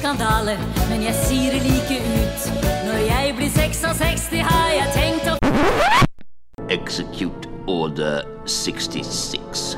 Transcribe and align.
skandale, 0.00 0.56
men 0.88 1.02
jeg 1.04 1.16
sier 1.26 1.52
det 1.52 1.60
like 1.66 1.98
ut. 2.00 2.48
Når 2.86 3.02
jeg 3.04 3.34
blir 3.36 3.50
66, 3.52 4.28
har 4.46 4.72
jeg 4.72 4.88
tenkt 4.96 5.28
å 5.28 5.36
Execute 6.72 7.50
Order 7.68 8.24
66. 8.48 9.74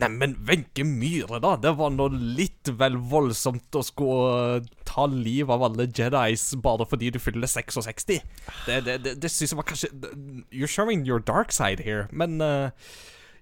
Neimen, 0.00 0.36
Wenche 0.48 0.84
Myhre, 0.84 1.40
da. 1.44 1.54
Det 1.60 1.72
var 1.76 1.92
nå 1.92 2.08
litt 2.12 2.70
vel 2.80 2.96
voldsomt 3.10 3.76
å 3.76 3.82
skulle 3.84 4.62
ta 4.88 5.06
livet 5.12 5.52
av 5.52 5.66
alle 5.68 5.88
Jedis 5.88 6.50
bare 6.64 6.86
fordi 6.88 7.12
du 7.12 7.20
fyller 7.20 7.48
66. 7.48 8.08
Det, 8.08 8.20
det, 8.68 8.96
det, 9.04 9.16
det 9.20 9.32
syns 9.32 9.52
jeg 9.52 9.60
var 9.60 9.68
kanskje 9.68 9.92
You're 10.52 10.72
showing 10.72 11.04
your 11.08 11.20
dark 11.20 11.52
side 11.52 11.84
here. 11.84 12.08
Men 12.12 12.40
eh, 12.44 12.70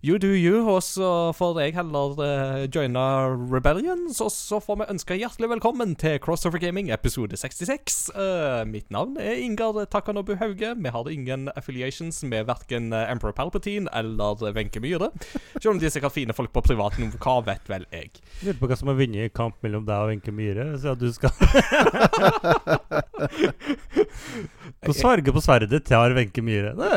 you 0.05 0.19
do 0.19 0.29
you, 0.37 0.69
og 0.69 0.83
så 0.85 1.33
får 1.33 1.61
jeg 1.63 1.75
heller 1.79 2.19
uh, 2.21 2.65
joine 2.69 3.05
Rebellions. 3.49 4.21
Og 4.21 4.29
så 4.33 4.59
får 4.61 4.77
vi 4.83 4.89
ønske 4.93 5.17
hjertelig 5.17 5.49
velkommen 5.55 5.95
til 5.97 6.19
Crossover 6.21 6.61
Gaming 6.61 6.91
episode 6.93 7.37
66. 7.41 8.11
Uh, 8.13 8.69
mitt 8.69 8.91
navn 8.93 9.17
er 9.17 9.41
Ingar 9.41 9.81
Takanobu 9.89 10.35
Hauge. 10.37 10.75
Vi 10.77 10.93
har 10.93 11.09
ingen 11.09 11.49
affiliations 11.57 12.21
med 12.29 12.45
verken 12.51 12.93
Emperor 12.93 13.33
Palpatine 13.33 13.89
eller 13.97 14.45
Wenche 14.53 14.81
Myhre. 14.85 15.09
Selv 15.57 15.73
om 15.73 15.81
de 15.81 15.89
er 15.89 15.95
sikkert 15.95 16.13
fine 16.13 16.37
folk 16.37 16.53
på 16.53 16.61
privaten, 16.69 17.09
hva 17.25 17.39
vet 17.49 17.65
vel 17.73 17.89
jeg. 17.89 18.13
Lurer 18.45 18.61
på 18.61 18.69
hva 18.69 18.77
som 18.77 18.93
har 18.93 19.01
vunnet 19.01 19.33
kamp 19.33 19.57
mellom 19.65 19.89
deg 19.89 20.05
og 20.05 20.13
Wenche 20.13 20.37
Myhre, 20.37 20.69
så 20.83 20.93
at 20.93 21.01
du 21.01 21.09
skal 21.17 21.33
På 24.85 24.93
sverge 24.93 25.33
på 25.33 25.41
sverdet 25.41 25.81
til 25.89 26.15
Wenche 26.19 26.45
Myhre. 26.45 26.75
Det 26.77 26.93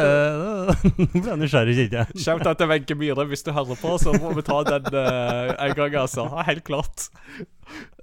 ble 1.14 1.23
jeg 1.23 1.39
nysgjerrig, 1.39 1.75
kjente 1.77 2.02
jeg. 2.02 2.23
Shout-out 2.25 2.59
til 2.59 2.67
Wenche 2.71 2.97
Myhre 3.00 3.26
hvis 3.30 3.44
du 3.45 3.52
hører 3.56 3.78
på, 3.80 3.95
så 4.02 4.14
må 4.17 4.31
vi 4.38 4.44
ta 4.48 4.62
den 4.67 4.88
uh, 4.94 5.53
en 5.66 5.73
gang, 5.78 5.95
altså. 6.03 6.26
Helt 6.48 6.64
klart. 6.67 7.08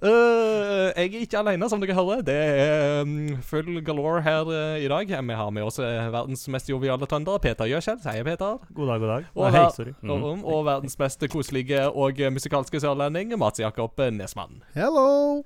Uh, 0.03 0.91
jeg 0.93 1.09
er 1.15 1.23
ikke 1.25 1.39
alene, 1.39 1.69
som 1.71 1.81
dere 1.81 1.95
hører. 1.97 2.21
Det 2.25 2.35
er 2.35 3.01
um, 3.05 3.15
full 3.45 3.79
galore 3.85 4.21
her 4.25 4.45
uh, 4.49 4.75
i 4.81 4.87
dag. 4.91 5.09
Vi 5.09 5.37
har 5.39 5.49
med 5.55 5.65
oss 5.65 5.79
verdens 5.79 6.45
mest 6.53 6.69
joviale 6.69 7.07
trønder, 7.09 7.39
Peter 7.43 7.69
Gjøskjell. 7.69 8.01
Hei, 8.05 8.19
Peter. 8.27 8.59
God 8.75 8.91
dag, 8.91 8.99
god 9.05 9.11
dag. 9.15 9.27
Og, 9.35 9.43
Nei, 9.47 9.55
hei, 9.57 9.65
sorry. 9.75 9.95
og, 10.03 10.19
Mhm. 10.19 10.45
og 10.45 10.65
verdens 10.67 10.99
mest 10.99 11.25
koselige 11.33 11.87
og 11.89 12.21
musikalske 12.35 12.79
sørlending, 12.83 13.33
Mats 13.39 13.59
Jakob 13.63 13.99
Nesmann. 14.11 14.61
Hello! 14.75 15.43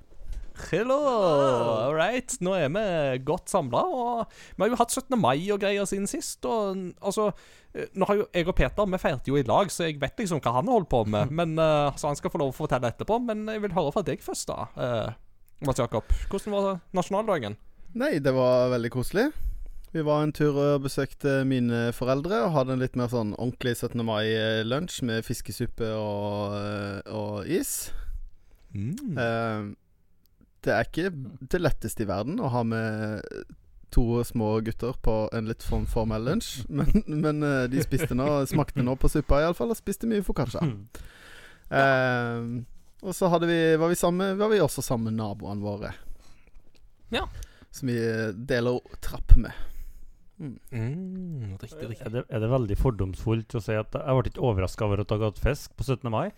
Hello! 0.68 0.98
All 1.86 1.94
right. 1.96 2.34
Nå 2.44 2.52
er 2.58 2.68
vi 2.74 2.84
godt 3.26 3.50
samla, 3.52 3.82
vi 4.56 4.62
har 4.62 4.72
jo 4.72 4.78
hatt 4.80 4.92
17. 4.92 5.16
mai 5.20 5.38
og 5.50 5.60
greier 5.62 5.88
siden 5.88 6.06
sist. 6.10 6.44
Og 6.44 6.78
altså 7.00 7.30
eh, 7.74 7.88
Nå 7.94 8.08
har 8.10 8.20
jo 8.20 8.26
jeg 8.34 8.48
og 8.50 8.56
Peter 8.58 8.88
Vi 8.90 9.00
feirte 9.00 9.32
jo 9.32 9.38
i 9.40 9.46
lag, 9.46 9.72
så 9.72 9.88
jeg 9.88 10.00
vet 10.02 10.20
liksom 10.20 10.42
hva 10.44 10.56
han 10.58 10.70
holdt 10.70 10.90
på 10.92 11.04
med. 11.08 11.32
Men 11.40 11.56
uh, 11.58 11.94
Så 11.96 12.10
han 12.10 12.18
skal 12.18 12.32
få 12.34 12.42
lov 12.42 12.52
å 12.52 12.58
fortelle 12.60 12.92
etterpå. 12.92 13.20
Men 13.24 13.46
jeg 13.48 13.64
vil 13.64 13.76
høre 13.76 13.94
fra 13.96 14.04
deg 14.06 14.24
først, 14.24 14.50
da. 14.52 14.68
Uh, 14.76 15.64
Mats 15.66 15.80
Jakob, 15.80 16.08
hvordan 16.32 16.56
var 16.56 16.68
nasjonaldagen? 16.96 17.58
Nei, 18.00 18.14
det 18.22 18.32
var 18.32 18.70
veldig 18.72 18.92
koselig. 18.94 19.30
Vi 19.92 20.02
var 20.06 20.22
en 20.22 20.32
tur 20.32 20.54
og 20.54 20.84
besøkte 20.84 21.40
mine 21.48 21.88
foreldre 21.92 22.44
og 22.44 22.52
hadde 22.54 22.76
en 22.76 22.82
litt 22.82 22.94
mer 22.98 23.10
sånn 23.10 23.32
ordentlig 23.34 23.74
17. 23.74 24.04
mai-lunsj 24.06 25.00
med 25.08 25.26
fiskesuppe 25.26 25.88
og, 25.98 26.54
eh, 26.54 27.00
og 27.10 27.50
is. 27.50 27.90
Mm. 28.70 29.18
Eh, 29.18 29.64
det 30.66 30.74
er 30.76 30.88
ikke 30.88 31.10
det 31.52 31.60
letteste 31.60 32.04
i 32.04 32.08
verden 32.10 32.40
å 32.42 32.50
ha 32.52 32.62
med 32.66 33.24
to 33.90 34.24
små 34.24 34.60
gutter 34.60 34.94
på 35.02 35.14
en 35.34 35.48
litt 35.50 35.64
form 35.66 35.86
formell 35.90 36.28
lunsj, 36.28 36.50
men, 36.78 37.02
men 37.06 37.42
eh, 37.46 37.64
de 37.72 37.82
spiste 37.84 38.16
nå, 38.16 38.28
smakte 38.50 38.84
nå 38.86 38.96
på 39.00 39.10
suppa 39.10 39.42
iallfall, 39.42 39.72
og 39.74 39.80
spiste 39.80 40.10
mye 40.10 40.24
foccaccia. 40.26 40.62
Eh, 41.70 42.44
og 43.00 43.16
så 43.16 43.30
hadde 43.32 43.48
vi, 43.50 43.58
var, 43.80 43.90
vi 43.90 43.98
sammen, 43.98 44.38
var 44.38 44.52
vi 44.52 44.60
også 44.62 44.84
sammen 44.84 45.10
med 45.10 45.22
naboene 45.22 45.64
våre. 45.64 45.94
Ja. 47.10 47.26
Som 47.74 47.90
vi 47.90 47.98
eh, 47.98 48.30
deler 48.34 48.80
trapp 49.02 49.34
med. 49.40 49.66
Mm, 50.40 51.58
riktig, 51.60 51.88
riktig. 51.90 52.06
Er 52.06 52.12
det, 52.14 52.22
er 52.32 52.40
det 52.40 52.48
veldig 52.48 52.76
fordomsfullt 52.80 53.58
å 53.58 53.60
si 53.60 53.74
at 53.76 53.92
jeg 53.92 54.16
ble 54.16 54.30
ikke 54.30 54.44
overraska 54.48 54.86
over 54.86 55.02
at 55.02 55.10
dere 55.10 55.28
hadde 55.28 55.42
fisk 55.42 55.74
på 55.76 55.84
17. 55.84 56.08
mai? 56.12 56.30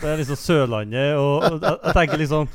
Det 0.00 0.08
er 0.08 0.20
liksom 0.22 0.38
Sørlandet, 0.40 1.18
og, 1.20 1.44
og 1.44 1.58
jeg, 1.58 1.80
jeg 1.82 1.96
tenker 1.98 2.22
liksom 2.22 2.48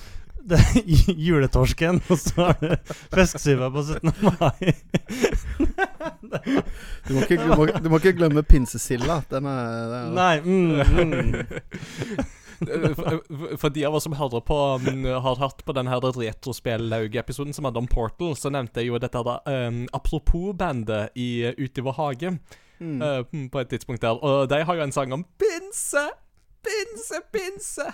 det 0.50 0.59
er 0.59 0.91
juletorsken, 1.27 2.01
og 2.09 2.19
så 2.19 2.50
er 2.51 2.59
det 2.63 2.77
fiskesyva 3.13 3.69
på 3.73 3.83
17. 3.83 4.13
mai. 4.39 4.73
Du 7.07 7.16
må 7.16 7.23
ikke, 7.23 7.38
du 7.41 7.55
må, 7.57 7.66
du 7.66 7.88
må 7.89 7.97
ikke 7.97 8.13
glemme 8.19 8.44
pinsesilda. 8.45 9.22
Den 9.31 9.47
er, 9.49 9.79
den 9.89 9.95
er 9.97 10.11
Nei 10.13 10.35
mm, 10.45 10.75
mm. 11.09 12.28
For, 12.59 13.57
for 13.61 13.73
de 13.73 13.85
av 13.88 13.95
oss 13.95 14.05
som 14.05 14.16
hører 14.19 14.44
på 14.45 14.57
mm, 14.83 15.05
har 15.23 15.39
hørt 15.41 15.63
på 15.66 15.75
den 15.75 15.89
her 15.89 16.03
retrospill-episoden 16.03 17.55
som 17.55 17.69
hadde 17.69 17.81
om 17.81 17.89
Portal, 17.89 18.35
så 18.38 18.51
nevnte 18.53 18.83
jeg 18.83 18.91
jo 18.91 19.01
dette 19.01 19.23
da, 19.25 19.39
um, 19.47 19.83
Apropos-bandet 19.95 21.16
i 21.19 21.29
Ute 21.57 21.81
i 21.81 21.85
vår 21.88 21.97
hage 21.97 22.33
mm. 22.79 22.99
Uh, 23.01 23.22
på 23.51 23.63
et 23.63 23.72
tidspunkt 23.72 24.03
der. 24.03 24.19
Og 24.19 24.49
de 24.51 24.63
har 24.66 24.79
jo 24.79 24.85
en 24.85 24.95
sang 24.95 25.16
om 25.16 25.25
pinse! 25.39 26.09
Pinse, 26.66 27.20
pinse! 27.31 27.86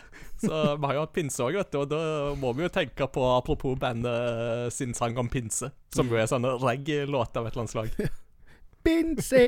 Så 0.42 0.62
vi 0.78 0.88
har 0.88 0.96
jo 0.98 1.04
hatt 1.06 1.14
pinse 1.16 1.44
òg, 1.46 1.56
vet 1.60 1.72
du. 1.72 1.78
Og 1.84 1.90
da 1.92 2.00
må 2.40 2.52
vi 2.58 2.66
jo 2.66 2.72
tenke 2.74 3.08
på 3.14 3.26
apropos 3.36 3.78
bandet 3.80 4.74
sin 4.74 4.94
sang 4.98 5.18
om 5.22 5.30
pinse. 5.32 5.70
Som 5.96 6.10
jo 6.12 6.18
er 6.20 6.28
sånn 6.32 6.48
reggae-låt 6.64 7.38
av 7.38 7.46
et 7.48 7.54
eller 7.56 7.66
annet 7.66 7.76
slag. 7.76 8.10
Pinse! 8.86 9.44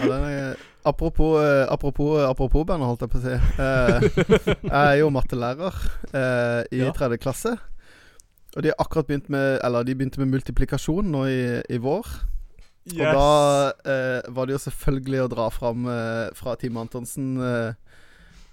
Ja, 0.00 0.06
den 0.10 0.24
er, 0.26 0.62
apropos, 0.88 1.36
eh, 1.42 1.64
apropos, 1.70 2.16
apropos 2.26 2.64
bandet, 2.66 2.88
holdt 2.88 3.04
jeg 3.04 3.12
på 3.12 3.20
å 3.20 3.24
si. 3.26 3.36
Eh, 3.62 4.06
jeg 4.66 4.80
er 4.80 4.96
jo 5.00 5.10
mattelærer 5.14 5.76
eh, 6.10 6.62
i 6.74 6.80
Ja. 6.84 6.92
tredje 6.96 7.20
klasse. 7.22 7.52
Og 8.56 8.62
de 8.64 8.70
har 8.72 8.78
akkurat 8.80 9.06
begynt 9.10 9.26
med 9.28 9.58
Eller 9.66 9.84
de 9.84 9.92
begynte 9.94 10.16
med 10.22 10.30
multiplikasjon 10.32 11.10
nå 11.12 11.26
i, 11.28 11.40
i 11.68 11.78
vår. 11.82 12.06
Og 12.86 13.00
da 13.02 13.30
eh, 13.90 14.28
var 14.30 14.46
det 14.46 14.54
jo 14.54 14.62
selvfølgelig 14.62 15.24
å 15.24 15.30
dra 15.32 15.46
fram 15.50 15.88
eh, 15.90 16.28
fra 16.38 16.54
Team 16.60 16.76
Antonsen 16.78 17.32
eh, 17.42 17.96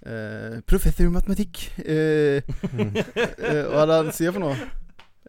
eh, 0.09 0.55
Professor 0.69 1.05
i 1.05 1.11
matematikk. 1.13 1.67
Eh, 1.83 2.41
eh, 2.41 3.59
hva 3.69 3.83
er 3.83 3.91
det 3.91 3.99
han 3.99 4.09
sier 4.16 4.33
for 4.33 4.41
noe? 4.47 4.55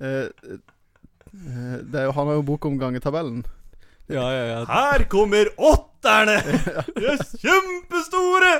Eh, 0.00 0.30
eh, 0.32 1.76
det 1.84 2.00
er 2.00 2.08
jo, 2.08 2.14
han 2.16 2.32
har 2.32 2.40
jo 2.40 2.46
bok 2.48 2.64
om 2.70 2.80
gangetabellen. 2.80 3.44
Ja, 4.08 4.24
ja, 4.32 4.44
ja. 4.50 4.64
Her 4.68 5.04
kommer 5.12 5.48
åtterne! 5.56 6.38
De 6.96 7.06
er 7.12 7.22
kjempestore! 7.40 8.54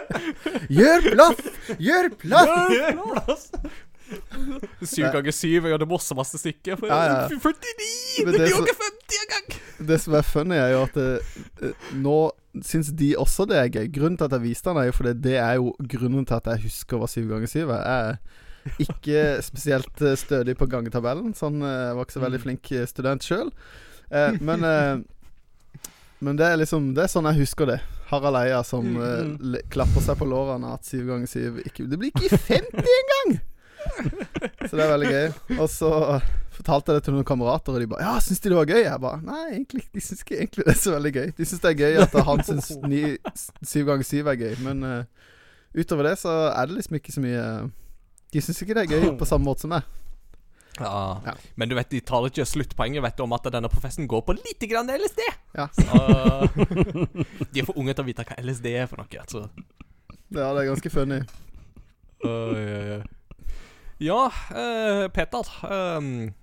Gjør 0.72 1.10
plass! 1.10 1.42
Gjør 1.80 2.12
plass! 2.20 2.54
Gjør 2.72 3.02
plass! 3.10 3.48
Syv 4.84 5.08
ganger 5.12 5.32
syv 5.32 5.64
jeg 5.64 5.72
hadde 5.72 5.84
det 5.84 5.90
masse. 5.90 6.16
For 6.16 6.88
Ja, 6.88 7.00
ja. 7.08 7.28
49! 7.32 8.24
Men 8.28 8.38
Det 9.08 9.18
det 9.18 9.28
er 9.28 9.34
er 9.34 9.40
jo 9.40 9.44
så- 9.44 9.48
ikke 9.48 9.60
50 9.60 9.78
engang! 9.78 9.88
Det 9.88 10.00
som 10.00 10.14
er 10.14 10.22
funny, 10.22 10.54
er 10.56 10.68
jo 10.72 10.82
at 10.82 10.96
eh, 10.96 11.18
eh, 11.68 11.88
nå 11.94 12.16
syns 12.62 12.92
de 12.96 13.14
også 13.18 13.46
det 13.50 13.56
er 13.58 13.68
gøy. 13.68 13.88
Grunnen 13.92 14.16
til 14.16 14.24
at 14.24 14.32
jeg 14.32 14.42
viste 14.42 14.70
den, 14.70 14.76
er 14.78 14.84
jo 14.88 14.92
fordi 14.92 15.12
det 15.20 15.36
er 15.36 15.54
jo 15.58 15.72
grunnen 15.88 16.24
til 16.26 16.34
at 16.38 16.46
jeg 16.46 16.62
husker 16.68 16.96
hva 16.98 17.08
syv 17.10 17.28
ganger 17.32 17.46
syv 17.50 17.70
er. 17.74 17.82
Jeg 17.84 18.04
er 18.08 18.86
ikke 18.86 19.24
spesielt 19.50 20.02
eh, 20.02 20.16
stødig 20.16 20.56
på 20.56 20.66
gangetabellen. 20.70 21.34
Sånn, 21.34 21.60
jeg 21.60 21.96
var 21.98 22.04
ikke 22.06 22.16
så 22.18 22.22
veldig 22.24 22.40
flink 22.40 22.70
eh, 22.72 22.86
student 22.86 23.22
sjøl. 23.26 23.50
Men 24.40 24.62
Men 26.20 26.36
det 26.38 26.46
er 26.46 26.56
liksom 26.60 26.94
Det 26.94 27.02
er 27.04 27.10
sånn 27.10 27.26
jeg 27.26 27.40
husker 27.42 27.66
det. 27.66 27.80
Harald 28.10 28.36
Eia 28.38 28.62
som 28.64 28.84
eh, 29.02 29.58
klapper 29.72 30.00
seg 30.04 30.16
på 30.20 30.28
lårene 30.28 30.70
at 30.76 30.84
syv 30.86 31.08
ganger 31.08 31.26
syv 31.26 31.58
ikke 31.64 31.86
Det 31.90 31.98
blir 31.98 32.12
ikke 32.14 32.38
50 32.38 32.92
engang! 33.00 33.40
Så 34.68 34.76
det 34.76 34.84
er 34.84 34.92
veldig 34.94 35.10
gøy. 35.10 35.58
Og 35.58 35.68
så 35.68 35.90
fortalte 36.56 36.94
det 36.96 37.04
til 37.06 37.14
noen 37.16 37.26
kamerater, 37.26 37.74
og 37.74 37.82
de 37.82 37.88
bare 37.90 38.04
'Ja, 38.04 38.20
syns 38.20 38.40
de 38.40 38.48
det 38.48 38.58
var 38.58 38.70
gøy?' 38.70 38.84
Jeg 38.84 39.00
bare 39.00 39.20
'Nei, 39.22 39.44
egentlig 39.52 39.84
de 39.94 40.00
syns 40.00 40.22
ikke 40.22 40.38
egentlig 40.38 40.64
det 40.64 40.74
er 40.74 40.80
så 40.80 40.94
veldig 40.94 41.12
gøy'. 41.16 41.32
De 41.36 41.44
syns 41.44 41.60
det 41.60 41.70
er 41.70 41.80
gøy 41.82 42.02
at 42.02 42.24
han 42.28 42.44
syns 42.44 42.70
ni, 42.92 43.02
syv 43.62 43.86
ganger 43.86 44.04
syv 44.04 44.26
er 44.26 44.40
gøy, 44.40 44.54
men 44.64 44.84
uh, 44.84 45.04
utover 45.74 46.10
det 46.10 46.18
så 46.18 46.52
er 46.54 46.66
det 46.66 46.78
liksom 46.78 46.96
ikke 46.96 47.12
så 47.12 47.20
mye 47.20 47.42
eh, 47.42 47.68
De 48.32 48.40
syns 48.40 48.62
ikke 48.62 48.74
det 48.74 48.84
er 48.84 48.94
gøy 48.94 49.18
på 49.18 49.24
samme 49.26 49.44
måte 49.44 49.62
som 49.62 49.70
meg. 49.70 49.82
Ja. 50.80 51.22
Ja. 51.26 51.34
Men 51.54 51.68
du 51.68 51.76
vet, 51.78 51.90
de 51.90 52.00
tar 52.00 52.26
ikke 52.26 52.44
sluttpoenget 52.44 53.02
vet 53.02 53.16
du, 53.16 53.22
om 53.22 53.32
at 53.36 53.46
denne 53.52 53.70
professoren 53.70 54.08
går 54.10 54.24
på 54.26 54.34
litt 54.34 54.64
grann 54.70 54.90
LSD. 54.90 55.22
Ja. 55.54 55.68
Så, 55.70 55.84
de 57.52 57.60
er 57.60 57.66
for 57.68 57.78
unge 57.78 57.94
til 57.94 58.02
å 58.02 58.08
vite 58.08 58.26
hva 58.26 58.38
LSD 58.42 58.66
er 58.74 58.88
for 58.90 58.98
noe. 58.98 59.20
Altså. 59.20 59.46
Ja, 60.34 60.50
det 60.50 60.64
er 60.64 60.70
ganske 60.72 60.90
funny. 60.90 61.20
Uh, 62.24 62.58
ja, 62.58 62.80
ja. 62.90 63.02
Ja, 64.02 64.26
uh, 64.50 65.06
Peter. 65.14 65.50
ehm, 65.70 66.34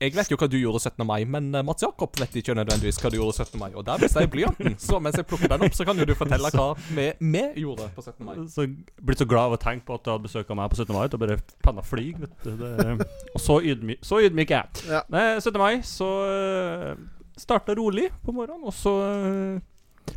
jeg 0.00 0.14
vet 0.16 0.30
jo 0.32 0.36
hva 0.40 0.46
du 0.48 0.56
gjorde 0.56 0.80
17. 0.80 1.02
mai, 1.04 1.18
men 1.28 1.50
eh, 1.52 1.64
Mats 1.66 1.84
Jakob 1.84 2.14
vet 2.16 2.36
ikke 2.40 2.54
nødvendigvis 2.56 2.96
hva 3.02 3.10
du 3.12 3.18
gjorde 3.18 3.44
17. 3.44 3.58
mai. 3.60 3.68
Og 3.76 3.84
der 3.84 4.00
mista 4.00 4.22
jeg 4.24 4.30
blyanten. 4.32 4.78
Så 4.80 4.96
mens 5.02 5.18
jeg 5.20 5.26
plukker 5.28 5.52
den 5.52 5.66
opp, 5.66 5.76
så 5.76 5.84
kan 5.84 6.00
jo 6.00 6.06
du 6.08 6.14
fortelle 6.16 6.52
hva 6.54 6.68
vi, 6.96 7.10
vi 7.20 7.42
gjorde 7.60 7.90
på 7.92 8.04
17. 8.06 8.24
mai. 8.24 8.38
Så 8.48 8.64
blitt 8.96 9.20
så 9.20 9.28
glad 9.28 9.50
av 9.50 9.58
å 9.58 9.60
tenke 9.60 9.84
på 9.90 9.98
at 9.98 10.06
du 10.06 10.12
hadde 10.14 10.24
besøk 10.24 10.48
av 10.48 10.60
meg 10.62 10.72
på 10.72 10.80
17. 10.80 10.94
mai. 10.96 11.04
da 11.12 11.20
bare 11.20 11.36
penna 11.60 11.84
flyg, 11.84 12.22
vet 12.24 12.46
du. 12.46 12.54
Det, 12.62 13.08
og 13.34 13.44
så 13.44 13.58
ydmy, 13.60 13.98
så 14.06 14.22
ydmyk 14.24 14.54
er 14.54 14.62
jeg. 14.62 14.88
Ja. 14.96 15.04
Nei, 15.12 15.26
17. 15.36 15.60
mai 15.60 15.74
så 15.84 16.08
uh, 16.24 16.94
starta 17.40 17.76
rolig 17.76 18.08
på 18.24 18.32
morgenen, 18.36 18.64
og 18.68 18.76
så 18.76 18.96
eh, 19.04 20.16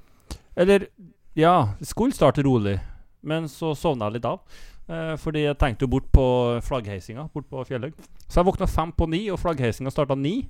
Eller 0.56 0.88
ja, 1.36 1.74
skulle 1.82 2.16
starte 2.16 2.44
rolig. 2.46 2.78
Men 3.24 3.48
så 3.52 3.72
sovna 3.76 4.08
jeg 4.08 4.20
litt 4.20 4.32
av. 4.32 4.44
Eh, 4.92 5.14
fordi 5.22 5.46
jeg 5.46 5.56
tenkte 5.62 5.86
jo 5.86 5.92
bort 5.94 6.10
på 6.12 6.26
flaggheisinga 6.66 7.30
bort 7.34 7.48
på 7.52 7.64
Fjellhaug. 7.70 7.96
Så 8.28 8.42
jeg 8.42 8.48
våkna 8.50 8.68
fem 8.68 8.92
på 8.92 9.08
ni, 9.08 9.22
og 9.32 9.40
flaggheisinga 9.40 9.94
starta 9.94 10.18
ni. 10.20 10.50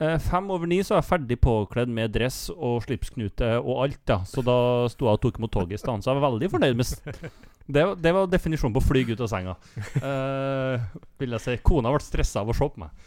Eh, 0.00 0.16
fem 0.18 0.48
over 0.50 0.66
ni 0.66 0.80
så 0.82 0.94
er 0.94 1.02
jeg 1.02 1.10
ferdig 1.10 1.36
påkledd 1.44 1.92
med 1.92 2.14
dress 2.16 2.46
og 2.54 2.80
slipsknute 2.86 3.50
og 3.60 3.82
alt. 3.84 4.00
ja 4.08 4.22
Så 4.24 4.42
da 4.42 4.88
sto 4.88 5.06
jeg 5.06 5.18
og 5.18 5.20
tok 5.22 5.38
imot 5.38 5.52
toget 5.52 5.76
i 5.76 5.82
stedet. 5.82 6.04
Så 6.04 6.10
jeg 6.10 6.20
var 6.20 6.30
veldig 6.30 6.50
fornøyd 6.54 6.80
med 6.80 7.30
det, 7.66 7.84
det 8.04 8.12
var 8.12 8.26
definisjonen 8.28 8.74
på 8.74 8.80
å 8.82 8.84
fly 8.84 9.04
ut 9.08 9.20
av 9.24 9.28
senga. 9.30 9.54
Eh, 10.00 10.82
vil 11.20 11.36
jeg 11.36 11.44
si. 11.44 11.54
Kona 11.64 11.92
ble 11.94 12.00
stressa 12.04 12.42
av 12.42 12.50
å 12.52 12.56
se 12.56 12.70
på 12.72 12.84
meg. 12.84 12.90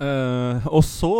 Eh, 0.00 0.66
og 0.72 0.80
så 0.86 1.10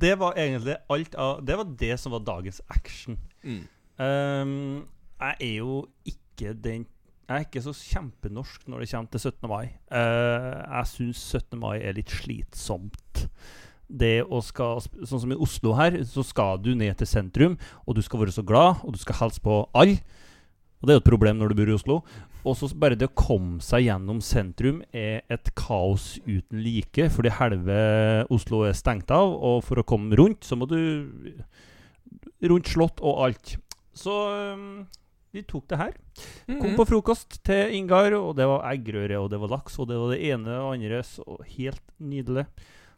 Det 0.00 0.16
var 0.18 0.34
egentlig 0.40 0.74
alt 0.90 1.12
av 1.14 1.44
Det 1.46 1.54
var 1.60 1.68
det 1.78 1.92
som 2.00 2.10
var 2.16 2.24
dagens 2.26 2.58
action. 2.74 3.14
Mm. 3.46 3.60
Ehm, 4.02 4.82
jeg 5.20 5.36
er 5.38 5.54
jo 5.60 5.76
ikke 6.08 6.54
den 6.58 6.86
Jeg 7.32 7.40
er 7.40 7.46
ikke 7.46 7.60
så 7.64 7.72
kjempenorsk 7.72 8.66
når 8.68 8.82
det 8.82 8.86
kommer 8.90 9.08
til 9.08 9.22
17. 9.24 9.48
mai. 9.48 9.70
Eh, 9.88 10.56
jeg 10.60 10.88
syns 10.90 11.20
17. 11.38 11.56
mai 11.62 11.78
er 11.78 11.94
litt 11.96 12.12
slitsomt. 12.12 13.22
Det 13.88 14.18
å 14.20 14.40
skal 14.44 14.82
Sånn 14.84 15.22
som 15.22 15.32
i 15.32 15.38
Oslo 15.40 15.72
her, 15.78 15.96
så 16.04 16.24
skal 16.28 16.60
du 16.60 16.74
ned 16.76 16.92
til 17.00 17.08
sentrum, 17.08 17.56
og 17.86 17.96
du 17.96 18.02
skal 18.04 18.20
være 18.20 18.36
så 18.36 18.44
glad, 18.44 18.84
og 18.84 18.92
du 18.92 19.00
skal 19.00 19.16
hilse 19.22 19.40
på 19.40 19.62
alle. 19.72 20.04
Og 20.82 20.84
det 20.84 20.92
er 20.92 21.00
jo 21.00 21.04
et 21.06 21.08
problem 21.08 21.40
når 21.40 21.48
du 21.48 21.56
bor 21.62 21.72
i 21.72 21.78
Oslo. 21.78 21.98
Og 22.44 22.58
så 22.58 22.68
bare 22.76 23.00
det 23.00 23.08
å 23.08 23.16
komme 23.16 23.64
seg 23.64 23.86
gjennom 23.86 24.20
sentrum 24.20 24.82
er 24.92 25.22
et 25.32 25.52
kaos 25.56 26.18
uten 26.28 26.60
like, 26.60 27.08
fordi 27.16 27.32
halve 27.32 27.82
Oslo 28.34 28.66
er 28.68 28.76
stengt 28.76 29.14
av, 29.14 29.32
og 29.32 29.62
for 29.64 29.80
å 29.80 29.88
komme 29.88 30.20
rundt, 30.20 30.44
så 30.44 30.58
må 30.60 30.68
du 30.68 31.32
rundt 32.44 32.68
slott 32.68 33.00
og 33.00 33.24
alt. 33.24 33.56
Så 33.96 34.20
vi 35.32 35.42
tok 35.48 35.64
det 35.72 35.78
her. 35.80 35.94
Kom 36.60 36.74
på 36.76 36.84
frokost 36.88 37.38
til 37.46 37.72
Ingar, 37.78 38.12
og 38.18 38.34
det 38.36 38.44
var 38.50 38.66
eggerøre, 38.72 39.18
og 39.22 39.30
det 39.32 39.40
var 39.40 39.52
laks, 39.54 39.78
og 39.80 39.88
det 39.88 39.96
var 39.98 40.12
det 40.12 40.20
ene 40.28 40.58
og 40.60 40.74
andre. 40.74 41.00
Så 41.06 41.24
helt 41.56 41.82
nydelig. 41.98 42.44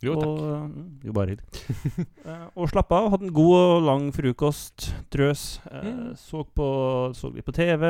Jo, 0.04 0.16
takk. 0.18 0.26
Og, 0.26 0.40
mm, 0.68 0.88
jo, 1.06 1.12
bare 1.16 1.32
hyggelig. 1.32 2.04
uh, 2.26 2.46
og 2.58 2.68
slapp 2.72 2.90
av. 2.92 3.06
Hadde 3.14 3.28
en 3.30 3.36
god 3.36 3.54
og 3.60 3.86
lang 3.86 4.08
frokost. 4.12 4.90
Drøs. 5.14 5.44
Uh, 5.70 5.84
Mm. 5.84 6.14
så, 6.18 6.42
på, 6.44 6.66
så 7.16 7.30
litt 7.32 7.46
på 7.46 7.54
TV. 7.56 7.86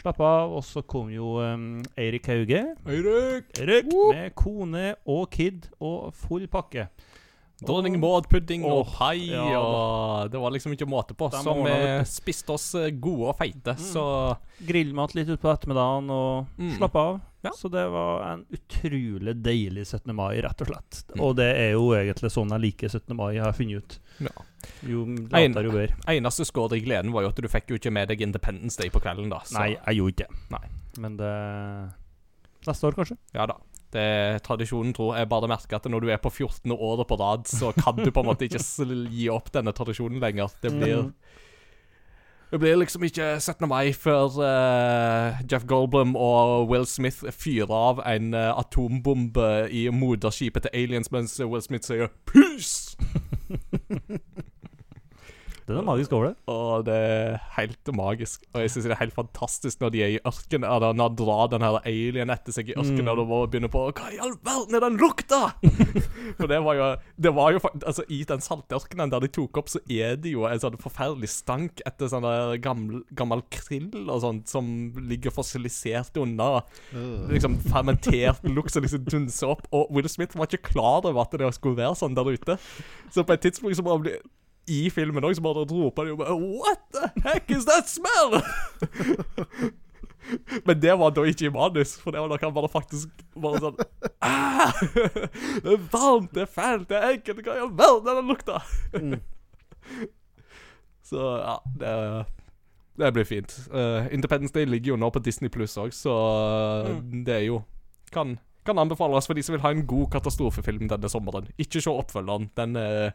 Slapp 0.00 0.18
av. 0.24 0.56
Og 0.56 0.64
så 0.66 0.82
kom 0.82 1.12
jo 1.14 1.36
um, 1.44 1.82
Eirik 2.00 2.26
Hauge. 2.32 2.64
Eirik! 2.88 3.52
Eirik 3.60 3.92
med 3.92 4.34
kone 4.40 4.94
og 5.06 5.28
kid 5.36 5.68
og 5.78 6.10
full 6.18 6.48
pakke. 6.50 6.88
Dronning 7.62 8.00
Maud-pudding 8.00 8.64
og 8.66 8.88
pai, 8.96 9.28
ja 9.30 9.44
og 9.60 10.30
det 10.32 10.40
var 10.42 10.50
liksom 10.50 10.72
ikke 10.74 10.88
måte 10.90 11.14
på. 11.14 11.28
Så 11.30 11.54
vi 11.54 11.68
vet 11.70 12.08
spiste 12.10 12.50
oss 12.52 12.74
eh, 12.74 12.90
gode 12.90 13.28
og 13.30 13.36
feite, 13.38 13.76
Mm. 13.76 13.84
så 13.92 14.36
Grillmat 14.66 15.14
litt 15.14 15.28
utpå 15.28 15.52
ettermiddagen 15.52 16.10
og 16.10 16.46
Mm. 16.58 16.76
slappe 16.78 16.96
av. 16.98 17.20
Ja. 17.44 17.50
Så 17.52 17.68
det 17.70 17.84
var 17.92 18.22
en 18.32 18.44
utrolig 18.50 19.34
deilig 19.42 19.86
17. 19.86 20.14
mai, 20.16 20.40
rett 20.40 20.60
og 20.62 20.66
slett. 20.66 21.04
Mm. 21.14 21.20
Og 21.20 21.36
det 21.36 21.50
er 21.56 21.72
jo 21.72 21.90
egentlig 21.92 22.30
sånn 22.32 22.50
jeg 22.50 22.60
liker 22.60 22.88
17. 22.88 23.14
mai, 23.16 23.36
har 23.36 23.52
jeg 23.52 23.58
funnet 23.60 23.76
ut. 23.76 23.98
Ja. 24.20 24.44
Jo 24.82 25.04
latere, 25.04 25.64
jo 25.64 25.70
bedre. 25.72 25.94
eneste 26.08 26.44
skåret 26.48 26.72
i 26.78 26.80
gleden 26.80 27.12
var 27.12 27.22
jo 27.22 27.28
at 27.28 27.36
du 27.36 27.48
fikk 27.48 27.68
jo 27.68 27.76
ikke 27.76 27.92
med 27.92 28.08
deg 28.08 28.20
Independence 28.22 28.76
Day 28.80 28.88
på 28.88 29.00
kvelden, 29.00 29.28
da. 29.30 29.40
Så 29.44 29.58
Nei, 29.58 29.76
jeg 29.76 29.96
gjorde 30.00 30.14
ikke 30.14 30.26
det. 30.50 30.60
Men 30.98 31.16
det 31.18 31.94
Neste 32.66 32.86
år, 32.88 32.94
kanskje? 32.96 33.16
ja 33.34 33.44
da. 33.46 33.56
Det 33.94 34.42
tradisjonen, 34.46 34.92
tror 34.96 35.14
jeg. 35.18 35.30
Bare 35.30 35.50
merker 35.50 35.78
at 35.78 35.86
når 35.90 36.02
du 36.02 36.10
er 36.10 36.20
på 36.22 36.32
14. 36.32 36.74
året 36.74 37.06
på 37.06 37.18
rad, 37.20 37.46
så 37.46 37.70
kan 37.76 37.96
du 38.00 38.10
på 38.10 38.24
en 38.24 38.30
måte 38.32 38.48
ikke 38.48 38.62
gi 39.10 39.30
opp 39.30 39.52
denne 39.54 39.74
tradisjonen 39.76 40.22
lenger. 40.22 40.54
Det 40.62 40.74
blir 40.74 41.02
Mm. 41.04 41.14
Det 42.54 42.58
blir 42.60 42.76
liksom 42.76 43.02
ikke 43.02 43.40
17. 43.40 43.68
mai 43.68 43.92
før 43.92 44.36
uh, 44.38 45.40
Jeff 45.52 45.64
Goldblum 45.66 46.12
og 46.16 46.68
Will 46.70 46.86
Smith 46.86 47.24
fyrer 47.34 47.72
av 47.74 47.98
en 48.06 48.34
uh, 48.34 48.52
atombombe 48.58 49.68
i 49.74 49.88
moderskipet 49.90 50.62
til 50.62 50.70
aliens, 50.72 51.10
mens 51.10 51.40
Will 51.40 51.62
Smith 51.62 51.84
sier 51.84 52.06
'peace'. 52.30 52.94
Den 55.66 55.78
er 55.80 55.84
magisk 55.86 56.12
over 56.12 56.26
det. 56.28 56.34
Og 56.52 56.82
det 56.84 56.94
er 56.94 57.36
helt 57.56 57.90
magisk. 57.96 58.42
Og 58.52 58.60
jeg 58.60 58.70
syns 58.74 58.84
det 58.84 58.92
er 58.92 59.00
helt 59.00 59.14
fantastisk 59.16 59.80
når 59.80 59.92
de 59.94 60.02
er 60.04 60.10
i 60.12 60.18
ørkenen, 60.28 60.66
eller 60.68 60.92
når 60.98 61.14
de 61.14 61.22
drar 61.24 61.46
den 61.54 61.64
her 61.64 61.78
alien 61.88 62.32
etter 62.34 62.52
seg 62.52 62.68
i 62.68 62.74
ørkenen, 62.76 63.04
Mm. 63.04 63.08
og 63.08 63.16
du 63.16 63.24
bare 63.30 63.48
begynner 63.48 63.72
på 63.72 63.84
Hva 63.96 64.10
i 64.12 64.18
all 64.20 64.34
verden 64.44 64.74
er 64.76 64.84
den 64.84 64.98
lukta?! 65.00 65.40
For 66.38 66.50
det 66.50 66.58
var 66.66 66.74
jo 66.76 66.88
Det 67.16 67.32
var 67.34 67.52
jo 67.54 67.62
faktisk, 67.64 67.86
Altså, 67.88 68.04
i 68.12 68.20
den 68.28 68.40
saltørkenen 68.44 69.10
der 69.14 69.20
de 69.24 69.28
tok 69.32 69.56
opp, 69.62 69.68
så 69.72 69.80
er 69.88 70.16
det 70.20 70.32
jo 70.34 70.44
en 70.48 70.60
sånn 70.60 70.76
forferdelig 70.80 71.28
stank 71.32 71.80
etter 71.86 72.12
sånn 72.12 72.28
gammel, 72.60 73.00
gammel 73.16 73.42
krill 73.54 73.88
og 74.10 74.20
sånt 74.24 74.48
som 74.52 74.68
ligger 75.08 75.32
fossilisert 75.32 76.16
unna. 76.20 76.60
Liksom 76.92 77.56
fermentert 77.70 78.44
lukt 78.44 78.72
som 78.74 78.84
liksom 78.84 79.04
dunser 79.08 79.48
opp. 79.56 79.64
Og 79.72 79.88
Will 79.94 80.08
Smith 80.12 80.36
var 80.36 80.46
ikke 80.50 80.70
klar 80.74 81.04
over 81.08 81.22
at 81.24 81.32
det 81.40 81.54
skulle 81.56 81.76
være 81.80 81.96
sånn 81.98 82.14
der 82.16 82.28
ute. 82.36 82.58
Så 83.14 83.24
på 83.24 83.32
et 83.36 83.40
tidspunkt 83.48 83.76
så 83.78 83.84
bare 83.86 84.02
blir 84.04 84.18
i 84.70 84.90
filmen 84.90 85.24
også, 85.24 85.40
så 85.40 85.44
bare 85.44 85.64
roper 85.70 86.04
de 86.04 86.14
jo 86.14 86.16
bare 86.20 86.36
What 86.36 86.84
the 86.94 87.10
heck 87.24 87.50
is 87.50 87.66
that 87.68 87.88
smell? 87.90 88.40
Men 90.64 90.80
det 90.80 90.94
var 90.98 91.12
da 91.12 91.24
ikke 91.28 91.46
i 91.46 91.52
manus, 91.52 91.98
for 92.00 92.14
det 92.14 92.22
var 92.22 92.30
da 92.32 92.38
han 92.40 92.54
bare 92.56 92.70
faktisk 92.72 93.24
bare 93.36 93.60
sånn 93.60 93.76
ah, 94.24 94.72
Det 95.60 95.74
er 95.74 95.82
varmt, 95.92 96.30
det 96.32 96.46
er 96.46 96.50
fælt, 96.50 96.88
det 96.88 96.96
er 97.00 97.18
ekkelt, 97.18 97.42
hva 97.44 97.58
i 97.58 97.64
all 97.66 97.74
verden 97.76 98.08
er 98.08 98.20
den 98.20 98.32
lukta? 98.32 98.62
Så 101.04 101.20
ja, 101.20 101.58
det, 101.76 101.92
det 103.02 103.12
blir 103.12 103.28
fint. 103.28 103.52
Uh, 103.68 104.08
Independence 104.14 104.54
Day 104.54 104.64
ligger 104.64 104.94
jo 104.94 105.00
nå 105.02 105.10
på 105.12 105.20
Disney 105.20 105.52
Pluss 105.52 105.76
òg, 105.80 105.92
så 105.92 106.14
det 107.12 107.34
er 107.36 107.44
jo 107.50 107.60
kan, 108.14 108.38
kan 108.64 108.80
anbefales 108.80 109.28
for 109.28 109.36
de 109.36 109.44
som 109.44 109.56
vil 109.56 109.64
ha 109.64 109.74
en 109.74 109.84
god 109.90 110.08
katastrofefilm 110.14 110.88
denne 110.88 111.10
sommeren. 111.12 111.50
Ikke 111.60 111.82
se 111.84 111.92
oppfølgeren. 111.92 112.48
Den 112.56 112.80
er 112.80 113.12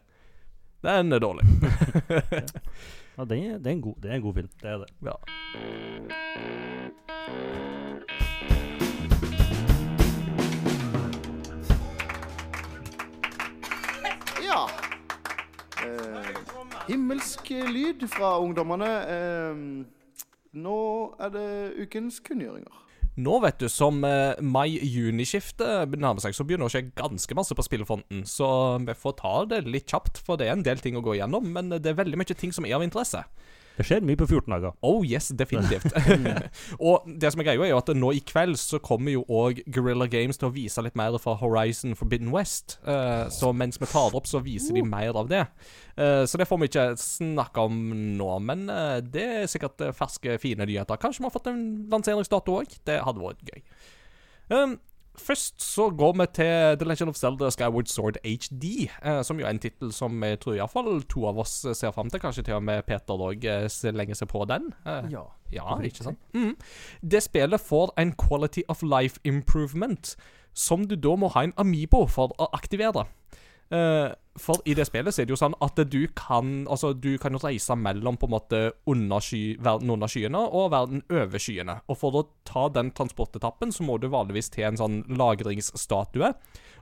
den 0.83 1.12
er 1.12 1.19
dårlig. 1.19 1.45
Ja, 3.19 3.25
det 3.25 3.38
er, 3.38 3.57
det, 3.57 3.71
er 3.71 3.79
god, 3.81 3.95
det 4.01 4.12
er 4.12 4.15
en 4.15 4.21
god 4.21 4.33
film. 4.33 4.50
Det 4.62 4.69
er 4.69 4.77
det. 4.77 4.88
Ja. 5.03 5.12
Ja. 14.43 14.62
Eh, 15.83 16.38
himmelsk 16.88 17.50
lyd 17.50 18.07
fra 18.07 18.39
ungdommene. 18.39 18.89
Eh, 19.15 19.55
nå 20.53 20.79
er 21.19 21.29
det 21.36 21.50
ukens 21.83 22.21
kunngjøringer. 22.24 22.88
Nå, 23.20 23.39
vet 23.44 23.60
du, 23.60 23.68
som 23.72 24.04
eh, 24.08 24.38
mai-juni-skiftet 24.39 25.96
nærmer 25.96 26.24
seg, 26.24 26.36
så 26.38 26.46
begynner 26.48 26.68
det 26.68 26.72
å 26.72 26.75
skje 26.78 26.98
ganske 27.00 27.36
masse 27.36 27.56
på 27.58 27.66
spillefronten. 27.66 28.22
Så 28.30 28.48
vi 28.86 28.96
får 28.96 29.18
ta 29.20 29.34
det 29.50 29.63
litt 29.68 29.89
kjapt, 29.92 30.22
for 30.24 30.39
det 30.39 30.48
er 30.48 30.56
en 30.56 30.66
del 30.66 30.80
ting 30.84 31.00
å 31.00 31.04
gå 31.04 31.18
igjennom. 31.18 31.50
Men 31.56 31.74
det 31.74 31.92
er 31.92 32.00
veldig 32.00 32.20
mye 32.22 32.38
ting 32.38 32.54
som 32.56 32.68
er 32.68 32.78
av 32.78 32.86
interesse. 32.86 33.25
Det 33.79 33.86
skjer 33.88 34.03
mye 34.03 34.19
på 34.19 34.25
14 34.27 34.51
dager. 34.51 34.74
Oh 34.83 35.05
yes, 35.07 35.29
definitivt. 35.39 35.93
og 36.89 37.05
det 37.07 37.31
som 37.31 37.39
er 37.39 37.48
greia, 37.48 37.63
er 37.63 37.71
jo 37.71 37.79
at 37.79 37.91
nå 37.95 38.12
i 38.17 38.19
kveld 38.27 38.57
så 38.59 38.81
kommer 38.83 39.13
jo 39.13 39.21
òg 39.31 39.62
Guerrilla 39.71 40.09
Games 40.12 40.39
til 40.39 40.50
å 40.50 40.53
vise 40.55 40.83
litt 40.83 40.98
mer 41.00 41.15
fra 41.24 41.38
Horizon 41.39 41.95
Forbidden 41.95 42.33
West. 42.36 42.75
Uh, 42.83 43.29
så 43.31 43.53
mens 43.55 43.79
vi 43.79 43.88
tar 43.88 44.12
det 44.12 44.19
opp, 44.19 44.27
så 44.27 44.43
viser 44.43 44.75
de 44.75 44.83
mer 44.83 45.15
av 45.15 45.31
det. 45.31 45.45
Uh, 45.95 46.25
så 46.27 46.41
det 46.41 46.50
får 46.50 46.59
vi 46.59 46.69
ikke 46.74 46.89
snakke 47.00 47.67
om 47.69 47.79
nå, 48.19 48.29
men 48.43 48.67
uh, 48.67 49.00
det 49.00 49.25
er 49.45 49.51
sikkert 49.51 49.88
ferske, 49.95 50.36
fine 50.43 50.67
nyheter. 50.67 51.00
Kanskje 51.00 51.24
vi 51.24 51.29
har 51.29 51.38
fått 51.38 51.48
en 51.53 51.63
lanseringsdato 51.93 52.59
òg. 52.59 52.75
Det 52.89 53.00
hadde 53.05 53.24
vært 53.24 53.48
gøy. 53.48 53.63
Um, 54.50 54.75
Først 55.19 55.61
så 55.61 55.89
går 55.93 56.13
vi 56.19 56.25
til 56.39 56.77
The 56.79 56.88
Legend 56.88 57.11
of 57.11 57.17
Zelda 57.19 57.49
Skyward 57.53 57.88
Sword 57.91 58.17
HD, 58.23 58.88
eh, 59.03 59.21
som 59.27 59.39
jo 59.39 59.45
er 59.45 59.53
en 59.53 59.59
tittel 59.61 59.91
som 59.93 60.15
jeg 60.23 60.39
tror 60.41 60.55
iallfall 60.57 61.01
to 61.11 61.25
av 61.29 61.38
oss 61.43 61.57
ser 61.77 61.91
fram 61.95 62.09
til. 62.09 62.21
Kanskje 62.23 62.45
til 62.47 62.57
og 62.57 62.63
med 62.63 62.85
Peter 62.88 63.19
òg 63.29 63.45
eh, 63.45 63.67
lenger 63.95 64.15
seg 64.19 64.31
på 64.31 64.45
den. 64.49 64.71
Eh, 64.85 65.09
Ja. 65.11 65.25
ja, 65.51 65.77
ikke 65.83 66.03
sant? 66.07 66.19
Mm. 66.33 66.55
Det 67.01 67.23
spillet 67.23 67.61
får 67.61 67.93
en 67.97 68.13
quality 68.17 68.63
of 68.69 68.81
life 68.83 69.19
improvement, 69.25 70.15
som 70.53 70.88
du 70.88 70.95
da 70.95 71.15
må 71.15 71.29
ha 71.35 71.43
en 71.43 71.53
Amibo 71.57 72.05
for 72.07 72.33
å 72.39 72.49
aktivere. 72.53 73.05
For 73.69 74.63
i 74.65 74.73
det 74.73 74.88
spillet 74.88 75.13
så 75.13 75.21
er 75.21 75.27
det 75.29 75.33
jo 75.35 75.38
sånn 75.38 75.53
at 75.61 75.77
du 75.91 75.99
kan 76.17 76.63
Altså, 76.71 76.89
du 76.97 77.19
kan 77.21 77.35
reise 77.38 77.75
mellom 77.77 78.15
på 78.17 78.25
en 78.25 78.33
måte 78.33 78.61
under 78.89 79.21
sky, 79.21 79.59
verden 79.61 79.91
under 79.93 80.09
skyene 80.09 80.41
og 80.41 80.71
verden 80.73 81.03
over 81.11 81.43
skyene. 81.43 81.75
Og 81.85 81.99
for 82.01 82.17
å 82.17 82.23
ta 82.49 82.65
den 82.73 82.89
transportetappen 82.97 83.73
så 83.75 83.85
må 83.85 83.99
du 84.01 84.07
vanligvis 84.09 84.49
til 84.55 84.65
en 84.69 84.79
sånn 84.79 85.03
lagringsstatue, 85.11 86.31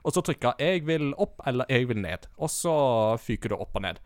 og 0.00 0.14
så 0.14 0.24
trykke 0.24 0.54
'jeg 0.58 0.86
vil 0.86 1.12
opp' 1.18 1.44
eller 1.44 1.66
'jeg 1.68 1.88
vil 1.88 2.00
ned', 2.00 2.26
og 2.38 2.48
så 2.48 3.18
fyker 3.18 3.50
du 3.50 3.56
opp 3.56 3.76
og 3.76 3.82
ned. 3.82 4.00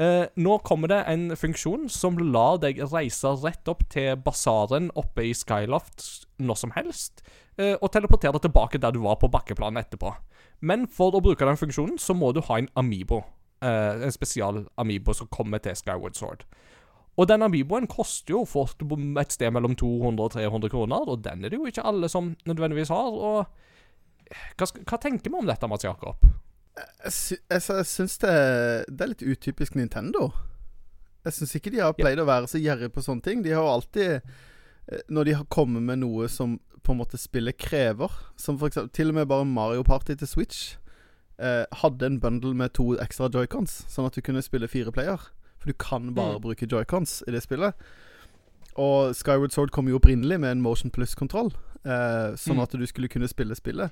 Eh, 0.00 0.26
nå 0.40 0.58
kommer 0.64 0.88
det 0.88 1.02
en 1.12 1.36
funksjon 1.36 1.88
som 1.92 2.16
lar 2.16 2.56
deg 2.62 2.78
reise 2.88 3.34
rett 3.42 3.68
opp 3.68 3.82
til 3.92 4.16
basaren 4.16 4.88
oppe 4.96 5.26
i 5.28 5.34
Skyloft 5.36 6.26
når 6.40 6.56
som 6.56 6.72
helst, 6.72 7.20
eh, 7.58 7.76
og 7.76 7.92
teleportere 7.92 8.40
tilbake 8.40 8.80
der 8.80 8.92
du 8.92 9.00
var 9.04 9.16
på 9.20 9.28
bakkeplanet 9.28 9.84
etterpå. 9.84 10.14
Men 10.60 10.86
for 10.92 11.16
å 11.16 11.22
bruke 11.24 11.46
den 11.46 11.60
funksjonen, 11.60 11.98
så 11.98 12.14
må 12.16 12.32
du 12.36 12.42
ha 12.44 12.58
en 12.60 12.68
Amibo. 12.78 13.22
Eh, 13.60 14.02
en 14.04 14.12
spesial 14.12 14.64
Amibo 14.80 15.14
som 15.16 15.28
kommer 15.32 15.62
til 15.64 15.76
Skyward 15.76 16.16
Sword. 16.16 16.44
Og 17.20 17.28
den 17.28 17.42
Amiboen 17.42 17.88
koster 17.90 18.32
jo 18.32 18.44
fort 18.48 18.80
et 19.20 19.34
sted 19.34 19.50
mellom 19.52 19.74
200 19.76 20.24
og 20.24 20.30
300 20.32 20.70
kroner, 20.72 21.08
og 21.08 21.24
den 21.24 21.44
er 21.44 21.52
det 21.52 21.58
jo 21.58 21.66
ikke 21.68 21.84
alle 21.84 22.08
som 22.08 22.34
nødvendigvis 22.48 22.88
har. 22.88 23.10
Og 23.10 23.44
hva, 24.56 24.68
hva 24.86 25.00
tenker 25.00 25.28
vi 25.28 25.36
om 25.36 25.48
dette, 25.48 25.68
Mats 25.68 25.84
Jakob? 25.84 26.22
Jeg, 26.78 27.12
sy 27.12 27.36
jeg, 27.50 27.84
syns 27.88 28.16
det, 28.22 28.36
det 28.88 29.04
er 29.04 29.12
litt 29.12 29.26
utypisk 29.26 29.76
Nintendo. 29.76 30.30
Jeg 31.26 31.36
syns 31.36 31.52
ikke 31.58 31.74
de 31.74 31.82
har 31.82 31.96
pleid 31.98 32.22
å 32.22 32.28
være 32.28 32.48
så 32.48 32.60
gjerrige 32.62 32.94
på 32.94 33.04
sånne 33.04 33.26
ting. 33.26 33.44
De 33.44 33.52
har 33.52 33.66
jo 33.66 33.74
alltid 33.74 34.10
eh, 34.14 35.02
Når 35.12 35.28
de 35.28 35.34
har 35.36 35.50
kommet 35.52 35.84
med 35.84 36.00
noe 36.00 36.30
som 36.32 36.56
på 36.82 36.92
en 36.92 36.98
måte 36.98 37.18
spillet 37.18 37.56
krever, 37.58 38.10
som 38.36 38.58
for 38.58 38.68
eksempel 38.68 38.90
Til 38.96 39.08
og 39.08 39.14
med 39.14 39.28
bare 39.28 39.44
Mario 39.46 39.82
Party 39.82 40.14
til 40.14 40.26
Switch 40.28 40.76
eh, 41.38 41.64
hadde 41.72 42.06
en 42.06 42.20
bundle 42.20 42.54
med 42.54 42.72
to 42.74 42.96
ekstra 43.00 43.30
joycons, 43.32 43.84
sånn 43.88 44.06
at 44.06 44.14
du 44.14 44.20
kunne 44.20 44.42
spille 44.42 44.68
fire 44.68 44.92
player. 44.92 45.18
For 45.58 45.66
du 45.66 45.72
kan 45.78 46.14
bare 46.14 46.38
Mm. 46.38 46.42
bruke 46.42 46.66
joycons 46.68 47.22
i 47.28 47.30
det 47.32 47.42
spillet. 47.42 47.74
Og 48.76 49.14
Skyward 49.16 49.50
Sword 49.52 49.70
kom 49.70 49.88
jo 49.88 49.98
opprinnelig 49.98 50.38
med 50.40 50.52
en 50.52 50.62
Motion 50.62 50.90
Plus-kontroll, 50.90 51.52
eh, 51.84 52.36
sånn 52.36 52.56
Mm. 52.56 52.62
at 52.62 52.70
du 52.70 52.86
skulle 52.86 53.08
kunne 53.08 53.28
spille 53.28 53.54
spillet. 53.54 53.90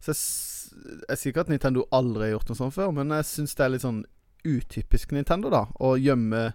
Så 0.00 0.12
jeg, 0.14 1.02
jeg 1.08 1.18
sier 1.18 1.32
ikke 1.32 1.40
at 1.40 1.48
Nintendo 1.48 1.84
aldri 1.92 2.30
har 2.30 2.38
gjort 2.38 2.48
noe 2.50 2.56
sånt 2.56 2.74
før, 2.74 2.92
men 2.94 3.08
jeg 3.08 3.24
syns 3.24 3.54
det 3.54 3.64
er 3.64 3.68
litt 3.70 3.82
sånn 3.82 4.04
utypisk 4.44 5.10
Nintendo, 5.12 5.50
da. 5.50 5.66
Å 5.80 5.96
gjemme 5.98 6.52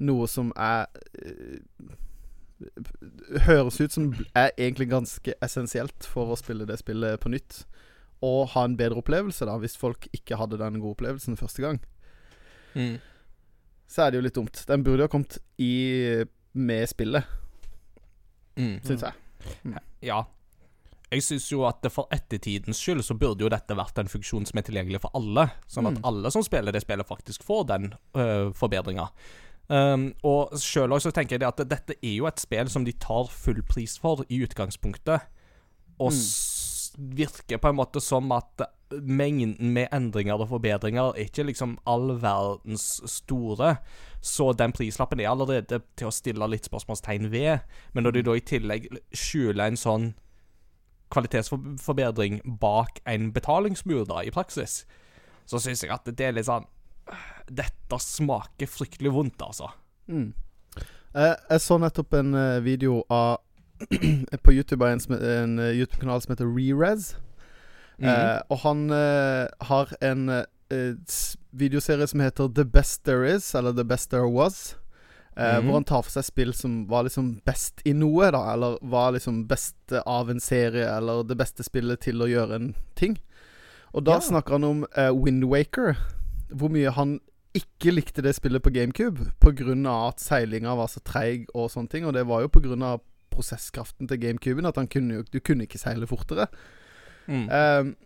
noe 0.00 0.26
som 0.28 0.52
er 0.56 0.86
eh, 1.22 1.58
Høres 3.46 3.80
ut 3.80 3.92
som 3.92 4.10
er 4.34 4.52
egentlig 4.56 4.88
ganske 4.90 5.34
essensielt 5.44 6.06
for 6.08 6.32
å 6.32 6.38
spille 6.40 6.66
det 6.68 6.78
spillet 6.80 7.20
på 7.20 7.28
nytt. 7.32 7.64
Og 8.24 8.48
ha 8.54 8.64
en 8.64 8.76
bedre 8.78 9.02
opplevelse, 9.02 9.44
da, 9.44 9.58
hvis 9.60 9.76
folk 9.76 10.06
ikke 10.16 10.38
hadde 10.40 10.56
den 10.58 10.78
gode 10.80 10.96
opplevelsen 10.96 11.36
første 11.36 11.62
gang. 11.66 11.80
Så 13.88 14.02
er 14.06 14.10
det 14.10 14.18
jo 14.20 14.24
litt 14.26 14.34
dumt. 14.38 14.62
Den 14.68 14.82
burde 14.86 15.04
jo 15.04 15.08
ha 15.08 15.12
kommet 15.12 15.38
i 15.62 16.24
med 16.56 16.88
spillet, 16.88 17.24
Mm. 18.56 18.80
syns 18.82 19.02
jeg. 19.04 19.12
Ja. 20.00 20.22
Jeg 21.12 21.22
syns 21.22 21.50
jo 21.52 21.60
at 21.68 21.84
for 21.92 22.08
ettertidens 22.10 22.80
skyld 22.80 23.04
så 23.04 23.14
burde 23.18 23.44
jo 23.44 23.50
dette 23.52 23.76
vært 23.76 23.98
en 24.00 24.08
funksjon 24.08 24.46
som 24.48 24.58
er 24.58 24.62
tilgjengelig 24.66 25.02
for 25.04 25.10
alle. 25.14 25.50
Sånn 25.68 25.86
at 25.86 25.98
Mm. 25.98 26.04
alle 26.04 26.30
som 26.32 26.42
spiller 26.42 26.72
det 26.72 26.80
spillet, 26.82 27.06
faktisk 27.06 27.44
får 27.44 27.66
den 27.68 27.94
øh, 28.16 28.52
forbedringa. 28.56 29.10
Um, 29.68 30.12
og 30.22 30.54
sjøl 30.62 30.92
også 30.94 31.10
tenker 31.10 31.40
jeg 31.40 31.48
at 31.48 31.62
dette 31.68 31.96
er 31.98 32.14
jo 32.20 32.26
et 32.28 32.38
spill 32.40 32.68
som 32.70 32.84
de 32.86 32.92
tar 32.92 33.26
full 33.32 33.62
pris 33.66 33.98
for 33.98 34.22
i 34.30 34.42
utgangspunktet. 34.46 35.26
Og 35.98 36.12
Mm. 36.12 37.16
virker 37.16 37.58
på 37.58 37.68
en 37.68 37.76
måte 37.76 38.00
som 38.00 38.30
at 38.32 38.62
mengden 38.90 39.72
med 39.74 39.88
endringer 39.92 40.38
og 40.40 40.48
forbedringer 40.48 41.12
er 41.12 41.26
ikke 41.26 41.44
liksom 41.44 41.78
all 41.86 42.14
verdens 42.22 43.00
store. 43.04 43.76
Så 44.22 44.52
den 44.56 44.72
prislappen 44.72 45.20
er 45.20 45.28
allerede 45.30 45.82
til 45.96 46.06
å 46.06 46.12
stille 46.14 46.48
litt 46.48 46.64
spørsmålstegn 46.64 47.30
ved. 47.30 47.58
Men 47.92 48.04
når 48.04 48.10
de 48.12 48.22
da 48.22 48.32
i 48.32 48.40
tillegg 48.40 48.86
skjuler 49.12 49.66
en 49.66 49.76
sånn 49.76 50.14
kvalitetsforbedring 51.10 52.40
bak 52.60 53.00
en 53.06 53.32
betalingsmur, 53.32 54.06
da, 54.06 54.22
i 54.22 54.30
praksis, 54.30 54.84
så 55.46 55.60
syns 55.62 55.84
jeg 55.84 55.92
at 55.94 56.04
det 56.04 56.20
er 56.20 56.32
litt 56.32 56.48
sånn 56.48 56.66
Dette 57.46 57.98
smaker 58.02 58.66
fryktelig 58.66 59.12
vondt, 59.14 59.42
altså. 59.44 59.68
Mm. 60.10 60.32
Jeg, 61.14 61.36
jeg 61.50 61.60
så 61.64 61.78
nettopp 61.80 62.14
en 62.18 62.34
eh, 62.34 62.60
video 62.64 63.04
av 63.10 63.38
På 64.42 64.52
YouTube 64.52 64.80
av 64.84 64.94
en, 64.96 65.00
en 65.20 65.58
eh, 65.60 65.74
YouTube-kanal 65.76 66.22
som 66.24 66.32
heter 66.32 66.48
Rerez. 66.48 67.14
Eh, 68.00 68.40
og 68.52 68.58
han 68.64 68.86
eh, 68.92 69.46
har 69.68 69.92
en 70.04 70.28
eh, 70.28 70.96
videoserie 71.56 72.06
som 72.08 72.20
heter 72.24 72.48
The 72.56 72.64
Best 72.64 73.04
There 73.04 73.28
Is, 73.34 73.54
eller 73.54 73.72
The 73.76 73.84
Best 73.84 74.10
There 74.10 74.28
Was. 74.32 74.74
Eh, 75.36 75.58
Mhm. 75.58 75.66
Hvor 75.66 75.74
han 75.76 75.84
tar 75.84 76.02
for 76.02 76.10
seg 76.14 76.24
spill 76.24 76.52
som 76.56 76.86
var 76.88 77.04
liksom 77.04 77.34
best 77.44 77.82
i 77.84 77.92
noe, 77.92 78.30
da. 78.32 78.40
Eller 78.54 78.78
var 78.82 79.12
liksom 79.12 79.42
best 79.46 79.92
av 80.06 80.30
en 80.32 80.40
serie, 80.40 80.88
eller 80.96 81.22
det 81.28 81.36
beste 81.36 81.62
spillet 81.62 82.00
til 82.00 82.22
å 82.24 82.28
gjøre 82.30 82.54
en 82.56 82.70
ting. 82.96 83.18
Og 83.92 84.04
da 84.08 84.16
Ja. 84.16 84.20
snakker 84.24 84.56
han 84.56 84.64
om 84.64 84.86
uh, 84.96 85.12
Windwaker. 85.12 85.96
Hvor 86.52 86.70
mye 86.72 86.90
han 86.94 87.18
ikke 87.56 87.94
likte 87.94 88.22
det 88.22 88.34
spillet 88.36 88.62
på 88.62 88.70
GameCube 88.70 89.30
pga. 89.40 90.08
at 90.08 90.20
seilinga 90.20 90.74
var 90.76 90.88
så 90.92 91.00
treig 91.00 91.46
og 91.54 91.70
sånne 91.72 91.88
ting. 91.88 92.04
Og 92.06 92.12
det 92.12 92.26
var 92.26 92.42
jo 92.44 92.48
pga. 92.48 92.98
prosesskraften 93.30 94.08
til 94.08 94.20
GameCuben. 94.20 94.66
At 94.66 94.76
han 94.76 94.88
kunne 94.88 95.22
du 95.24 95.40
kunne 95.40 95.64
ikke 95.64 95.78
seile 95.78 96.06
fortere. 96.06 96.46
Mm. 97.26 97.48
Um, 97.50 97.96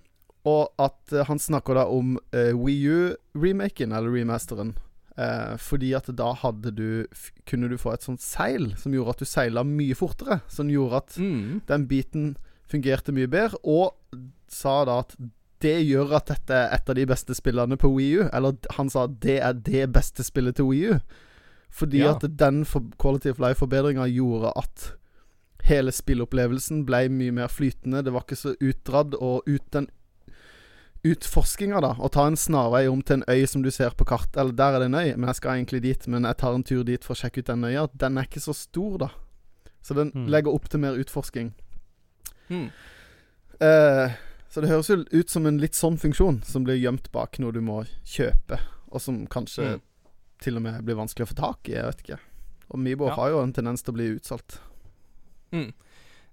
og 0.45 0.71
at 0.79 1.13
uh, 1.13 1.25
han 1.29 1.39
snakker 1.39 1.75
da 1.75 1.85
om 1.85 2.17
uh, 2.35 2.55
Wii 2.57 2.87
U-remaken, 2.89 3.93
eller 3.93 4.11
remasteren. 4.11 4.77
Uh, 5.19 5.59
fordi 5.59 5.93
at 5.93 6.07
da 6.17 6.33
hadde 6.33 6.71
du 6.73 7.05
kunne 7.45 7.69
du 7.69 7.77
få 7.77 7.93
et 7.93 8.03
sånt 8.07 8.23
seil 8.23 8.71
som 8.81 8.95
gjorde 8.95 9.11
at 9.11 9.21
du 9.21 9.29
seila 9.29 9.65
mye 9.67 9.95
fortere. 9.99 10.41
Som 10.49 10.71
gjorde 10.73 10.97
at 11.03 11.19
Mm. 11.19 11.61
den 11.69 11.87
biten 11.89 12.37
fungerte 12.71 13.13
mye 13.13 13.27
bedre, 13.29 13.59
og 13.65 13.95
sa 14.49 14.85
da 14.85 15.01
at 15.03 15.17
det 15.61 15.87
gjør 15.87 16.15
at 16.17 16.27
dette 16.27 16.51
er 16.57 16.73
et 16.75 16.89
av 16.89 16.95
de 16.95 17.05
beste 17.07 17.35
spillene 17.35 17.77
på 17.77 17.91
Wii 17.95 18.15
U. 18.21 18.29
Eller 18.33 18.57
han 18.77 18.89
sa 18.91 19.07
det 19.07 19.39
er 19.41 19.53
det 19.53 19.93
beste 19.93 20.25
spillet 20.25 20.57
til 20.57 20.65
Wii 20.71 20.91
U. 20.95 20.99
Fordi 21.71 21.99
Ja. 22.03 22.15
at 22.17 22.37
den 22.37 22.65
for 22.65 22.83
quality 22.99 23.29
of 23.31 23.39
life-forbedringa 23.39 24.07
gjorde 24.11 24.53
at 24.57 24.93
hele 25.65 25.93
spillopplevelsen 25.93 26.85
ble 26.87 27.09
mye 27.09 27.31
mer 27.33 27.49
flytende. 27.49 28.03
Det 28.05 28.13
var 28.13 28.21
ikke 28.25 28.37
så 28.37 28.55
utdradd. 28.61 29.15
og 29.21 29.43
ut 29.47 29.71
den 29.73 29.89
utforskinga, 31.05 31.81
da. 31.81 31.95
Å 31.97 32.11
ta 32.13 32.27
en 32.29 32.37
snarvei 32.37 32.83
om 32.91 33.01
til 33.03 33.21
en 33.21 33.25
øy 33.29 33.47
som 33.49 33.63
du 33.65 33.71
ser 33.73 33.91
på 33.97 34.05
kart 34.05 34.37
Eller 34.37 34.53
der 34.53 34.75
er 34.77 34.79
det 34.83 34.89
en 34.91 34.95
øy, 35.01 35.17
men 35.17 35.29
jeg 35.31 35.37
skal 35.37 35.57
egentlig 35.57 35.83
dit. 35.83 36.09
Men 36.09 36.25
jeg 36.29 36.37
tar 36.37 36.55
en 36.55 36.65
tur 36.65 36.83
dit 36.85 37.05
for 37.05 37.15
å 37.15 37.21
sjekke 37.23 37.39
ut 37.41 37.47
den 37.47 37.65
øya. 37.65 37.87
Den 37.97 38.19
er 38.19 38.23
ikke 38.29 38.41
så 38.45 38.55
stor, 38.57 38.99
da. 38.99 39.09
Så 39.83 39.95
den 39.97 40.11
Mm. 40.15 40.27
legger 40.29 40.53
opp 40.55 40.69
til 40.69 40.81
mer 40.81 40.93
utforsking. 40.99 41.53
Mm. 42.51 42.71
Eh, 43.61 44.11
så 44.51 44.61
det 44.61 44.69
høres 44.71 44.89
jo 44.91 44.97
ut 45.13 45.31
som 45.31 45.47
en 45.47 45.59
litt 45.63 45.79
sånn 45.79 45.97
funksjon, 46.01 46.43
som 46.45 46.65
blir 46.67 46.77
gjemt 46.81 47.11
bak 47.15 47.39
noe 47.39 47.53
du 47.55 47.61
må 47.63 47.85
kjøpe, 48.05 48.59
og 48.91 49.01
som 49.01 49.23
kanskje 49.31 49.77
Mm. 49.77 49.81
til 50.43 50.57
og 50.57 50.63
med 50.63 50.85
blir 50.85 50.97
vanskelig 50.99 51.27
å 51.29 51.31
få 51.33 51.37
tak 51.39 51.69
i. 51.69 51.77
Jeg 51.77 51.85
vet 51.85 52.03
ikke. 52.05 52.19
Og 52.71 52.79
Mibo 52.79 53.07
Ja. 53.09 53.15
har 53.15 53.31
jo 53.31 53.43
en 53.43 53.53
tendens 53.53 53.83
til 53.83 53.93
å 53.93 53.97
bli 53.97 54.09
utsolgt. 54.19 54.59
Mm. 55.53 55.73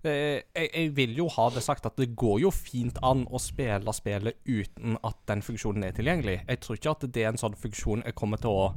Eh, 0.05 0.41
jeg, 0.55 0.69
jeg 0.73 0.91
vil 0.95 1.15
jo 1.17 1.27
ha 1.27 1.49
det 1.49 1.63
sagt 1.63 1.85
at 1.85 1.95
det 1.97 2.15
går 2.15 2.39
jo 2.41 2.51
fint 2.51 2.97
an 3.03 3.25
å 3.27 3.39
spille 3.41 3.91
spillet 3.93 4.35
uten 4.45 4.97
at 5.03 5.15
den 5.25 5.41
funksjonen 5.41 5.83
er 5.83 5.91
tilgjengelig. 5.91 6.45
Jeg 6.47 6.59
tror 6.61 6.77
ikke 6.77 6.91
at 6.91 7.11
det 7.11 7.23
er 7.23 7.29
en 7.29 7.37
sånn 7.41 7.55
funksjon 7.57 8.03
jeg 8.05 8.15
kommer 8.15 8.37
til 8.37 8.49
å 8.51 8.75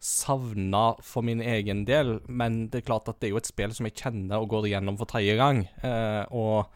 savne 0.00 0.94
for 1.04 1.22
min 1.26 1.40
egen 1.44 1.84
del, 1.84 2.20
men 2.28 2.68
det 2.72 2.80
er 2.82 2.86
klart 2.88 3.08
at 3.08 3.18
det 3.20 3.28
er 3.28 3.34
jo 3.34 3.40
et 3.42 3.50
spill 3.50 3.74
som 3.76 3.88
jeg 3.88 3.98
kjenner 4.00 4.40
og 4.40 4.48
går 4.52 4.70
igjennom 4.70 4.96
for 5.00 5.10
tredje 5.10 5.36
gang. 5.36 5.66
Eh, 5.84 6.24
og 6.32 6.70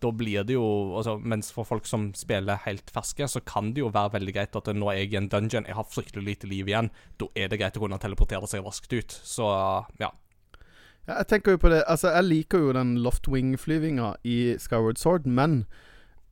da 0.00 0.10
blir 0.16 0.44
det 0.48 0.54
jo 0.56 0.64
altså, 0.96 1.18
Mens 1.20 1.50
for 1.52 1.64
folk 1.68 1.86
som 1.86 2.08
spiller 2.16 2.56
helt 2.64 2.90
ferske, 2.90 3.26
så 3.28 3.40
kan 3.44 3.72
det 3.74 3.82
jo 3.84 3.90
være 3.92 4.14
veldig 4.18 4.34
greit 4.34 4.56
at 4.56 4.70
nå 4.74 4.88
er 4.92 5.02
jeg 5.02 5.12
i 5.12 5.18
en 5.20 5.28
dungeon, 5.28 5.66
jeg 5.68 5.76
har 5.76 5.84
fryktelig 5.84 6.24
lite 6.24 6.48
liv 6.50 6.68
igjen. 6.72 6.90
Da 7.20 7.28
er 7.36 7.48
det 7.52 7.58
greit 7.60 7.76
å 7.76 7.84
kunne 7.84 7.98
teleportere 8.00 8.48
seg 8.48 8.64
raskt 8.64 8.92
ut. 8.96 9.12
Så 9.24 9.46
ja. 10.00 10.10
Ja, 11.08 11.16
jeg 11.22 11.26
tenker 11.30 11.54
jo 11.56 11.58
på 11.62 11.70
det 11.72 11.80
Altså, 11.88 12.10
jeg 12.12 12.26
liker 12.28 12.58
jo 12.60 12.72
den 12.76 12.96
loftwing-flyvinga 13.04 14.14
i 14.24 14.56
Skyward 14.60 14.98
Sword, 15.00 15.26
men 15.26 15.64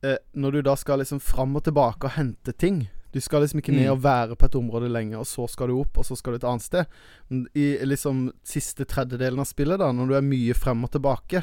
eh, 0.03 0.17
når 0.33 0.51
du 0.51 0.61
da 0.69 0.75
skal 0.79 1.01
liksom 1.01 1.19
fram 1.19 1.55
og 1.57 1.65
tilbake 1.65 2.05
og 2.07 2.15
hente 2.15 2.53
ting 2.53 2.87
Du 3.11 3.17
skal 3.19 3.41
liksom 3.41 3.59
ikke 3.63 3.73
ned 3.73 3.87
Mm. 3.89 3.93
og 3.95 4.03
være 4.03 4.35
på 4.37 4.45
et 4.45 4.55
område 4.55 4.89
lenge, 4.93 5.17
og 5.17 5.25
så 5.25 5.47
skal 5.49 5.67
du 5.71 5.79
opp, 5.79 5.97
og 5.97 6.05
så 6.05 6.15
skal 6.15 6.33
du 6.33 6.37
et 6.37 6.43
annet 6.45 6.61
sted. 6.61 6.85
I 7.57 7.79
liksom 7.81 8.27
siste 8.45 8.85
tredjedelen 8.85 9.39
av 9.41 9.47
spillet, 9.49 9.79
da, 9.81 9.87
når 9.91 10.07
du 10.07 10.13
er 10.13 10.21
mye 10.21 10.53
frem 10.53 10.83
og 10.85 10.91
tilbake, 10.93 11.41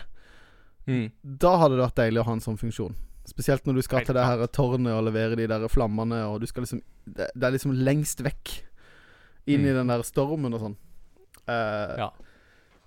Mm. 0.86 1.10
da 1.24 1.56
hadde 1.58 1.76
det 1.76 1.82
vært 1.84 1.96
deilig 1.98 2.20
å 2.20 2.24
ha 2.28 2.32
en 2.32 2.40
sånn 2.44 2.58
funksjon. 2.60 2.94
Spesielt 3.26 3.64
når 3.66 3.74
du 3.74 3.82
skal 3.82 3.98
Helt 3.98 4.06
til 4.06 4.14
det 4.14 4.24
her 4.24 4.46
tårnet 4.46 4.92
og 4.94 5.04
levere 5.08 5.34
de 5.36 5.46
der 5.50 5.66
flammene, 5.68 6.20
og 6.30 6.40
du 6.40 6.46
skal 6.46 6.62
liksom 6.62 6.80
Det, 7.06 7.26
det 7.34 7.42
er 7.48 7.50
liksom 7.56 7.72
lengst 7.74 8.20
vekk 8.22 8.52
inn 9.46 9.64
i 9.66 9.70
Mm. 9.72 9.74
den 9.80 9.86
der 9.88 10.02
stormen 10.02 10.54
og 10.54 10.60
sånn. 10.60 10.76
Uh, 11.48 11.96
Ja. 11.98 12.10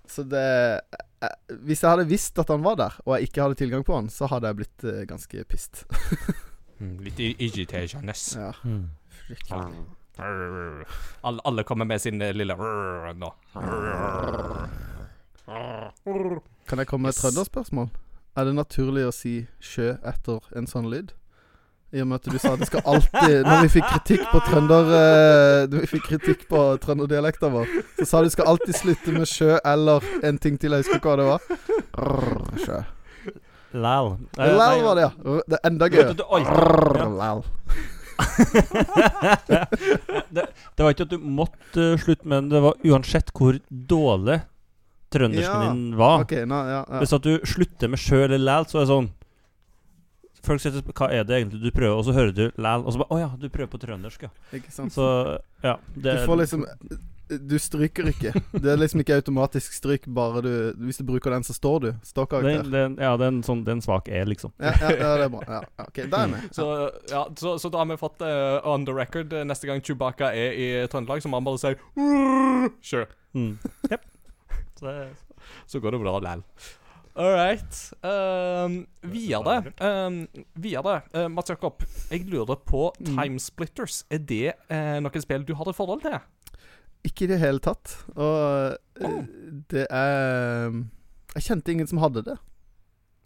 Så 0.08 0.24
det 0.28 0.80
uh, 1.22 1.28
Hvis 1.64 1.82
jeg 1.82 1.90
hadde 1.90 2.08
visst 2.08 2.38
at 2.38 2.48
han 2.48 2.62
var 2.62 2.76
der, 2.76 2.92
og 3.06 3.18
jeg 3.18 3.28
ikke 3.28 3.42
hadde 3.42 3.54
tilgang 3.60 3.84
på 3.84 3.94
han, 3.94 4.08
så 4.08 4.26
hadde 4.28 4.46
jeg 4.48 4.56
blitt 4.56 4.84
uh, 4.84 5.04
ganske 5.04 5.44
pissed. 5.48 5.84
Mm, 6.80 6.96
litt 7.04 7.18
i- 7.20 7.36
irriterende. 7.44 8.14
ja, 8.40 8.52
Mm. 8.64 8.88
fryktelig. 9.28 9.84
Alle, 11.22 11.40
alle 11.44 11.62
kommer 11.64 11.84
med 11.84 12.00
sin 12.00 12.18
lille 12.18 12.56
nå. 12.56 13.34
Kan 16.68 16.78
jeg 16.78 16.86
komme 16.88 17.02
med 17.08 17.14
et 17.14 17.20
trønderspørsmål? 17.20 17.88
Er 18.38 18.44
det 18.46 18.54
naturlig 18.54 19.02
å 19.08 19.12
si 19.12 19.46
sjø 19.60 19.96
etter 20.06 20.40
en 20.56 20.66
sånn 20.70 20.86
lyd? 20.90 21.10
I 21.92 22.00
og 22.04 22.06
med 22.06 22.20
at 22.20 22.28
du 22.30 22.38
sa 22.38 22.52
det 22.54 22.68
skal 22.68 22.84
alltid 22.86 23.40
Når 23.42 23.64
vi 23.64 23.68
fikk 23.74 23.86
kritikk 23.90 24.20
på 24.30 24.38
trønder 24.46 24.90
eh, 24.94 25.64
Når 25.72 25.80
vi 25.82 25.88
fikk 25.90 26.04
kritikk 26.06 26.44
på 26.46 26.60
trønderdialekta 26.84 27.48
vår, 27.50 27.66
så 27.98 28.06
sa 28.06 28.20
du 28.22 28.28
skal 28.30 28.46
alltid 28.52 28.78
slutte 28.78 29.10
med 29.16 29.26
sjø 29.26 29.56
eller 29.66 30.06
en 30.22 30.38
ting 30.38 30.54
til. 30.62 30.70
Jeg 30.76 30.86
husker 30.86 31.02
hva 31.02 31.16
det 31.18 31.26
var. 31.26 31.40
Rrr, 31.98 32.62
sjø. 32.62 32.78
Læl. 33.74 34.12
Eh, 34.38 34.54
Læl 34.60 34.84
var 34.86 34.94
det, 35.00 35.08
ja. 35.08 35.10
Det 35.50 35.58
er 35.58 35.66
enda 35.72 35.88
gøyere. 35.90 36.14
Du- 36.14 36.22
du- 36.22 36.30
Oi. 36.30 36.42
Rrr, 36.46 37.10
læl. 37.18 37.42
det, 40.30 40.46
det 40.76 40.84
var 40.84 40.90
ikke 40.94 41.06
at 41.08 41.12
du 41.14 41.18
måtte 41.18 41.74
slutte 41.98 42.04
slutte, 42.04 42.28
men 42.28 42.48
det 42.52 42.60
var 42.62 42.74
uansett 42.86 43.30
hvor 43.34 43.58
dårlig 43.70 44.40
trøndersken 45.10 45.64
Ja, 45.64 45.72
din 45.72 45.96
var. 45.98 46.22
Okay, 46.24 46.44
na, 46.48 46.60
ja, 46.68 46.82
ja. 46.88 47.00
Hvis 47.02 47.12
at 47.16 47.26
du 47.26 47.34
slutter 47.44 47.90
med 47.92 47.98
sjø 48.02 48.24
eller 48.24 48.38
læl, 48.38 48.68
så 48.70 48.80
er 48.80 48.86
det 48.86 48.92
sånn 48.94 49.10
Folk 50.40 50.62
sier 50.62 50.72
hva 50.72 51.10
er 51.12 51.26
det 51.28 51.36
egentlig 51.36 51.58
du 51.60 51.68
prøver, 51.68 51.98
og 52.00 52.06
så 52.06 52.14
hører 52.16 52.30
du 52.32 52.46
læl, 52.56 52.80
og 52.80 52.94
så 52.94 53.02
bare 53.02 53.12
Å 53.12 53.20
ja, 53.20 53.30
du 53.36 53.48
prøver 53.52 53.68
på 53.74 53.80
trøndersk, 53.82 54.22
ja. 54.24 54.30
Ikke 54.56 54.72
sant? 54.72 54.94
Så 54.94 55.04
ja. 55.60 55.74
Det, 55.94 56.14
Du 56.16 56.26
får 56.30 56.38
liksom 56.40 56.64
Du 57.30 57.52
stryker 57.60 58.08
ikke. 58.10 58.32
Det 58.56 58.70
er 58.72 58.80
liksom 58.80 59.02
ikke 59.04 59.18
automatisk 59.20 59.76
stryk, 59.76 60.08
bare 60.16 60.40
du 60.42 60.50
Hvis 60.80 60.98
du 60.98 61.04
bruker 61.10 61.30
den, 61.36 61.44
så 61.46 61.52
står 61.54 61.76
du. 61.84 61.86
det, 61.90 62.08
Ståkarakter. 62.08 62.70
det, 62.72 62.84
Ja, 63.04 63.12
det 63.20 63.26
er 63.28 63.34
en 63.34 63.42
sånn 63.46 63.60
Det 63.66 63.74
er 63.76 63.82
svak 63.84 64.08
E, 64.08 64.22
liksom. 64.32 64.54
Ja, 64.58 64.72
ja, 64.80 64.90
ja, 64.96 65.10
det 65.20 65.28
er 65.28 65.34
bra. 65.36 65.42
Ja, 65.44 65.60
ok, 65.84 66.00
da 66.10 66.22
er 66.22 66.24
jeg 66.24 66.32
med. 66.32 66.48
Så, 66.56 66.66
ja, 67.12 67.26
så, 67.36 67.58
så 67.60 67.70
da 67.70 67.82
har 67.84 67.90
vi 67.92 68.00
fått 68.00 68.24
uh, 68.24 68.64
on 68.64 68.88
the 68.88 68.96
record 68.96 69.36
neste 69.46 69.68
gang 69.68 69.84
Chewbacca 69.84 70.32
er 70.32 70.56
i 70.56 70.70
Trøndelag, 70.90 71.20
så 71.22 71.28
må 71.28 71.38
han 71.42 71.46
bare 71.46 71.60
si 71.60 71.76
Sure. 72.82 73.06
Mm. 73.36 73.58
Yep. 73.92 74.09
Så 74.80 74.94
Så 75.68 75.80
går 75.80 75.92
det 75.96 76.00
bra 76.02 76.16
likevel. 76.18 76.44
All 77.20 77.32
right. 77.34 77.78
Um, 78.06 78.86
det 79.02 79.34
um, 79.82 80.20
videre 80.54 81.00
uh, 81.14 81.26
Mats 81.28 81.50
Jakob, 81.50 81.82
jeg 82.10 82.24
lurer 82.30 82.56
på 82.64 82.92
Mm. 83.00 83.16
Timesplitters. 83.16 84.04
Er 84.10 84.18
det 84.18 84.52
uh, 84.70 85.00
noen 85.02 85.22
spill 85.24 85.44
du 85.44 85.54
har 85.58 85.68
et 85.68 85.76
forhold 85.76 86.00
til? 86.06 86.16
Ikke 87.04 87.24
i 87.24 87.30
det 87.32 87.38
hele 87.42 87.58
tatt. 87.64 87.96
Og 88.14 88.76
oh. 89.04 89.20
det 89.72 89.86
er 89.90 90.70
Jeg 91.34 91.42
kjente 91.48 91.72
ingen 91.72 91.86
som 91.90 91.98
hadde 92.02 92.22
det, 92.26 92.36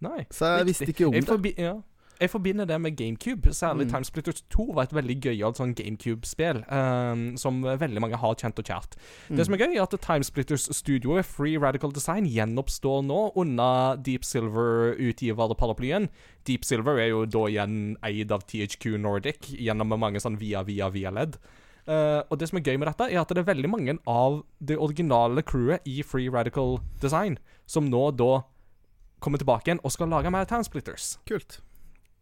Nei. 0.04 0.24
så 0.30 0.44
jeg 0.46 0.66
Riktig. 0.66 0.66
visste 0.68 0.90
ikke 0.92 1.06
om 1.06 1.14
Jeg, 1.14 1.22
det. 1.22 1.28
forbi 1.30 1.54
ja. 1.58 1.74
Jeg 2.20 2.30
forbinder 2.30 2.64
det 2.68 2.80
med 2.80 2.96
GameCube. 2.96 3.52
Særlig 3.52 3.86
Mm. 3.86 3.92
Timesplitters 3.92 4.42
2 4.50 4.72
var 4.74 4.82
et 4.84 4.94
veldig 4.94 5.16
gøyalt 5.20 5.56
sånn 5.58 5.74
GameCube-spill 5.74 6.64
um, 6.70 7.36
som 7.36 7.62
veldig 7.62 8.00
mange 8.00 8.16
har 8.16 8.34
kjent 8.34 8.58
og 8.58 8.64
kjært. 8.64 8.96
Mm. 9.28 9.36
Det 9.36 9.46
som 9.46 9.54
er 9.54 9.58
gøy, 9.64 9.74
er 9.76 9.82
at 9.82 9.96
Timesplitters-studioet 10.00 11.24
Free 11.24 11.58
Radical 11.58 11.92
Design 11.92 12.26
gjenoppstår 12.26 13.02
nå 13.04 13.32
under 13.36 13.96
Deep 13.96 14.24
Silver-utgiverparaplyen. 14.24 16.08
Deep 16.46 16.64
Silver 16.64 16.98
er 17.00 17.10
jo 17.12 17.24
da 17.26 17.44
igjen 17.50 17.96
eid 18.04 18.32
av 18.34 18.46
THQ 18.48 18.98
Nordic 19.00 19.50
gjennom 19.58 19.94
mange 19.98 20.20
sånn 20.22 20.38
via-via-via-ledd. 20.40 21.38
Uh, 21.84 22.22
og 22.32 22.38
det 22.40 22.48
som 22.48 22.58
er 22.58 22.64
gøy 22.64 22.78
med 22.80 22.88
dette, 22.88 23.10
er 23.12 23.20
at 23.20 23.28
det 23.28 23.42
er 23.42 23.50
veldig 23.50 23.68
mange 23.68 23.98
av 24.08 24.40
det 24.60 24.78
originale 24.80 25.42
crewet 25.44 25.84
i 25.84 26.00
Free 26.02 26.30
Radical 26.32 26.78
Design 27.02 27.36
som 27.66 27.90
nå 27.92 28.06
da 28.16 28.42
kommer 29.24 29.40
tilbake 29.40 29.68
igjen 29.68 29.80
og 29.84 29.92
skal 29.92 30.08
lage 30.12 30.32
mer 30.32 30.48
Timesplitters. 30.48 31.18
Kult. 31.28 31.60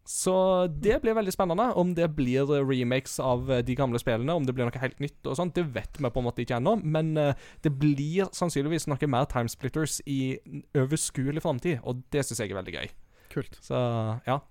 Så 0.05 0.67
det 0.67 0.97
blir 1.01 1.15
veldig 1.15 1.31
spennende. 1.31 1.69
Om 1.79 1.93
det 1.95 2.09
blir 2.17 2.49
remakes 2.67 3.19
av 3.23 3.51
eh, 3.51 3.63
de 3.63 3.75
gamle 3.79 3.99
spillene, 4.01 4.35
om 4.35 4.43
det 4.43 4.55
blir 4.55 4.67
noe 4.67 4.81
helt 4.81 4.99
nytt 5.03 5.29
og 5.29 5.37
sånt, 5.39 5.55
det 5.55 5.69
vet 5.75 5.99
vi 5.99 6.11
på 6.11 6.19
en 6.19 6.27
måte 6.27 6.43
ikke 6.43 6.59
ennå. 6.59 6.75
Men 6.83 7.15
eh, 7.19 7.39
det 7.63 7.71
blir 7.79 8.27
sannsynligvis 8.35 8.89
noe 8.91 9.09
mer 9.09 9.29
Timesplitters 9.31 10.01
i 10.09 10.35
overskuelig 10.75 11.43
framtid, 11.45 11.79
og 11.87 12.03
det 12.11 12.25
syns 12.27 12.43
jeg 12.43 12.51
er 12.51 12.59
veldig 12.59 12.75
gøy. 12.75 12.93
Kult. 13.33 13.57
Så 13.63 13.79
ja. 14.27 14.41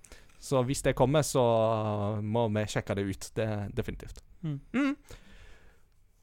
Så 0.42 0.64
hvis 0.66 0.82
det 0.82 0.97
kommer, 0.99 1.23
så 1.23 1.43
må 2.19 2.49
vi 2.50 2.65
sjekke 2.67 2.97
det 2.99 3.04
ut. 3.06 3.28
Det 3.36 3.49
definitivt. 3.76 4.25
Mm. 4.43 4.58
Mm. 4.75 4.97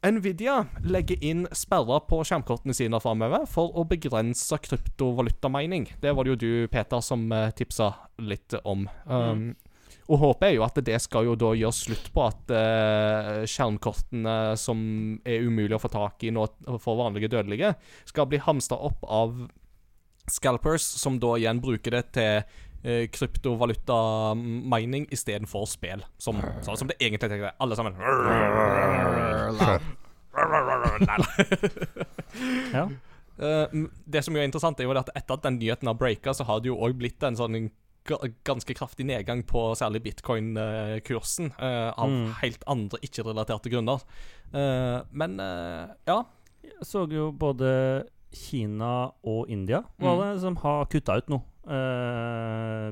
Nvidia 0.00 0.62
legger 0.88 1.20
inn 1.20 1.42
sperrer 1.52 2.00
på 2.08 2.22
skjermkortene 2.24 2.72
sine 2.76 3.00
framover 3.04 3.44
for 3.50 3.74
å 3.76 3.84
begrense 3.88 4.56
kryptovalutamining. 4.64 5.90
Det 6.00 6.14
var 6.16 6.24
det 6.24 6.32
jo 6.32 6.38
du, 6.40 6.52
Peter, 6.72 7.02
som 7.04 7.26
uh, 7.28 7.50
tipsa 7.52 7.92
litt 8.24 8.56
om. 8.64 8.86
Um, 9.04 9.50
Og 10.10 10.18
håpet 10.18 10.48
er 10.48 10.54
jo 10.56 10.64
at 10.66 10.78
det 10.82 10.96
skal 11.04 11.28
jo 11.28 11.36
da 11.38 11.52
gjøre 11.54 11.76
slutt 11.76 12.08
på 12.14 12.24
at 12.24 12.50
uh, 12.50 13.44
skjermkortene 13.46 14.56
som 14.58 14.80
er 15.28 15.44
umulig 15.46 15.76
å 15.76 15.82
få 15.82 15.92
tak 15.92 16.24
i 16.26 16.32
nå 16.34 16.48
for 16.82 16.98
vanlige 16.98 17.30
dødelige, 17.30 17.74
skal 18.08 18.26
bli 18.30 18.40
hamstra 18.42 18.80
opp 18.88 19.04
av 19.06 19.36
scalpers, 20.30 20.82
som 20.82 21.18
da 21.22 21.36
igjen 21.38 21.60
bruker 21.62 21.98
det 21.98 22.04
til 22.16 22.58
uh, 22.84 23.06
kryptovaluta-mining 23.12 25.06
istedenfor 25.12 25.66
spill. 25.66 26.02
Som, 26.18 26.40
sånn 26.64 26.76
som 26.80 26.88
det 26.88 26.96
egentlig 27.00 27.20
tenker. 27.28 27.44
jeg. 27.50 27.54
Alle 27.60 27.76
sammen. 27.76 27.94
ja. 32.72 32.88
Eh, 33.40 33.66
det 34.04 34.22
som 34.24 34.34
jo 34.36 34.40
er 34.42 34.48
interessant, 34.48 34.80
er 34.80 34.84
jo 34.88 34.96
at 34.98 35.10
etter 35.16 35.36
at 35.38 35.44
den 35.46 35.58
nyheten 35.60 35.88
har 35.90 35.96
breaka, 35.98 36.34
så 36.36 36.44
har 36.48 36.60
det 36.60 36.68
jo 36.70 36.78
òg 36.80 36.96
blitt 37.00 37.22
en 37.26 37.36
sånn 37.38 37.70
ganske 38.44 38.74
kraftig 38.74 39.04
nedgang 39.06 39.42
på 39.46 39.60
særlig 39.78 40.00
bitcoin-kursen, 40.06 41.52
eh, 41.58 41.90
av 41.96 42.08
Mm. 42.08 42.32
helt 42.42 42.62
andre 42.66 42.98
ikke-relaterte 43.04 43.70
grunner. 43.70 44.00
Eh, 44.54 45.00
men 45.12 45.40
eh, 45.40 45.86
ja. 46.06 46.22
Jeg 46.62 46.86
så 46.86 47.06
jo 47.10 47.30
både 47.32 48.04
Kina 48.32 49.10
og 49.24 49.48
India 49.50 49.82
var 49.98 50.16
Mm. 50.16 50.34
det 50.34 50.40
som 50.40 50.56
har 50.56 50.84
kutta 50.86 51.16
ut 51.18 51.28
nå 51.28 51.36
eh, 51.36 51.42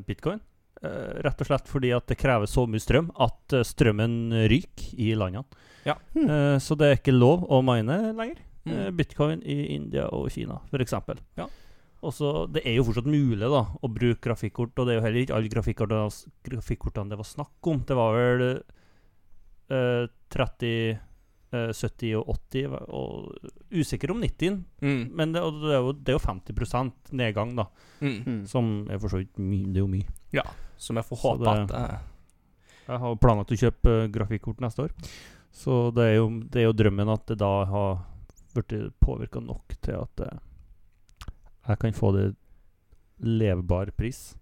bitcoin. 0.07 0.41
Eh, 0.79 1.23
rett 1.27 1.41
og 1.43 1.49
slett 1.49 1.67
fordi 1.67 1.91
at 1.97 2.07
det 2.07 2.19
krever 2.21 2.47
så 2.47 2.62
mye 2.71 2.83
strøm 2.83 3.09
at 3.19 3.55
eh, 3.57 3.67
strømmen 3.67 4.45
ryker 4.51 4.93
i 4.95 5.11
landene. 5.19 5.43
Ja. 5.88 5.97
Eh, 6.14 6.59
så 6.62 6.77
det 6.79 6.87
er 6.87 7.01
ikke 7.01 7.17
lov 7.17 7.49
å 7.51 7.59
mine 7.67 8.12
lenger. 8.12 8.45
Mm. 8.62 8.75
Eh, 8.75 8.91
bitcoin 8.95 9.43
i 9.43 9.59
India 9.75 10.07
og 10.14 10.29
Kina, 10.35 10.61
f.eks. 10.71 10.95
Ja. 11.41 11.49
Og 11.99 12.14
så 12.14 12.47
Det 12.47 12.62
er 12.62 12.77
jo 12.77 12.85
fortsatt 12.87 13.11
mulig 13.11 13.43
da 13.43 13.64
å 13.75 13.91
bruke 13.91 14.23
grafikkort, 14.29 14.77
og 14.79 14.87
det 14.87 14.95
er 14.95 15.01
jo 15.01 15.07
heller 15.09 15.25
ikke 15.25 15.38
alle 15.38 15.51
grafikkortene, 15.51 16.35
grafikkortene 16.47 17.11
det 17.11 17.19
var 17.19 17.27
snakk 17.27 17.71
om. 17.73 17.83
Det 17.83 17.99
var 17.99 18.14
vel 18.14 18.45
eh, 19.75 20.05
30, 20.31 20.71
eh, 20.71 21.01
70 21.50 22.14
og 22.20 22.28
80, 22.50 22.74
og 22.88 23.48
usikker 23.72 24.11
om 24.12 24.20
90. 24.20 24.58
Mm. 24.82 25.02
Men 25.16 25.32
det, 25.32 25.42
det, 25.62 25.72
er 25.72 25.80
jo, 25.80 25.92
det 25.92 26.12
er 26.12 26.18
jo 26.18 26.24
50 26.26 27.12
nedgang, 27.16 27.54
da. 27.56 27.64
Mm. 28.00 28.18
Mm. 28.26 28.40
Som 28.46 28.68
er 28.90 28.98
for 29.00 29.08
så 29.08 29.22
vidt 29.22 29.38
mye. 29.40 29.64
Det 29.72 29.80
er 29.80 29.87
jo 29.87 29.90
mye. 29.94 30.08
Ja. 30.32 30.44
som 30.78 30.96
jeg 30.96 31.04
får 31.08 31.16
håpe 31.24 31.44
det- 31.44 31.56
at 31.58 31.70
eh, 31.74 31.98
Jeg 32.88 32.98
har 33.00 33.16
planlagt 33.16 33.50
å 33.50 33.56
kjøpe 33.58 33.94
eh, 34.04 34.08
grafikkort 34.08 34.61
neste 34.61 34.84
år. 34.87 34.92
Så 35.52 35.90
det 35.94 36.04
er 36.04 36.14
jo, 36.20 36.28
det 36.40 36.61
er 36.61 36.66
jo 36.68 36.72
drømmen 36.76 37.08
at 37.12 37.26
det 37.26 37.38
da 37.40 37.64
har 37.64 37.98
blitt 38.54 38.92
påvirka 39.00 39.40
nok 39.40 39.74
til 39.82 39.94
at 39.98 40.20
eh, 40.20 40.38
jeg 41.68 41.78
kan 41.78 41.92
få 41.92 42.12
det 42.16 42.37
levbar 43.20 43.90
pris. 43.96 44.35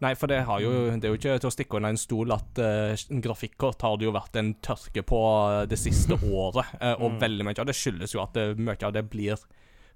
Nei, 0.00 0.10
for 0.14 0.26
det 0.28 0.42
har 0.44 0.60
jo 0.60 0.70
Det 1.00 1.04
er 1.08 1.12
jo 1.14 1.18
ikke 1.18 1.38
til 1.40 1.48
å 1.48 1.52
stikke 1.54 1.76
under 1.78 1.88
en 1.94 1.96
stol 2.00 2.32
at 2.34 2.58
uh, 2.60 2.94
grafikkort 3.24 3.80
har 3.82 3.96
det 3.96 4.04
jo 4.08 4.12
vært 4.12 4.36
en 4.36 4.54
tørke 4.60 5.02
på 5.06 5.20
eh, 5.50 5.66
det 5.70 5.78
siste 5.80 6.18
året. 6.42 6.66
Uh, 6.80 6.94
og 7.00 7.12
Mm. 7.14 7.20
veldig 7.22 7.44
mye 7.48 7.60
av 7.62 7.66
det 7.66 7.74
skyldes 7.78 8.14
jo 8.14 8.20
at 8.22 8.34
det, 8.34 8.58
mye 8.58 8.76
av 8.84 8.92
det 8.92 9.04
blir 9.10 9.36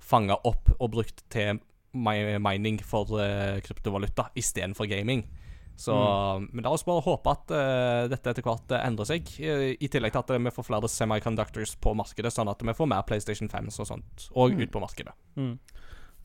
fanga 0.00 0.36
opp 0.46 0.70
og 0.78 0.90
brukt 0.94 1.24
til 1.30 1.58
mining 1.92 2.78
for 2.84 3.10
uh, 3.18 3.58
kryptovaluta 3.64 4.28
istedenfor 4.38 4.86
gaming. 4.88 5.24
Så, 5.78 5.94
Men 6.50 6.64
la 6.64 6.72
oss 6.74 6.82
bare 6.82 7.04
håpe 7.06 7.30
at 7.30 7.52
uh, 7.54 8.08
dette 8.10 8.32
etter 8.32 8.42
hvert 8.42 8.72
eh, 8.74 8.82
endrer 8.88 9.06
seg. 9.06 9.28
Uh, 9.38 9.76
I 9.78 9.86
tillegg 9.92 10.10
til 10.10 10.24
at 10.24 10.30
eh, 10.34 10.40
vi 10.42 10.50
får 10.50 10.66
flere 10.66 10.88
semiconductors 10.90 11.76
på 11.78 11.92
markedet, 11.94 12.32
sånn 12.34 12.50
at 12.50 12.64
vi 12.66 12.74
får 12.74 12.88
mer 12.90 13.04
PlayStation 13.06 13.46
5 13.52 13.68
og 13.78 13.86
sånt, 13.92 14.24
og 14.34 14.56
Mm. 14.56 14.62
ut 14.64 14.72
på 14.74 14.82
markedet. 14.82 15.14
Mm. 15.38 15.52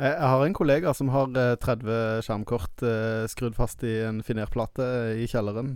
Jeg, 0.02 0.16
har 0.20 0.42
en 0.46 0.56
kollega 0.58 0.94
som 0.98 1.12
har 1.14 1.30
eh, 1.38 1.54
30 1.62 2.24
skjermkort 2.26 2.82
eh, 2.88 3.26
skrudd 3.30 3.56
fast 3.58 3.84
i 3.86 4.00
en 4.08 4.24
finerplate 4.26 4.84
eh, 4.84 5.22
i 5.24 5.28
kjelleren. 5.30 5.76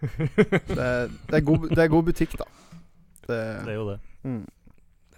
Det, 0.00 0.78
er- 0.78 1.08
det, 1.10 1.34
er 1.38 1.44
god, 1.46 1.68
det 1.70 1.82
er 1.84 1.90
god 1.92 2.06
butikk, 2.06 2.36
da. 2.40 2.46
Det, 3.28 3.38
Det 3.64 3.72
er 3.72 3.74
jo 3.78 3.88
det. 3.92 3.98
mm. 4.24 4.44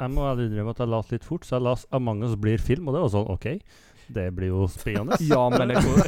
Jeg 0.00 0.08
må 0.10 0.22
ærlig 0.30 0.46
innrømme 0.50 0.70
at 0.72 0.78
jeg 0.82 0.88
leste 0.88 1.12
litt 1.18 1.24
fort, 1.28 1.44
så 1.44 1.56
jeg 1.58 1.64
leste 1.66 1.86
Among 1.96 2.22
us 2.24 2.34
blir 2.40 2.58
film, 2.62 2.88
og 2.88 2.94
det 2.96 3.02
var 3.04 3.10
sånn 3.12 3.28
OK. 3.32 3.46
Det 4.12 4.24
blir 4.34 4.48
jo 4.50 4.64
spennende. 4.68 5.16
Ja, 5.30 5.42
men 5.52 5.70
jeg 5.72 5.78
tror 5.84 5.98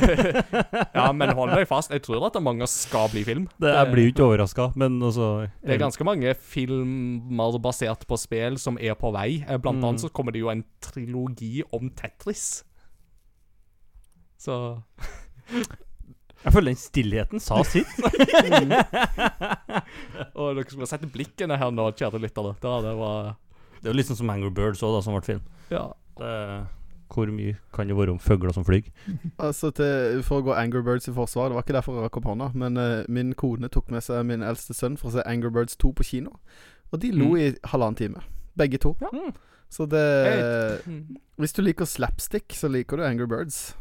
Ja, 0.99 1.05
men 1.14 1.31
hold 1.38 1.51
deg 1.55 1.68
fast. 1.70 1.92
Jeg 1.94 2.03
tror 2.05 2.25
at 2.27 2.35
mange 2.42 2.66
skal 2.68 3.07
bli 3.12 3.23
film. 3.25 3.44
Det, 3.62 3.70
jeg 3.70 3.87
blir 3.92 4.05
jo 4.09 4.12
ikke 4.14 4.27
overraska, 4.27 4.64
men 4.81 4.90
altså 5.05 5.29
Det 5.62 5.73
er 5.77 5.81
ganske 5.85 6.05
mange 6.09 6.35
filmer 6.35 7.59
basert 7.64 8.03
på 8.11 8.16
spill 8.20 8.59
som 8.61 8.75
er 8.83 8.94
på 8.99 9.09
vei. 9.14 9.31
Eh, 9.47 9.59
Blant 9.62 9.79
Mm. 9.79 9.85
annet 9.92 10.01
så 10.05 10.11
kommer 10.12 10.33
det 10.35 10.40
jo 10.42 10.51
en 10.53 10.64
trilogi 10.85 11.62
om 11.73 11.85
Tetris. 11.97 12.44
Så 14.44 14.53
Jeg 16.44 16.53
føler 16.53 16.68
den 16.75 16.83
stillheten 16.83 17.38
sa 17.40 17.62
sitt. 17.64 17.88
Og 20.35 20.59
dere 20.59 20.66
skulle 20.68 20.88
sett 20.90 21.07
blikkene 21.14 21.57
her 21.61 21.70
nå, 21.73 21.87
kjære 21.97 22.20
lyttere. 22.20 22.53
Da, 22.61 22.75
det 22.85 22.92
var 22.99 23.33
Det 23.85 23.90
er 23.90 23.92
jo 23.92 23.99
litt 24.01 24.09
sånn 24.09 24.16
som 24.23 24.31
Angry 24.33 24.49
Birds 24.57 24.81
òg, 24.83 24.97
som 25.05 25.12
ble 25.14 25.20
film. 25.27 25.42
Ja. 25.70 25.90
Det, 26.16 26.33
hvor 27.14 27.29
mye 27.31 27.59
kan 27.77 27.87
det 27.90 27.94
være 27.99 28.14
om 28.14 28.18
fugler 28.18 28.51
som 28.57 28.64
flyr? 28.64 28.88
Altså 29.44 29.68
til, 29.77 30.23
For 30.25 30.40
å 30.40 30.47
gå 30.49 30.55
Angry 30.57 30.81
Birds 30.87 31.07
i 31.11 31.12
forsvar, 31.14 31.51
det 31.53 31.59
var 31.59 31.66
ikke 31.66 31.77
derfor 31.77 31.99
jeg 31.99 32.07
rakk 32.09 32.16
opp 32.23 32.31
hånda, 32.33 32.49
men 32.59 32.81
uh, 32.81 33.05
min 33.12 33.35
kone 33.38 33.68
tok 33.68 33.92
med 33.92 34.03
seg 34.03 34.25
min 34.27 34.42
eldste 34.42 34.75
sønn 34.75 34.97
for 34.99 35.12
å 35.12 35.18
se 35.18 35.27
Angry 35.29 35.53
Birds 35.53 35.77
2 35.77 35.92
på 36.01 36.07
kino. 36.09 36.33
Og 36.90 37.01
de 37.05 37.12
lo 37.12 37.29
Mm. 37.35 37.38
i 37.42 37.47
halvannen 37.70 37.97
time. 38.01 38.25
Begge 38.57 38.79
to. 38.81 38.97
Ja. 39.05 39.11
Så 39.70 39.87
det 39.90 40.05
Mm. 40.87 41.16
Hvis 41.38 41.53
du 41.53 41.62
liker 41.62 41.85
slapstick, 41.85 42.53
så 42.55 42.68
liker 42.70 42.97
du 42.97 43.03
Angry 43.05 43.27
Birds. 43.27 43.75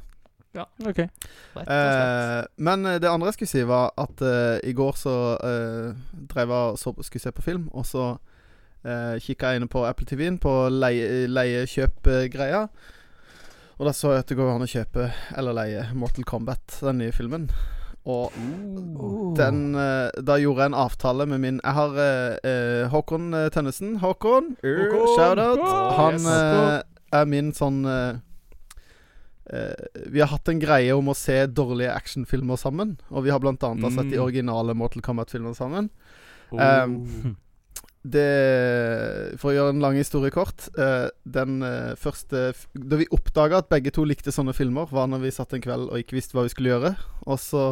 Ja, 0.54 0.66
Ok. 0.86 1.00
Eh, 1.00 2.46
men 2.58 2.86
eh, 2.86 3.00
det 3.00 3.10
andre 3.10 3.28
jeg 3.32 3.34
skulle 3.40 3.50
si, 3.54 3.64
var 3.64 3.92
at 3.98 4.22
uh, 4.22 4.60
i 4.64 4.74
går 4.74 4.94
så 4.98 5.14
uh, 5.42 5.96
drev 6.30 6.50
jeg 6.50 6.74
og 6.98 7.04
skulle 7.06 7.22
se 7.22 7.32
på 7.32 7.42
film, 7.42 7.70
og 7.74 7.86
så 7.86 8.18
uh, 8.86 9.16
kikka 9.20 9.56
inne 9.56 9.68
på 9.72 9.86
Apple 9.88 10.06
TV-en 10.10 10.38
på 10.40 10.54
leie- 10.72 11.28
leie-kjøp-greia. 11.28 12.68
og 13.80 13.86
da 13.88 13.92
så 13.92 14.12
jeg 14.14 14.20
at 14.24 14.28
det 14.28 14.38
går 14.38 14.52
an 14.56 14.62
å 14.66 14.70
kjøpe 14.70 15.12
eller 15.38 15.54
leie 15.58 15.86
Mortal 15.94 16.24
Kombat, 16.24 16.80
den 16.82 16.98
nye 17.02 17.12
filmen. 17.12 17.50
Og 18.06 18.34
den 19.38 19.76
eh, 19.80 20.10
Da 20.20 20.36
gjorde 20.36 20.60
jeg 20.66 20.72
en 20.74 20.76
avtale 20.76 21.24
med 21.26 21.40
min 21.40 21.62
Jeg 21.64 21.72
har 21.78 21.94
eh, 21.96 22.34
eh, 22.44 22.88
Håkon 22.92 23.30
eh, 23.34 23.46
Tønnesen. 23.50 23.94
Håkon! 24.02 24.58
Uh, 24.60 24.82
Håkon! 24.82 25.06
Shout-out. 25.16 25.64
Han 25.96 26.18
Yes. 26.20 26.26
eh, 26.28 26.82
er 27.22 27.26
min 27.32 27.54
sånn 27.56 27.78
eh, 27.88 28.18
eh, 29.56 30.04
Vi 30.12 30.20
har 30.20 30.28
hatt 30.34 30.52
en 30.52 30.60
greie 30.60 30.92
om 30.96 31.08
å 31.08 31.16
se 31.16 31.46
dårlige 31.48 31.94
actionfilmer 31.96 32.60
sammen. 32.60 32.98
Og 33.10 33.24
vi 33.24 33.32
har 33.32 33.40
blant 33.40 33.64
annet 33.64 33.84
har 33.88 33.96
sett 33.96 34.12
de 34.12 34.18
Mm. 34.20 34.26
originale 34.26 34.76
Mortal 34.76 35.02
Kombat-filmene 35.02 35.56
sammen. 35.56 35.90
Oh. 36.52 36.60
Um, 36.60 37.38
det 38.04 39.40
For 39.40 39.52
å 39.52 39.56
gjøre 39.56 39.74
en 39.74 39.84
lang 39.84 39.96
historie 39.96 40.34
kort 40.34 40.66
eh, 40.76 41.08
Den 41.24 41.62
eh, 41.64 41.94
første 42.00 42.50
Da 42.76 43.00
vi 43.00 43.08
oppdaga 43.16 43.62
at 43.62 43.70
begge 43.72 43.94
to 43.96 44.04
likte 44.08 44.34
sånne 44.36 44.56
filmer, 44.56 44.90
var 44.92 45.08
når 45.08 45.24
vi 45.24 45.36
satt 45.36 45.56
en 45.56 45.64
kveld 45.64 45.88
og 45.88 46.02
ikke 46.02 46.18
visste 46.18 46.36
hva 46.36 46.44
vi 46.44 46.52
skulle 46.52 46.74
gjøre. 46.74 46.96
Og 47.24 47.40
så 47.40 47.64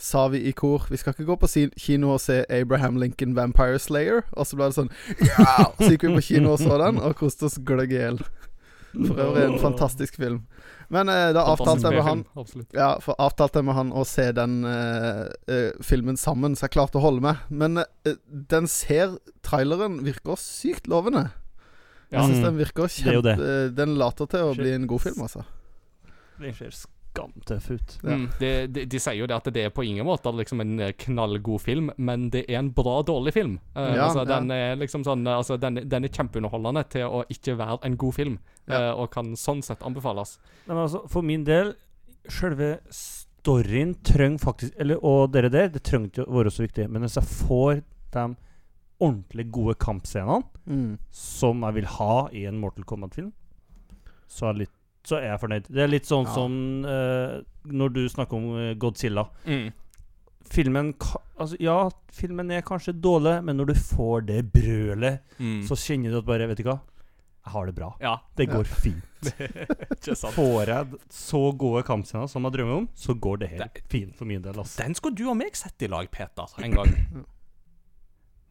sa 0.00 0.24
vi 0.32 0.42
i 0.48 0.52
kor 0.56 0.88
Vi 0.90 0.98
skal 0.98 1.14
ikke 1.14 1.28
gå 1.28 1.36
på 1.42 1.50
kino 1.78 2.14
og 2.14 2.22
se 2.24 2.42
Abraham 2.50 2.98
Lincoln 2.98 3.36
Vampire 3.36 3.78
Slayer. 3.78 4.24
Og 4.32 4.48
så 4.48 4.58
ble 4.58 4.70
det 4.70 4.78
sånn 4.78 4.92
Ja! 5.28 5.70
Så 5.78 5.92
gikk 5.92 6.08
vi 6.08 6.14
på 6.18 6.26
kino 6.32 6.54
og 6.56 6.62
så 6.62 6.80
den, 6.80 6.98
og 6.98 7.18
koste 7.20 7.46
oss 7.50 7.60
gløgg 7.62 7.94
i 7.94 8.00
hjel. 8.00 8.22
For 8.92 9.14
øvrig 9.22 9.44
en 9.46 9.58
fantastisk 9.62 10.16
film. 10.18 10.40
Men 10.90 11.08
eh, 11.12 11.28
da 11.36 11.44
avtalte 11.52 11.86
jeg 11.86 12.00
med 12.00 12.02
han 12.08 12.24
ja, 12.74 12.88
for 12.98 13.14
avtalte 13.22 13.60
jeg 13.60 13.66
med 13.68 13.76
han 13.76 13.92
å 13.94 14.02
se 14.08 14.24
den 14.34 14.56
eh, 14.66 15.28
eh, 15.46 15.70
filmen 15.86 16.16
sammen, 16.18 16.56
så 16.58 16.66
jeg 16.66 16.74
klarte 16.74 16.98
å 16.98 17.04
holde 17.04 17.22
meg. 17.22 17.44
Men 17.54 17.78
eh, 17.84 18.16
den 18.26 18.66
ser 18.66 19.14
Traileren 19.46 20.00
virker 20.02 20.34
sykt 20.42 20.90
lovende. 20.90 21.28
Ja. 22.10 22.24
Jeg 22.24 22.32
syns 22.32 22.40
Mm. 22.40 22.44
den 22.48 22.58
virker 22.58 22.88
Det 22.90 23.06
er 23.06 23.14
jo 23.14 23.22
kjempe 23.22 23.36
det. 23.38 23.74
Den 23.76 23.94
later 24.00 24.26
til 24.26 24.40
å 24.42 24.50
Skjer. 24.54 24.62
bli 24.64 24.72
en 24.74 24.86
god 24.90 25.00
film, 25.00 25.22
altså. 25.22 25.44
Den 26.40 26.54
ser 26.58 26.74
skamtøff 27.10 27.70
ut. 27.70 27.94
Ja. 28.04 28.14
Mm, 28.16 28.26
de, 28.38 28.50
de, 28.70 28.84
de 28.86 28.98
sier 29.02 29.16
jo 29.18 29.26
det 29.26 29.36
at 29.36 29.48
det 29.54 29.64
er 29.66 29.70
på 29.74 29.82
ingen 29.86 30.06
måte 30.06 30.30
liksom 30.36 30.60
en 30.62 30.78
eh, 30.80 30.92
knallgod 30.92 31.60
film, 31.60 31.90
men 31.98 32.28
det 32.30 32.44
er 32.48 32.58
en 32.60 32.70
bra 32.72 33.00
dårlig 33.02 33.32
film. 33.34 33.58
Uh, 33.76 33.88
Ja, 33.96 34.04
altså, 34.06 34.22
ja. 34.22 34.28
Den 34.38 34.50
er 34.54 34.76
liksom 34.76 35.02
sånn 35.04 35.26
eh, 35.26 35.36
Altså, 35.40 35.56
den, 35.60 35.80
den 35.90 36.04
er 36.06 36.08
kjempeunderholdende 36.14 36.84
til 36.92 37.06
å 37.08 37.24
ikke 37.28 37.56
være 37.58 37.78
en 37.88 37.96
god 37.96 38.14
film, 38.14 38.38
Ja. 38.68 38.76
eh, 38.90 38.92
og 38.94 39.10
kan 39.10 39.32
sånn 39.36 39.62
sett 39.66 39.82
anbefales. 39.82 40.38
Nei, 40.66 40.74
men 40.76 40.84
altså, 40.84 41.02
for 41.10 41.22
min 41.26 41.44
del, 41.44 41.74
selve 42.30 42.76
storyen 42.94 43.94
trenger 44.04 44.38
faktisk 44.42 44.74
Eller, 44.78 44.98
Og 45.02 45.30
dere 45.32 45.48
der, 45.50 45.68
det 45.72 45.82
trengte 45.88 46.26
å 46.26 46.34
være 46.38 46.50
så 46.52 46.62
viktig, 46.66 46.88
men 46.92 47.02
hvis 47.06 47.16
jeg 47.16 47.24
får 47.24 47.82
de 48.14 48.26
ordentlig 49.00 49.50
gode 49.50 49.74
kampscenene 49.80 50.44
Mm. 50.70 50.98
som 51.10 51.62
jeg 51.64 51.74
vil 51.80 51.86
ha 51.96 52.28
i 52.36 52.44
en 52.46 52.58
Mortal 52.60 52.84
Kombat-film, 52.86 53.32
så, 54.28 54.46
er 54.46 54.52
det 54.52 54.58
litt- 54.60 54.76
så 55.04 55.16
er 55.18 55.30
jeg 55.30 55.40
fornøyd. 55.40 55.68
Det 55.70 55.82
er 55.82 55.88
litt 55.88 56.04
sånn 56.08 56.26
Ja. 56.26 56.34
som 56.34 56.84
uh, 56.84 57.40
når 57.64 57.92
du 57.92 58.02
snakker 58.08 58.36
om 58.36 58.50
eh, 58.58 58.74
Godzilla. 58.74 59.28
Mm. 59.46 59.72
Filmen 60.50 60.94
altså, 61.38 61.56
Ja, 61.60 61.88
filmen 62.12 62.50
er 62.50 62.62
kanskje 62.62 62.92
dårlig, 63.00 63.42
men 63.44 63.56
når 63.56 63.66
du 63.66 63.74
får 63.74 64.26
det 64.26 64.52
brølet, 64.52 65.20
Mm. 65.38 65.62
så 65.68 65.76
kjenner 65.76 66.10
du 66.10 66.18
at 66.18 66.26
bare 66.26 66.46
Vet 66.48 66.58
du 66.58 66.64
hva? 66.64 66.80
Jeg 67.46 67.52
har 67.54 67.66
det 67.66 67.74
bra. 67.74 67.94
Ja, 68.00 68.16
Det 68.36 68.48
Ja. 68.48 68.54
går 68.54 68.64
fint. 68.66 69.04
ikke. 69.24 70.32
Får 70.34 70.66
jeg 70.66 70.86
så 71.10 71.40
gode 71.56 71.82
kampscener 71.84 72.28
som 72.28 72.42
jeg 72.44 72.52
drømmer 72.52 72.76
om, 72.82 72.88
så 72.94 73.14
går 73.18 73.38
det 73.40 73.48
helt 73.50 73.74
Det- 73.74 73.82
fint 73.88 74.14
for 74.16 74.24
min 74.26 74.42
del. 74.42 74.52
Altså. 74.58 74.82
Den 74.82 74.94
skulle 74.94 75.16
du 75.16 75.28
og 75.30 75.36
meg 75.36 75.54
sett 75.56 75.80
i 75.82 75.86
lag, 75.88 76.10
Peter, 76.10 76.44
en 76.62 76.70
gang. 76.72 77.24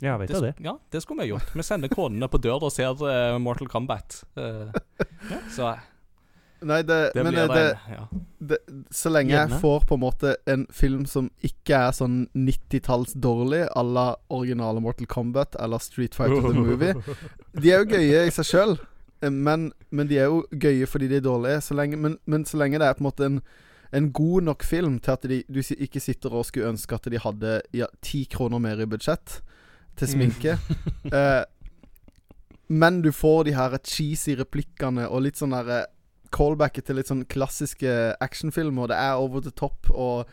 Ja, 0.02 0.14
jeg 0.18 0.20
vet 0.20 0.30
Det, 0.30 0.42
det. 0.42 0.66
ja, 0.66 0.78
det 0.92 1.02
skulle 1.04 1.24
vi 1.24 1.30
gjort. 1.34 1.54
Vi 1.54 1.62
sender 1.62 1.90
konene 1.90 2.30
på 2.32 2.40
døra 2.40 2.64
og 2.64 2.72
ser 2.72 2.96
uh, 3.04 3.38
Mortal 3.38 3.68
Kombat. 3.68 4.24
Eh, 4.38 4.72
så 5.52 5.74
Nei, 6.62 6.82
det, 6.84 6.98
det 7.16 7.24
men 7.24 7.36
eh, 7.36 7.48
det, 7.48 7.64
det, 7.64 7.96
ja. 7.96 8.58
Så 8.92 9.12
lenge 9.14 9.36
jeg 9.36 9.60
får 9.62 9.86
på 9.88 9.96
en 9.96 10.04
måte 10.04 10.34
en 10.50 10.66
film 10.76 11.06
som 11.08 11.30
ikke 11.46 11.78
er 11.88 11.96
sånn 11.96 12.22
90-talls 12.36 13.16
dårlig 13.16 13.66
à 13.68 13.84
la 13.86 14.08
originale 14.34 14.82
Mortal 14.84 15.08
Kombat 15.08 15.56
eller 15.60 15.80
Street 15.84 16.18
Fighter 16.18 16.44
The 16.44 16.60
Movie 16.60 16.94
De 17.56 17.72
er 17.72 17.84
jo 17.84 17.90
gøye 17.96 18.26
i 18.28 18.34
seg 18.36 18.50
sjøl, 18.50 18.76
men, 19.30 19.70
men 19.92 20.12
de 20.12 20.20
er 20.20 20.32
jo 20.32 20.44
gøye 20.52 20.88
fordi 20.90 21.10
de 21.12 21.20
er 21.20 21.26
dårlige. 21.26 21.64
Så 21.64 21.80
lenge, 21.80 22.00
men, 22.00 22.20
men 22.26 22.46
så 22.48 22.60
lenge 22.60 22.80
det 22.82 22.88
er 22.88 23.00
på 23.00 23.06
en 23.06 23.12
måte 23.12 23.32
en 23.32 23.42
en 23.92 24.12
god 24.14 24.42
nok 24.46 24.64
film 24.64 25.00
til 25.00 25.12
at 25.12 25.24
de, 25.30 25.44
du 25.50 25.62
ikke 25.78 26.00
sitter 26.00 26.34
og 26.34 26.46
skulle 26.46 26.70
ønske 26.70 26.96
at 26.96 27.08
de 27.10 27.22
hadde 27.22 27.62
ja, 27.74 27.88
ti 28.06 28.26
kroner 28.30 28.62
mer 28.62 28.82
i 28.84 28.86
budsjett 28.90 29.40
til 29.98 30.12
sminke. 30.12 30.58
eh, 31.18 31.44
men 32.70 33.02
du 33.02 33.12
får 33.12 33.48
de 33.48 33.56
her 33.58 33.78
cheesy 33.84 34.36
replikkene 34.38 35.08
og 35.10 35.26
litt 35.26 35.40
sånn 35.40 35.56
derre 35.56 35.88
callbacket 36.36 36.88
til 36.88 37.00
litt 37.00 37.10
sånn 37.12 37.26
klassiske 37.30 38.16
actionfilmer. 38.24 38.92
Det 38.92 38.98
er 39.00 39.20
over 39.20 39.44
the 39.46 39.56
top 39.56 39.92
og 39.92 40.30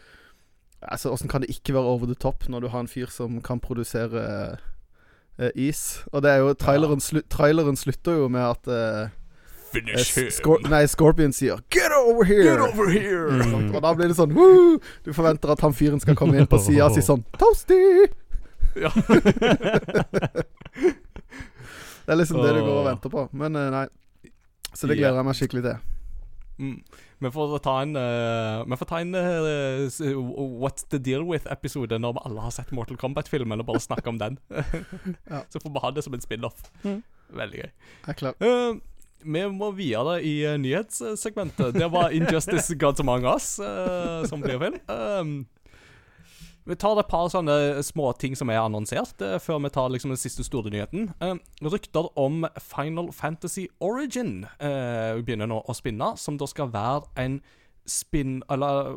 Altså, 0.86 1.08
Åssen 1.08 1.26
kan 1.26 1.40
det 1.40 1.48
ikke 1.50 1.72
være 1.72 1.88
over 1.88 2.06
the 2.06 2.14
top 2.14 2.44
når 2.52 2.60
du 2.60 2.66
har 2.68 2.82
en 2.84 2.88
fyr 2.88 3.08
som 3.10 3.40
kan 3.42 3.58
produsere 3.58 4.20
uh, 5.40 5.48
is? 5.56 6.04
Og 6.12 6.22
det 6.22 6.30
er 6.30 6.42
jo 6.44 6.52
Traileren, 6.52 7.00
slu, 7.00 7.22
traileren 7.32 7.76
slutter 7.80 8.20
jo 8.20 8.28
med 8.28 8.44
at 8.44 8.68
Finish 9.72 10.18
him. 10.18 10.30
Scor 10.30 10.60
nei, 10.70 10.86
Scorpion 10.86 11.32
sier 11.32 11.58
'Get 11.70 11.92
over 11.96 12.24
here!' 12.24 12.44
Get 12.44 12.60
over 12.60 12.90
here! 12.90 13.30
Mm. 13.30 13.74
Og 13.74 13.82
da 13.82 13.94
blir 13.94 14.08
det 14.12 14.16
sånn 14.16 14.32
Woo! 14.36 14.78
Du 15.04 15.12
forventer 15.16 15.52
at 15.52 15.64
han 15.64 15.74
fyren 15.74 16.00
skal 16.00 16.16
komme 16.18 16.38
inn 16.38 16.46
på 16.50 16.60
sida 16.62 16.88
si 16.94 17.04
sånn 17.04 17.24
'Toasty!' 17.36 18.06
Ja. 18.76 18.92
Det 22.06 22.14
er 22.14 22.18
liksom 22.20 22.38
det 22.38 22.52
du 22.54 22.60
går 22.62 22.76
og 22.78 22.84
venter 22.86 23.10
på. 23.10 23.22
Men 23.34 23.56
nei. 23.74 23.86
Så 24.76 24.88
det 24.90 24.98
gleder 25.00 25.20
jeg 25.20 25.28
meg 25.28 25.38
skikkelig 25.38 25.62
til. 25.64 25.84
Mm. 26.56 26.76
Vi 27.18 27.30
får 27.32 27.58
ta 27.64 27.74
en 27.84 27.96
uh, 27.96 28.62
Vi 28.64 28.76
får 28.80 28.88
ta 28.88 29.00
en 29.04 29.14
uh, 29.14 30.46
What's 30.62 30.86
the 30.88 30.98
deal 30.98 31.24
with-episode 31.28 31.98
når 32.00 32.16
vi 32.16 32.24
alle 32.24 32.44
har 32.44 32.54
sett 32.54 32.72
Mortal 32.76 32.96
Kombat-filmen, 33.00 33.60
og 33.60 33.68
bare 33.68 33.80
snakke 33.80 34.12
om 34.12 34.20
den. 34.20 34.38
Ja. 35.32 35.42
Så 35.50 35.60
får 35.60 35.72
vi 35.72 35.82
ha 35.82 35.90
det 35.90 36.04
som 36.04 36.14
en 36.14 36.22
spin-off. 36.22 36.68
Mm. 36.84 37.02
Veldig 37.36 37.58
gøy. 37.58 37.70
Jeg. 38.06 38.34
Eh, 38.46 38.76
vi 39.26 39.42
må 39.50 39.70
videre 39.74 40.20
i 40.22 40.34
eh, 40.46 40.58
nyhetssegmentet. 40.60 41.74
Det 41.74 41.88
var 41.92 42.14
Injustice 42.14 42.76
Gods 42.78 43.02
Among 43.02 43.26
Us 43.26 43.56
som 44.30 44.44
blir 44.44 44.60
film. 44.62 44.78
Um, 44.86 45.34
vi 46.66 46.76
tar 46.76 46.98
et 46.98 47.10
par 47.10 47.28
sånne 47.30 47.82
små 47.86 48.10
ting 48.18 48.34
som 48.38 48.50
er 48.50 48.58
annonsert, 48.58 49.20
eh, 49.22 49.38
før 49.42 49.60
vi 49.62 49.70
tar 49.74 49.92
liksom 49.94 50.10
den 50.10 50.20
siste 50.20 50.44
store 50.46 50.72
nyheten. 50.74 51.12
Eh, 51.22 51.36
rykter 51.62 52.08
om 52.18 52.46
Final 52.58 53.12
Fantasy 53.14 53.68
Origin 53.80 54.46
eh, 54.58 55.14
begynner 55.22 55.50
nå 55.50 55.62
å 55.62 55.76
spinne, 55.76 56.16
som 56.18 56.38
da 56.38 56.48
skal 56.50 56.72
være 56.74 57.06
en 57.22 57.40
spin... 57.86 58.40
Eller 58.50 58.96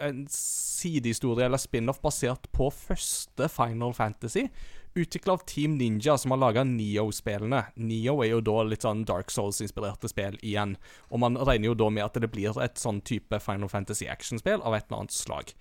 en 0.00 0.26
sidehistorie 0.32 1.44
eller 1.46 1.60
spin-off 1.60 2.00
basert 2.02 2.48
på 2.56 2.70
første 2.72 3.48
Final 3.52 3.92
Fantasy. 3.92 4.48
Utvikla 4.94 5.36
av 5.36 5.44
Team 5.48 5.78
Ninja, 5.78 6.18
som 6.18 6.34
har 6.34 6.40
laga 6.40 6.64
Neo-spillene. 6.68 7.62
Neo 7.76 8.18
er 8.24 8.34
jo 8.34 8.42
da 8.44 8.58
litt 8.68 8.84
sånn 8.84 9.06
Dark 9.08 9.32
Souls-inspirerte 9.32 10.10
spill 10.12 10.36
igjen. 10.40 10.76
Og 11.08 11.22
man 11.22 11.38
regner 11.40 11.70
jo 11.70 11.78
da 11.80 11.88
med 11.92 12.04
at 12.04 12.20
det 12.20 12.32
blir 12.32 12.56
et 12.60 12.80
sånn 12.80 13.00
type 13.04 13.40
Final 13.40 13.72
Fantasy 13.72 14.08
action-spill 14.08 14.60
av 14.60 14.76
et 14.76 14.88
eller 14.88 15.04
annet 15.04 15.16
slag. 15.16 15.54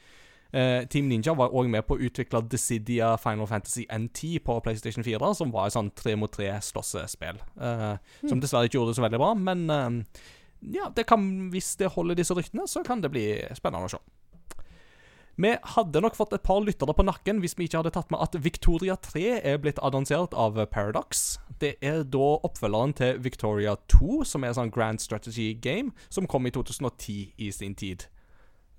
Eh, 0.51 0.83
Team 0.91 1.07
Ninja 1.07 1.33
var 1.37 1.53
òg 1.55 1.69
med 1.71 1.85
på 1.87 1.95
å 1.95 2.03
utvikle 2.03 2.41
Decidia 2.51 3.13
Final 3.21 3.47
Fantasy 3.47 3.85
NT 3.87 4.41
på 4.43 4.57
PlayStation 4.65 5.05
4, 5.05 5.33
som 5.37 5.51
var 5.53 5.69
et 5.69 5.75
sånn 5.77 5.91
tre 5.95 6.17
mot 6.19 6.31
tre 6.31 6.49
slåssespill. 6.59 7.39
Eh, 7.61 7.93
Som 8.27 8.41
dessverre 8.43 8.67
ikke 8.67 8.79
gjorde 8.81 8.91
det 8.91 8.99
så 8.99 9.05
veldig 9.05 9.21
bra, 9.21 9.33
men 9.39 9.69
eh, 9.69 10.23
ja, 10.75 10.89
det 10.95 11.07
kan, 11.07 11.23
hvis 11.53 11.75
det 11.79 11.93
holder 11.95 12.19
disse 12.19 12.35
ryktene, 12.35 12.67
så 12.67 12.83
kan 12.83 13.01
det 13.01 13.13
bli 13.13 13.25
spennende 13.57 13.87
å 13.87 13.95
se. 13.95 14.01
Vi 15.41 15.55
hadde 15.73 16.01
nok 16.03 16.17
fått 16.17 16.33
et 16.35 16.43
par 16.43 16.59
lyttere 16.61 16.93
på 16.93 17.05
nakken 17.07 17.39
hvis 17.41 17.55
vi 17.57 17.65
ikke 17.65 17.79
hadde 17.79 17.93
tatt 17.95 18.11
med 18.13 18.19
at 18.21 18.35
Victoria 18.43 18.97
3 18.99 19.39
er 19.39 19.61
blitt 19.63 19.79
annonsert 19.81 20.35
av 20.37 20.59
Paradox. 20.69 21.39
Det 21.63 21.77
er 21.81 22.03
da 22.03 22.27
oppfølgeren 22.43 22.93
til 22.99 23.21
Victoria 23.23 23.77
2, 23.89 24.25
som 24.27 24.43
er 24.43 24.51
en 24.51 24.59
sånn 24.59 24.73
grand 24.75 25.01
strategy 25.01 25.53
game, 25.55 25.95
som 26.11 26.27
kom 26.29 26.45
i 26.45 26.51
2010 26.53 27.31
i 27.39 27.49
sin 27.55 27.73
tid. 27.79 28.05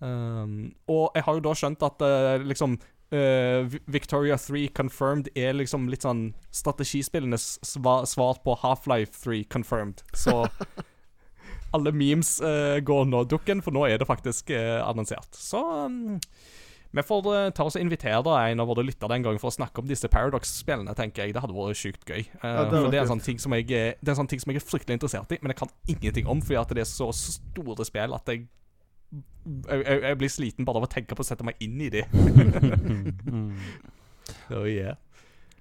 Um, 0.02 0.72
og 0.90 1.12
jeg 1.14 1.22
har 1.26 1.36
jo 1.38 1.44
da 1.44 1.52
skjønt 1.54 1.84
at 1.86 2.02
uh, 2.02 2.42
liksom 2.42 2.74
uh, 3.14 3.74
Victoria 3.86 4.38
3 4.40 4.64
Confirmed 4.74 5.28
er 5.38 5.54
liksom 5.54 5.86
litt 5.92 6.02
sånn 6.02 6.32
strategispillenes 6.50 7.60
sva 7.62 8.00
svar 8.08 8.40
på 8.42 8.56
Half-Life 8.64 9.14
3 9.22 9.44
Confirmed. 9.52 10.02
Så 10.10 10.42
alle 11.76 11.92
memes 11.94 12.34
uh, 12.42 12.80
går 12.82 13.06
nå 13.12 13.22
dukken, 13.30 13.62
for 13.62 13.74
nå 13.74 13.86
er 13.86 14.02
det 14.02 14.10
faktisk 14.10 14.50
annonsert. 14.82 15.30
Så 15.38 15.62
um, 15.62 16.18
vi 16.92 17.04
får 17.06 17.28
ta 17.56 17.64
oss 17.64 17.78
og 17.78 17.84
invitere 17.84 18.34
en 18.50 18.60
av 18.60 18.68
våre 18.68 18.82
lyttere 18.84 19.16
en 19.16 19.22
gang 19.24 19.38
for 19.40 19.48
å 19.48 19.54
snakke 19.54 19.80
om 19.80 19.86
disse 19.88 20.10
Paradox-spillene, 20.12 20.92
tenker 20.98 21.24
jeg. 21.24 21.32
Det 21.32 21.40
hadde 21.40 21.54
vært 21.56 21.78
sjukt 21.78 22.02
gøy. 22.04 22.26
Ja, 22.42 22.66
det 22.66 22.74
for 22.74 22.90
det 22.92 22.98
er, 22.98 23.06
en 23.06 23.14
sånn 23.14 23.22
ting 23.24 23.38
som 23.40 23.54
jeg, 23.56 23.70
det 23.70 24.02
er 24.02 24.12
en 24.12 24.18
sånn 24.24 24.28
ting 24.28 24.42
som 24.42 24.52
jeg 24.52 24.60
er 24.60 24.66
fryktelig 24.66 24.98
interessert 24.98 25.32
i, 25.32 25.38
men 25.40 25.54
jeg 25.54 25.62
kan 25.62 25.72
ingenting 25.86 26.28
om, 26.28 26.42
fordi 26.44 26.58
at 26.60 26.74
det 26.76 26.84
er 26.84 26.90
så 26.90 27.08
store 27.14 27.86
spill 27.88 28.18
at 28.18 28.28
jeg 28.34 28.44
jeg, 29.12 29.84
jeg, 29.84 30.02
jeg 30.02 30.18
blir 30.20 30.32
sliten 30.32 30.68
bare 30.68 30.82
av 30.82 30.86
å 30.88 30.92
tenke 30.92 31.16
på 31.18 31.24
å 31.24 31.26
sette 31.26 31.46
meg 31.46 31.60
inn 31.64 31.80
i 31.82 31.90
de. 31.92 32.04
Mm. 32.12 33.56
oh, 34.56 34.68
yeah. 34.68 34.96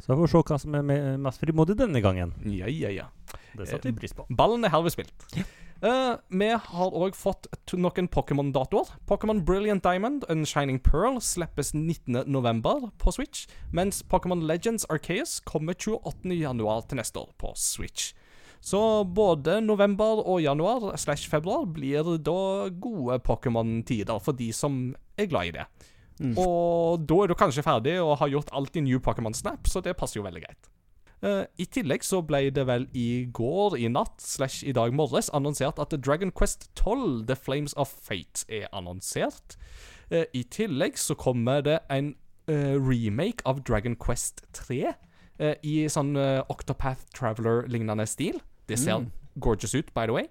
Så 0.01 0.15
får 0.15 0.21
vi 0.23 0.29
se 0.31 0.43
hva 0.49 0.57
som 0.61 0.75
er 0.77 0.85
me- 0.85 1.17
mest 1.21 1.41
frimodig 1.43 1.75
denne 1.77 2.01
gangen. 2.01 2.33
Ja, 2.49 2.69
ja, 2.69 2.89
ja. 2.89 3.09
Det 3.53 3.67
setter 3.69 3.91
vi 3.91 3.99
pris 4.01 4.15
på. 4.17 4.25
Ballen 4.33 4.65
er 4.65 4.73
herved 4.73 4.95
spilt. 4.95 5.27
Eh, 5.81 6.15
vi 6.29 6.47
har 6.53 6.93
òg 6.97 7.15
fått 7.17 7.47
noen 7.77 8.09
Pokémon-datoer. 8.09 8.89
Pokémon 9.09 9.43
Brilliant 9.45 9.83
Diamond 9.85 10.25
and 10.29 10.49
Shining 10.49 10.79
Pearl 10.81 11.19
slippes 11.21 11.73
19.11. 11.73 12.89
på 13.01 13.13
Switch, 13.13 13.47
mens 13.73 14.01
Pokémon 14.03 14.41
Legends 14.45 14.85
Arceus 14.89 15.39
kommer 15.41 15.73
28.1. 15.73 16.87
til 16.87 17.01
neste 17.01 17.21
år 17.21 17.31
på 17.37 17.53
Switch. 17.57 18.13
Så 18.61 18.79
både 19.03 19.57
november 19.65 20.21
og 20.21 20.43
januar 20.43 20.91
slash 21.01 21.29
februar 21.29 21.65
blir 21.65 22.15
da 22.21 22.69
gode 22.69 23.17
Pokémon-tider 23.25 24.21
for 24.21 24.37
de 24.37 24.51
som 24.53 24.91
er 25.17 25.31
glad 25.31 25.49
i 25.49 25.55
det. 25.55 25.65
Mm. 26.21 26.35
Og 26.37 27.01
da 27.09 27.23
er 27.23 27.31
du 27.31 27.37
kanskje 27.37 27.65
ferdig 27.65 27.95
og 28.01 28.19
har 28.21 28.29
gjort 28.29 28.53
alt 28.53 28.77
i 28.77 28.85
New 28.85 29.01
Pokémon 29.01 29.33
Snap, 29.33 29.65
så 29.67 29.81
det 29.81 29.97
passer 29.97 30.19
jo 30.19 30.27
veldig 30.27 30.43
greit. 30.43 30.69
Uh, 31.21 31.45
I 31.61 31.67
tillegg 31.69 32.01
så 32.05 32.23
ble 32.25 32.47
det 32.53 32.63
vel 32.65 32.87
i 32.97 33.27
går, 33.29 33.77
i 33.77 33.89
natt, 33.93 34.17
slash 34.21 34.65
i 34.65 34.73
dag 34.73 34.93
morges, 34.93 35.29
annonsert 35.37 35.77
at 35.81 35.93
Dragon 36.01 36.33
Quest 36.33 36.71
12, 36.79 37.27
The 37.29 37.37
Flames 37.37 37.75
of 37.77 37.93
Fate, 37.93 38.45
er 38.49 38.69
annonsert. 38.73 39.57
Uh, 40.09 40.25
I 40.33 40.43
tillegg 40.49 40.97
så 40.97 41.17
kommer 41.17 41.61
det 41.65 41.77
en 41.93 42.15
uh, 42.49 42.77
remake 42.77 43.45
av 43.45 43.61
Dragon 43.65 43.95
Quest 44.01 44.41
3 44.57 44.81
eh, 44.89 45.55
i 45.61 45.75
sånn 45.89 46.15
Octopath 46.49 47.05
Traveler-lignende 47.17 48.05
stil. 48.09 48.41
Det 48.71 48.79
ser 48.79 48.97
Mm. 49.03 49.11
gorgeous 49.39 49.75
ut, 49.75 49.93
by 49.93 50.05
the 50.07 50.15
way. 50.15 50.25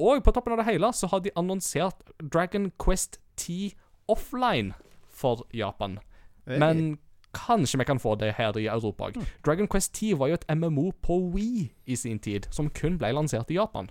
Og 0.00 0.22
på 0.24 0.32
toppen 0.32 0.52
av 0.54 0.60
det 0.62 0.68
hele 0.70 0.92
så 0.96 1.08
har 1.12 1.20
de 1.20 1.30
annonsert 1.36 2.04
Dragon 2.32 2.70
Quest 2.80 3.18
10 3.36 3.72
offline 4.08 4.72
for 5.10 5.46
Japan. 5.52 5.98
Men 6.46 6.98
kanskje 7.34 7.78
vi 7.78 7.84
kan 7.84 7.98
få 8.00 8.16
det 8.18 8.32
her 8.38 8.56
i 8.58 8.64
Europa 8.66 9.10
òg. 9.10 9.18
Dragon 9.44 9.68
Quest 9.68 9.92
10 9.94 10.14
var 10.18 10.28
jo 10.28 10.34
et 10.34 10.44
MMO 10.56 10.90
på 11.02 11.18
Wii 11.34 11.68
i 11.86 11.94
sin 11.96 12.18
tid, 12.18 12.46
som 12.50 12.70
kun 12.70 12.96
ble 12.98 13.12
lansert 13.12 13.50
i 13.50 13.54
Japan. 13.58 13.90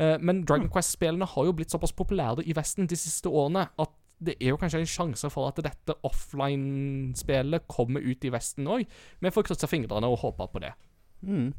Eh, 0.00 0.16
men 0.18 0.44
Dragon 0.44 0.68
Quest-spillene 0.72 1.26
har 1.28 1.44
jo 1.44 1.52
blitt 1.52 1.70
såpass 1.70 1.92
populære 1.92 2.42
i 2.48 2.52
Vesten 2.56 2.86
de 2.88 2.96
siste 2.96 3.28
årene 3.28 3.68
at 3.78 3.90
det 4.24 4.34
er 4.40 4.48
jo 4.48 4.56
kanskje 4.56 4.80
en 4.80 4.86
sjanse 4.86 5.30
for 5.30 5.48
at 5.48 5.56
dette 5.62 5.94
offline-spillet 6.02 7.66
kommer 7.68 8.00
ut 8.00 8.24
i 8.24 8.30
Vesten 8.32 8.66
òg. 8.70 8.86
Vi 9.20 9.30
får 9.34 9.46
krysse 9.48 9.68
fingrene 9.70 10.08
og 10.08 10.18
håpe 10.22 10.46
på 10.52 10.62
det. 10.62 10.72
Mm. 11.22 11.52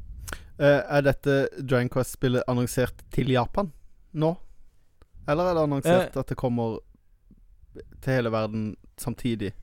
Eh, 0.59 0.81
er 0.97 1.01
dette 1.01 1.47
Dragon 1.59 1.89
Quest-spillet 1.89 2.43
annonsert 2.47 3.01
til 3.11 3.31
Japan 3.33 3.71
nå? 4.13 4.35
Eller 5.27 5.49
er 5.49 5.57
det 5.57 5.63
annonsert 5.65 6.17
at 6.19 6.27
det 6.29 6.37
kommer 6.37 6.77
til 8.03 8.13
hele 8.19 8.31
verden 8.33 8.75
samtidig? 9.01 9.53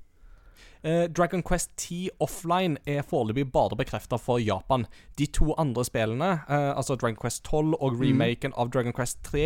Uh, 0.80 1.04
Dragon 1.12 1.42
Quest 1.44 1.70
10 1.76 2.08
offline 2.24 2.78
er 2.88 3.02
foreløpig 3.04 3.44
bare 3.52 3.76
bekrefta 3.76 4.16
for 4.16 4.40
Japan. 4.40 4.86
De 5.20 5.26
to 5.28 5.52
andre 5.60 5.84
spillene, 5.84 6.30
uh, 6.48 6.70
altså 6.72 6.96
Dragon 6.96 7.18
Quest 7.20 7.44
12 7.44 7.74
og 7.76 7.98
remaken 8.00 8.54
av 8.56 8.70
Dragon 8.72 8.94
Quest 8.96 9.20
3, 9.28 9.42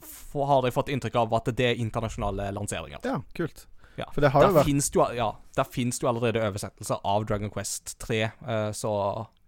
f- 0.00 0.38
har 0.48 0.64
jeg 0.64 0.72
fått 0.78 0.88
inntrykk 0.94 1.18
av 1.20 1.34
at 1.36 1.50
det 1.58 1.66
er 1.74 1.82
internasjonale 1.84 2.48
lanseringer. 2.56 3.04
Ja, 3.04 3.18
kult. 3.36 3.66
Ja. 4.00 4.06
For 4.14 4.24
det 4.24 4.30
har 4.32 4.46
jo 4.46 4.48
Der 4.48 4.56
vært 4.62 4.70
finnes 4.70 4.88
jo, 4.94 5.04
ja, 5.12 5.28
der 5.58 5.68
fins 5.68 5.98
det 6.00 6.06
jo 6.06 6.10
allerede 6.14 6.40
oversettelser 6.48 7.04
av 7.04 7.26
Dragon 7.28 7.52
Quest 7.52 7.98
3, 8.06 8.22
uh, 8.48 8.70
så 8.72 8.94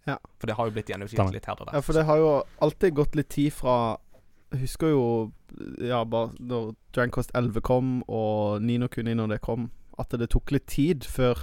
Ja. 0.06 0.16
For 0.40 0.46
det 0.48 0.56
har 0.56 0.66
jo 0.66 0.72
blitt 0.72 0.88
gjenutgitt 0.88 1.32
litt 1.34 1.46
her 1.46 1.58
og 1.60 1.66
der. 1.68 1.74
Ja, 1.76 1.80
for 1.84 1.92
det 1.92 2.06
har 2.08 2.16
jo 2.18 2.30
alltid 2.64 2.94
gått 2.96 3.14
litt 3.18 3.28
tid 3.28 3.52
fra 3.52 3.74
Jeg 4.52 4.60
husker 4.64 4.88
jo 4.90 5.02
Ja, 5.84 6.04
bare 6.04 6.30
når 6.40 6.72
Dragon 6.92 7.10
Quest 7.14 7.30
11 7.34 7.60
kom, 7.60 8.02
og 8.08 8.62
Nino 8.62 8.88
Kuni 8.88 9.14
når 9.14 9.28
det 9.36 9.40
kom, 9.44 9.70
at 9.98 10.10
det 10.18 10.30
tok 10.32 10.50
litt 10.54 10.66
tid 10.66 11.04
før 11.04 11.38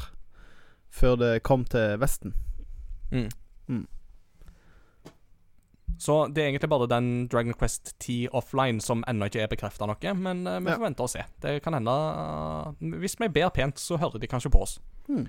Før 0.89 1.15
det 1.19 1.43
kom 1.43 1.65
til 1.65 1.97
Vesten. 2.01 2.33
Mm. 3.11 3.29
Mm. 3.67 3.85
Så 5.99 6.27
det 6.29 6.43
er 6.43 6.49
egentlig 6.51 6.69
bare 6.69 6.87
den 6.89 7.27
Dragon 7.27 7.53
Quest 7.57 7.95
10 7.99 8.27
offline 8.37 8.79
som 8.83 9.03
ennå 9.09 9.25
ikke 9.29 9.41
er 9.45 9.49
bekrefta 9.51 9.87
noe, 9.89 10.13
men 10.13 10.43
uh, 10.47 10.59
vi 10.61 10.69
Ja. 10.69 10.75
får 10.77 10.83
vente 10.85 11.03
og 11.05 11.09
se. 11.09 11.23
Det 11.41 11.55
kan 11.63 11.73
hende 11.73 11.91
uh, 11.91 12.73
Hvis 13.01 13.17
vi 13.19 13.27
ber 13.33 13.49
pent, 13.49 13.79
så 13.79 13.97
hører 13.97 14.19
de 14.21 14.27
kanskje 14.29 14.51
på 14.53 14.61
oss. 14.61 14.79
Mm. 15.09 15.25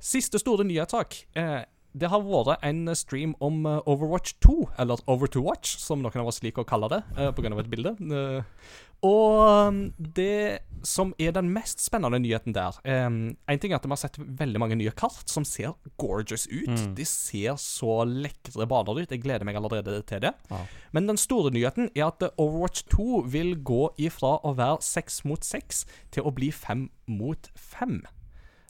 Siste 0.00 0.38
store 0.40 0.64
nyhetssak. 0.64 1.14
Eh, 1.36 1.64
det 1.96 2.10
har 2.12 2.24
vært 2.24 2.64
en 2.66 2.90
stream 2.98 3.34
om 3.44 3.64
eh, 3.68 3.88
Overwatch 3.88 4.36
2, 4.44 4.56
eller 4.82 5.00
Over 5.08 5.30
to 5.32 5.42
Watch, 5.44 5.76
som 5.80 6.02
noen 6.04 6.22
av 6.22 6.32
oss 6.32 6.42
liker 6.44 6.64
å 6.64 6.68
kalle 6.68 6.90
det, 6.92 7.02
pga. 7.14 7.30
på 7.36 7.44
grunn 7.44 7.56
av 7.56 7.62
et 7.62 7.70
bilde. 7.72 7.94
Eh, 7.96 8.74
og 9.04 9.68
um, 9.68 9.80
det 9.98 10.64
som 10.86 11.10
er 11.20 11.34
den 11.36 11.50
mest 11.52 11.82
spennende 11.84 12.16
nyheten 12.22 12.54
der 12.56 12.78
En 12.88 13.58
ting 13.60 13.72
er 13.72 13.76
at 13.76 13.84
vi 13.84 13.92
har 13.92 14.00
sett 14.00 14.16
veldig 14.16 14.60
mange 14.62 14.78
nye 14.80 14.92
kart 14.96 15.28
som 15.28 15.44
ser 15.44 15.74
gorgeous 16.00 16.46
ut. 16.48 16.72
Mm. 16.72 16.94
De 16.96 17.04
ser 17.04 17.58
så 17.60 17.98
lekre 18.08 18.66
baner 18.66 19.02
ut. 19.02 19.12
Jeg 19.12 19.20
gleder 19.22 19.44
meg 19.44 19.58
allerede 19.60 19.98
til 20.08 20.24
det. 20.24 20.32
Ja. 20.50 20.62
Men 20.96 21.10
den 21.10 21.20
store 21.20 21.52
nyheten 21.52 21.90
er 21.92 22.08
at 22.08 22.24
Overwatch 22.32 22.86
2 22.94 23.22
vil 23.36 23.56
gå 23.60 23.82
ifra 24.08 24.38
å 24.40 24.56
være 24.56 24.80
seks 24.86 25.24
mot 25.28 25.44
seks 25.44 25.84
til 26.14 26.24
å 26.24 26.32
bli 26.34 26.48
fem 26.54 26.88
mot 27.06 27.50
fem. 27.52 28.00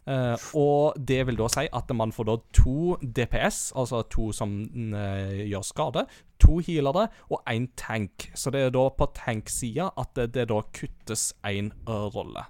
Eh, 0.07 0.49
og 0.55 0.99
det 1.03 1.19
vil 1.27 1.39
da 1.39 1.49
si 1.51 1.67
at 1.75 1.91
man 1.99 2.13
får 2.15 2.29
da 2.29 2.37
to 2.55 2.97
DPS, 3.03 3.73
altså 3.75 4.05
to 4.13 4.29
som 4.35 4.61
uh, 4.95 5.35
gjør 5.43 5.65
skade, 5.67 6.05
to 6.43 6.61
healere 6.63 7.09
og 7.27 7.41
én 7.51 7.67
tank. 7.79 8.29
Så 8.35 8.53
det 8.55 8.63
er 8.63 8.75
da 8.75 8.87
på 8.95 9.09
tank-sida 9.17 9.91
at 9.99 10.15
det, 10.19 10.29
det 10.37 10.47
da 10.53 10.61
kuttes 10.77 11.33
én 11.47 11.73
rolle. 11.89 12.47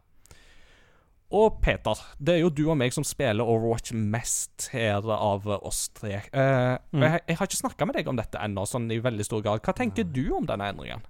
Og 1.34 1.56
Peter, 1.62 1.98
det 2.22 2.36
er 2.36 2.44
jo 2.44 2.52
du 2.54 2.62
og 2.68 2.76
meg 2.78 2.92
som 2.94 3.04
spiller 3.04 3.48
Overwatch 3.48 3.96
mest 3.96 4.68
her 4.70 5.08
av 5.10 5.48
oss 5.56 5.88
tre. 5.96 6.20
Uh, 6.30 6.76
mm. 6.92 7.02
jeg, 7.02 7.24
jeg 7.24 7.40
har 7.40 7.48
ikke 7.48 7.62
snakka 7.64 7.88
med 7.88 7.98
deg 7.98 8.12
om 8.12 8.20
dette 8.20 8.42
ennå, 8.42 8.66
sånn 8.68 8.86
i 8.94 9.00
veldig 9.02 9.26
stor 9.26 9.42
grad. 9.42 9.64
Hva 9.64 9.74
tenker 9.74 10.06
du 10.06 10.28
om 10.36 10.46
denne 10.46 10.68
endringen? 10.70 11.02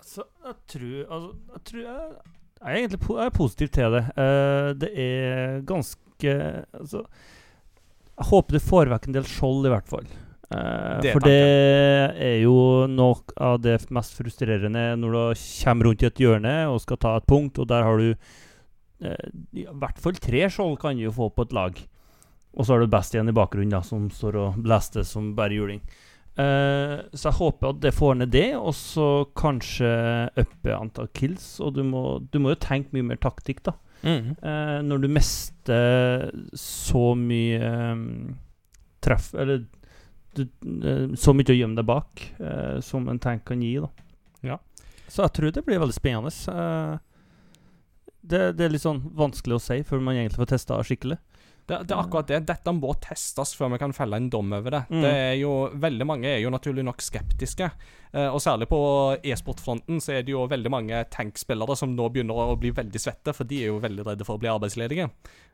Altså, 0.00 0.26
jeg 0.42 0.56
tror 0.72 1.14
Altså, 1.14 1.32
jeg 1.54 1.64
tror 1.70 1.82
jeg, 1.86 2.36
jeg 2.60 2.70
er 2.70 2.78
egentlig 2.82 3.00
po 3.00 3.16
jeg 3.16 3.30
er 3.30 3.36
positiv 3.36 3.70
til 3.72 3.94
det. 3.96 4.02
Uh, 4.16 4.72
det 4.76 4.90
er 4.92 5.60
ganske 5.68 6.32
Altså 6.76 7.00
Jeg 7.00 8.26
håper 8.28 8.56
det 8.58 8.66
får 8.66 8.90
vekk 8.92 9.06
en 9.08 9.16
del 9.16 9.28
skjold, 9.28 9.64
i 9.64 9.72
hvert 9.72 9.88
fall. 9.88 10.10
Uh, 10.50 10.98
Det 11.00 11.14
for 11.14 11.24
det 11.24 11.38
er 12.20 12.36
jo 12.42 12.84
noe 12.90 13.38
av 13.40 13.62
det 13.64 13.78
mest 13.94 14.18
frustrerende 14.18 14.90
når 15.00 15.16
du 15.16 15.44
kommer 15.62 15.88
rundt 15.88 16.04
i 16.04 16.10
et 16.10 16.20
hjørne 16.20 16.54
og 16.68 16.82
skal 16.84 17.00
ta 17.00 17.14
et 17.16 17.28
punkt, 17.30 17.58
og 17.62 17.70
der 17.70 17.86
har 17.86 17.96
du 17.96 18.12
uh, 18.12 19.26
i 19.56 19.64
hvert 19.64 20.02
fall 20.02 20.20
tre 20.20 20.44
skjold 20.52 20.76
kan 20.82 21.00
du 21.00 21.06
jo 21.06 21.16
få 21.16 21.30
på 21.32 21.48
et 21.48 21.56
lag. 21.56 21.80
Og 22.50 22.66
så 22.66 22.74
har 22.74 22.82
du 22.82 22.90
best 22.90 23.14
igjen 23.14 23.30
i 23.30 23.36
bakgrunnen, 23.36 23.72
da, 23.72 23.80
som 23.86 24.08
står 24.12 24.36
og 24.36 24.60
blaster 24.60 25.06
som 25.06 25.32
bare 25.38 25.54
juling. 25.54 25.80
Eh, 26.40 27.00
så 27.12 27.28
jeg 27.28 27.38
håper 27.40 27.72
at 27.72 27.80
det 27.82 27.92
får 27.96 28.18
ned 28.20 28.32
det, 28.34 28.48
og 28.58 28.72
så 28.76 29.08
kanskje 29.38 29.90
uppe 30.40 30.74
antall 30.76 31.10
kills. 31.16 31.52
Og 31.64 31.74
du 31.76 31.82
må, 31.86 32.04
du 32.30 32.40
må 32.42 32.54
jo 32.54 32.62
tenke 32.62 32.94
mye 32.96 33.08
mer 33.12 33.20
taktikk, 33.22 33.64
da. 33.66 33.76
Mm. 34.00 34.32
Uh, 34.40 34.78
når 34.86 35.02
du 35.02 35.10
mister 35.12 36.30
så 36.56 37.10
mye 37.20 37.58
um, 37.92 38.30
treff 39.04 39.26
Eller 39.36 39.66
du, 40.32 40.46
uh, 40.64 41.12
så 41.20 41.34
mye 41.36 41.52
å 41.52 41.56
gjemme 41.58 41.76
deg 41.76 41.84
bak 41.84 42.22
som 42.80 43.10
en 43.12 43.20
tank 43.20 43.44
kan 43.50 43.60
gi, 43.60 43.74
da. 43.82 43.90
Ja. 44.54 44.56
Så 45.10 45.26
jeg 45.26 45.34
tror 45.36 45.52
det 45.52 45.66
blir 45.66 45.82
veldig 45.82 45.96
spennende. 45.98 46.32
Det, 48.20 48.40
det 48.56 48.64
er 48.64 48.72
litt 48.72 48.84
sånn 48.84 49.02
vanskelig 49.18 49.58
å 49.58 49.62
si 49.64 49.80
før 49.84 50.00
man 50.06 50.16
egentlig 50.16 50.40
får 50.40 50.52
testa 50.54 50.78
skikkelig. 50.86 51.18
Det, 51.70 51.76
det 51.86 51.94
er 51.94 52.00
akkurat 52.02 52.26
det. 52.30 52.40
Dette 52.48 52.72
må 52.74 52.90
testes 52.98 53.52
før 53.54 53.70
vi 53.74 53.78
kan 53.78 53.92
felle 53.94 54.18
en 54.18 54.26
dom 54.32 54.50
over 54.56 54.74
det. 54.74 54.80
Mm. 54.90 55.00
Det 55.04 55.10
er 55.14 55.34
jo, 55.38 55.50
Veldig 55.80 56.06
mange 56.08 56.26
er 56.32 56.40
jo 56.42 56.50
naturlig 56.50 56.82
nok 56.86 57.02
skeptiske. 57.04 57.68
Eh, 58.12 58.26
og 58.26 58.40
særlig 58.42 58.66
på 58.70 58.80
e-sportfronten 59.22 60.00
så 60.02 60.16
er 60.16 60.24
det 60.26 60.32
jo 60.34 60.42
veldig 60.50 60.72
mange 60.74 61.04
tankspillere 61.14 61.76
som 61.78 61.92
nå 61.94 62.08
begynner 62.10 62.34
å 62.34 62.56
bli 62.58 62.72
veldig 62.74 62.98
svette, 62.98 63.34
for 63.36 63.46
de 63.46 63.60
er 63.62 63.70
jo 63.70 63.78
veldig 63.84 64.06
redde 64.08 64.26
for 64.26 64.34
å 64.34 64.42
bli 64.42 64.50
arbeidsledige. 64.50 65.06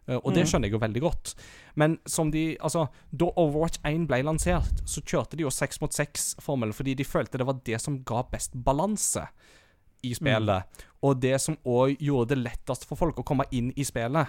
Eh, 0.08 0.16
og 0.16 0.32
det 0.32 0.46
Mm. 0.46 0.48
skjønner 0.52 0.70
jeg 0.70 0.72
jo 0.78 0.80
veldig 0.86 1.02
godt. 1.04 1.34
Men 1.76 1.98
som 2.06 2.30
de 2.30 2.56
Altså, 2.62 2.86
da 3.12 3.26
Overwatch 3.36 3.78
1 3.84 4.06
ble 4.08 4.22
lansert, 4.22 4.80
så 4.88 5.02
kjørte 5.04 5.36
de 5.36 5.42
jo 5.44 5.50
seks 5.52 5.80
mot 5.82 5.92
seks-formelen 5.92 6.72
fordi 6.72 6.94
de 6.96 7.04
følte 7.04 7.36
det 7.38 7.46
var 7.46 7.60
det 7.64 7.80
som 7.80 7.98
ga 8.02 8.22
best 8.32 8.52
balanse 8.56 9.26
i 10.02 10.14
spillet. 10.14 10.64
Og 11.02 11.20
det 11.20 11.40
som 11.40 11.56
òg 11.66 11.98
gjorde 12.00 12.28
det 12.34 12.38
lettest 12.44 12.86
for 12.86 12.96
folk 12.96 13.16
å 13.20 13.24
komme 13.24 13.44
inn 13.52 13.72
i 13.76 13.84
spillet. 13.84 14.28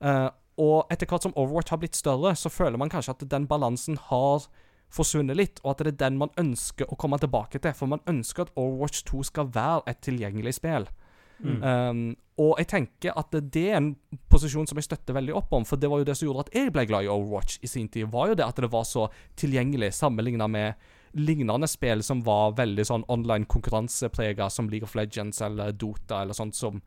Eh, 0.00 0.28
og 0.56 0.92
etter 0.92 1.08
hvert 1.08 1.26
som 1.26 1.34
Overwatch 1.36 1.72
har 1.74 1.80
blitt 1.82 1.98
større, 1.98 2.32
så 2.36 2.52
føler 2.52 2.80
man 2.80 2.92
kanskje 2.92 3.12
at 3.16 3.24
den 3.30 3.46
balansen 3.48 3.98
har 4.08 4.46
forsvunnet 4.92 5.36
litt, 5.36 5.60
og 5.64 5.74
at 5.74 5.84
det 5.84 5.94
er 5.94 6.04
den 6.06 6.20
man 6.20 6.32
ønsker 6.40 6.88
å 6.88 6.98
komme 6.98 7.18
tilbake 7.20 7.60
til. 7.60 7.74
For 7.76 7.90
man 7.90 8.04
ønsker 8.08 8.46
at 8.46 8.54
Overwatch 8.56 9.04
2 9.08 9.24
skal 9.28 9.50
være 9.52 9.82
et 9.90 10.00
tilgjengelig 10.06 10.56
spill. 10.60 10.88
Mm. 11.36 11.58
Um, 11.60 12.04
og 12.40 12.54
jeg 12.60 12.68
tenker 12.70 13.16
at 13.16 13.32
det 13.32 13.64
er 13.70 13.78
en 13.78 13.90
posisjon 14.32 14.68
som 14.68 14.78
jeg 14.80 14.86
støtter 14.88 15.16
veldig 15.16 15.34
opp 15.36 15.52
om, 15.56 15.66
for 15.68 15.80
det 15.80 15.90
var 15.92 16.00
jo 16.00 16.06
det 16.08 16.16
som 16.16 16.28
gjorde 16.28 16.46
at 16.46 16.54
jeg 16.56 16.72
ble 16.72 16.84
glad 16.88 17.04
i 17.04 17.10
Overwatch 17.12 17.58
i 17.64 17.70
sin 17.70 17.90
tid, 17.92 18.08
var 18.12 18.30
jo 18.30 18.38
det 18.38 18.46
at 18.46 18.60
det 18.60 18.70
var 18.72 18.86
så 18.88 19.06
tilgjengelig 19.40 19.92
sammenligna 19.96 20.48
med 20.48 20.86
lignende 21.16 21.68
spill 21.68 22.02
som 22.04 22.20
var 22.24 22.56
veldig 22.58 22.84
sånn 22.84 23.06
online 23.12 23.48
konkurranseprega, 23.48 24.50
som 24.52 24.68
League 24.68 24.84
of 24.84 24.96
Legends 24.96 25.40
eller 25.44 25.72
Dota 25.72 26.22
eller 26.22 26.36
sånt, 26.36 26.56
som 26.56 26.82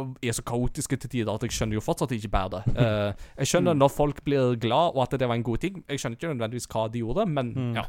er 0.00 0.32
så 0.32 0.42
kaotiske 0.48 0.96
til 1.02 1.10
tider 1.12 1.34
at 1.34 1.42
jeg 1.44 1.52
skjønner 1.52 1.76
jo 1.76 1.82
fortsatt 1.84 2.12
ikke 2.16 2.30
bærer 2.32 2.52
det. 2.56 2.62
Eh, 2.82 3.12
jeg 3.42 3.46
skjønner 3.52 3.74
når 3.76 3.90
folk 3.92 4.22
blir 4.24 4.56
glad, 4.60 4.96
og 4.96 5.02
at 5.04 5.18
det 5.20 5.28
var 5.28 5.34
en 5.38 5.44
god 5.46 5.58
ting. 5.62 5.84
Jeg 5.88 6.00
skjønner 6.00 6.16
ikke 6.16 6.32
nødvendigvis 6.32 6.68
hva 6.72 6.86
de 6.92 7.02
gjorde, 7.04 7.26
men 7.28 7.52
Mm. 7.52 7.74
ja. 7.76 7.84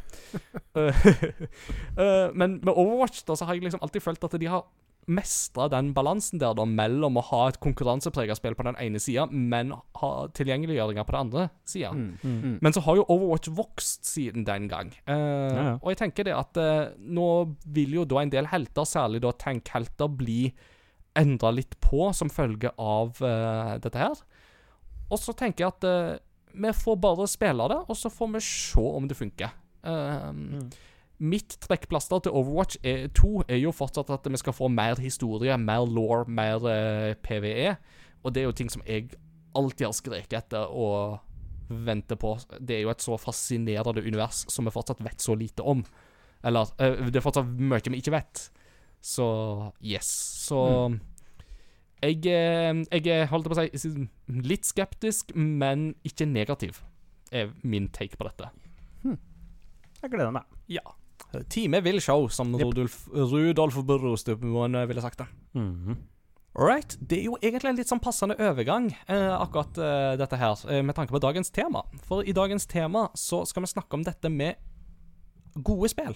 Uh, 0.75 1.03
uh, 2.01 2.29
men 2.35 2.59
med 2.63 2.73
Overwatch 2.75 3.23
da, 3.27 3.35
så 3.35 3.45
har 3.47 3.55
jeg 3.55 3.63
liksom 3.63 3.81
alltid 3.81 4.01
følt 4.03 4.23
at 4.27 4.39
de 4.41 4.49
har 4.51 4.65
mestra 5.03 5.65
den 5.67 5.89
balansen 5.93 6.39
der 6.39 6.53
da, 6.55 6.63
mellom 6.63 7.17
å 7.19 7.23
ha 7.27 7.41
et 7.51 7.57
konkurranseprega 7.63 8.37
spill 8.39 8.55
på 8.55 8.63
den 8.63 8.77
ene 8.79 9.01
sida, 9.03 9.25
men 9.27 9.73
ha 9.99 10.11
tilgjengeliggjøringer 10.31 11.03
på 11.03 11.11
den 11.11 11.19
andre 11.25 11.47
sida. 11.67 11.89
Mm. 11.91 12.13
Mm. 12.23 12.53
Men 12.63 12.75
så 12.75 12.83
har 12.85 13.01
jo 13.01 13.05
Overwatch 13.11 13.51
vokst 13.57 14.07
siden 14.07 14.45
den 14.47 14.69
gang. 14.71 14.93
Uh, 15.07 15.13
Ja, 15.13 15.63
ja. 15.63 15.73
Og 15.81 15.89
jeg 15.91 15.99
tenker 16.05 16.23
det 16.27 16.35
at 16.37 16.55
uh, 16.59 16.93
nå 16.99 17.27
vil 17.75 17.97
jo 17.99 18.05
da 18.07 18.21
en 18.23 18.31
del 18.31 18.47
helter, 18.53 18.87
særlig 18.87 19.19
da 19.25 19.33
tankhelter, 19.35 20.07
bli 20.07 20.53
endra 21.19 21.51
litt 21.53 21.75
på 21.83 22.07
som 22.17 22.31
følge 22.33 22.71
av 22.79 23.19
uh, 23.21 23.75
dette 23.81 23.99
her. 23.99 24.21
Og 25.11 25.19
så 25.21 25.35
tenker 25.37 25.65
jeg 25.65 25.73
at 25.75 25.85
uh, 25.85 26.21
vi 26.53 26.73
får 26.73 26.97
bare 27.01 27.27
spille 27.29 27.67
det, 27.69 27.79
og 27.89 27.97
så 27.97 28.11
får 28.13 28.33
vi 28.35 28.41
se 28.45 28.81
om 28.81 29.07
det 29.09 29.17
funker. 29.17 29.53
Eh, 29.83 30.31
Mm. 30.33 30.71
Mitt 31.19 31.55
trekkplaster 31.61 32.19
til 32.19 32.31
Overwatch 32.35 32.77
er, 32.83 33.07
2 33.07 33.43
er 33.47 33.57
jo 33.61 33.71
fortsatt 33.71 34.09
at 34.09 34.25
vi 34.27 34.37
skal 34.37 34.53
få 34.53 34.67
mer 34.67 34.99
historie, 34.99 35.57
mer 35.57 35.85
law, 35.85 36.25
mer 36.27 36.65
eh, 36.67 37.13
PVE. 37.15 37.75
Og 38.23 38.33
det 38.33 38.41
er 38.41 38.43
jo 38.49 38.51
ting 38.51 38.69
som 38.69 38.81
jeg 38.85 39.13
alltid 39.55 39.85
har 39.85 39.93
skreket 39.93 40.33
etter 40.33 40.67
og 40.67 41.19
venter 41.69 42.15
på. 42.19 42.33
Det 42.59 42.75
er 42.75 42.81
jo 42.81 42.91
et 42.91 43.01
så 43.01 43.17
fascinerende 43.17 44.03
univers 44.03 44.43
som 44.51 44.65
vi 44.65 44.73
fortsatt 44.73 45.03
vet 45.05 45.21
så 45.21 45.35
lite 45.35 45.63
om. 45.63 45.85
Eller 46.43 46.67
eh, 46.79 47.07
det 47.07 47.21
er 47.21 47.25
fortsatt 47.25 47.47
mye 47.47 47.79
vi 47.87 48.01
ikke 48.01 48.17
vet. 48.17 48.49
Så 49.03 49.27
yes. 49.83 50.07
Så 50.47 50.59
jeg, 52.03 52.23
eh, 52.27 52.83
jeg 53.03 53.27
holdt 53.31 53.49
på 53.51 53.55
å 53.55 53.67
si, 53.79 54.07
litt 54.43 54.67
skeptisk, 54.67 55.35
men 55.35 55.91
ikke 56.07 56.27
negativ, 56.27 56.81
er 57.31 57.51
min 57.63 57.89
take 57.91 58.17
på 58.19 58.27
dette. 58.29 58.51
Jeg 60.03 60.11
gleder 60.11 60.33
meg. 60.35 60.43
Ja. 60.67 60.81
Time 61.49 61.79
vil 61.81 62.01
show, 62.03 62.27
som 62.27 62.51
Yep. 62.53 62.65
Rudolf, 62.65 62.97
Rudolf 63.07 63.77
Burrostumoen 63.87 64.75
ville 64.87 65.01
sagt 65.01 65.21
det. 65.23 65.27
Mhm. 65.55 65.95
Alright. 66.55 66.97
Det 67.01 67.17
er 67.19 67.23
jo 67.23 67.37
egentlig 67.41 67.69
en 67.69 67.77
litt 67.79 67.89
sånn 67.89 68.01
passende 68.03 68.35
overgang, 68.37 68.91
eh, 69.07 69.31
akkurat 69.39 69.77
eh, 69.77 70.15
dette 70.17 70.37
her, 70.37 70.53
eh, 70.69 70.83
med 70.83 70.93
tanke 70.95 71.09
på 71.09 71.19
dagens 71.19 71.49
tema. 71.49 71.81
For 72.03 72.21
i 72.21 72.31
dagens 72.31 72.67
tema 72.67 73.09
så 73.15 73.43
skal 73.47 73.63
vi 73.63 73.71
snakke 73.71 73.93
om 73.93 74.03
dette 74.03 74.29
med 74.29 74.55
gode 75.63 75.89
spill. 75.89 76.13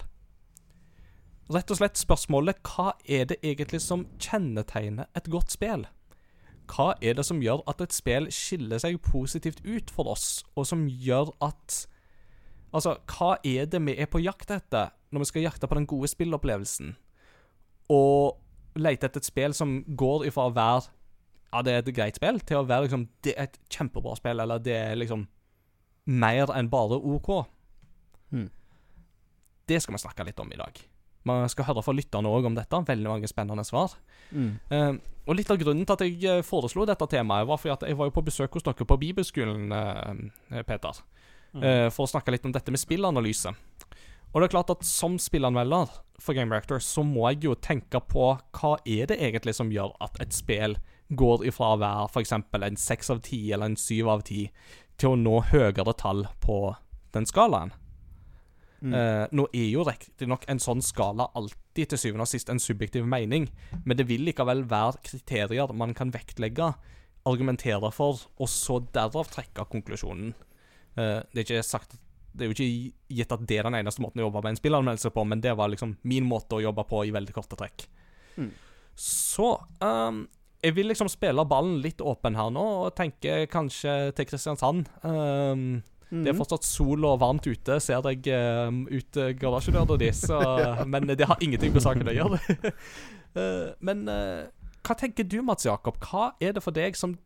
Rett 1.48 1.72
og 1.72 1.80
slett 1.80 2.00
spørsmålet 2.00 2.60
hva 2.68 2.92
er 3.08 3.28
det 3.30 3.38
egentlig 3.40 3.80
som 3.80 4.04
kjennetegner 4.20 5.08
et 5.16 5.30
godt 5.32 5.54
spill? 5.54 5.86
Hva 6.68 6.90
er 7.00 7.16
det 7.16 7.24
som 7.24 7.40
gjør 7.40 7.62
at 7.72 7.80
et 7.86 7.96
spill 7.96 8.28
skiller 8.36 8.82
seg 8.84 9.00
positivt 9.04 9.62
ut 9.64 9.92
for 9.94 10.12
oss, 10.12 10.44
og 10.56 10.68
som 10.68 10.88
gjør 10.88 11.32
at 11.44 11.86
Altså, 12.76 12.98
hva 13.08 13.38
er 13.48 13.70
det 13.72 13.80
vi 13.80 13.94
er 13.96 14.10
på 14.12 14.20
jakt 14.20 14.52
etter 14.52 14.92
når 15.16 15.24
vi 15.24 15.28
skal 15.30 15.46
jakte 15.46 15.70
på 15.72 15.78
den 15.78 15.88
gode 15.88 16.10
spillopplevelsen? 16.12 16.98
Og 17.96 18.36
lete 18.76 19.08
etter 19.08 19.24
et 19.24 19.30
spill 19.30 19.56
som 19.56 19.80
går 19.88 20.28
ifra 20.28 20.50
å 20.50 20.54
være 20.54 20.90
Ja, 21.54 21.62
det 21.64 21.74
er 21.74 21.80
et 21.80 21.94
greit 21.96 22.20
spill, 22.20 22.42
til 22.44 22.60
å 22.60 22.68
være 22.68 22.90
liksom 22.90 23.08
Det 23.24 23.38
er 23.38 23.48
et 23.48 23.58
kjempebra 23.72 24.18
spill, 24.20 24.44
eller 24.44 24.60
det 24.60 24.76
er 24.76 25.00
liksom 25.00 25.24
mer 26.08 26.52
enn 26.56 26.70
bare 26.72 27.00
OK. 27.00 27.32
Hmm. 28.32 28.52
Det 29.68 29.82
skal 29.84 29.96
vi 29.96 30.00
snakke 30.00 30.24
litt 30.28 30.40
om 30.40 30.52
i 30.52 30.60
dag. 30.60 30.80
Vi 31.28 31.52
skal 31.54 31.68
høre 31.70 31.84
fra 31.86 31.96
lytterne 31.96 32.32
òg 32.32 32.50
om 32.50 32.58
dette. 32.58 32.82
Veldig 32.88 33.12
mange 33.12 33.30
spennende 33.30 33.66
svar. 33.68 33.94
Mm. 34.32 34.52
Uh, 34.72 34.98
og 35.28 35.36
litt 35.36 35.50
av 35.52 35.60
grunnen 35.60 35.84
til 35.84 35.96
at 35.98 36.04
jeg 36.06 36.24
eh, 36.24 36.46
foreslo 36.46 36.86
dette 36.88 37.04
temaet, 37.12 37.48
var 37.50 37.60
fordi 37.60 37.74
at 37.74 37.86
jeg 37.90 37.98
var 38.00 38.08
jo 38.08 38.16
på 38.16 38.24
besøk 38.30 38.54
hos 38.56 38.64
dere 38.64 38.88
på 38.88 38.98
Bibelskolen, 39.02 39.74
uh, 39.76 40.62
Peter, 40.64 41.02
eh, 41.60 41.88
for 41.92 42.06
å 42.06 42.12
snakke 42.14 42.32
litt 42.32 42.48
om 42.48 42.54
dette 42.56 42.72
med 42.72 42.80
spillanalyse. 42.80 43.52
Og 44.32 44.40
det 44.40 44.48
er 44.48 44.54
klart 44.54 44.72
at 44.72 44.88
som 44.88 45.18
spillanmelder 45.20 45.92
for 46.24 46.38
Game 46.38 46.56
Reactor, 46.56 46.80
så 46.84 47.04
må 47.04 47.28
jeg 47.32 47.44
jo 47.44 47.58
tenke 47.60 48.00
på 48.08 48.30
hva 48.40 48.72
er 48.88 49.12
det 49.12 49.20
egentlig 49.20 49.56
som 49.58 49.72
gjør 49.72 49.98
at 50.04 50.16
et 50.24 50.36
spill 50.36 50.78
går 51.08 51.46
ifra 51.48 51.74
å 51.74 51.82
være 51.82 52.08
f.eks. 52.12 52.34
en 52.36 52.80
seks 52.80 53.12
av 53.12 53.22
ti 53.28 53.42
eller 53.52 53.72
en 53.72 53.80
syv 53.80 54.12
av 54.16 54.24
ti, 54.28 54.48
til 54.96 55.14
å 55.14 55.20
nå 55.20 55.42
høyere 55.52 55.96
tall 56.00 56.26
på 56.44 56.62
den 57.16 57.28
skalaen. 57.28 57.76
Mm. 58.82 58.94
Eh, 58.94 59.24
nå 59.34 59.48
er 59.58 59.70
jo 59.72 59.86
riktignok 59.88 60.44
en 60.52 60.62
sånn 60.62 60.84
skala 60.86 61.32
alltid 61.38 61.94
til 61.94 62.02
syvende 62.02 62.28
og 62.28 62.30
sist 62.30 62.52
en 62.54 62.62
subjektiv 62.62 63.08
mening, 63.10 63.48
men 63.84 63.98
det 63.98 64.06
vil 64.10 64.26
likevel 64.28 64.66
være 64.70 65.02
kriterier 65.08 65.74
man 65.74 65.96
kan 65.98 66.14
vektlegge, 66.14 66.74
argumentere 67.28 67.90
for, 67.92 68.22
og 68.38 68.52
så 68.52 68.80
derav 68.96 69.28
trekke 69.34 69.66
konklusjonen. 69.72 70.36
Uh, 70.98 71.20
det 71.36 71.50
er 71.54 71.62
sagt 71.62 72.00
Det 72.34 72.46
er 72.46 72.50
jo 72.50 72.56
ikke 72.56 72.94
gitt 73.18 73.34
at 73.34 73.44
det 73.50 73.58
er 73.60 73.68
den 73.68 73.76
eneste 73.78 74.02
måten 74.02 74.22
å 74.22 74.28
jobbe 74.28 74.42
med 74.46 74.56
en 74.56 74.60
spillanmeldelse 74.60 75.12
på, 75.14 75.26
men 75.26 75.42
det 75.42 75.56
var 75.58 75.70
liksom 75.74 75.96
min 76.06 76.26
måte 76.26 76.58
å 76.58 76.64
jobbe 76.64 76.86
på 76.88 77.04
i 77.08 77.14
veldig 77.14 77.34
korte 77.34 77.58
trekk. 77.58 77.88
Mm. 78.38 78.52
Så 78.98 79.50
um, 79.82 80.24
jeg 80.62 80.76
vil 80.78 80.90
liksom 80.90 81.10
spille 81.10 81.46
ballen 81.50 81.80
litt 81.82 82.02
åpen 82.02 82.38
her 82.38 82.54
nå, 82.54 82.66
og 82.86 82.96
tenke 82.98 83.46
kanskje 83.50 84.14
til 84.18 84.30
Kristiansand. 84.30 84.90
Ehm, 86.12 86.24
det 86.24 86.32
er 86.32 86.38
fortsatt 86.38 86.68
sol 86.68 87.06
og 87.08 87.20
varmt 87.24 87.48
ute, 87.48 87.80
ser 87.84 88.04
deg 88.06 88.30
um, 88.32 88.86
ut 88.88 89.20
uh, 89.20 89.32
garasjedøra 89.38 90.00
di, 90.00 90.12
så 90.16 90.40
Men 90.94 91.10
det 91.12 91.28
har 91.28 91.42
ingenting 91.44 91.76
med 91.76 91.84
saken 91.84 92.08
å 92.08 92.16
gjøre. 92.16 92.40
uh, 93.36 93.68
men 93.88 94.08
uh, 94.08 94.48
hva 94.88 94.96
tenker 94.96 95.28
du, 95.28 95.42
Mats 95.44 95.68
Jakob? 95.68 96.00
Hva 96.00 96.32
er 96.40 96.56
det 96.56 96.64
for 96.64 96.76
deg 96.76 96.96
som 96.96 97.18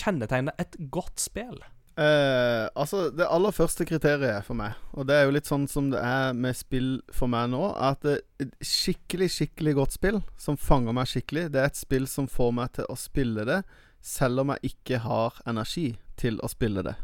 kjennetegner 0.00 0.56
et 0.58 0.78
godt 0.92 1.20
spill? 1.20 1.58
Uh, 1.94 2.66
altså, 2.74 3.04
det 3.14 3.28
aller 3.30 3.54
første 3.54 3.84
kriteriet 3.86 4.42
for 4.48 4.58
meg, 4.58 4.74
og 4.98 5.06
det 5.06 5.14
er 5.14 5.28
jo 5.28 5.34
litt 5.36 5.46
sånn 5.46 5.68
som 5.70 5.92
det 5.92 6.00
er 6.02 6.32
med 6.34 6.56
spill 6.58 6.96
for 7.14 7.30
meg 7.30 7.52
nå, 7.52 7.68
at 7.70 8.02
et 8.08 8.56
skikkelig, 8.64 9.28
skikkelig 9.30 9.76
godt 9.78 9.94
spill 9.94 10.18
som 10.40 10.58
fanger 10.58 10.96
meg 10.96 11.06
skikkelig, 11.12 11.52
det 11.54 11.62
er 11.62 11.70
et 11.70 11.78
spill 11.78 12.08
som 12.10 12.26
får 12.26 12.50
meg 12.58 12.74
til 12.80 12.90
å 12.90 12.98
spille 12.98 13.46
det, 13.46 13.60
selv 14.02 14.42
om 14.42 14.50
jeg 14.56 14.74
ikke 14.74 15.04
har 15.04 15.38
energi 15.46 15.92
til 16.18 16.42
å 16.42 16.50
spille 16.50 16.82
det. 16.82 16.96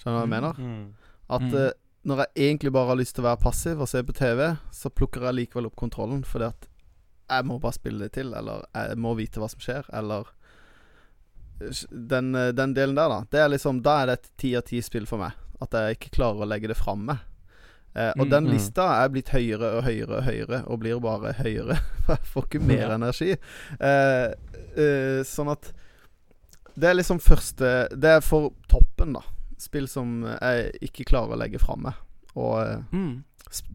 Skjønner 0.00 0.16
du 0.16 0.18
hva 0.18 0.24
jeg 0.24 0.34
mener? 0.34 0.58
Mm. 0.58 0.82
At 1.30 1.46
Mm. 1.46 1.54
eh, 1.60 1.72
når 2.08 2.16
jeg 2.24 2.28
egentlig 2.48 2.72
bare 2.72 2.86
har 2.88 2.96
lyst 2.96 3.14
til 3.14 3.24
å 3.24 3.28
være 3.28 3.42
passiv 3.42 3.80
og 3.84 3.88
se 3.88 4.00
på 4.02 4.14
TV, 4.16 4.56
så 4.72 4.88
plukker 4.90 5.20
jeg 5.28 5.34
likevel 5.36 5.66
opp 5.68 5.76
kontrollen 5.76 6.22
fordi 6.24 6.46
at 6.48 6.66
jeg 7.30 7.44
må 7.46 7.60
bare 7.60 7.76
spille 7.76 7.98
det 8.08 8.12
til, 8.16 8.32
eller 8.34 8.64
jeg 8.74 8.96
må 8.98 9.12
vite 9.14 9.38
hva 9.38 9.48
som 9.52 9.60
skjer, 9.60 9.84
eller 9.92 10.24
den, 11.90 12.34
eh, 12.34 12.52
den 12.52 12.74
delen 12.74 12.94
der, 12.96 13.08
da. 13.08 13.20
Det 13.30 13.40
er 13.40 13.48
liksom 13.52 13.82
Da 13.82 14.02
er 14.02 14.06
det 14.06 14.12
et 14.18 14.30
ti 14.40 14.54
av 14.56 14.62
ti 14.66 14.80
spill 14.80 15.06
for 15.06 15.18
meg. 15.20 15.32
At 15.60 15.70
jeg 15.76 15.98
ikke 15.98 16.14
klarer 16.16 16.40
å 16.40 16.48
legge 16.48 16.68
det 16.72 16.78
framme. 16.78 17.18
Eh, 17.94 18.12
og 18.16 18.26
Mm, 18.26 18.30
den 18.30 18.44
mm. 18.46 18.50
lista 18.54 18.86
er 19.04 19.08
blitt 19.10 19.28
høyere 19.28 19.76
og 19.76 19.84
høyere 19.84 20.16
og 20.16 20.24
høyere, 20.24 20.60
og 20.70 20.80
blir 20.80 21.00
bare 21.00 21.32
høyere. 21.34 21.76
For 22.06 22.16
jeg 22.16 22.30
får 22.32 22.46
ikke 22.46 22.60
mer 22.64 22.94
energi. 22.94 23.30
Eh, 23.80 24.32
eh, 24.76 25.20
sånn 25.26 25.50
at 25.52 25.72
Det 26.78 26.88
er 26.88 26.94
liksom 26.94 27.18
første 27.20 27.88
Det 27.90 28.08
er 28.08 28.20
for 28.22 28.52
toppen, 28.70 29.12
da. 29.12 29.20
Spill 29.60 29.88
som 29.90 30.22
jeg 30.24 30.70
ikke 30.88 31.04
klarer 31.10 31.36
å 31.36 31.40
legge 31.40 31.60
framme. 31.62 31.92
Og 32.34 32.54
eh, 32.62 32.78
Mm. 32.94 33.24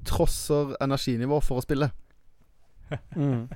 trosser 0.07 0.75
energinivå 0.81 1.41
for 1.43 1.59
å 1.61 1.65
spille. 1.65 1.91
Mm. 3.15 3.47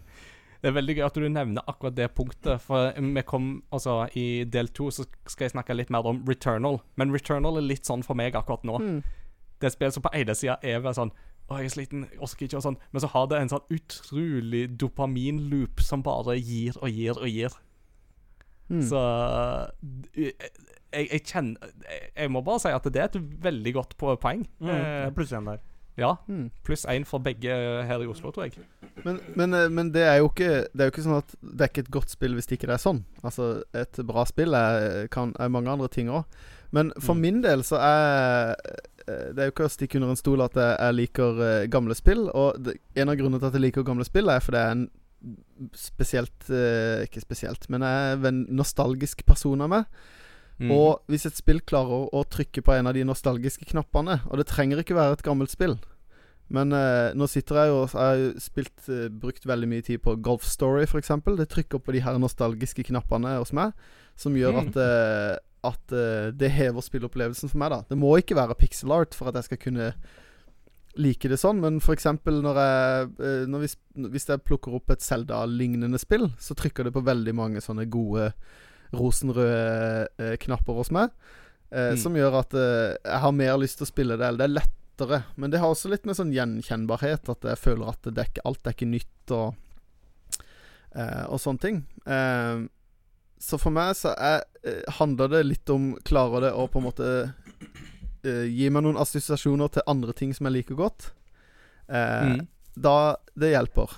Det 0.59 0.67
er 0.67 0.73
veldig 0.75 0.95
gøy 0.97 1.05
at 1.05 1.15
du 1.15 1.27
nevner 1.31 1.63
akkurat 1.71 1.95
det 1.95 2.09
punktet. 2.17 2.59
For 2.65 2.91
vi 2.99 3.21
kom, 3.23 3.45
altså 3.71 4.09
I 4.17 4.43
del 4.43 4.67
to 4.75 4.89
så 4.91 5.05
skal 5.29 5.45
jeg 5.45 5.53
snakke 5.53 5.75
litt 5.77 5.91
mer 5.93 6.03
om 6.09 6.19
Returnal. 6.27 6.81
Men 6.99 7.13
Returnal 7.15 7.61
er 7.61 7.67
litt 7.67 7.87
sånn 7.87 8.03
for 8.03 8.17
meg 8.19 8.35
akkurat 8.35 8.65
nå. 8.67 8.79
Mm. 8.81 8.97
Det 9.59 9.67
er 9.67 9.71
et 9.71 9.77
spill 9.77 9.93
som 9.95 10.03
på 10.03 10.11
ene 10.17 10.35
sida 10.35 10.57
er 10.63 10.81
sånn 10.95 11.13
Å, 11.49 11.57
jeg 11.57 11.65
er 11.65 11.73
sliten, 11.73 12.03
orker 12.21 12.45
ikke, 12.45 12.59
og 12.59 12.65
sånn. 12.65 12.75
Men 12.93 13.01
så 13.01 13.07
har 13.09 13.23
det 13.31 13.39
en 13.41 13.49
sånn 13.49 13.63
utrolig 13.73 14.67
dopaminloop 14.77 15.79
som 15.81 16.03
bare 16.05 16.35
gir 16.37 16.75
og 16.77 16.91
gir 16.93 17.17
og 17.17 17.25
gir. 17.31 17.55
Mm. 18.69 18.81
Så 18.85 18.99
jeg, 20.15 20.33
jeg, 20.93 21.21
kjenner 21.25 21.71
jeg, 22.17 22.29
må 22.33 22.41
bare 22.45 22.61
si 22.63 22.71
at 22.73 22.87
det 22.93 23.01
er 23.01 23.09
et 23.11 23.19
veldig 23.43 23.73
godt 23.77 23.97
poeng. 23.99 24.45
Mm. 24.61 24.69
Eh, 24.73 25.09
Pluss 25.17 25.33
én 25.35 25.45
der. 25.49 25.61
ja. 25.99 26.13
Mm. 26.27 26.49
Pluss 26.65 26.85
én 26.89 27.05
for 27.05 27.19
begge 27.25 27.53
her 27.85 28.03
i 28.05 28.07
Oslo, 28.09 28.31
tror 28.31 28.47
jeg. 28.47 28.61
Men, 29.05 29.19
men, 29.35 29.53
eh, 29.53 29.69
men 29.69 29.91
det 29.95 30.01
er 30.03 30.17
jo 30.19 30.27
ikke 30.31 30.65
Det 30.73 30.81
er 30.81 30.89
jo 30.89 30.91
ikke 30.91 31.03
sånn 31.05 31.17
at 31.21 31.35
det 31.41 31.61
er 31.65 31.69
ikke 31.71 31.83
et 31.85 31.91
godt 31.93 32.09
spill 32.11 32.33
hvis 32.35 32.47
det 32.49 32.57
ikke 32.59 32.71
er 32.73 32.81
sånn. 32.81 33.03
Altså, 33.23 33.49
et 33.73 33.99
bra 34.07 34.25
spill 34.27 34.53
er, 34.57 35.07
kan, 35.13 35.33
er 35.39 35.51
mange 35.53 35.71
andre 35.71 35.87
ting 35.91 36.09
òg. 36.11 36.25
Men 36.71 36.91
for 37.01 37.15
Mm. 37.17 37.21
min 37.21 37.41
del 37.41 37.63
så 37.65 37.79
er 37.81 38.55
eh, 39.07 39.29
Det 39.33 39.39
er 39.41 39.47
jo 39.49 39.53
ikke 39.55 39.65
å 39.65 39.73
stikke 39.73 39.97
under 39.97 40.09
en 40.13 40.19
stol 40.19 40.41
at 40.45 40.53
jeg, 40.53 40.75
jeg 40.79 40.93
liker 40.99 41.39
eh, 41.41 41.67
gamle 41.67 41.95
spill. 41.97 42.27
Og 42.29 42.59
det, 42.61 42.75
en 42.95 43.09
av 43.09 43.15
grunnene 43.17 43.39
til 43.41 43.47
at 43.49 43.53
jeg 43.57 43.61
liker 43.67 43.83
gamle 43.87 44.05
spill, 44.05 44.29
er 44.29 44.39
fordi 44.45 44.57
det 44.57 44.65
er 44.67 44.71
en 44.75 44.89
spesielt 45.75 46.49
eh, 46.49 47.03
Ikke 47.05 47.21
spesielt, 47.23 47.67
men 47.69 47.83
jeg 47.83 48.13
er 48.15 48.27
en 48.29 48.45
nostalgisk 48.55 49.25
person 49.27 49.61
av 49.65 49.69
meg. 49.73 49.85
Mm. 50.59 50.71
Og 50.75 51.05
hvis 51.07 51.25
et 51.29 51.37
spill 51.39 51.61
klarer 51.63 52.09
å 52.11 52.23
trykke 52.27 52.61
på 52.65 52.73
en 52.75 52.89
av 52.89 52.95
de 52.97 53.05
nostalgiske 53.07 53.63
knappene 53.69 54.17
Og 54.27 54.41
det 54.41 54.45
trenger 54.49 54.81
ikke 54.81 54.97
være 54.97 55.15
et 55.15 55.23
gammelt 55.23 55.53
spill. 55.53 55.77
Men 56.51 56.73
eh, 56.75 57.13
nå 57.15 57.27
sitter 57.31 57.61
jeg 57.61 57.69
jo 57.71 57.77
og 57.85 57.93
Jeg 57.93 58.01
har 58.01 58.39
spilt 58.43 58.89
eh, 58.91 59.05
brukt 59.07 59.45
veldig 59.47 59.69
mye 59.71 59.85
tid 59.85 60.01
på 60.03 60.17
Golf 60.25 60.43
Story, 60.43 60.83
f.eks. 60.89 61.11
Det 61.37 61.47
trykker 61.53 61.79
på 61.79 61.93
de 61.95 62.01
her 62.03 62.17
nostalgiske 62.19 62.83
knappene 62.89 63.37
hos 63.37 63.53
meg, 63.55 63.71
som 64.19 64.35
gjør 64.35 64.57
Mm. 64.57 64.67
at 64.67 64.81
eh, 64.83 65.37
At 65.69 65.91
eh, 65.91 66.31
det 66.31 66.51
hever 66.55 66.79
spilleopplevelsen 66.81 67.49
for 67.51 67.59
meg, 67.59 67.69
da. 67.71 67.81
Det 67.89 67.97
må 67.99 68.13
ikke 68.17 68.35
være 68.35 68.55
pixel 68.55 68.91
art 68.95 69.13
for 69.15 69.27
at 69.27 69.35
jeg 69.35 69.43
skal 69.43 69.57
kunne 69.59 69.93
like 70.97 71.29
det 71.29 71.37
sånn, 71.39 71.59
men 71.61 71.77
f.eks. 71.79 72.05
når 72.25 72.57
jeg 72.59 73.09
eh, 73.19 73.43
når 73.47 73.59
hvis, 73.65 73.75
hvis 74.09 74.25
jeg 74.31 74.41
plukker 74.43 74.73
opp 74.79 74.89
et 74.95 75.03
Zelda-lignende 75.05 75.99
spill, 76.01 76.29
så 76.41 76.55
trykker 76.57 76.87
det 76.87 76.93
på 76.95 77.03
veldig 77.05 77.35
mange 77.37 77.61
sånne 77.61 77.85
gode 77.91 78.31
rosenrøde 78.97 80.07
eh, 80.17 80.35
knapper 80.41 80.79
hos 80.81 80.91
meg. 80.95 81.11
Eh, 81.71 81.91
Mm. 81.93 81.97
Som 82.01 82.15
gjør 82.17 82.39
at 82.39 82.53
eh, 82.57 82.95
jeg 83.05 83.19
har 83.21 83.31
mer 83.37 83.57
lyst 83.61 83.77
til 83.77 83.85
å 83.85 83.91
spille 83.91 84.17
det. 84.17 84.25
Eller 84.25 84.39
det 84.41 84.47
er 84.47 84.55
lettere. 84.57 85.19
Men 85.37 85.51
det 85.53 85.59
har 85.61 85.69
også 85.69 85.91
litt 85.93 86.07
med 86.09 86.17
sånn 86.17 86.33
gjenkjennbarhet. 86.33 87.29
At 87.29 87.45
jeg 87.45 87.59
føler 87.61 87.91
at 87.93 88.09
det 88.09 88.25
ikke, 88.31 88.41
alt 88.49 88.65
er 88.65 88.73
ikke 88.73 88.89
nytt 88.89 89.33
og 89.37 89.53
eh, 90.95 91.25
Og 91.29 91.37
sånne 91.39 91.61
ting. 91.61 91.77
Eh, 92.09 92.65
så 93.39 93.59
for 93.61 93.71
meg 93.71 93.93
så 93.95 94.15
er, 94.17 94.41
handler 94.97 95.29
det 95.31 95.43
litt 95.45 95.69
om 95.71 95.93
Klarer 96.03 96.47
det 96.49 96.51
å 96.57 96.65
på 96.67 96.81
en 96.81 96.87
måte 96.89 97.11
eh, 98.27 98.45
gi 98.49 98.69
meg 98.73 98.85
noen 98.85 98.99
assosiasjoner 98.99 99.71
til 99.73 99.85
andre 99.89 100.15
ting 100.17 100.33
som 100.35 100.49
jeg 100.49 100.59
liker 100.59 100.79
godt. 100.79 101.11
uh, 101.89 102.39
Mm. 102.39 102.47
Da 102.75 103.17
Det 103.35 103.51
hjelper. 103.51 103.89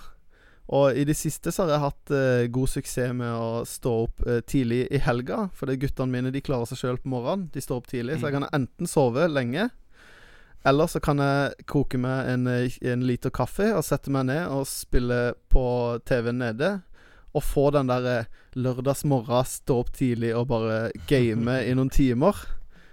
Og 0.71 0.95
i 0.95 1.03
det 1.03 1.17
siste 1.19 1.51
så 1.51 1.65
har 1.65 1.73
jeg 1.73 1.83
hatt 1.83 2.11
uh, 2.15 2.47
god 2.47 2.69
suksess 2.71 3.11
med 3.13 3.33
å 3.35 3.63
stå 3.67 3.95
opp 4.05 4.23
uh, 4.23 4.39
tidlig 4.39 4.85
i 4.87 5.01
helga. 5.03 5.49
For 5.53 5.67
det 5.67 5.81
guttene 5.81 6.11
mine 6.11 6.31
de 6.31 6.41
klarer 6.41 6.69
seg 6.69 6.79
sjøl 6.79 6.99
på 7.01 7.11
morgenen. 7.11 7.49
De 7.51 7.61
står 7.61 7.81
opp 7.81 7.89
tidlig. 7.91 8.19
Så 8.19 8.29
jeg 8.29 8.37
kan 8.37 8.47
enten 8.55 8.87
sove 8.87 9.27
lenge, 9.27 9.69
eller 10.63 10.87
så 10.87 11.01
kan 11.01 11.19
jeg 11.19 11.65
koke 11.65 11.97
meg 11.97 12.29
en, 12.29 12.47
en 12.47 13.03
liter 13.03 13.33
kaffe 13.33 13.71
og 13.73 13.83
sette 13.83 14.13
meg 14.13 14.27
ned 14.29 14.45
og 14.53 14.67
spille 14.69 15.33
på 15.49 15.65
TV-en 16.05 16.39
nede. 16.43 16.71
Og 17.33 17.43
få 17.43 17.69
den 17.73 17.89
der 17.89 18.27
lørdagsmorgen, 18.59 19.47
stå 19.47 19.79
opp 19.81 19.91
tidlig 19.95 20.35
og 20.37 20.47
bare 20.51 20.91
game 21.11 21.59
i 21.65 21.75
noen 21.75 21.91
timer. 21.91 22.37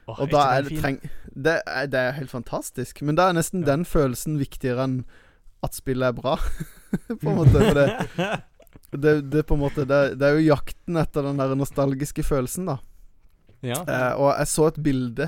Åh, 0.08 0.20
Og 0.24 0.30
da 0.32 0.44
er 0.56 0.66
det 0.66 0.78
treng... 0.80 0.98
Det 1.38 1.58
er, 1.68 1.86
det 1.92 1.98
er 2.00 2.14
helt 2.16 2.32
fantastisk. 2.32 3.02
Men 3.06 3.18
da 3.18 3.28
er 3.28 3.36
nesten 3.36 3.62
Ja. 3.62 3.74
den 3.74 3.84
følelsen 3.86 4.38
viktigere 4.40 4.86
enn 4.88 5.00
at 5.62 5.74
spillet 5.76 6.08
er 6.08 6.16
bra. 6.16 6.36
på 7.20 7.28
en 7.28 7.36
måte. 7.36 7.60
For 7.60 7.76
det, 7.76 7.86
det, 9.04 9.14
det, 9.32 9.44
på 9.46 9.54
en 9.58 9.62
måte 9.66 9.84
det, 9.88 10.00
det 10.18 10.28
er 10.30 10.38
jo 10.38 10.46
jakten 10.54 10.96
etter 10.96 11.26
den 11.28 11.38
der 11.42 11.54
nostalgiske 11.58 12.24
følelsen, 12.26 12.70
da. 12.72 12.78
Ja. 13.62 13.82
Eh, 13.82 14.12
og 14.16 14.32
jeg 14.38 14.48
så 14.52 14.68
et 14.70 14.76
bilde 14.86 15.26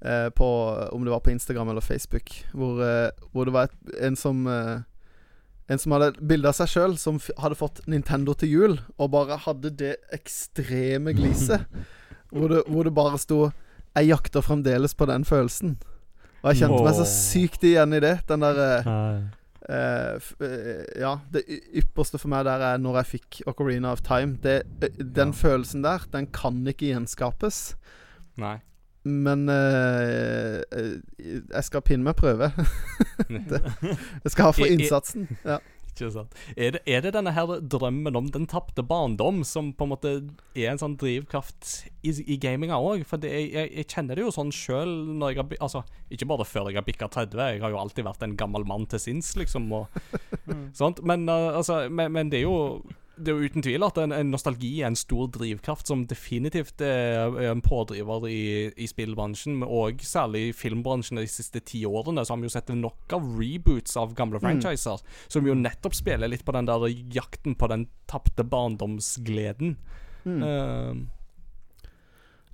eh, 0.00 0.28
på 0.30 0.46
Om 0.94 1.02
det 1.02 1.10
var 1.10 1.22
på 1.26 1.32
Instagram 1.34 1.72
eller 1.72 1.82
Facebook, 1.82 2.30
hvor, 2.54 2.78
eh, 2.86 3.10
hvor 3.32 3.48
det 3.48 3.54
var 3.56 3.66
et, 3.66 3.74
en 4.06 4.14
som 4.16 4.46
eh, 4.46 4.76
En 5.68 5.78
som 5.82 5.92
hadde 5.92 6.14
bilde 6.24 6.48
av 6.48 6.54
seg 6.56 6.70
sjøl 6.70 6.94
som 6.96 7.18
hadde 7.36 7.58
fått 7.58 7.82
Nintendo 7.90 8.32
til 8.32 8.48
jul, 8.48 8.76
og 8.96 9.10
bare 9.12 9.36
hadde 9.42 9.68
det 9.76 9.96
ekstreme 10.16 11.12
gliset. 11.18 11.66
hvor, 12.32 12.62
hvor 12.64 12.86
det 12.86 12.94
bare 12.96 13.18
sto 13.20 13.50
'Jeg 13.98 14.08
jakter 14.08 14.40
fremdeles 14.40 14.94
på 14.94 15.06
den 15.06 15.24
følelsen'. 15.24 15.76
Og 16.42 16.54
jeg 16.54 16.62
kjente 16.62 16.84
meg 16.84 16.94
så 16.94 17.04
sykt 17.04 17.62
igjen 17.66 17.92
i 17.92 18.00
det. 18.00 18.20
Den 18.28 18.40
der 18.40 18.58
eh. 18.78 19.20
Eh, 19.68 20.14
eh, 20.40 20.84
ja, 21.00 21.16
det 21.32 21.42
ypperste 21.76 22.16
for 22.18 22.28
meg 22.32 22.44
der 22.46 22.62
er 22.62 22.78
når 22.80 23.02
jeg 23.02 23.06
fikk 23.20 23.42
Ocarina 23.50 23.90
of 23.92 24.00
Time. 24.00 24.38
Det, 24.42 24.62
eh, 24.82 24.88
den 25.04 25.28
Ja. 25.28 25.34
følelsen 25.34 25.82
der, 25.84 25.98
den 26.12 26.26
kan 26.26 26.66
ikke 26.66 26.86
gjenskapes. 26.94 27.74
Nei. 28.38 28.58
Men 29.04 29.48
eh, 29.48 30.62
jeg 31.54 31.64
skal 31.64 31.80
pinne 31.82 32.04
meg 32.04 32.16
prøve. 32.16 32.52
Jeg 33.28 34.30
skal 34.30 34.44
ha 34.44 34.50
for 34.50 34.66
innsatsen. 34.66 35.28
Ja. 35.44 35.58
Ikke 35.98 36.14
sant. 36.14 36.36
Er 36.56 36.76
det, 36.76 36.82
er 36.86 37.02
det 37.04 37.14
denne 37.16 37.32
her 37.34 37.54
drømmen 37.60 38.18
om 38.18 38.28
den 38.34 38.46
tapte 38.50 38.84
barndom 38.86 39.42
som 39.46 39.72
på 39.76 39.86
en 39.86 39.92
måte 39.92 40.12
er 40.54 40.72
en 40.72 40.80
sånn 40.80 40.96
drivkraft 41.00 41.72
i, 42.06 42.12
i 42.34 42.38
gaminga 42.40 42.78
òg? 42.78 43.04
For 43.08 43.20
det, 43.22 43.32
jeg, 43.34 43.72
jeg 43.74 43.88
kjenner 43.90 44.18
det 44.18 44.26
jo 44.26 44.34
sånn 44.34 44.54
sjøl 44.54 44.94
når 45.18 45.34
jeg 45.34 45.42
har 45.42 45.56
Altså, 45.68 45.82
ikke 46.12 46.28
bare 46.30 46.46
før 46.46 46.68
jeg 46.70 46.78
har 46.78 46.86
bikka 46.86 47.08
30, 47.10 47.40
jeg 47.54 47.62
har 47.64 47.72
jo 47.72 47.80
alltid 47.80 48.06
vært 48.06 48.22
en 48.24 48.36
gammel 48.38 48.64
mann 48.68 48.86
til 48.90 49.00
sinns, 49.02 49.32
liksom, 49.38 49.66
og 49.74 49.88
sånt. 50.80 51.02
Men, 51.08 51.26
uh, 51.28 51.58
altså, 51.58 51.86
men, 51.90 52.12
men 52.14 52.32
det 52.32 52.42
er 52.42 52.46
jo 52.46 52.58
det 53.18 53.32
er 53.32 53.36
jo 53.36 53.48
uten 53.50 53.64
tvil 53.64 53.84
at 53.86 53.98
en, 54.00 54.12
en 54.14 54.30
nostalgi 54.32 54.70
er 54.80 54.88
en 54.90 54.98
stor 54.98 55.28
drivkraft 55.34 55.90
som 55.90 56.06
definitivt 56.08 56.80
er, 56.84 57.28
er 57.34 57.50
en 57.50 57.62
pådriver 57.64 58.26
i, 58.30 58.42
i 58.78 58.86
spillbransjen, 58.90 59.62
og 59.66 60.02
særlig 60.06 60.48
i 60.48 60.56
filmbransjen 60.56 61.20
de 61.20 61.26
siste 61.30 61.60
ti 61.66 61.84
årene. 61.88 62.24
Så 62.24 62.34
har 62.34 62.40
vi 62.42 62.48
jo 62.48 62.54
sett 62.54 62.70
nok 62.74 63.14
av 63.16 63.22
reboots 63.38 63.96
av 64.00 64.14
gamle 64.18 64.40
franchiser, 64.42 65.02
som 65.26 65.46
jo 65.48 65.54
nettopp 65.58 65.94
spiller 65.98 66.30
litt 66.30 66.44
på 66.46 66.54
den 66.56 66.68
der 66.70 66.88
jakten 67.14 67.58
på 67.58 67.70
den 67.72 67.88
tapte 68.10 68.44
barndomsgleden. 68.46 69.76
Mm. 70.28 70.42
Uh, 70.42 70.94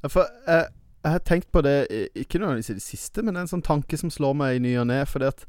For 0.09 0.27
jeg, 0.47 0.69
jeg 1.05 1.13
har 1.13 1.25
tenkt 1.29 1.51
på 1.53 1.61
det 1.65 1.79
ikke 2.17 2.39
nødvendigvis 2.41 2.71
i 2.73 2.79
det 2.79 2.83
siste, 2.85 3.23
men 3.23 3.35
det 3.35 3.43
er 3.43 3.45
en 3.49 3.55
sånn 3.57 3.67
tanke 3.67 3.99
som 4.01 4.13
slår 4.13 4.35
meg 4.41 4.57
i 4.57 4.63
ny 4.65 4.73
og 4.81 4.87
ne. 4.89 5.03
Fordi 5.09 5.27
at 5.29 5.45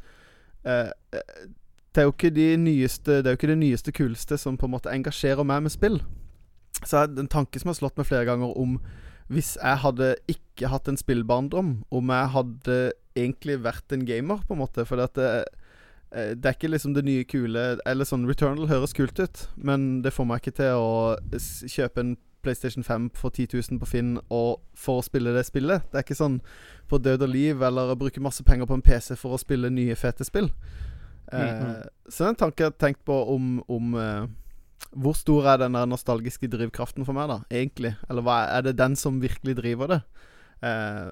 eh, 0.68 0.90
eh, 1.16 1.46
det 1.96 2.04
er 2.04 2.10
jo 2.10 2.14
ikke 2.14 2.34
de 2.36 2.50
nyeste 2.60 3.22
Det 3.24 3.38
ikke 3.38 3.48
det 3.48 3.62
nyeste, 3.62 3.94
kuleste 3.96 4.38
som 4.38 4.58
på 4.60 4.68
en 4.68 4.76
måte 4.76 4.92
engasjerer 4.92 5.48
meg 5.48 5.64
med 5.64 5.72
spill. 5.72 6.02
Så 6.84 7.06
det 7.08 7.24
en 7.24 7.32
tanke 7.32 7.60
som 7.62 7.72
har 7.72 7.78
slått 7.80 7.96
meg 7.98 8.10
flere 8.10 8.28
ganger 8.28 8.52
om 8.60 8.80
Hvis 9.32 9.56
jeg 9.56 9.82
hadde 9.82 10.16
ikke 10.30 10.70
hatt 10.70 10.90
en 10.92 11.00
spillbarndom, 11.00 11.70
om 11.90 12.12
jeg 12.14 12.34
hadde 12.36 12.76
egentlig 13.16 13.64
vært 13.64 13.92
en 13.96 14.04
gamer, 14.06 14.44
på 14.46 14.54
en 14.54 14.60
måte. 14.60 14.86
For 14.86 15.00
det, 15.00 15.18
eh, 16.12 16.36
det 16.36 16.46
er 16.46 16.54
ikke 16.54 16.70
liksom 16.70 16.94
det 16.94 17.06
nye 17.08 17.24
kule 17.24 17.80
Eller 17.86 18.06
sånn 18.06 18.28
Returnal 18.28 18.70
høres 18.70 18.94
kult 18.94 19.20
ut, 19.20 19.48
men 19.56 20.04
det 20.04 20.14
får 20.14 20.28
meg 20.30 20.44
ikke 20.44 20.60
til 20.60 20.78
å 20.78 20.94
kjøpe 21.42 22.04
en 22.04 22.16
PlayStation 22.46 22.84
5 22.84 23.10
for 23.18 23.34
10 23.34 23.48
000 23.72 23.80
på 23.82 23.88
Finn 23.90 24.20
og 24.30 24.62
for 24.78 25.02
å 25.02 25.06
spille 25.06 25.34
det 25.34 25.48
spillet. 25.48 25.88
Det 25.90 25.98
er 25.98 26.06
ikke 26.06 26.20
sånn 26.20 26.42
på 26.92 27.00
død 27.02 27.26
og 27.26 27.32
liv 27.34 27.64
eller 27.66 27.90
å 27.90 27.98
bruke 27.98 28.22
masse 28.22 28.46
penger 28.46 28.70
på 28.70 28.78
en 28.78 28.86
PC 28.86 29.16
for 29.18 29.34
å 29.34 29.42
spille 29.42 29.72
nye, 29.74 29.96
fete 29.98 30.28
spill. 30.28 30.52
Eh, 31.34 31.84
Så 32.10 32.22
det 32.22 32.28
er 32.28 32.34
en 32.34 32.42
tanke 32.44 32.62
jeg 32.64 32.72
har 32.74 32.80
tenkt 32.82 33.06
på 33.08 33.16
om, 33.34 33.58
om 33.72 33.96
eh, 33.98 34.28
Hvor 34.94 35.16
stor 35.18 35.48
er 35.50 35.58
den 35.64 35.74
der 35.74 35.88
nostalgiske 35.90 36.50
drivkraften 36.52 37.06
for 37.08 37.18
meg, 37.18 37.32
da, 37.32 37.40
egentlig? 37.50 37.96
Eller 38.10 38.30
er, 38.30 38.50
er 38.60 38.66
det 38.68 38.78
den 38.78 38.96
som 39.00 39.22
virkelig 39.24 39.58
driver 39.58 39.96
det? 39.96 40.02
Eh, 40.62 41.10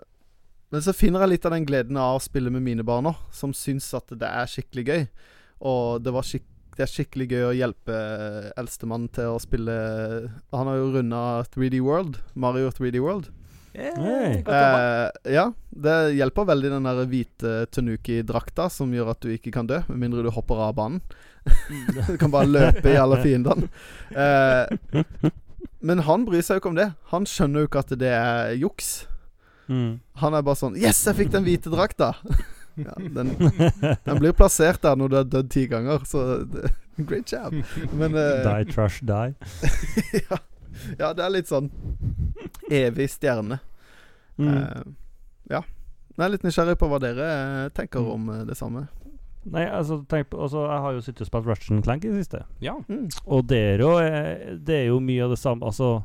men 0.73 0.81
så 0.81 0.93
finner 0.95 1.21
jeg 1.21 1.35
litt 1.35 1.45
av 1.45 1.53
den 1.53 1.67
gleden 1.69 1.97
av 2.01 2.17
å 2.17 2.23
spille 2.23 2.49
med 2.49 2.63
mine 2.65 2.85
barn 2.85 3.11
òg, 3.11 3.19
som 3.35 3.51
syns 3.53 3.91
at 3.93 4.09
det 4.09 4.25
er 4.25 4.49
skikkelig 4.49 4.85
gøy. 4.87 5.03
Og 5.69 6.01
det, 6.01 6.13
var 6.15 6.25
skikk 6.25 6.47
det 6.73 6.87
er 6.87 6.89
skikkelig 6.89 7.27
gøy 7.29 7.43
å 7.45 7.53
hjelpe 7.53 7.93
eh, 7.93 8.47
eldstemann 8.57 9.05
til 9.13 9.35
å 9.35 9.41
spille 9.41 9.75
Han 10.53 10.69
har 10.71 10.79
jo 10.79 10.87
runda 10.95 11.21
3D 11.53 11.81
World, 11.85 12.17
Mario 12.33 12.71
3D 12.73 13.01
World. 13.03 13.29
Eh, 13.73 15.33
ja, 15.33 15.45
det 15.69 15.95
hjelper 16.13 16.45
veldig 16.45 16.71
den 16.75 16.87
der 16.87 17.05
hvite 17.09 17.53
Tanuki-drakta 17.73 18.69
som 18.69 18.93
gjør 18.93 19.13
at 19.15 19.23
du 19.25 19.31
ikke 19.33 19.53
kan 19.55 19.69
dø, 19.69 19.81
med 19.89 20.05
mindre 20.05 20.25
du 20.25 20.29
hopper 20.33 20.61
av 20.67 20.75
banen. 20.77 21.01
du 22.07 22.15
kan 22.21 22.31
bare 22.31 22.49
løpe 22.49 22.93
i 22.93 22.99
alle 22.99 23.19
fiendene. 23.23 23.69
Eh, 24.13 25.01
men 25.83 26.03
han 26.07 26.27
bryr 26.27 26.45
seg 26.45 26.59
jo 26.59 26.63
ikke 26.63 26.71
om 26.71 26.79
det. 26.79 26.91
Han 27.11 27.27
skjønner 27.27 27.63
jo 27.63 27.71
ikke 27.71 27.83
at 27.83 27.95
det 27.99 28.13
er 28.15 28.53
juks. 28.61 28.93
Mm. 29.67 29.99
Han 30.19 30.35
er 30.35 30.43
bare 30.43 30.59
sånn 30.59 30.73
Yes, 30.75 30.99
jeg 31.07 31.15
fikk 31.21 31.29
den 31.33 31.45
hvite 31.47 31.71
drakta! 31.71 32.13
ja, 32.83 32.95
den, 32.99 33.31
den 33.37 34.17
blir 34.19 34.33
plassert 34.35 34.81
der 34.83 34.97
når 34.99 35.11
du 35.11 35.15
har 35.21 35.29
dødd 35.29 35.51
ti 35.53 35.67
ganger, 35.71 36.03
så 36.09 36.43
det, 36.43 36.73
great 36.97 37.31
job. 37.31 37.55
Men 37.95 38.17
eh, 38.19 38.43
Die, 38.43 38.73
trash, 38.73 39.01
die. 39.07 39.33
ja, 40.25 40.41
ja, 40.99 41.13
det 41.15 41.23
er 41.23 41.33
litt 41.33 41.51
sånn 41.51 41.69
Evig 42.71 43.09
stjerne. 43.11 43.59
Mm. 44.37 44.49
Uh, 44.49 44.83
ja. 45.51 45.63
Jeg 46.13 46.25
er 46.25 46.33
litt 46.35 46.45
nysgjerrig 46.45 46.77
på 46.77 46.87
hva 46.91 46.99
dere 47.01 47.25
eh, 47.25 47.69
tenker 47.73 48.03
mm. 48.03 48.09
om 48.13 48.27
eh, 48.29 48.43
det 48.45 48.55
samme. 48.57 48.83
Nei, 49.49 49.63
altså, 49.65 49.97
tenk 50.07 50.29
på, 50.31 50.37
altså, 50.45 50.61
Jeg 50.69 50.81
har 50.85 50.93
jo 50.93 51.01
sittet 51.03 51.23
og 51.25 51.29
spilt 51.31 51.47
Russian 51.49 51.81
Clank 51.83 52.05
i 52.05 52.11
det 52.13 52.21
siste. 52.21 52.43
Ja. 52.63 52.75
Mm. 52.87 53.07
Og 53.25 53.47
det 53.49 53.59
er, 53.73 53.81
jo, 53.81 53.95
det 54.61 54.77
er 54.77 54.85
jo 54.91 55.01
mye 55.03 55.25
av 55.25 55.33
det 55.33 55.39
samme 55.41 55.65
Altså 55.67 56.03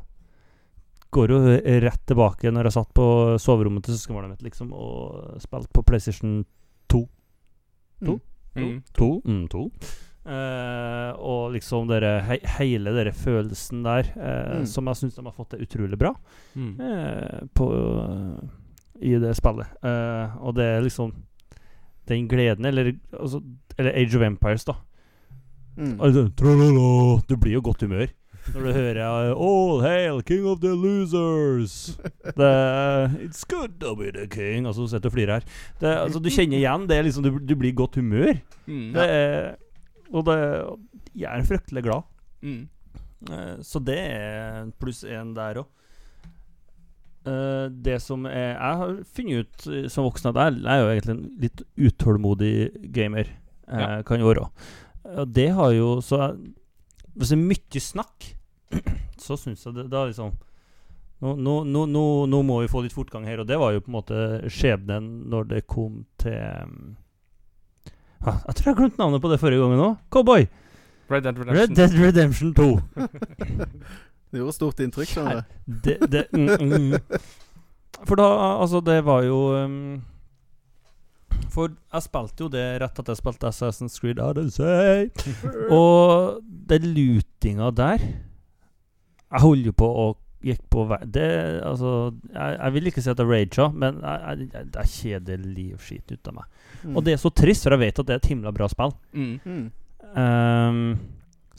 går 1.13 1.31
jo 1.33 1.37
rett 1.85 2.01
tilbake 2.09 2.51
når 2.53 2.69
jeg 2.69 2.75
satt 2.75 2.91
på 2.97 3.05
soverommet 3.41 3.85
til 3.85 3.95
søskenbarnet 3.95 4.35
mitt 4.35 4.43
liksom, 4.45 4.73
og 4.73 5.39
spilte 5.41 5.71
på 5.73 5.81
PlayStation 5.87 6.43
2. 6.93 6.99
2? 8.05 8.17
Mm. 8.59 8.75
2? 8.93 8.99
2? 8.99 9.07
Mm, 9.25 9.47
2. 9.49 9.63
Uh, 10.29 11.15
og 11.25 11.55
liksom 11.55 11.87
dere, 11.89 12.19
he 12.27 12.35
hele 12.59 12.91
den 12.93 13.15
følelsen 13.17 13.81
der, 13.81 14.11
uh, 14.13 14.59
mm. 14.59 14.67
som 14.69 14.85
jeg 14.91 14.99
syns 14.99 15.15
de 15.17 15.23
har 15.25 15.33
fått 15.33 15.55
det 15.55 15.63
utrolig 15.65 15.97
bra 15.97 16.11
mm. 16.53 16.75
uh, 16.77 17.39
på, 17.57 17.69
i 19.01 19.15
det 19.17 19.31
spillet. 19.39 19.71
og 20.37 20.53
det 20.57 20.67
er 20.67 20.85
liksom 20.85 21.15
den 22.09 22.27
gleden 22.29 22.65
Eller, 22.65 22.91
altså, 23.13 23.41
eller 23.77 23.95
Age 23.95 24.17
of 24.17 24.25
Empires, 24.27 24.65
da. 24.65 24.75
Mm. 25.77 25.95
Altså, 26.01 26.27
du 27.29 27.37
blir 27.37 27.53
jo 27.53 27.61
godt 27.63 27.81
humør 27.81 28.11
når 28.53 28.65
du 28.65 28.71
hører 28.73 29.33
All 29.33 29.81
hail 29.83 30.21
king 30.25 30.45
of 30.45 30.59
the 30.61 30.73
losers! 30.73 31.97
Det, 32.23 32.51
It's 33.25 33.45
good 33.49 33.79
to 33.81 33.95
be 33.95 34.11
the 34.11 34.27
king. 34.27 34.65
Altså, 34.65 34.81
du 34.81 34.87
sitter 34.87 35.09
og 35.09 35.13
flirer 35.13 35.33
her. 35.33 35.47
Det, 35.81 35.87
altså, 35.87 36.19
du 36.19 36.29
kjenner 36.29 36.57
igjen 36.57 36.87
det. 36.89 37.03
Liksom, 37.05 37.23
du, 37.23 37.37
du 37.37 37.55
blir 37.55 37.73
i 37.73 37.77
godt 37.77 37.99
humør. 37.99 38.33
Mm. 38.65 38.93
Det 38.95 39.05
er 39.05 39.55
og 40.11 40.25
det, 40.25 40.37
jeg 41.15 41.29
er 41.29 41.45
fryktelig 41.47 41.83
glad. 41.85 42.07
Mm. 42.41 42.67
Eh, 43.29 43.55
så 43.67 43.81
det 43.83 43.97
er 43.99 44.69
pluss 44.79 45.03
én 45.03 45.33
der 45.35 45.61
òg. 45.63 45.67
det 47.83 47.97
som 48.01 48.25
er, 48.25 48.55
jeg 48.55 48.77
har 48.79 48.93
funnet 49.13 49.39
ut 49.43 49.65
eh, 49.67 49.87
som 49.91 50.05
voksen 50.07 50.31
at 50.31 50.39
jeg, 50.39 50.61
jeg 50.63 50.71
er 50.71 50.79
jo 50.81 50.91
egentlig 50.93 51.15
en 51.15 51.25
litt 51.43 51.63
utålmodig 51.77 52.53
gamer. 52.95 53.27
eh, 53.67 53.79
Ja. 53.79 54.01
Kan 54.07 54.23
være. 54.23 54.49
Og 55.19 55.33
det 55.33 55.49
har 55.53 55.71
jo 55.71 56.01
Så 56.01 56.17
jeg, 56.17 56.53
hvis 57.15 57.29
det 57.29 57.37
er 57.37 57.43
mye 57.43 57.79
snakk, 57.81 58.29
så 59.25 59.35
syns 59.37 59.65
jeg 59.65 59.75
det 59.75 59.89
da 59.91 60.05
liksom 60.07 60.31
nå, 61.21 61.33
nå, 61.35 61.85
nå, 61.85 62.03
nå, 62.31 62.41
må 62.47 62.61
vi 62.61 62.69
få 62.71 62.81
litt 62.85 62.93
fortgang 62.95 63.25
her, 63.27 63.41
og 63.41 63.47
det 63.47 63.57
var 63.59 63.73
jo 63.73 63.81
på 63.83 63.89
en 63.91 63.97
måte 63.97 64.19
skjebnen 64.47 65.09
når 65.29 65.49
det 65.49 65.65
kom 65.67 66.05
til 66.17 66.37
ah, 66.39 66.67
Jeg 68.25 68.55
tror 68.57 68.69
jeg 68.71 68.77
glemte 68.81 68.99
navnet 68.99 69.21
på 69.23 69.31
det 69.31 69.39
forrige 69.39 69.61
gangen 69.63 69.83
òg. 69.85 69.99
Cowboy! 70.11 70.47
Red 71.09 71.23
Dead 71.25 71.39
Red 71.39 71.47
Redemption. 71.47 71.75
Dead 71.75 71.91
Redemption 72.05 72.53
2. 72.53 72.79
Det 74.29 74.37
gjorde 74.37 74.53
stort 74.53 74.81
inntrykk, 74.83 75.09
skjønner 75.09 75.39
du. 75.39 75.53
Det, 75.87 75.95
det, 76.13 76.27
mm, 76.37 76.49
mm. 76.69 76.91
For 78.05 78.19
da, 78.19 78.27
altså, 78.61 78.81
det 78.85 78.99
var 79.07 79.23
jo 79.25 79.39
um, 79.57 80.03
For 81.49 81.73
jeg 81.73 82.05
spilte 82.05 82.45
jo 82.45 82.49
det 82.53 82.65
rett 82.83 83.01
at 83.01 83.09
jeg 83.09 83.19
spilte 83.19 83.49
Assassin's 83.49 83.97
Creed 83.97 84.21
Odyssey. 84.21 85.09
Og 85.79 86.43
den 86.69 86.91
lutinga 86.93 87.71
der 87.73 88.05
Jeg 88.05 89.41
holder 89.41 89.71
jo 89.71 89.77
på 89.81 89.89
å 89.89 90.07
gikk 90.45 90.61
på 90.71 90.85
vei 90.87 90.99
Det, 91.03 91.27
altså 91.67 91.91
Jeg, 92.31 92.55
jeg 92.55 92.75
vil 92.75 92.89
ikke 92.91 93.03
si 93.03 93.11
at 93.11 93.21
jeg 93.21 93.29
raga, 93.29 93.67
men 93.75 93.99
jeg, 94.03 94.19
jeg, 94.23 94.49
jeg, 94.53 94.69
jeg 94.75 94.93
kjeder 94.95 95.43
livskiten 95.43 96.19
ut 96.19 96.31
av 96.31 96.37
meg. 96.39 96.59
Mm. 96.83 96.93
Og 96.95 97.05
det 97.05 97.15
er 97.15 97.21
så 97.21 97.31
trist, 97.35 97.65
for 97.65 97.75
jeg 97.75 97.83
vet 97.83 98.01
at 98.01 98.09
det 98.09 98.15
er 98.15 98.21
et 98.21 98.29
himla 98.31 98.53
bra 98.55 98.69
spill. 98.71 98.93
Mm. 99.13 99.33
mm. 99.43 99.65
Ehm, 100.17 100.83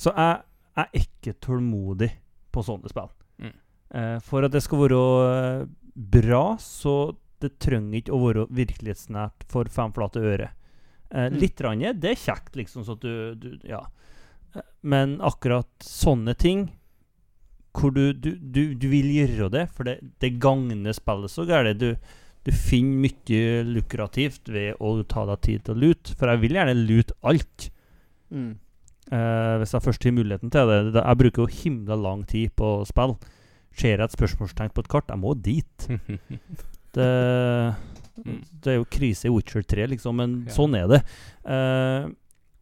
så 0.00 0.14
jeg, 0.16 0.38
jeg 0.78 0.86
er 0.86 1.02
ikke 1.02 1.36
tålmodig 1.44 2.10
på 2.50 2.64
sånne 2.66 2.90
spill. 2.92 3.10
Mm. 3.42 3.52
Uh, 3.90 4.16
for 4.24 4.46
at 4.46 4.54
det 4.54 4.62
skal 4.64 4.84
være 4.84 5.02
eh, 5.26 5.68
bra, 6.16 6.44
så 6.62 7.12
det 7.42 7.56
trenger 7.60 7.98
ikke 8.00 8.14
å 8.14 8.22
være 8.22 8.46
virkelighetsnært 8.54 9.44
for 9.50 9.70
fem 9.72 9.92
flate 9.96 10.24
øre. 10.24 10.50
Uh, 11.10 11.26
Mm. 11.26 11.40
Litt, 11.42 11.60
rann, 11.66 11.80
det 11.98 12.12
er 12.12 12.20
kjekt, 12.22 12.54
liksom, 12.54 12.84
så 12.86 12.94
at 12.94 13.02
du, 13.02 13.34
du 13.34 13.48
Ja. 13.66 13.82
Men 14.82 15.20
akkurat 15.22 15.68
sånne 15.84 16.32
ting 16.34 16.68
hvor 17.76 17.92
du, 17.94 18.12
du, 18.12 18.32
du, 18.40 18.62
du 18.74 18.88
vil 18.90 19.10
gjøre 19.14 19.50
det, 19.54 19.66
for 19.76 19.86
det, 19.86 19.98
det 20.22 20.32
gagner 20.42 20.94
spillet 20.96 21.30
så 21.30 21.44
gærent. 21.46 21.78
Du, 21.80 21.94
du 22.46 22.50
finner 22.56 23.04
mye 23.04 23.42
lukrativt 23.68 24.48
ved 24.50 24.80
å 24.80 24.94
ta 25.04 25.26
deg 25.28 25.42
tid 25.46 25.64
til 25.66 25.76
å 25.76 25.82
lute. 25.84 26.16
For 26.18 26.32
jeg 26.32 26.42
vil 26.42 26.56
gjerne 26.58 26.74
lute 26.78 27.14
alt. 27.30 27.68
Mm. 28.32 28.52
Eh, 29.10 29.54
hvis 29.62 29.74
jeg 29.76 29.84
først 29.86 30.04
har 30.08 30.14
muligheten 30.16 30.50
til 30.54 30.70
det. 30.70 30.80
Jeg 30.98 31.20
bruker 31.22 31.44
jo 31.46 31.54
himla 31.60 31.98
lang 32.00 32.24
tid 32.30 32.52
på 32.58 32.72
spill. 32.88 33.16
Ser 33.70 33.96
jeg 34.00 34.06
et 34.08 34.16
spørsmålstegn 34.16 34.72
på 34.74 34.82
et 34.82 34.90
kart, 34.90 35.10
jeg 35.14 35.22
må 35.22 35.34
dit. 35.38 35.88
Det, 36.90 37.04
det 38.64 38.72
er 38.72 38.80
jo 38.80 38.86
krise 38.90 39.28
i 39.28 39.30
Witcher 39.30 39.62
3, 39.62 39.84
liksom, 39.92 40.16
men 40.18 40.32
Ja. 40.48 40.54
sånn 40.56 40.74
er 40.74 40.88
det. 40.90 40.98
Eh, 41.46 42.08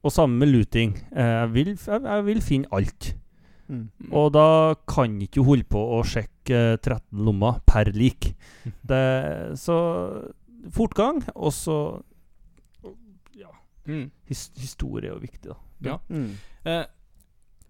og 0.04 0.12
sammen 0.12 0.36
med 0.42 0.50
looting. 0.52 0.92
Eh, 1.16 1.30
jeg, 1.32 1.48
vil, 1.54 1.70
jeg, 1.72 2.02
jeg 2.04 2.26
vil 2.26 2.42
finne 2.44 2.68
alt. 2.76 3.08
Mm. 3.68 3.88
Og 4.16 4.30
da 4.32 4.74
kan 4.88 5.18
ikke 5.20 5.42
du 5.42 5.44
holde 5.44 5.64
på 5.68 5.80
å 5.98 6.02
sjekke 6.08 6.56
eh, 6.72 6.76
13 6.80 7.24
lommer 7.26 7.60
per 7.68 7.90
lik. 7.92 8.30
Det, 8.88 9.02
så 9.60 9.76
fortgang, 10.74 11.22
og 11.36 11.52
så 11.52 11.78
Ja, 13.36 13.50
Mm. 13.86 14.10
his, 14.28 14.50
historie 14.58 15.08
er 15.10 15.14
jo 15.14 15.20
viktig, 15.22 15.48
da. 15.52 15.56
Ja. 15.80 15.98
Mm. 16.10 16.32
Eh, 16.64 16.84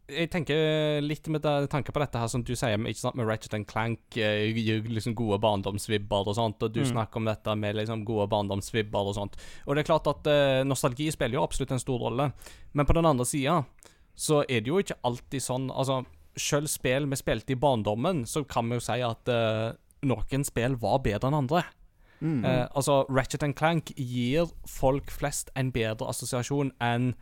jeg 0.08 0.30
tenker 0.32 1.02
litt 1.04 1.26
med 1.28 1.42
tanke 1.68 1.92
på 1.92 2.00
dette 2.00 2.16
her 2.18 2.30
som 2.32 2.42
du 2.42 2.54
sier 2.56 2.78
med, 2.80 2.94
ikke 2.94 3.02
sant, 3.04 3.14
med 3.18 3.26
Ratchet 3.28 3.52
and 3.54 3.66
Clank, 3.68 4.16
eh, 4.16 4.48
liksom 4.88 5.14
gode 5.14 5.36
barndomsvibber 5.42 6.26
og 6.30 6.34
sånt, 6.38 6.62
og 6.64 6.72
du 6.72 6.80
Mm. 6.80 6.88
snakker 6.94 7.16
om 7.20 7.24
dette 7.28 7.54
med 7.56 7.76
liksom 7.76 8.04
gode 8.08 8.26
barndomsvibber 8.32 8.98
og 9.10 9.14
sånt. 9.14 9.36
Og 9.66 9.74
det 9.76 9.84
er 9.84 9.90
klart 9.92 10.06
at 10.08 10.26
eh, 10.26 10.64
nostalgi 10.64 11.10
spiller 11.12 11.34
jo 11.38 11.44
absolutt 11.44 11.72
en 11.72 11.78
stor 11.78 11.98
rolle, 12.00 12.32
men 12.72 12.86
på 12.86 12.94
den 12.94 13.04
andre 13.06 13.26
sida 13.26 13.64
så 14.18 14.42
er 14.48 14.64
det 14.64 14.72
jo 14.72 14.80
ikke 14.82 14.98
alltid 15.06 15.44
sånn 15.44 15.68
Altså, 15.70 16.02
sjøl 16.38 16.66
spill 16.70 17.06
vi 17.10 17.18
spilte 17.18 17.54
i 17.54 17.58
barndommen, 17.58 18.24
så 18.26 18.42
kan 18.46 18.66
vi 18.70 18.78
jo 18.78 18.82
si 18.82 18.98
at 19.04 19.30
uh, 19.30 19.74
noen 20.06 20.46
spill 20.46 20.74
var 20.82 21.02
bedre 21.06 21.30
enn 21.30 21.38
andre. 21.38 21.62
Mm. 22.18 22.42
Uh, 22.42 22.66
altså, 22.74 23.04
Ratchet 23.06 23.46
and 23.46 23.54
Clank 23.58 23.92
gir 23.94 24.50
folk 24.66 25.10
flest 25.14 25.52
en 25.58 25.70
bedre 25.74 26.10
assosiasjon 26.10 26.74
enn 26.82 27.12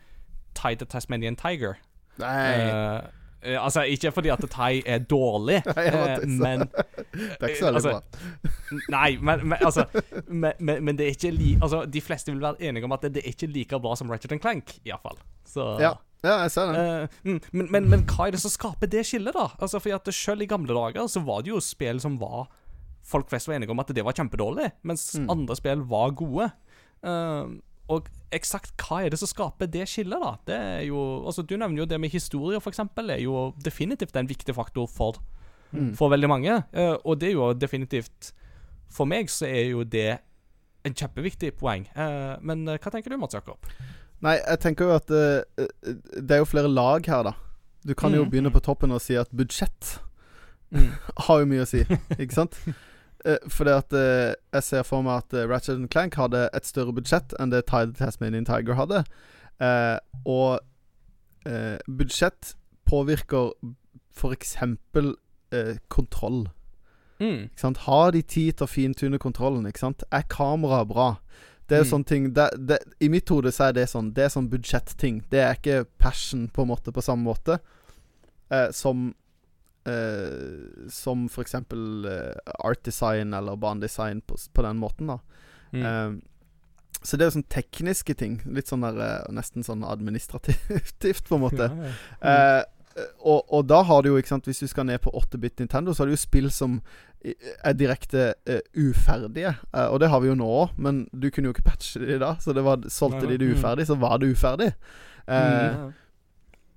Tide 0.56 0.88
Tasmanian 0.88 1.36
Tiger. 1.36 1.76
Nei, 2.16 2.52
eh, 2.64 3.25
altså, 3.54 3.82
ikke 3.86 4.10
fordi 4.12 4.30
at 4.34 4.44
thai 4.50 4.82
er 4.86 4.98
dårlig, 4.98 5.60
Nei, 5.76 5.84
eh, 5.86 6.24
men 6.26 6.64
det 7.12 7.38
er 7.40 7.52
ikke 7.52 7.60
så 7.60 7.70
veldig 7.70 7.82
altså, 7.82 7.92
bra. 7.92 8.80
Nei, 8.94 9.10
men, 9.20 9.46
men 9.52 9.58
altså 9.60 9.86
men, 10.42 10.52
men, 10.84 10.96
det 10.98 11.06
er 11.06 11.14
ikke 11.14 11.30
li... 11.36 11.54
Altså, 11.62 11.84
de 11.86 12.02
fleste 12.02 12.32
vil 12.32 12.42
være 12.42 12.68
enige 12.70 12.88
om 12.88 12.96
at 12.96 13.06
det, 13.06 13.14
det 13.16 13.22
er 13.24 13.32
ikke 13.34 13.50
like 13.52 13.80
bra 13.84 13.94
som 13.98 14.10
Ratchet 14.10 14.34
and 14.36 14.42
Clank, 14.42 14.76
iallfall. 14.84 15.18
Så 15.46 15.76
Ja, 15.82 15.94
ja, 16.24 16.40
jeg 16.42 16.50
ser 16.56 16.72
det. 16.72 16.82
Eh, 16.82 17.18
mm, 17.28 17.40
men, 17.52 17.70
men, 17.70 17.88
men 17.92 18.04
hva 18.10 18.26
er 18.26 18.34
det 18.34 18.42
som 18.42 18.52
skaper 18.52 18.90
det 18.90 19.04
skillet, 19.06 19.36
da? 19.36 19.50
Altså, 19.60 19.78
fordi 19.82 19.94
at 19.94 20.14
Selv 20.16 20.42
i 20.42 20.50
gamle 20.50 20.74
dager 20.74 21.06
så 21.12 21.22
var 21.26 21.44
det 21.44 21.52
jo 21.54 21.62
spill 21.62 22.00
som 22.02 22.18
var 22.20 22.48
Folk 23.06 23.28
flest 23.30 23.46
var 23.46 23.54
enige 23.60 23.70
om 23.70 23.78
at 23.78 23.92
det 23.94 24.02
var 24.02 24.16
kjempedårlig, 24.18 24.72
mens 24.82 25.12
Mm. 25.14 25.28
andre 25.30 25.54
spill 25.54 25.84
var 25.86 26.10
gode. 26.18 26.48
Eh, 27.06 27.44
og 27.88 28.08
eksakt 28.34 28.72
hva 28.82 29.04
er 29.06 29.10
det 29.14 29.18
som 29.20 29.28
skaper 29.30 29.68
det 29.70 29.84
skillet, 29.88 30.18
da? 30.20 30.32
Det 30.46 30.56
er 30.56 30.80
jo 30.88 30.98
Altså, 31.26 31.42
Du 31.46 31.56
nevner 31.56 31.78
jo 31.78 31.86
det 31.86 32.00
med 32.00 32.10
historie, 32.10 32.60
for 32.60 32.70
eksempel, 32.70 33.10
er 33.10 33.20
jo 33.22 33.52
definitivt 33.62 34.16
en 34.16 34.26
viktig 34.28 34.54
faktor 34.54 34.86
for 34.88 35.16
Mm. 35.74 35.94
for 35.96 36.08
veldig 36.08 36.28
mange. 36.28 36.62
Uh, 36.72 36.94
og 37.04 37.18
det 37.20 37.28
er 37.28 37.32
jo 37.32 37.52
definitivt 37.52 38.32
For 38.88 39.04
meg 39.04 39.26
så 39.28 39.46
er 39.48 39.70
jo 39.72 39.82
det 39.84 40.18
en 40.84 40.94
kjempeviktig 40.94 41.52
poeng. 41.58 41.88
Uh, 41.96 42.36
men 42.40 42.68
uh, 42.68 42.76
hva 42.78 42.90
tenker 42.94 43.10
du, 43.10 43.16
Mats 43.18 43.34
Jakob? 43.34 43.58
Nei, 44.22 44.36
jeg 44.46 44.60
tenker 44.60 44.84
jo 44.86 44.94
at 44.94 45.06
det 45.08 46.30
er 46.30 46.38
jo 46.38 46.44
flere 46.48 46.68
lag 46.70 47.04
her, 47.06 47.22
da. 47.24 47.32
Du 47.84 47.94
kan 47.94 48.14
jo 48.14 48.24
Mm. 48.24 48.30
begynne 48.30 48.50
på 48.54 48.62
toppen 48.62 48.92
og 48.92 49.00
si 49.00 49.14
at 49.16 49.28
budsjett 49.34 49.98
Mm. 50.72 50.90
har 51.26 51.38
jo 51.40 51.46
mye 51.46 51.62
å 51.62 51.66
si, 51.66 51.84
ikke 52.18 52.32
sant? 52.34 52.56
Eh, 53.26 53.38
fordi 53.50 53.72
at 53.74 53.92
eh, 53.98 54.34
jeg 54.54 54.62
ser 54.62 54.84
for 54.86 55.02
meg 55.02 55.24
at 55.24 55.34
uh, 55.34 55.46
Ratchet 55.50 55.80
Clank 55.90 56.14
hadde 56.14 56.44
et 56.54 56.68
større 56.68 56.94
budsjett 56.94 57.34
enn 57.42 57.50
det 57.50 57.64
Tide 57.66 57.96
Tasmanian 57.98 58.46
Tiger 58.46 58.78
hadde. 58.78 59.02
Eh, 59.58 59.98
og 60.24 60.60
eh, 61.48 61.78
budsjett 61.90 62.54
påvirker 62.86 63.50
f.eks. 64.16 64.56
Uh, 65.54 65.76
kontroll. 65.88 66.48
Mm. 67.20 67.48
Har 67.86 68.10
de 68.12 68.22
tid 68.22 68.52
til 68.58 68.66
å 68.66 68.70
fintune 68.70 69.18
kontrollen? 69.22 69.66
Ikke 69.68 69.84
sant? 69.86 70.02
Er 70.12 70.26
kameraet 70.28 70.88
bra? 70.90 71.10
Det 71.66 71.78
er 71.78 71.82
Mm. 71.84 71.90
sånne 71.90 72.06
ting 72.06 72.26
det, 72.34 72.50
det, 72.68 72.78
I 73.00 73.08
mitt 73.08 73.28
hode 73.28 73.50
så 73.50 73.64
er 73.68 73.72
det 73.72 73.88
sånn 73.90 74.12
Det 74.14 74.24
er 74.24 74.28
sånn 74.30 74.48
budsjetting. 74.50 75.24
Det 75.30 75.40
er 75.42 75.54
ikke 75.56 75.84
passion 75.98 76.48
på 76.48 76.62
en 76.62 76.68
måte 76.68 76.92
på 76.94 77.02
samme 77.02 77.24
måte 77.26 77.58
eh, 78.50 78.70
som 78.70 79.14
eh, 79.88 80.86
Som 80.92 81.26
for 81.32 81.46
eksempel 81.46 82.06
eh, 82.10 82.54
art 82.58 82.84
design 82.86 83.34
eller 83.34 83.58
banedesign 83.60 84.22
på, 84.26 84.38
på 84.52 84.66
den 84.66 84.80
måten, 84.82 85.12
da. 85.12 85.18
Mm. 85.72 85.82
Uh, 85.82 87.02
så 87.02 87.16
det 87.16 87.26
er 87.26 87.28
jo 87.28 87.36
sånn 87.36 87.50
tekniske 87.52 88.14
ting. 88.18 88.38
Litt 88.50 88.70
sånn 88.70 88.82
der 88.82 89.26
Nesten 89.34 89.66
sånn 89.66 89.84
administrativt, 89.86 91.28
på 91.28 91.36
en 91.36 91.42
måte. 91.44 91.68
Ja, 91.68 91.90
ja. 91.90 92.32
Eh, 92.32 92.62
og, 93.20 93.42
og 93.52 93.66
da 93.68 93.82
har 93.84 94.00
du 94.00 94.08
jo, 94.08 94.16
ikke 94.16 94.30
sant 94.30 94.46
Hvis 94.48 94.62
du 94.62 94.70
skal 94.70 94.86
ned 94.88 95.02
på 95.04 95.12
8-bit 95.12 95.60
Nintendo, 95.60 95.92
så 95.92 96.02
har 96.02 96.08
du 96.08 96.14
jo 96.14 96.20
spill 96.22 96.48
som 96.54 96.78
er 97.26 97.74
direkte 97.76 98.30
uh, 98.48 98.62
uferdige. 98.78 99.52
Uh, 99.74 99.88
og 99.90 100.00
det 100.00 100.08
har 100.12 100.22
vi 100.22 100.30
jo 100.30 100.38
nå 100.38 100.46
òg, 100.62 100.76
men 100.80 101.04
du 101.10 101.26
kunne 101.28 101.50
jo 101.50 101.56
ikke 101.56 101.66
patche 101.66 102.00
de 102.00 102.20
da. 102.22 102.36
Så 102.40 102.54
det 102.56 102.64
var, 102.64 102.86
solgte 102.92 103.26
de 103.26 103.36
det 103.36 103.50
mm. 103.50 103.56
uferdig, 103.58 103.88
så 103.88 103.98
var 104.00 104.20
det 104.22 104.32
uferdig. 104.32 104.72
Uh, 105.26 105.90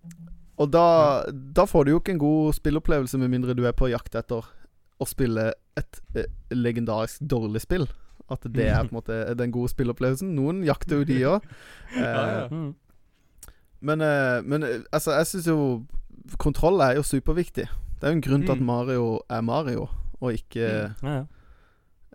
Mm. 0.10 0.30
Og 0.60 0.70
da, 0.74 0.86
da 1.32 1.64
får 1.70 1.86
du 1.88 1.92
jo 1.94 2.00
ikke 2.02 2.14
en 2.18 2.22
god 2.22 2.54
spillopplevelse 2.58 3.20
med 3.22 3.32
mindre 3.32 3.56
du 3.56 3.64
er 3.70 3.76
på 3.78 3.88
jakt 3.92 4.16
etter 4.20 4.44
å 5.00 5.08
spille 5.08 5.54
et 5.80 6.02
eh, 6.20 6.28
legendarisk 6.52 7.24
dårlig 7.32 7.62
spill. 7.64 7.88
At 8.30 8.44
det 8.52 8.68
er 8.70 8.84
på 8.84 8.92
en 8.92 8.98
måte 9.00 9.20
den 9.40 9.54
gode 9.56 9.72
spillopplevelsen. 9.72 10.34
Noen 10.36 10.60
jakter 10.68 11.00
jo 11.00 11.08
de 11.08 11.22
òg. 11.32 11.48
Ja, 11.96 12.12
ja. 12.12 12.44
Mm. 12.52 12.74
Men, 13.88 14.04
eh, 14.04 14.42
men 14.44 14.68
eh, 14.68 14.82
altså, 14.92 15.16
jeg 15.16 15.30
syns 15.32 15.48
jo 15.48 15.58
kontroll 16.44 16.84
er 16.84 16.98
jo 17.00 17.06
superviktig. 17.08 17.66
Det 17.72 18.06
er 18.06 18.12
jo 18.14 18.18
en 18.20 18.26
grunn 18.28 18.44
til 18.46 18.54
at 18.58 18.60
Mm. 18.62 18.68
Mario 18.68 19.06
er 19.32 19.42
Mario, 19.48 19.88
og 20.20 20.36
ikke 20.36 20.68
Mm. 21.00 21.08
Ja, 21.08 21.16
ja. 21.22 21.26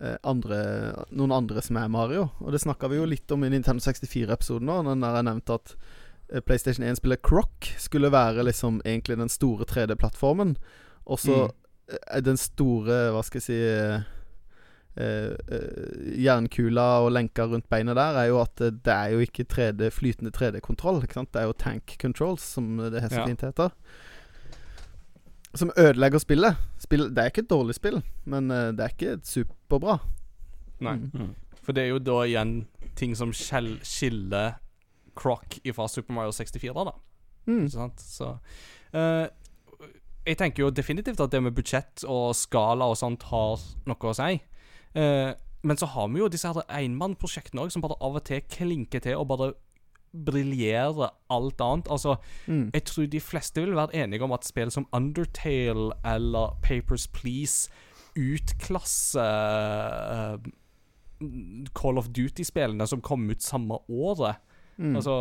eh, 0.05 0.17
andre, 0.29 0.61
noen 1.11 1.33
andre 1.33 1.63
som 1.65 1.77
er 1.81 1.89
Mario. 1.89 2.29
Og 2.45 2.53
det 2.53 2.61
snakka 2.61 2.89
vi 2.93 3.01
jo 3.01 3.09
litt 3.09 3.31
om 3.33 3.43
i 3.45 3.49
Nintendo 3.53 3.81
64-episoden 3.81 4.69
nå, 4.69 4.83
når 4.93 5.17
jeg 5.19 5.25
nevnte 5.33 5.55
at 5.57 5.75
eh, 5.75 5.94
PlayStation 6.47 6.87
1-spillet 6.87 7.23
Croc 7.23 7.75
skulle 7.79 8.11
være 8.13 8.45
liksom 8.45 8.81
egentlig 8.85 9.17
den 9.21 9.29
store 9.29 9.65
3D-plattformen. 9.65 10.57
Og 11.07 11.19
så 11.21 11.47
Mm. 11.49 11.97
er 12.09 12.21
den 12.21 12.37
store, 12.37 13.11
hva 13.13 13.23
skal 13.23 13.39
jeg 13.41 13.45
si 13.45 13.59
eh, 13.61 14.01
eh, 14.97 15.35
eh, 15.53 16.23
Jernkula 16.25 16.87
og 17.05 17.13
lenka 17.13 17.45
rundt 17.45 17.69
beinet 17.69 17.95
der 17.99 18.17
er 18.23 18.27
jo 18.31 18.39
at 18.41 18.61
eh, 18.61 18.71
det 18.71 18.93
er 18.95 19.13
jo 19.13 19.19
ikke 19.21 19.45
3D, 19.45 19.91
flytende 19.93 20.31
3D-kontroll. 20.33 21.03
Ikke 21.05 21.15
sant? 21.21 21.33
Det 21.35 21.43
er 21.43 21.47
jo 21.51 21.53
tank 21.53 21.97
controls, 22.01 22.41
som 22.43 22.79
det 22.79 23.03
så 23.13 23.27
fint 23.27 23.41
heter. 23.45 23.71
Som 25.55 25.71
ødelegger 25.79 26.19
spillet. 26.19 26.57
Spill, 26.83 27.11
det 27.15 27.19
er 27.19 27.31
ikke 27.31 27.45
et 27.45 27.51
dårlig 27.51 27.75
spill, 27.77 28.01
men 28.25 28.51
eh, 28.51 28.73
det 28.73 28.81
er 28.81 28.89
ikke 28.97 29.13
et 29.19 29.27
superbra. 29.29 29.99
Nei. 30.81 30.97
Mm. 31.13 31.35
For 31.63 31.73
det 31.73 31.85
er 31.85 31.93
jo 31.95 31.99
da 32.03 32.17
igjen 32.27 32.67
ting 32.97 33.15
som 33.17 33.31
skiller 33.33 34.57
Croc 35.15 35.59
fra 35.75 35.87
Super 35.89 36.15
Mario 36.17 36.33
64, 36.33 36.85
da. 36.89 36.93
Mm. 37.47 37.65
Ikke 37.67 37.77
sant? 37.77 38.01
Så 38.01 38.31
uh, 38.95 39.27
Jeg 40.27 40.37
tenker 40.41 40.63
jo 40.65 40.71
definitivt 40.73 41.21
at 41.21 41.31
det 41.35 41.43
med 41.45 41.53
budsjett 41.57 42.05
og 42.09 42.33
skala 42.39 42.85
og 42.89 42.97
sånt 42.97 43.23
har 43.29 43.61
noe 43.87 44.11
å 44.11 44.15
si. 44.17 44.39
Uh, 44.97 45.33
men 45.65 45.77
så 45.81 45.87
har 45.95 46.09
vi 46.13 46.19
jo 46.21 46.29
disse 46.29 46.49
her 46.49 46.65
enmannprosjektene 46.69 47.63
òg, 47.65 47.71
som 47.73 47.83
bare 47.85 47.97
av 48.05 48.17
og 48.19 48.25
til 48.29 48.41
klinker 48.53 49.01
til 49.05 49.17
og 49.21 49.29
bare 49.31 49.53
briljerer 50.15 51.09
alt 51.35 51.61
annet. 51.61 51.89
Altså, 51.91 52.17
Mm. 52.47 52.71
jeg 52.73 52.85
tror 52.85 53.07
de 53.11 53.21
fleste 53.21 53.61
vil 53.65 53.75
være 53.75 53.95
enige 54.05 54.23
om 54.23 54.33
at 54.33 54.45
spill 54.45 54.71
som 54.71 54.87
Undertale 54.93 55.91
eller 56.05 56.57
Papers 56.63 57.07
Please 57.09 57.69
utklasser 58.15 59.21
uh, 60.41 60.51
Call 61.75 61.99
of 61.99 62.09
Duty-spillene 62.15 62.87
som 62.87 63.01
kom 63.05 63.27
ut 63.31 63.43
samme 63.43 63.79
året. 63.89 64.37
Mm. 64.77 64.97
Altså 64.99 65.17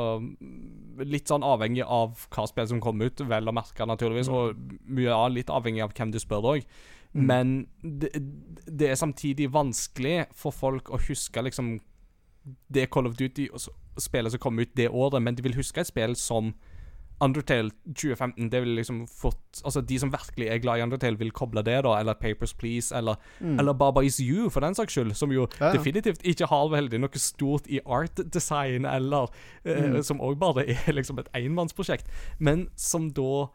Litt 1.03 1.29
sånn 1.29 1.45
avhengig 1.45 1.85
av 1.89 2.27
hva 2.33 2.43
spill 2.49 2.67
som 2.69 2.81
kommer 2.81 3.09
ut, 3.09 3.21
vel 3.25 3.49
å 3.49 3.53
merke, 3.55 3.85
naturligvis. 3.89 4.29
Og 4.29 4.59
mye 4.85 5.13
annet 5.13 5.39
litt 5.39 5.53
avhengig 5.53 5.81
av 5.85 5.95
hvem 5.97 6.11
du 6.13 6.19
spør 6.21 6.51
òg. 6.51 6.67
Mm. 7.13 7.23
Men 7.29 7.53
det, 7.81 8.11
det 8.65 8.91
er 8.91 8.99
samtidig 8.99 9.51
vanskelig 9.53 10.27
for 10.37 10.53
folk 10.53 10.89
å 10.93 11.01
huske 11.07 11.41
liksom 11.45 11.75
det 12.73 12.89
Call 12.93 13.07
of 13.07 13.17
Duty-spillet 13.17 14.33
som 14.33 14.41
kom 14.41 14.59
ut 14.59 14.73
det 14.77 14.89
året, 14.89 15.21
men 15.23 15.35
de 15.35 15.45
vil 15.45 15.57
huske 15.57 15.81
et 15.81 15.89
spill 15.89 16.15
som 16.19 16.53
Undertale 17.24 17.71
2015. 17.88 18.49
Det 18.51 18.59
vil 18.63 18.76
liksom 18.76 19.03
fått, 19.07 19.61
Altså 19.65 19.82
De 19.86 19.97
som 19.99 20.11
virkelig 20.11 20.47
er 20.51 20.59
glad 20.59 20.80
i 20.80 20.84
Undertale, 20.84 21.17
vil 21.17 21.32
koble 21.32 21.63
det, 21.63 21.78
da. 21.86 21.93
Eller 21.99 22.13
Papers 22.19 22.53
Please, 22.53 22.91
eller, 22.95 23.15
Mm. 23.39 23.59
eller 23.59 23.74
Baba 23.74 24.01
Is 24.03 24.19
You, 24.19 24.49
for 24.49 24.59
den 24.61 24.76
saks 24.76 24.93
skyld. 24.97 25.15
Som 25.15 25.32
jo 25.32 25.47
Ja, 25.59 25.71
ja. 25.71 25.74
definitivt 25.78 26.21
ikke 26.24 26.47
har 26.49 26.67
veldig 26.69 26.99
noe 26.99 27.19
stort 27.21 27.67
i 27.67 27.80
art 27.86 28.15
design, 28.34 28.86
eller 28.86 29.30
eh, 29.65 29.82
Mm. 29.93 30.03
Som 30.03 30.19
òg 30.19 30.38
bare 30.39 30.65
er 30.88 30.93
liksom 30.93 31.19
et 31.19 31.30
enmannsprosjekt. 31.34 32.05
Men 32.39 32.67
som 32.76 33.09
da 33.09 33.47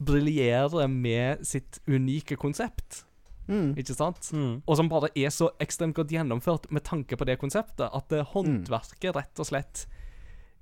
briljerer 0.00 0.86
med 0.88 1.44
sitt 1.46 1.80
unike 1.88 2.36
konsept. 2.38 3.04
Mm. 3.48 3.72
Ikke 3.80 3.94
sant? 3.96 4.28
Mm. 4.32 4.62
Og 4.68 4.76
som 4.76 4.88
bare 4.90 5.08
er 5.16 5.30
så 5.34 5.48
ekstremt 5.60 5.96
godt 5.96 6.12
gjennomført 6.12 6.68
med 6.70 6.84
tanke 6.84 7.16
på 7.16 7.24
det 7.26 7.38
konseptet, 7.40 7.88
at 7.94 8.08
Mm. 8.10 8.18
eh, 8.18 8.24
håndverket 8.34 9.14
rett 9.16 9.38
og 9.40 9.46
slett 9.46 9.86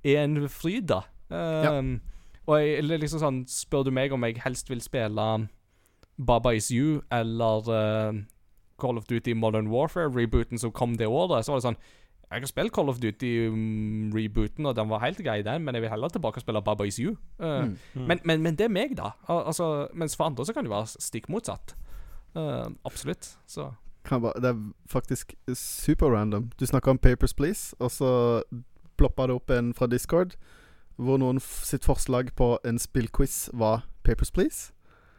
er 0.05 0.23
en 0.25 0.49
fryd, 0.49 0.87
da. 0.87 1.03
Um, 1.31 2.01
Og 2.47 2.61
jeg, 2.63 2.79
eller 2.79 2.99
liksom 3.03 3.21
sånn, 3.23 3.43
spør 3.51 3.85
du 3.85 3.91
meg 3.91 4.13
om 4.15 4.23
jeg 4.25 4.39
helst 4.45 4.69
vil 4.71 4.81
spille 4.85 5.49
Baba 6.17 6.53
Is 6.55 6.69
You 6.71 7.01
eller 7.13 7.67
uh, 7.69 8.21
Call 8.79 8.99
of 9.01 9.07
Duty 9.11 9.35
Modern 9.35 9.67
Warfare-rebooten 9.73 10.59
som 10.63 10.71
kom 10.73 10.95
det 10.97 11.07
året, 11.09 11.45
så 11.45 11.53
var 11.53 11.59
det 11.61 11.67
sånn 11.67 11.79
Jeg 12.31 12.43
har 12.43 12.47
spilt 12.51 12.73
Call 12.75 12.89
of 12.91 12.99
Duty-rebooten, 13.03 14.67
og 14.67 14.77
den 14.77 14.89
var 14.91 15.03
helt 15.05 15.19
grei, 15.23 15.43
den, 15.47 15.63
men 15.65 15.75
jeg 15.77 15.83
vil 15.85 15.91
heller 15.93 16.09
tilbake 16.11 16.41
og 16.41 16.45
spille 16.47 16.63
Baba 16.63 16.85
Is 16.87 16.99
You. 17.03 17.17
Uh, 17.41 17.67
Mm. 17.95 18.07
men, 18.07 18.21
men, 18.25 18.43
men 18.43 18.57
det 18.59 18.65
er 18.67 18.73
meg, 18.73 18.97
da. 18.99 19.13
Al 19.29 19.45
altså, 19.47 19.89
mens 19.95 20.17
for 20.17 20.25
andre 20.27 20.45
så 20.47 20.53
kan 20.55 20.65
det 20.67 20.71
være 20.73 20.87
stikk 21.03 21.29
motsatt. 21.29 21.75
Uh, 22.37 22.69
absolutt. 22.85 23.37
Så 23.47 23.73
Kan 24.05 24.23
bare, 24.23 24.41
det 24.41 24.51
er 24.55 24.73
faktisk 24.89 25.35
super 25.55 26.07
random. 26.15 26.51
Du 26.61 26.67
snakka 26.67 26.91
om 26.91 26.99
Papers, 26.99 27.35
Please, 27.35 27.75
og 27.79 27.91
så 27.91 28.43
ploppa 28.99 29.27
det 29.27 29.35
opp 29.35 29.51
en 29.51 29.75
fra 29.75 29.87
Discord 29.87 30.37
hvor 30.97 31.19
noen 31.21 31.41
sitt 31.43 31.85
forslag 31.85 32.31
på 32.39 32.55
en 32.65 32.79
spillquiz 32.81 33.51
var 33.53 33.85
Papers, 34.07 34.31
Please. 34.33 34.73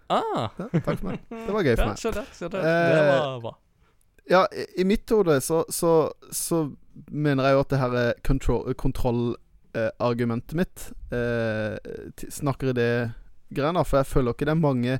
Ah! 0.10 0.50
Ja, 0.58 0.68
takk 0.72 1.00
for 1.02 1.10
meg. 1.12 1.24
Det 1.30 1.54
var 1.54 1.66
gøy 1.68 1.76
for 1.76 1.84
Ja, 1.84 1.90
meg. 1.92 1.98
se 2.00 2.12
der. 2.16 2.28
det. 2.50 2.62
Eh, 2.64 2.92
det 2.96 3.08
var 3.12 3.42
bra. 3.44 3.56
Ja, 4.28 4.42
i, 4.52 4.66
i 4.82 4.84
mitt 4.88 5.10
hode 5.12 5.38
så, 5.44 5.62
så, 5.72 5.92
så 6.36 6.62
mener 7.12 7.46
jeg 7.48 7.56
jo 7.58 7.62
at 7.64 7.70
det 7.72 7.80
her 7.80 7.94
er 8.02 8.14
kontrollargumentet 8.28 9.44
kontrollargumentet 9.74 10.56
mitt 10.58 10.88
eh, 11.14 11.78
snakker 12.34 12.72
i 12.72 12.76
det 12.78 12.90
greiene. 13.56 13.84
For 13.88 14.02
jeg 14.02 14.10
føler 14.10 14.34
ikke 14.36 14.48
det 14.50 14.56
er 14.56 14.62
mange 14.64 14.98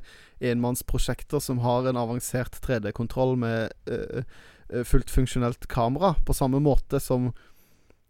enmannsprosjekter 0.52 1.42
som 1.44 1.60
har 1.64 1.88
en 1.90 2.00
avansert 2.00 2.60
3D-kontroll 2.64 3.36
med 3.42 3.74
eh, 3.90 4.24
eh, 4.72 4.84
fullt 4.88 5.12
funksjonelt 5.12 5.68
kamera, 5.72 6.14
på 6.28 6.36
samme 6.38 6.62
måte 6.64 7.00
som 7.04 7.32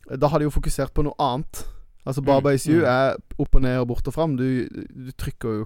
Da 0.07 0.27
har 0.31 0.39
de 0.39 0.45
jo 0.47 0.53
fokusert 0.55 0.93
på 0.95 1.03
noe 1.03 1.17
annet. 1.19 1.65
Altså 2.07 2.23
Baba 2.23 2.53
Is 2.55 2.65
You 2.69 2.81
mm. 2.81 2.87
er 2.87 3.17
opp 3.43 3.57
og 3.57 3.63
ned 3.65 3.81
og 3.81 3.89
bort 3.91 4.07
og 4.07 4.15
fram. 4.15 4.37
Du, 4.39 4.45
du 4.71 5.11
trykker 5.19 5.57
jo 5.59 5.65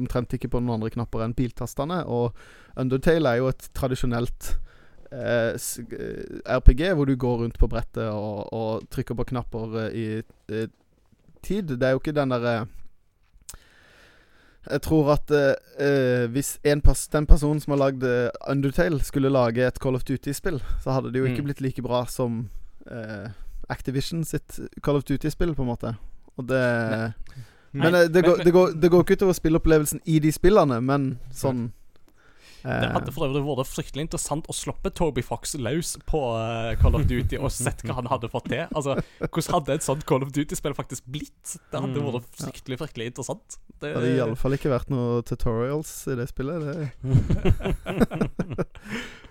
omtrent 0.00 0.32
ikke 0.34 0.50
på 0.50 0.58
noen 0.58 0.80
andre 0.80 0.90
knapper 0.90 1.22
enn 1.22 1.36
piltastene. 1.38 2.00
Og 2.10 2.34
Undertale 2.78 3.30
er 3.30 3.38
jo 3.42 3.50
et 3.52 3.68
tradisjonelt 3.78 4.48
eh, 5.12 5.54
eh, 5.54 6.56
RPG 6.58 6.82
hvor 6.98 7.06
du 7.06 7.14
går 7.14 7.44
rundt 7.44 7.60
på 7.62 7.70
brettet 7.70 8.10
og, 8.10 8.50
og 8.52 8.88
trykker 8.90 9.14
på 9.20 9.28
knapper 9.30 9.78
i, 9.92 10.08
i 10.18 10.64
eh, 10.64 10.68
tid. 11.46 11.76
Det 11.78 11.86
er 11.86 11.94
jo 11.94 12.02
ikke 12.02 12.16
den 12.16 12.34
derre 12.34 12.56
Jeg 14.68 14.82
tror 14.84 15.12
at 15.14 15.30
eh, 15.32 15.54
eh, 15.80 16.26
hvis 16.34 16.56
en 16.66 16.82
pers 16.84 17.06
den 17.08 17.26
personen 17.30 17.60
som 17.62 17.72
har 17.76 17.84
lagd 17.86 18.02
eh, 18.04 18.28
Undertale, 18.50 18.98
skulle 19.06 19.30
lage 19.32 19.64
et 19.64 19.78
Call 19.80 19.94
of 19.96 20.04
Duty-spill, 20.04 20.58
så 20.82 20.92
hadde 20.96 21.12
det 21.14 21.22
jo 21.22 21.28
ikke 21.30 21.40
Mm. 21.40 21.46
blitt 21.48 21.62
like 21.64 21.82
bra 21.86 22.02
som 22.10 22.48
eh, 22.90 23.30
Activision 23.70 24.24
sitt 24.24 24.58
Call 24.82 24.96
of 24.96 25.04
Duty-spill, 25.04 25.54
på 25.54 25.62
en 25.62 25.68
måte. 25.74 25.96
Og 26.38 26.46
det 26.48 26.62
Men 27.72 27.92
Nei, 27.92 28.02
eh, 28.04 28.08
det, 28.08 28.22
går, 28.24 28.36
men- 28.38 28.44
det, 28.46 28.52
går, 28.52 28.72
det 28.80 28.90
går 28.90 29.02
ikke 29.04 29.16
utover 29.20 29.34
spilleopplevelsen 29.36 30.00
i 30.06 30.18
de 30.24 30.30
spillene, 30.32 30.80
men 30.80 31.18
sånn 31.34 31.66
Det 32.64 32.88
hadde 32.90 33.12
for 33.14 33.28
øvrig 33.28 33.44
vært 33.46 33.68
fryktelig 33.70 34.02
interessant 34.08 34.48
å 34.50 34.54
slippe 34.56 34.90
Toby 34.92 35.22
Fox 35.22 35.54
løs 35.54 35.92
på 36.08 36.18
eh, 36.40 36.72
Call 36.80 36.96
of 36.98 37.04
Duty 37.06 37.38
og 37.38 37.52
sett 37.54 37.84
hva 37.86 37.94
han 38.00 38.08
hadde 38.10 38.28
fått 38.32 38.48
til. 38.50 38.64
Altså, 38.74 38.96
Hvordan 39.20 39.54
hadde 39.54 39.76
et 39.78 39.84
sånt 39.86 40.04
Call 40.08 40.24
of 40.26 40.32
Duty-spill 40.34 40.74
faktisk 40.74 41.04
blitt? 41.06 41.54
Det 41.70 41.78
hadde 41.80 42.00
Mm. 42.00 42.08
vært 42.16 42.26
fryktelig 42.40 42.78
fryktelig 42.80 43.06
interessant. 43.12 43.58
Det, 43.78 43.92
Det 43.92 43.94
hadde 43.94 44.16
iallfall 44.16 44.52
ikke 44.58 44.72
vært 44.74 44.90
noen 44.90 45.22
tutorials 45.22 45.92
i 46.08 46.16
det 46.18 46.28
spillet. 46.32 46.58
Det. 46.66 46.88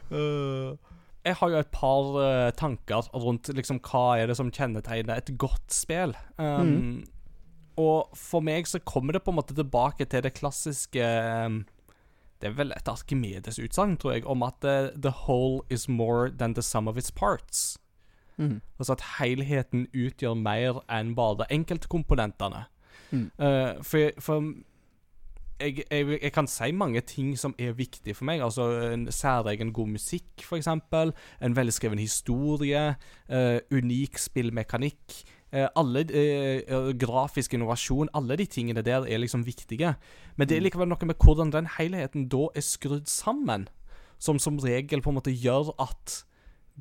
Jeg 1.27 1.37
har 1.41 1.51
jo 1.51 1.59
et 1.59 1.71
par 1.75 2.09
uh, 2.15 2.49
tanker 2.55 3.09
rundt 3.13 3.51
liksom 3.55 3.81
hva 3.83 4.17
er 4.21 4.29
det 4.29 4.37
som 4.39 4.51
kjennetegner 4.53 5.19
et 5.19 5.33
godt 5.39 5.75
spill. 5.75 6.15
Um, 6.39 6.73
Mm. 6.77 7.05
Og 7.77 8.15
for 8.17 8.41
meg 8.41 8.65
så 8.65 8.79
kommer 8.81 9.13
det 9.13 9.21
på 9.21 9.29
en 9.29 9.37
måte 9.37 9.53
tilbake 9.53 10.07
til 10.09 10.23
det 10.25 10.33
klassiske 10.33 11.03
um, 11.45 11.59
Det 12.41 12.49
er 12.49 12.55
vel 12.57 12.73
et 12.73 12.89
Arkimedes-utsagn, 12.89 13.97
tror 13.97 14.15
jeg, 14.15 14.25
om 14.25 14.43
at 14.45 14.65
uh, 14.65 14.89
the 14.97 15.13
whole 15.25 15.61
is 15.69 15.87
more 15.89 16.29
than 16.29 16.53
the 16.53 16.61
sum 16.61 16.87
of 16.87 16.97
its 16.97 17.11
parts. 17.11 17.77
Mm. 18.37 18.61
Altså 18.79 18.93
at 18.93 19.05
helheten 19.19 19.87
utgjør 19.93 20.33
mer 20.37 20.81
enn 20.89 21.15
bare 21.17 21.47
enkeltkomponentene. 21.53 22.65
Mm. 23.11 23.31
Uh, 23.39 23.81
for 23.81 24.11
for 24.21 24.53
jeg, 25.59 25.83
jeg, 25.91 26.19
jeg 26.21 26.31
kan 26.33 26.47
si 26.47 26.71
mange 26.71 27.01
ting 27.01 27.31
som 27.39 27.55
er 27.59 27.71
viktige 27.77 28.15
for 28.15 28.27
meg. 28.29 28.41
Altså 28.43 28.67
en 28.93 29.07
særegen 29.11 29.73
god 29.73 29.87
musikk, 29.95 30.29
f.eks. 30.43 30.67
En 30.67 31.55
velskreven 31.55 31.99
historie. 31.99 32.95
eh, 33.29 33.59
unik 33.71 34.17
spillmekanikk. 34.17 35.23
eh, 35.51 35.67
alle 35.75 36.05
eh, 36.11 36.61
eh, 36.67 36.93
Grafisk 36.99 37.53
innovasjon. 37.53 38.09
Alle 38.13 38.35
de 38.37 38.45
tingene 38.45 38.81
der 38.81 39.05
er 39.07 39.17
liksom 39.17 39.45
viktige. 39.45 39.95
Men 40.35 40.47
det 40.47 40.57
er 40.57 40.61
likevel 40.61 40.87
noe 40.87 41.05
med 41.05 41.15
hvordan 41.23 41.51
den 41.51 41.67
helheten 41.77 42.27
da 42.29 42.47
er 42.55 42.61
skrudd 42.61 43.07
sammen, 43.07 43.67
som 44.19 44.39
som 44.39 44.59
regel 44.59 45.01
på 45.01 45.09
en 45.09 45.15
måte 45.19 45.31
gjør 45.31 45.73
at 45.79 46.23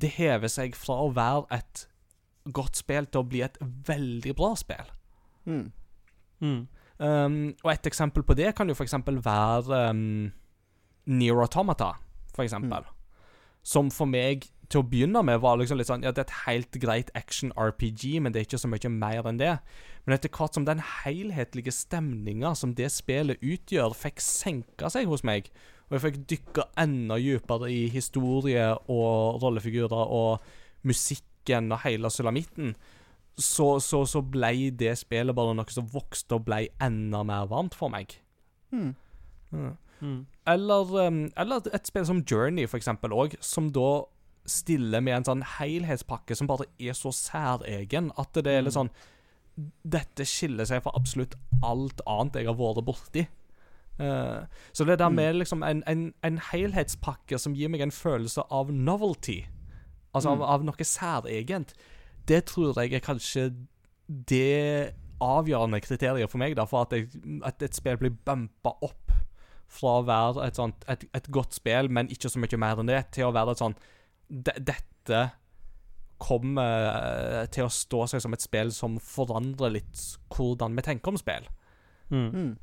det 0.01 0.09
hever 0.17 0.47
seg 0.47 0.75
fra 0.75 0.93
å 1.01 1.13
være 1.13 1.45
et 1.57 1.87
godt 2.53 2.77
spill 2.77 3.05
til 3.05 3.21
å 3.23 3.27
bli 3.27 3.41
et 3.41 3.57
veldig 3.61 4.35
bra 4.35 4.53
spill. 4.55 4.91
Mm. 5.45 5.71
Mm. 6.39 6.67
Um, 6.97 7.53
og 7.63 7.71
et 7.71 7.87
eksempel 7.89 8.23
på 8.25 8.33
det 8.37 8.55
kan 8.57 8.69
jo 8.69 8.75
eksempel 8.81 9.19
være 9.21 9.89
um, 9.91 10.31
Near 11.05 11.41
Automata, 11.43 11.93
for 12.33 12.43
eksempel. 12.43 12.87
Som 13.63 13.91
for 13.91 14.09
meg 14.09 14.47
til 14.71 14.81
å 14.81 14.87
begynne 14.87 15.21
med 15.23 15.39
var 15.43 15.59
liksom 15.59 15.79
litt 15.79 15.89
sånn 15.89 16.03
Ja, 16.03 16.11
det 16.11 16.25
er 16.25 16.27
et 16.27 16.39
helt 16.47 16.79
greit 16.81 17.11
action-RPG, 17.15 18.17
men 18.23 18.33
det 18.33 18.41
er 18.41 18.47
ikke 18.47 18.59
så 18.59 18.71
mye 18.71 18.91
mer 18.91 19.29
enn 19.29 19.39
det. 19.39 19.53
Men 20.05 20.15
etter 20.17 20.31
hvert 20.33 20.57
som 20.57 20.67
den 20.67 20.81
helhetlige 21.03 21.73
stemninga 21.75 22.53
som 22.55 22.73
det 22.75 22.89
spillet 22.95 23.43
utgjør, 23.43 23.95
fikk 23.95 24.23
senka 24.23 24.91
seg 24.91 25.07
hos 25.11 25.23
meg, 25.27 25.51
og 25.87 25.97
jeg 25.97 26.03
fikk 26.03 26.21
dykke 26.31 26.67
enda 26.83 27.19
dypere 27.21 27.71
i 27.71 27.85
historie 27.91 28.73
og 28.91 29.39
rollefigurer 29.43 30.11
og 30.17 30.47
musikken 30.87 31.71
og 31.71 31.83
hele 31.85 32.11
sulamitten, 32.11 32.75
så, 33.37 33.79
så, 33.79 34.01
så 34.09 34.21
ble 34.25 34.71
det 34.73 34.95
spillet 34.97 35.35
bare 35.37 35.53
noe 35.57 35.73
som 35.73 35.89
vokste 35.93 36.39
og 36.39 36.47
ble 36.47 36.63
enda 36.83 37.21
mer 37.27 37.49
varmt 37.51 37.77
for 37.77 37.93
meg. 37.93 38.17
Mm. 38.73 38.95
Mm. 39.53 40.25
Eller, 40.47 40.93
um, 41.07 41.19
eller 41.37 41.67
et 41.73 41.89
spill 41.89 42.05
som 42.07 42.23
Journey, 42.25 42.67
for 42.69 42.81
eksempel, 42.81 43.13
òg, 43.13 43.37
som 43.41 43.69
da 43.73 44.07
stiller 44.47 45.03
med 45.03 45.19
en 45.19 45.27
sånn 45.27 45.43
helhetspakke 45.57 46.35
som 46.37 46.47
bare 46.49 46.69
er 46.79 46.95
så 46.95 47.11
særegen 47.11 48.13
at 48.21 48.37
det 48.39 48.53
er 48.53 48.63
litt 48.63 48.77
sånn 48.77 48.91
Dette 49.83 50.23
skiller 50.23 50.67
seg 50.69 50.83
fra 50.85 50.93
absolutt 50.95 51.33
alt 51.65 51.99
annet 52.05 52.35
jeg 52.37 52.45
har 52.45 52.55
vært 52.59 52.85
borti. 52.85 53.23
Uh, 53.97 54.45
så 54.69 54.85
det 54.85 54.99
der 55.01 55.09
med 55.09 55.39
liksom 55.39 55.63
en, 55.65 55.81
en, 55.89 56.11
en 56.21 56.37
helhetspakke 56.51 57.39
som 57.41 57.55
gir 57.57 57.71
meg 57.73 57.81
en 57.81 57.93
følelse 57.93 58.45
av 58.53 58.69
novelty, 58.69 59.39
altså 60.13 60.35
av, 60.35 60.43
av 60.45 60.67
noe 60.67 60.85
særegent, 60.85 61.73
det 62.27 62.43
tror 62.51 62.77
jeg 62.81 62.93
er 62.93 63.03
kanskje 63.03 63.49
det 64.07 64.93
avgjørende 65.23 65.81
kriteriet 65.81 66.29
for 66.31 66.41
meg, 66.41 66.55
da, 66.57 66.67
for 66.69 66.85
at, 66.85 66.93
jeg, 66.93 67.09
at 67.45 67.63
et 67.65 67.75
spill 67.75 67.97
blir 67.99 68.13
bumpa 68.25 68.75
opp 68.85 69.13
fra 69.67 69.97
å 69.99 70.05
være 70.07 70.45
et, 70.47 70.59
sånt, 70.59 70.85
et, 70.91 71.03
et 71.17 71.27
godt 71.33 71.57
spill, 71.57 71.89
men 71.91 72.11
ikke 72.13 72.31
så 72.31 72.39
mye 72.39 72.59
mer 72.61 72.79
enn 72.79 72.91
det, 72.91 73.01
til 73.17 73.27
å 73.27 73.33
være 73.35 73.55
et 73.55 73.63
sånn 73.63 73.75
de, 74.27 74.53
Dette 74.59 75.23
kommer 76.21 76.87
eh, 76.87 77.43
til 77.53 77.67
å 77.67 77.73
stå 77.73 78.05
seg 78.11 78.23
som 78.23 78.33
et 78.33 78.43
spill 78.43 78.71
som 78.73 78.97
forandrer 79.03 79.75
litt 79.75 80.03
hvordan 80.33 80.77
vi 80.77 80.85
tenker 80.85 81.13
om 81.13 81.19
spill. 81.19 81.49
Mm. 82.09 82.29
Mm. 82.31 82.53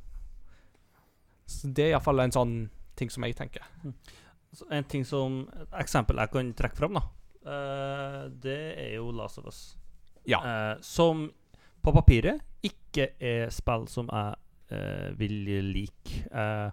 Så 1.47 1.71
Det 1.77 1.87
er 1.87 1.95
iallfall 1.95 2.25
en 2.25 2.35
sånn 2.35 2.55
ting 2.99 3.13
som 3.13 3.27
jeg 3.27 3.37
tenker. 3.39 3.67
Så 4.55 4.67
en 4.73 4.87
ting 4.91 5.05
som 5.07 5.45
eksempel 5.77 6.19
jeg 6.23 6.33
kan 6.33 6.53
trekke 6.57 6.79
fram, 6.79 6.99
da. 6.99 7.05
Eh, 7.45 8.21
det 8.43 8.61
er 8.81 8.93
jo 8.97 9.11
Last 9.15 9.39
of 9.39 9.49
Us. 9.51 9.63
Ja. 10.29 10.41
Uh, 10.41 10.81
som 10.81 11.29
på 11.85 11.93
papiret 11.93 12.41
ikke 12.65 13.11
er 13.21 13.51
spill 13.53 13.85
som 13.93 14.09
jeg 14.09 14.37
uh, 14.73 15.09
vil 15.19 15.51
like. 15.75 16.25
Uh, 16.33 16.71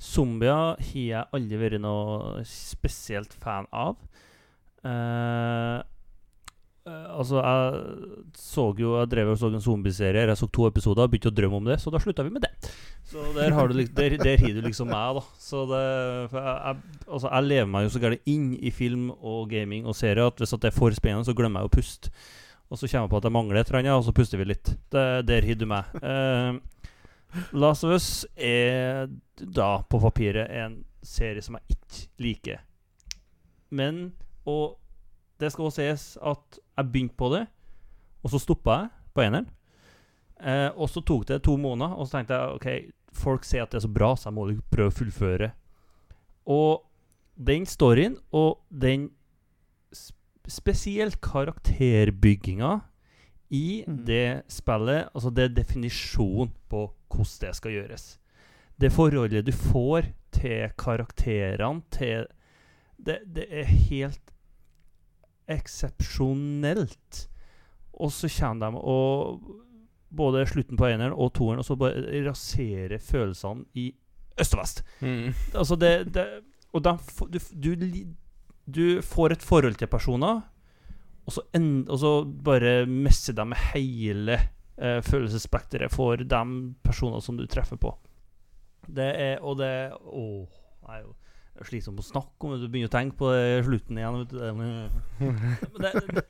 zombier 0.00 0.80
har 0.80 1.00
jeg 1.00 1.32
aldri 1.36 1.60
vært 1.60 1.82
noe 1.84 2.44
spesielt 2.48 3.36
fan 3.44 3.68
av. 3.72 4.00
Uh, 4.84 5.84
altså, 6.84 7.40
jeg 7.40 8.32
så 8.36 8.64
jo 8.76 8.90
Jeg 8.98 9.08
drev 9.08 9.30
og 9.32 9.38
så 9.40 9.48
en 9.48 9.62
zombieserie. 9.64 10.26
Jeg 10.28 10.36
så 10.36 10.48
to 10.52 10.66
episoder 10.68 11.06
og 11.06 11.12
begynte 11.12 11.32
å 11.32 11.36
drømme 11.36 11.60
om 11.62 11.70
det, 11.70 11.78
så 11.80 11.92
da 11.92 12.00
slutta 12.02 12.26
vi 12.26 12.34
med 12.34 12.44
det. 12.44 12.52
Så 13.08 13.24
der 13.36 13.56
har 13.56 13.68
du, 13.68 13.78
der, 13.78 14.16
der 14.20 14.40
har 14.40 14.54
du 14.56 14.60
liksom 14.64 14.90
meg, 14.92 15.18
da. 15.18 15.24
Så 15.40 15.64
det 15.70 15.82
jeg, 15.82 16.44
jeg, 16.44 17.00
altså, 17.08 17.28
jeg 17.28 17.48
lever 17.48 17.70
meg 17.72 17.86
jo 17.86 17.92
så 17.94 18.02
gærent 18.04 18.30
inn 18.30 18.52
i 18.60 18.72
film 18.74 19.10
og 19.14 19.48
gaming 19.52 19.88
og 19.88 19.96
serier 19.96 20.28
at 20.28 20.40
hvis 20.40 20.56
at 20.56 20.64
det 20.64 20.72
er 20.72 20.76
for 20.76 20.96
spennende, 20.96 21.28
så 21.28 21.36
glemmer 21.36 21.64
jeg 21.64 21.72
å 21.72 21.74
puste. 21.78 22.12
Og 22.72 22.80
så 22.80 22.88
kommer 22.88 23.06
jeg 23.06 23.12
på 23.12 23.20
at 23.20 23.26
jeg 23.28 23.36
mangler 23.36 23.60
et 23.60 23.68
eller 23.68 23.82
annet, 23.82 23.98
og 23.98 24.06
så 24.06 24.16
puster 24.16 24.40
vi 24.40 24.48
litt. 24.48 24.72
Det, 24.92 25.04
der 25.28 25.48
har 25.48 25.60
du 25.60 25.66
meg. 25.68 25.96
Uh, 26.00 26.60
Last 27.52 27.84
of 27.84 27.92
Us 27.96 28.26
er 28.36 29.08
da 29.36 29.82
på 29.88 30.00
papiret 30.02 30.50
en 30.54 30.82
serie 31.04 31.42
som 31.44 31.58
jeg 31.58 31.76
ikke 31.76 32.24
liker. 32.24 32.62
Men 33.74 34.12
Og 34.44 34.76
det 35.44 35.52
skal 35.52 35.68
også 35.68 35.82
sies 35.82 36.06
at 36.24 36.58
jeg 36.58 36.90
begynte 36.90 37.18
på 37.20 37.30
det, 37.34 37.44
og 38.24 38.32
så 38.32 38.40
stoppa 38.40 38.78
jeg 38.80 38.90
på 39.14 39.24
eneren. 39.26 39.46
Eh, 40.40 40.70
og 40.74 40.88
så 40.90 41.02
tok 41.04 41.28
det 41.28 41.42
to 41.44 41.56
måneder, 41.60 41.94
og 41.94 42.08
så 42.08 42.18
tenkte 42.18 42.38
jeg 42.40 42.56
OK, 42.56 42.68
folk 43.14 43.46
sier 43.46 43.64
at 43.64 43.72
det 43.72 43.78
er 43.82 43.86
så 43.86 43.92
bra, 43.92 44.14
så 44.16 44.30
jeg 44.30 44.36
må 44.36 44.48
prøve 44.72 44.90
å 44.90 44.96
fullføre. 44.96 45.50
Og 46.50 46.84
den 47.34 47.68
storyen 47.68 48.18
og 48.32 48.60
den 48.70 49.10
sp 49.94 50.20
spesielt 50.44 51.22
karakterbygginga 51.24 52.74
i 53.48 53.84
mm. 53.88 54.04
det 54.04 54.42
spillet 54.52 55.08
Altså, 55.14 55.30
det 55.30 55.44
er 55.44 55.54
definisjonen 55.56 56.52
på 56.68 56.82
hvordan 57.08 57.40
det 57.40 57.54
skal 57.56 57.72
gjøres. 57.72 58.04
Det 58.80 58.92
forholdet 58.92 59.46
du 59.46 59.52
får 59.52 60.10
til 60.34 60.68
karakterene, 60.76 61.80
til 61.90 62.26
det, 62.98 63.22
det 63.24 63.46
er 63.48 63.64
helt 63.64 64.33
eksepsjonelt. 65.50 67.28
Og 67.94 68.12
så 68.12 68.28
kommer 68.38 68.70
de 68.70 68.80
og 68.80 69.40
både 70.14 70.46
slutten 70.46 70.78
på 70.78 70.86
eneren 70.86 71.14
og 71.14 71.32
toeren 71.34 71.58
og 71.58 71.66
så 71.66 71.76
bare 71.78 72.22
raserer 72.26 72.98
følelsene 73.02 73.64
i 73.74 73.88
øst 74.40 74.54
og 74.54 74.60
vest. 74.60 74.82
Altså 75.54 75.76
det, 75.76 76.14
det 76.14 76.26
Og 76.74 76.82
de, 76.84 76.96
du, 77.30 77.74
du, 77.74 77.74
du 78.66 79.02
får 79.02 79.32
et 79.32 79.42
forhold 79.42 79.74
til 79.78 79.86
personer, 79.86 80.40
og 81.26 81.32
så, 81.32 81.42
en, 81.54 81.88
og 81.88 81.98
så 81.98 82.24
bare 82.24 82.86
messer 82.86 83.32
de 83.32 83.44
med 83.46 83.56
hele 83.72 84.38
eh, 84.76 85.00
følelsesspekteret 85.02 85.92
for 85.92 86.16
de 86.16 86.74
personer 86.84 87.20
som 87.20 87.36
du 87.38 87.46
treffer 87.46 87.76
på. 87.76 87.94
Det 88.86 89.06
er 89.20 89.38
Og 89.40 89.58
det 89.58 89.92
det 90.84 90.92
er 90.92 91.00
jo 91.00 91.14
slitsomt 91.62 92.00
å 92.02 92.04
snakke 92.06 92.48
om. 92.48 92.56
Du 92.58 92.66
begynner 92.68 92.90
å 92.90 92.94
tenke 92.94 93.16
på 93.20 93.30
slutten 93.66 93.98
igjen. 94.00 94.18
Vet 94.22 94.30
du. 94.32 94.38
Det, 94.40 94.54
men 94.58 94.68
det, 95.78 95.92
det, 96.10 96.24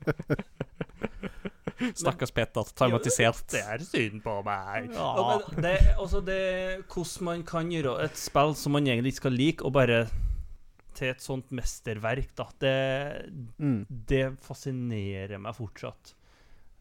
Stakkars 1.99 2.31
Petter, 2.33 2.69
traumatisert. 2.77 3.41
det 3.53 3.63
er 3.67 3.83
synd 3.85 4.21
på 4.25 4.37
meg. 4.47 4.93
Ja. 4.95 5.39
Det, 5.57 5.73
altså 5.99 6.21
det 6.25 6.39
Hvordan 6.87 7.25
man 7.27 7.43
kan 7.49 7.73
gjøre 7.73 7.97
et 8.07 8.17
spill 8.21 8.55
som 8.59 8.77
man 8.77 8.87
egentlig 8.87 9.15
ikke 9.15 9.23
skal 9.25 9.37
like, 9.37 9.65
og 9.67 9.75
bare 9.77 10.05
til 10.95 11.11
et 11.11 11.25
sånt 11.25 11.51
mesterverk, 11.51 12.31
da. 12.39 12.47
Det, 12.63 12.75
Mm. 13.59 13.81
det 14.07 14.23
fascinerer 14.45 15.39
meg 15.43 15.57
fortsatt. 15.59 16.15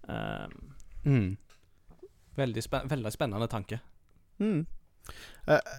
Um, 0.08 0.70
Mm. 1.04 1.34
Veldig, 2.38 2.62
spen 2.64 2.88
veldig 2.88 3.12
spennende 3.12 3.48
tanke. 3.52 3.80
Mm. 4.39 4.62
Eh, 5.48 5.74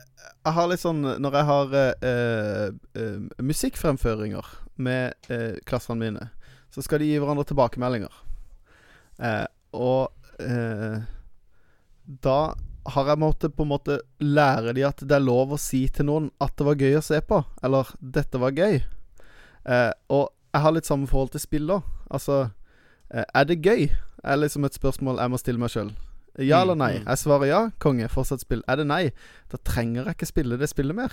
jeg 0.45 0.53
har 0.57 0.69
litt 0.69 0.83
sånn 0.83 1.01
Når 1.01 1.37
jeg 1.39 1.47
har 1.49 1.71
uh, 2.05 3.15
musikkfremføringer 3.41 4.51
med 4.77 5.31
uh, 5.31 5.57
klassene 5.69 6.01
mine, 6.01 6.29
så 6.75 6.85
skal 6.85 7.01
de 7.01 7.09
gi 7.09 7.21
hverandre 7.23 7.47
tilbakemeldinger. 7.49 8.13
Uh, 9.23 9.47
og 9.73 10.43
uh, 10.43 11.01
da 12.05 12.39
har 12.85 13.09
jeg 13.09 13.21
måttet 13.21 13.55
på 13.57 13.65
en 13.65 13.71
måte 13.71 13.99
lære 14.21 14.75
de 14.77 14.85
at 14.85 15.01
det 15.01 15.17
er 15.17 15.25
lov 15.25 15.55
å 15.55 15.61
si 15.61 15.87
til 15.89 16.09
noen 16.11 16.29
at 16.43 16.53
det 16.59 16.67
var 16.67 16.81
gøy 16.81 16.99
å 16.99 17.05
se 17.05 17.21
på, 17.25 17.41
eller 17.65 17.89
'dette 18.01 18.41
var 18.41 18.53
gøy'. 18.53 18.83
Eh, 19.65 19.93
og 20.13 20.29
jeg 20.53 20.63
har 20.63 20.75
litt 20.77 20.89
samme 20.89 21.09
forhold 21.09 21.33
til 21.33 21.41
spill 21.41 21.71
da. 21.71 21.81
Altså, 22.11 22.51
eh, 23.11 23.25
er 23.35 23.45
det 23.45 23.65
gøy? 23.65 23.89
er 24.25 24.37
liksom 24.41 24.65
et 24.65 24.73
spørsmål 24.75 25.19
jeg 25.21 25.31
må 25.31 25.37
stille 25.37 25.61
meg 25.61 25.69
sjøl. 25.69 25.91
Ja 26.43 26.63
eller 26.65 26.75
nei? 26.75 26.93
Jeg 27.05 27.19
svarer 27.21 27.47
ja. 27.47 27.61
Konge. 27.79 28.09
Fortsatt 28.11 28.41
spill. 28.43 28.63
Er 28.69 28.81
det 28.81 28.87
nei? 28.91 29.05
Da 29.53 29.59
trenger 29.63 30.05
jeg 30.09 30.17
ikke 30.17 30.27
spille 30.33 30.59
det 30.59 30.69
spillet 30.73 30.97
mer. 30.99 31.13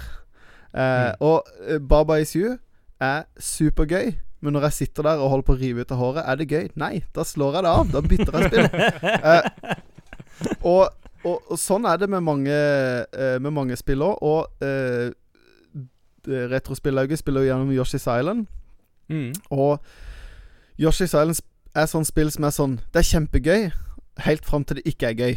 Eh, 0.74 1.12
Og 1.22 1.44
eh, 1.68 1.78
Baba 1.80 2.18
Is 2.24 2.34
You 2.36 2.56
er 3.02 3.24
supergøy. 3.38 4.16
Men 4.42 4.54
når 4.58 4.64
jeg 4.72 4.74
sitter 4.80 5.06
der 5.06 5.22
og 5.22 5.30
holder 5.30 5.46
på 5.46 5.54
å 5.54 5.60
rive 5.62 5.84
ut 5.86 5.92
av 5.94 6.00
håret, 6.02 6.24
er 6.26 6.40
det 6.40 6.48
gøy? 6.50 6.70
Nei, 6.82 7.04
da 7.14 7.22
slår 7.28 7.60
jeg 7.60 7.66
det 7.68 7.74
av. 7.76 7.92
Da 7.94 8.02
bytter 8.02 8.40
jeg 8.40 8.50
spill. 8.50 8.70
Eh, 10.42 10.58
og, 10.66 10.88
og, 11.22 11.44
og 11.54 11.58
sånn 11.62 11.84
er 11.86 12.00
det 12.02 12.08
med 12.10 12.24
mange, 12.26 12.50
eh, 13.14 13.36
med 13.38 13.54
mange 13.54 13.76
spill 13.78 14.02
òg. 14.02 14.24
Og 14.26 14.66
eh, 14.66 15.12
Retrospillauget 16.26 17.20
spiller 17.22 17.46
jo 17.46 17.52
gjennom 17.52 17.70
Yoshi's 17.76 18.08
Island. 18.10 18.48
Mm. 19.10 19.32
Og 19.54 19.78
Yoshi's 20.82 21.14
Island 21.14 21.38
er 21.76 21.88
sånn 21.90 22.06
spill 22.08 22.32
som 22.34 22.46
er 22.48 22.54
sånn 22.56 22.74
Det 22.92 23.00
er 23.02 23.08
kjempegøy, 23.08 23.70
helt 24.20 24.46
fram 24.46 24.64
til 24.66 24.76
det 24.80 24.86
ikke 24.86 25.10
er 25.12 25.14
gøy. 25.16 25.36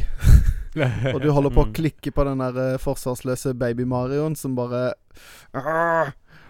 Og 1.15 1.21
du 1.23 1.31
holder 1.31 1.51
på 1.55 1.63
å 1.63 1.69
Mm. 1.69 1.73
klikke 1.77 2.11
på 2.11 2.25
den 2.27 2.39
der 2.43 2.57
eh, 2.75 2.79
forsvarsløse 2.83 3.55
baby-Marioen 3.55 4.35
som 4.37 4.57
bare 4.57 4.95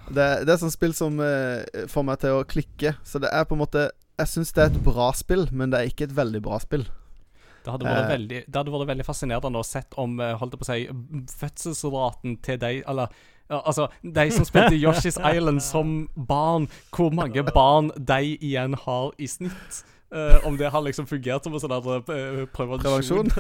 det, 0.09 0.45
det 0.47 0.53
er 0.53 0.61
sånn 0.61 0.73
spill 0.73 0.95
som 0.97 1.19
uh, 1.21 1.61
får 1.89 2.05
meg 2.05 2.19
til 2.21 2.39
å 2.39 2.45
klikke. 2.49 2.95
Så 3.05 3.21
det 3.21 3.31
er 3.33 3.45
på 3.49 3.57
en 3.57 3.63
måte 3.65 3.91
Jeg 4.19 4.31
syns 4.31 4.53
det 4.55 4.63
er 4.63 4.71
et 4.71 4.83
bra 4.87 5.09
spill, 5.13 5.49
men 5.53 5.71
det 5.73 5.81
er 5.81 5.89
ikke 5.91 6.05
et 6.07 6.15
veldig 6.17 6.41
bra 6.45 6.59
spill. 6.63 6.85
Det 7.65 7.73
hadde 7.73 7.85
vært, 7.89 8.05
Eh. 8.05 8.11
veldig, 8.13 8.41
det 8.47 8.55
hadde 8.61 8.71
vært 8.75 8.89
veldig 8.93 9.05
fascinerende 9.09 9.59
å 9.59 9.65
sett 9.67 9.95
om 9.99 10.19
holdt 10.21 10.55
på 10.61 10.63
å 10.63 10.69
si, 10.69 10.85
fødselsraten 11.41 12.37
til 12.45 12.59
de 12.61 12.83
Eller 12.87 13.09
ja, 13.51 13.61
altså, 13.67 13.89
de 14.03 14.31
som 14.31 14.45
spilte 14.45 14.77
Yoshi's 14.85 15.19
Island 15.19 15.61
som 15.63 16.09
barn, 16.17 16.69
hvor 16.95 17.11
mange 17.13 17.43
barn 17.53 17.91
de 17.99 18.37
igjen 18.41 18.75
har 18.87 19.11
i 19.19 19.27
snitt. 19.27 19.83
Eh, 20.13 20.47
om 20.47 20.57
det 20.61 20.69
har 20.71 20.83
liksom 20.85 21.07
fungert 21.11 21.45
som 21.47 21.55
en 21.57 21.61
sånn 21.63 21.73
eh, 22.13 22.45
prevensjon. 22.55 23.31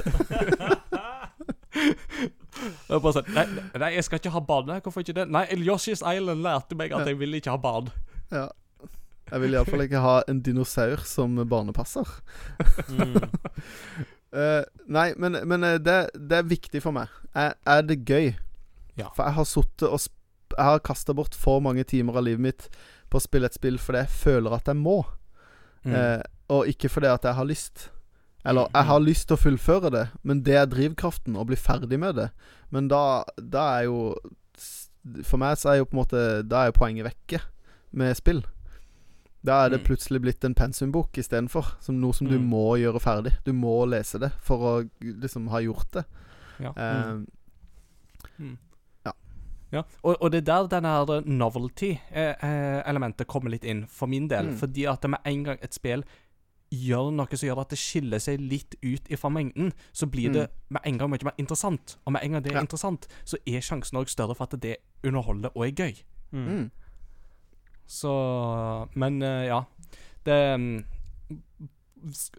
Sånn, 2.89 3.27
nei, 3.35 3.45
nei, 3.81 3.89
jeg 3.97 4.05
skal 4.07 4.21
ikke 4.21 4.33
ha 4.35 4.41
barn. 4.47 4.71
Hvorfor 4.83 5.03
ikke 5.03 5.15
det? 5.19 5.25
Nei, 5.33 5.45
Yoshi's 5.67 6.01
Island 6.07 6.45
lærte 6.45 6.77
meg 6.79 6.93
at 6.97 7.07
jeg 7.11 7.19
vil 7.21 7.35
ikke 7.37 7.53
ha 7.53 7.59
barn. 7.61 7.91
Ja. 8.33 8.47
Jeg 9.31 9.41
vil 9.43 9.57
iallfall 9.57 9.83
ikke 9.87 10.01
ha 10.05 10.15
en 10.31 10.41
dinosaur 10.47 11.03
som 11.09 11.37
barnepasser. 11.51 12.09
Mm. 12.89 13.15
Eh, 14.35 14.65
nei, 14.91 15.13
men, 15.15 15.37
men 15.47 15.63
det, 15.87 15.93
det 16.19 16.35
er 16.41 16.47
viktig 16.51 16.81
for 16.83 16.91
meg. 16.91 17.07
Er, 17.39 17.53
er 17.71 17.85
det 17.87 18.01
gøy? 18.03 18.33
Ja. 18.99 19.13
For 19.15 19.23
jeg 19.29 19.37
har 19.37 19.47
sittet 19.47 19.85
og 19.87 20.01
Jeg 20.57 20.67
har 20.67 20.81
kasta 20.83 21.15
bort 21.15 21.37
for 21.39 21.63
mange 21.63 21.85
timer 21.87 22.19
av 22.19 22.25
livet 22.27 22.43
mitt 22.43 22.65
på 23.15 23.21
å 23.21 23.23
spille 23.23 23.47
et 23.47 23.55
spill 23.55 23.79
fordi 23.79 24.01
jeg 24.03 24.11
føler 24.25 24.57
at 24.59 24.67
jeg 24.73 24.81
må, 24.81 24.97
Mm. 25.85 25.93
eh, 25.95 26.23
og 26.49 26.67
ikke 26.69 26.89
fordi 26.89 27.07
at 27.07 27.23
jeg 27.25 27.35
har 27.35 27.45
lyst. 27.45 27.91
Eller 28.45 28.69
jeg 28.75 28.85
har 28.85 28.99
lyst 29.01 29.29
til 29.29 29.37
å 29.37 29.41
fullføre 29.41 29.91
det, 29.91 30.09
men 30.23 30.43
det 30.43 30.55
er 30.61 30.67
drivkraften, 30.67 31.37
å 31.37 31.45
bli 31.49 31.57
ferdig 31.57 31.99
med 31.99 32.15
det. 32.17 32.31
Men 32.71 32.89
da, 32.89 33.25
da 33.39 33.79
er 33.81 33.85
jo 33.85 34.15
For 35.25 35.37
meg 35.37 35.57
så 35.61 35.69
er 35.71 35.77
jo 35.79 35.85
på 35.85 35.93
en 35.97 36.01
måte 36.01 36.21
Da 36.49 36.63
er 36.63 36.67
jo 36.71 36.79
poenget 36.79 37.05
vekke 37.05 37.41
med 37.93 38.17
spill. 38.17 38.43
Da 39.45 39.65
er 39.67 39.71
det 39.75 39.81
Mm. 39.83 39.87
plutselig 39.87 40.21
blitt 40.23 40.45
en 40.45 40.55
pensumbok 40.55 41.13
istedenfor. 41.21 41.65
Som 41.81 42.01
noe 42.01 42.13
som 42.15 42.27
du 42.27 42.39
Mm. 42.39 42.49
må 42.49 42.79
gjøre 42.81 43.01
ferdig. 43.01 43.33
Du 43.45 43.53
må 43.53 43.85
lese 43.87 44.19
det 44.19 44.33
for 44.41 44.59
å 44.59 44.89
liksom 45.01 45.49
ha 45.51 45.59
gjort 45.61 45.91
det. 45.93 46.05
Ja. 46.61 46.73
Eh, 46.77 47.21
Ja, 49.75 49.83
og, 50.05 50.17
og 50.23 50.31
det 50.31 50.39
er 50.39 50.45
der 50.63 50.69
denne 50.69 50.87
her 50.87 51.23
novelty-elementet 51.27 53.27
kommer 53.27 53.51
litt 53.51 53.65
inn, 53.67 53.87
for 53.91 54.07
min 54.07 54.29
del. 54.31 54.53
Mm. 54.53 54.57
Fordi 54.61 54.85
at 54.87 55.03
med 55.11 55.19
en 55.27 55.43
gang 55.49 55.59
et 55.63 55.75
spill 55.75 56.05
gjør 56.71 57.11
noe 57.15 57.37
som 57.37 57.47
gjør 57.49 57.61
at 57.61 57.71
det 57.71 57.79
skiller 57.79 58.19
seg 58.19 58.41
litt 58.41 58.75
ut 58.83 59.09
fra 59.19 59.29
mengden, 59.31 59.73
så 59.93 60.07
blir 60.11 60.33
det 60.33 60.49
med 60.71 60.83
en 60.85 60.99
gang 60.99 61.11
mye 61.11 61.25
mer 61.25 61.35
interessant. 61.39 61.99
Og 62.07 62.13
med 62.13 62.23
en 62.25 62.33
gang 62.33 62.43
det 62.43 62.51
er 62.51 62.55
Mm. 62.55 62.57
Ja. 62.57 62.63
interessant, 62.63 63.07
så 63.25 63.37
er 63.47 63.61
sjansen 63.61 63.99
òg 63.99 64.09
større 64.09 64.35
for 64.35 64.45
at 64.45 64.61
det 64.61 64.77
underholder 65.05 65.51
og 65.55 65.67
er 65.67 65.73
gøy. 65.73 65.95
Mm. 66.33 66.47
mm. 66.49 66.71
Så 67.87 68.89
Men 68.97 69.23
eh, 69.23 69.47
ja. 69.47 69.63
Det 70.25 70.57
mm, 70.59 70.85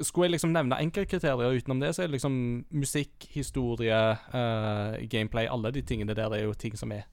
Skulle 0.01 0.25
jeg 0.25 0.31
liksom 0.35 0.51
nevne 0.53 0.77
enkeltkriterier 0.81 1.55
utenom 1.57 1.79
det, 1.79 1.95
så 1.95 2.03
er 2.03 2.07
det 2.07 2.17
liksom 2.19 2.65
musikk, 2.71 3.27
historie, 3.33 3.97
uh, 4.33 4.97
gameplay 5.09 5.47
Alle 5.49 5.71
de 5.71 5.81
tingene 5.81 6.13
der 6.13 6.29
er 6.33 6.43
jo 6.43 6.53
ting 6.53 6.75
som 6.77 6.91
er 6.91 7.03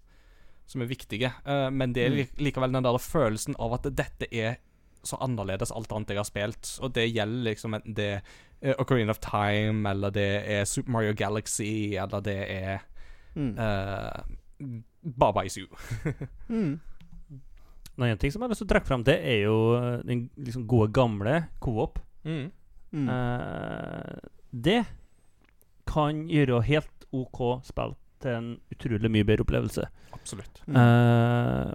Som 0.67 0.83
er 0.83 0.87
viktige. 0.87 1.33
Uh, 1.47 1.71
men 1.71 1.93
det 1.93 2.05
er 2.07 2.11
Mm. 2.11 2.27
likevel 2.39 2.73
den 2.73 2.85
der 2.85 2.99
følelsen 2.99 3.55
av 3.59 3.73
at 3.75 3.83
dette 3.97 4.27
er 4.33 4.57
så 5.05 5.19
annerledes 5.21 5.73
alt 5.75 5.93
annet 5.93 6.11
jeg 6.15 6.21
har 6.21 6.29
spilt. 6.29 6.79
Og 6.83 6.93
det 6.95 7.09
gjelder 7.15 7.45
liksom 7.51 7.75
enten 7.75 7.95
det 7.99 8.09
er 8.63 8.79
Ocarina 8.79 9.11
of 9.11 9.19
Time, 9.25 9.83
eller 9.91 10.11
det 10.15 10.29
er 10.47 10.65
Super 10.71 10.93
Mario 10.95 11.13
Galaxy, 11.19 11.95
eller 11.99 12.21
det 12.23 12.39
er 12.51 12.89
Mm. 13.35 13.55
uh, 13.57 14.21
Baba 15.19 15.45
Isu. 15.45 15.65
Mm. 16.49 16.81
En 17.97 18.05
annen 18.05 18.19
ting 18.19 18.33
som 18.33 18.41
jeg 18.43 18.47
har 18.47 18.53
lyst 18.53 18.61
til 18.63 18.69
å 18.69 18.73
trekke 18.75 18.89
fram, 18.89 19.03
det 19.05 19.15
er 19.21 19.43
jo 19.47 19.57
eh, 19.77 19.99
den 20.09 20.23
liksom 20.37 20.67
gode, 20.69 20.93
gamle 20.97 21.35
co-op. 21.61 21.99
Mm. 22.25 22.47
Mm. 22.93 23.09
Uh, 23.09 24.29
det 24.53 24.79
kan 25.89 26.23
gjøre 26.29 26.63
helt 26.69 27.07
OK 27.13 27.41
spill 27.69 27.93
til 28.23 28.37
en 28.39 28.51
utrolig 28.73 29.11
mye 29.13 29.27
bedre 29.29 29.45
opplevelse. 29.45 29.85
Absolutt. 30.15 30.63
Mm. 30.69 30.77
Eh, 30.79 31.73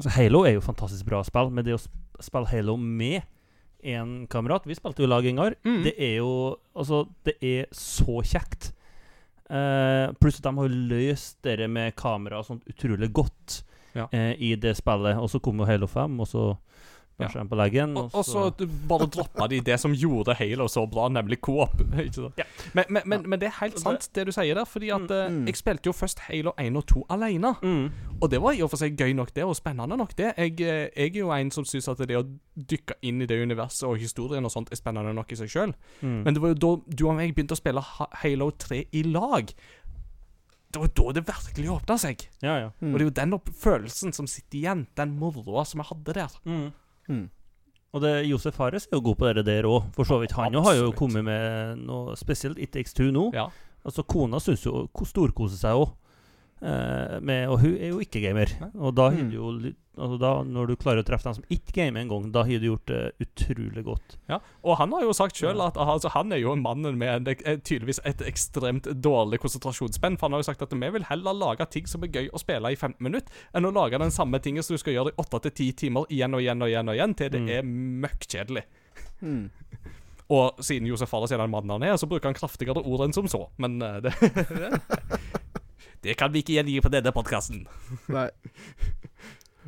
altså 0.00 0.14
Halo 0.16 0.42
er 0.48 0.56
jo 0.56 0.64
fantastisk 0.64 1.06
bra 1.08 1.20
spill, 1.26 1.52
men 1.54 1.66
det 1.66 1.76
å 1.76 1.82
spille 2.20 2.50
Halo 2.50 2.76
med 2.80 3.22
en 3.80 4.26
kamerat 4.28 4.66
Vi 4.68 4.76
spilte 4.76 5.00
jo 5.00 5.08
lag 5.08 5.24
en 5.24 5.38
gang. 5.40 5.54
Mm. 5.64 5.80
Det 5.86 5.94
er 5.96 6.18
jo 6.18 6.32
Altså, 6.76 7.04
det 7.24 7.36
er 7.40 7.70
så 7.72 8.20
kjekt. 8.26 8.72
Uh, 9.50 10.12
pluss 10.20 10.38
at 10.38 10.46
de 10.46 10.52
har 10.60 10.74
løst 10.92 11.40
det 11.42 11.66
med 11.70 11.96
kamera 11.98 12.38
og 12.38 12.46
sånt 12.46 12.68
utrolig 12.70 13.08
godt 13.12 13.62
Ja. 13.96 14.04
uh, 14.12 14.34
i 14.38 14.52
det 14.54 14.76
spillet. 14.78 15.18
Og 15.18 15.30
så 15.32 15.40
kom 15.42 15.58
jo 15.58 15.66
Halo 15.66 15.88
5, 15.90 16.20
og 16.20 16.28
så 16.30 16.44
de 17.20 17.44
på 17.50 17.56
leggen. 17.60 17.96
Og, 17.96 18.10
og 18.14 18.24
så 18.24 18.46
bare 18.88 19.06
droppa 19.06 19.46
de 19.52 19.60
det 19.60 19.76
som 19.80 19.92
gjorde 19.92 20.34
Halo 20.38 20.66
så 20.68 20.86
bra, 20.90 21.08
nemlig 21.08 21.40
co-op. 21.40 21.76
Ja. 22.40 22.44
Men, 22.74 22.84
men, 22.88 23.02
men, 23.06 23.24
men 23.30 23.40
det 23.40 23.48
er 23.50 23.56
helt 23.60 23.78
sant, 23.80 24.08
det 24.14 24.26
du 24.26 24.32
sier 24.32 24.54
der. 24.54 24.64
Fordi 24.64 24.90
at 24.90 25.00
mm, 25.10 25.30
Mm. 25.40 25.46
jeg 25.46 25.56
spilte 25.56 25.86
jo 25.88 25.92
først 25.92 26.18
Halo 26.28 26.52
1 26.58 26.76
og 26.76 26.86
2 26.86 27.04
alene. 27.10 27.54
mm. 27.62 27.90
Og 28.20 28.30
det 28.30 28.40
var 28.42 28.52
i 28.52 28.60
og 28.62 28.68
for 28.70 28.76
seg 28.76 28.96
gøy 29.00 29.12
nok, 29.16 29.30
det, 29.34 29.44
og 29.44 29.56
spennende 29.56 29.96
nok, 29.96 30.10
det. 30.18 30.34
Jeg, 30.36 30.60
eh, 30.60 30.88
jeg 30.96 31.14
er 31.14 31.18
jo 31.20 31.30
en 31.32 31.50
som 31.50 31.64
syns 31.64 31.88
at 31.88 31.98
det 32.04 32.16
å 32.18 32.24
dykke 32.56 32.98
inn 33.08 33.22
i 33.22 33.26
det 33.26 33.38
universet 33.42 33.86
og 33.88 33.96
historien 33.98 34.44
og 34.44 34.52
sånt 34.52 34.68
er 34.72 34.76
spennende 34.76 35.14
nok 35.16 35.32
i 35.32 35.38
seg 35.40 35.48
sjøl. 35.48 35.72
Mm. 36.02 36.18
Men 36.26 36.34
det 36.36 36.42
var 36.42 36.52
jo 36.52 36.58
da 36.60 36.72
du 36.86 37.04
og 37.08 37.20
jeg 37.22 37.34
begynte 37.34 37.56
å 37.56 37.60
spille 37.60 37.80
Halo 38.22 38.50
3 38.60 38.82
i 38.92 39.02
lag. 39.08 39.52
Det 40.70 40.78
var 40.78 40.92
da 40.94 41.12
det 41.16 41.24
virkelig 41.26 41.70
åpna 41.74 41.96
seg. 41.98 42.26
Ja, 42.44 42.58
ja. 42.60 42.68
Mm. 42.80 42.92
Og 42.92 42.98
det 42.98 43.00
er 43.00 43.08
jo 43.08 43.14
den 43.22 43.34
opp 43.40 43.48
følelsen 43.58 44.12
som 44.14 44.28
sitter 44.30 44.58
igjen, 44.60 44.84
den 45.00 45.16
moroa 45.18 45.64
som 45.66 45.80
jeg 45.82 45.88
hadde 45.90 46.14
der. 46.20 46.36
Mm. 46.46 46.68
Mm. 47.08 47.28
Og 47.90 48.02
det, 48.04 48.12
Josef 48.30 48.54
Fares 48.54 48.86
er 48.86 48.96
jo 48.98 49.02
god 49.08 49.16
på 49.18 49.32
det 49.34 49.46
der 49.46 49.66
òg, 49.66 49.88
for 49.96 50.06
så 50.06 50.20
vidt. 50.22 50.32
Han 50.38 50.54
jo 50.54 50.62
har 50.62 50.76
jo 50.78 50.92
kommet 50.94 51.24
med 51.26 51.80
noe 51.82 52.14
spesielt 52.18 52.58
It 52.58 52.72
Takes 52.76 52.94
Two 52.94 53.10
nå. 53.14 53.30
Ja. 53.34 53.48
Altså 53.84 54.04
Kona 54.06 54.38
syns 54.42 54.62
jo 54.66 54.84
storkoser 55.08 55.58
seg 55.58 55.80
òg. 55.80 55.90
Eh, 56.62 57.20
med- 57.24 57.48
og 57.48 57.60
hun 57.60 57.74
er 57.78 57.88
jo 57.88 58.00
ikke 58.00 58.20
gamer. 58.20 58.50
Og 58.78 58.94
da 58.94 59.08
har 59.10 59.16
Mm. 59.16 59.30
du 59.30 59.36
jo 59.36 59.72
altså 60.00 60.18
da, 60.20 60.42
Når 60.44 60.66
du 60.68 60.76
klarer 60.76 61.02
å 61.02 61.04
treffe 61.04 61.24
dem 61.24 61.34
som 61.34 61.44
ikke 61.50 61.72
gamer 61.72 62.00
en 62.00 62.08
gang, 62.08 62.30
da 62.32 62.42
har 62.42 62.58
du 62.58 62.66
gjort 62.76 62.86
det 62.86 63.12
utrolig 63.20 63.84
godt. 63.84 64.16
Ja, 64.28 64.38
og 64.64 64.76
han 64.78 64.92
har 64.92 65.02
jo 65.02 65.12
sagt 65.12 65.36
sjøl 65.36 65.60
at 65.60 65.74
altså, 65.76 66.10
han 66.10 66.32
er 66.32 66.36
jo 66.40 66.54
mannen 66.56 66.96
med 66.98 67.28
en, 67.28 67.60
tydeligvis 67.60 68.00
et 68.04 68.18
ekstremt 68.18 68.84
dårlig 69.00 69.40
konsentrasjonsspenn. 69.40 70.16
For 70.18 70.28
han 70.28 70.32
har 70.32 70.40
jo 70.40 70.48
sagt 70.52 70.62
at 70.62 70.70
vi 70.70 70.90
vil 70.90 71.02
heller 71.04 71.32
lage 71.34 71.66
ting 71.70 71.86
som 71.86 72.02
er 72.04 72.08
gøy 72.08 72.30
å 72.30 72.38
spille 72.38 72.70
i 72.72 72.76
15 72.76 73.00
minutter, 73.00 73.30
enn 73.54 73.64
å 73.64 73.72
lage 73.74 73.98
den 73.98 74.10
samme 74.10 74.38
tingen 74.40 74.62
som 74.62 74.74
du 74.74 74.78
skal 74.78 74.94
gjøre 74.94 75.12
i 75.12 75.16
8-10 75.22 75.72
timer 75.76 76.04
igjen 76.08 76.34
og 76.34 76.40
igjen 76.40 76.62
og 76.62 76.68
igjen 76.68 76.88
og 76.88 76.94
igjen, 76.96 77.16
til 77.16 77.30
det 77.30 77.40
Mm. 77.40 77.48
er 77.48 77.62
møkkjedelig. 78.08 78.62
Mm. 79.22 79.50
Og 80.30 80.56
siden 80.62 80.86
Josef 80.86 81.08
Fares 81.10 81.32
er 81.32 81.38
den 81.38 81.50
mannen 81.50 81.70
han 81.70 81.82
er, 81.82 81.96
så 81.96 82.06
bruker 82.06 82.28
han 82.30 82.34
kraftigere 82.34 82.84
ord 82.86 83.00
enn 83.00 83.12
som 83.12 83.26
så. 83.26 83.48
Men 83.58 83.82
eh, 83.82 84.00
det 84.00 84.12
Det 86.00 86.16
kan 86.16 86.32
vi 86.32 86.40
ikke 86.40 86.56
gjengi 86.56 86.80
på 86.80 86.92
denne 86.92 87.12
podkasten. 87.12 87.64
Bare 88.08 88.30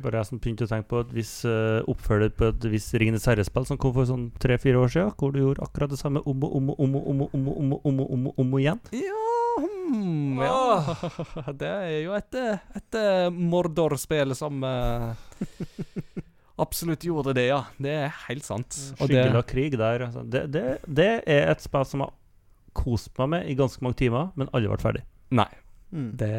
sånn 0.01 0.17
jeg 0.17 0.25
som 0.25 0.39
begynte 0.41 0.65
å 0.65 0.69
tenke 0.71 0.89
på 0.89 1.01
et 1.03 1.11
visst 1.13 1.43
uh, 1.45 1.53
eh, 1.53 1.89
oppfølger 1.91 2.31
på 2.33 2.47
et 2.49 2.65
visst 2.73 2.95
Ringenes 2.97 3.27
herre-spill 3.29 3.67
som 3.69 3.77
kom 3.81 3.93
for 3.93 4.09
sånn 4.09 4.31
tre-fire 4.41 4.81
år 4.81 4.89
siden, 4.89 5.11
hvor 5.19 5.35
du 5.35 5.43
gjorde 5.43 5.61
akkurat 5.67 5.93
det 5.93 5.99
samme 6.01 6.23
om 6.25 6.45
og 6.47 6.55
om 6.57 6.71
og 6.73 6.81
om 6.81 6.95
og 6.97 7.09
om 7.11 7.21
og 7.21 7.35
om 7.37 7.45
og 7.51 7.59
om 7.61 7.75
og 7.75 7.85
om 7.85 8.01
og 8.01 8.15
om, 8.15 8.25
om, 8.41 8.55
igjen. 8.57 8.81
Ja, 8.97 9.21
hmm, 9.61 10.41
ja. 10.41 10.49
Åh, 10.49 11.45
Det 11.61 11.69
er 11.69 11.95
jo 12.01 12.17
et, 12.17 12.39
eh, 12.41 12.65
et 12.81 12.99
eh, 12.99 13.29
Mordor-spill 13.53 14.33
som 14.39 14.65
uh, 14.65 15.13
absolutt 16.65 17.05
gjorde 17.05 17.37
det, 17.37 17.51
ja. 17.51 17.61
Det 17.77 17.93
er 18.07 18.21
helt 18.25 18.49
sant. 18.49 18.73
Skyggel 18.97 19.37
av 19.37 19.45
krig 19.45 19.77
der. 19.77 20.07
Altså. 20.09 20.25
Det, 20.25 20.47
det, 20.55 20.67
det, 20.89 21.11
er 21.29 21.53
et 21.53 21.61
spill 21.61 21.85
som 21.85 22.07
har 22.07 22.17
kost 22.73 23.13
meg 23.21 23.35
med 23.37 23.51
i 23.53 23.57
ganske 23.61 23.85
mange 23.85 24.01
timer, 24.01 24.33
men 24.33 24.49
aldri 24.49 24.73
vært 24.73 24.89
ferdig. 24.89 25.05
Nei. 25.33 25.51
Mm. 25.93 26.11
Det, 26.17 26.31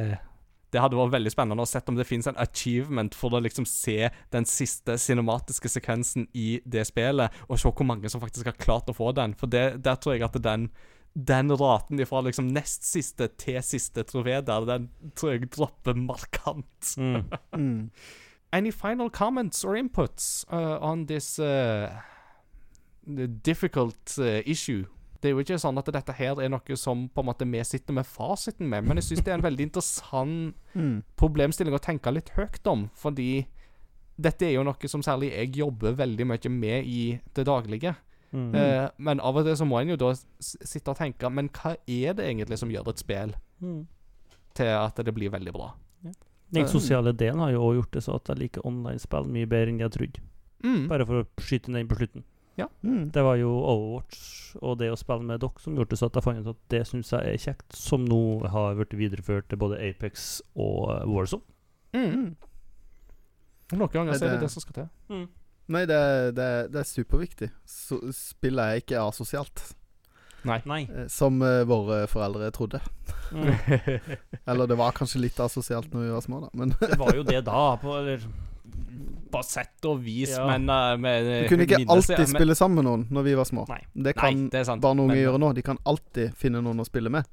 det 0.74 0.82
hadde 0.82 0.98
vært 0.98 1.14
veldig 1.14 1.32
spennende 1.32 1.64
å 1.64 1.70
se 1.70 1.82
om 1.86 1.98
det 1.98 2.08
finnes 2.08 2.26
en 2.30 2.40
achievement 2.42 3.14
for 3.14 3.36
å 3.36 3.42
liksom 3.44 3.66
se 3.68 4.10
den 4.34 4.48
siste 4.48 4.98
cinematiske 4.98 5.70
sekvensen 5.70 6.26
i 6.34 6.58
det 6.66 6.86
spillet, 6.90 7.44
og 7.48 7.60
se 7.60 7.70
hvor 7.70 7.88
mange 7.88 8.10
som 8.10 8.22
faktisk 8.22 8.50
har 8.50 8.58
klart 8.58 8.90
å 8.90 8.96
få 8.96 9.12
den. 9.16 9.36
For 9.38 9.50
det, 9.50 9.84
der 9.86 10.00
tror 10.00 10.16
jeg 10.16 10.26
at 10.26 10.42
den 10.42 10.68
den 11.14 11.52
raten 11.54 12.00
fra 12.06 12.24
liksom 12.26 12.48
nest 12.50 12.82
siste 12.82 13.28
til 13.38 13.60
siste 13.62 14.02
trofé 14.02 14.40
der, 14.42 14.64
den 14.66 14.88
tror 15.14 15.36
jeg 15.36 15.50
dropper 15.54 15.94
markant. 15.94 16.94
Mm. 16.98 17.22
Mm. 17.54 17.90
Any 18.52 18.70
final 18.70 19.10
comments 19.10 19.64
or 19.64 19.74
inputs 19.74 20.44
uh, 20.52 20.78
on 20.80 21.06
this 21.06 21.38
uh, 21.38 21.90
difficult 23.42 24.18
uh, 24.18 24.42
issue? 24.44 24.86
Det 25.24 25.30
er 25.30 25.38
jo 25.38 25.40
ikke 25.40 25.56
sånn 25.62 25.78
at 25.80 25.86
dette 25.88 26.12
her 26.18 26.36
er 26.44 26.50
noe 26.52 26.76
som 26.76 27.06
på 27.08 27.22
en 27.22 27.28
måte 27.30 27.46
vi 27.48 27.62
sitter 27.64 27.96
med 27.96 28.04
fasiten 28.04 28.68
med, 28.68 28.84
men 28.84 28.98
jeg 29.00 29.06
syns 29.06 29.22
det 29.24 29.32
er 29.32 29.38
en 29.40 29.46
veldig 29.46 29.66
interessant 29.70 30.54
Mm. 30.76 30.98
problemstilling 31.16 31.72
å 31.76 31.80
tenke 31.80 32.10
litt 32.12 32.28
høyt 32.36 32.66
om, 32.68 32.88
fordi 32.98 33.46
dette 34.20 34.42
er 34.46 34.56
jo 34.58 34.64
noe 34.66 34.88
som 34.90 35.02
særlig 35.06 35.30
jeg 35.32 35.52
jobber 35.62 35.94
veldig 35.96 36.26
mye 36.28 36.50
med 36.50 36.84
i 36.90 37.20
det 37.34 37.44
daglige. 37.48 37.94
Mm. 38.34 38.50
Eh, 38.58 38.88
men 38.98 39.20
av 39.22 39.36
og 39.38 39.46
til 39.46 39.56
så 39.56 39.64
må 39.64 39.78
en 39.80 39.94
jo 39.94 39.96
da 39.96 40.10
sitte 40.42 40.90
og 40.90 40.98
tenke 40.98 41.28
Men 41.30 41.48
hva 41.54 41.76
er 41.86 42.16
det 42.18 42.24
egentlig 42.26 42.58
som 42.58 42.68
gjør 42.74 42.88
et 42.90 42.98
spill 42.98 43.34
Mm. 43.62 43.86
til 44.54 44.66
at 44.74 44.96
det 45.06 45.14
blir 45.14 45.30
veldig 45.30 45.52
bra? 45.54 45.70
Den 46.52 46.68
sosiale 46.68 47.12
delen 47.16 47.38
har 47.40 47.50
jo 47.54 47.62
også 47.62 47.74
gjort 47.78 47.92
det 47.96 48.02
så 48.04 48.14
at 48.18 48.28
jeg 48.28 48.38
liker 48.42 48.66
online-spill 48.66 49.24
mye 49.30 49.46
bedre 49.46 49.70
enn 49.72 49.78
jeg 49.80 49.90
trodde. 49.94 50.20
Mm. 50.64 50.88
Bare 50.88 51.06
for 51.06 51.22
å 51.22 51.26
skyte 51.40 51.72
den 51.72 51.88
på 51.88 51.96
slutten. 51.96 52.24
Mm. 52.84 53.10
Det 53.10 53.22
var 53.26 53.34
jo 53.40 53.50
Overwatch 53.50 54.56
og 54.62 54.76
det 54.78 54.90
å 54.92 54.96
spille 54.98 55.26
med 55.26 55.40
dere 55.42 55.58
som 55.62 55.74
gjorde 55.74 55.96
så 55.98 56.06
at 56.06 56.14
jeg 56.20 56.22
fant 56.22 56.42
ut 56.44 56.52
at 56.52 56.60
det 56.70 56.82
syns 56.86 57.10
jeg 57.10 57.32
er 57.32 57.40
kjekt, 57.42 57.74
som 57.74 58.04
nå 58.06 58.20
har 58.52 58.76
blitt 58.78 58.94
videreført 58.94 59.48
til 59.50 59.58
både 59.58 59.80
Apex 59.82 60.36
og 60.54 60.92
eh, 60.94 61.06
Warzone. 61.10 61.42
Mm. 61.94 62.36
Noen 63.74 63.90
ganger 63.90 64.14
så 64.18 64.28
er 64.28 64.36
det 64.36 64.44
det- 64.44 64.52
som 64.54 64.62
skal 64.62 64.76
til. 64.82 65.24
Nei, 65.66 65.86
det, 65.88 65.98
det, 66.36 66.48
det 66.74 66.80
er 66.82 66.84
superviktig. 66.86 67.48
Så, 67.64 67.98
spiller 68.12 68.74
jeg 68.74 68.84
ikke 68.84 69.00
asosialt, 69.00 69.62
Nei. 70.44 70.58
Nei. 70.68 70.82
eh, 70.92 71.06
som 71.08 71.40
uh, 71.40 71.62
våre 71.66 72.02
foreldre 72.06 72.50
trodde. 72.52 72.80
Mm. 73.32 73.48
Eller 74.50 74.68
det 74.68 74.76
var 74.76 74.92
kanskje 74.92 75.22
litt 75.24 75.40
asosialt 75.40 75.88
når 75.94 76.04
vi 76.04 76.12
var 76.12 76.26
små, 76.26 76.42
da, 76.44 76.50
men 76.52 76.74
Det 76.78 76.98
var 77.00 77.16
jo 77.16 77.24
det 77.24 77.40
da, 77.48 77.62
på, 77.80 77.94
eller 77.96 78.26
På 79.34 79.40
sett 79.42 79.84
og 79.90 79.98
vis, 80.04 80.30
Ja. 80.36 80.44
men 80.46 80.68
uh, 80.70 80.96
med, 80.96 81.24
Du 81.44 81.48
kunne 81.48 81.64
ikke 81.66 81.78
minnes- 81.80 81.90
alltid 81.90 82.18
men- 82.18 82.26
spille 82.34 82.54
sammen 82.54 82.76
med 82.76 82.84
noen 82.84 83.06
når 83.10 83.22
vi 83.24 83.34
var 83.34 83.44
små. 83.44 83.64
Nei. 83.68 83.80
Det 83.94 84.12
Nei, 84.16 84.20
kan 84.20 84.48
det 84.48 84.60
er 84.60 84.64
sant. 84.64 84.80
barn 84.82 85.00
og 85.00 85.08
unge 85.08 85.14
men- 85.16 85.24
gjøre 85.24 85.40
nå. 85.40 85.54
De 85.54 85.62
kan 85.62 85.78
alltid 85.84 86.34
finne 86.36 86.62
noen 86.62 86.78
å 86.78 86.86
spille 86.86 87.10
med. 87.10 87.24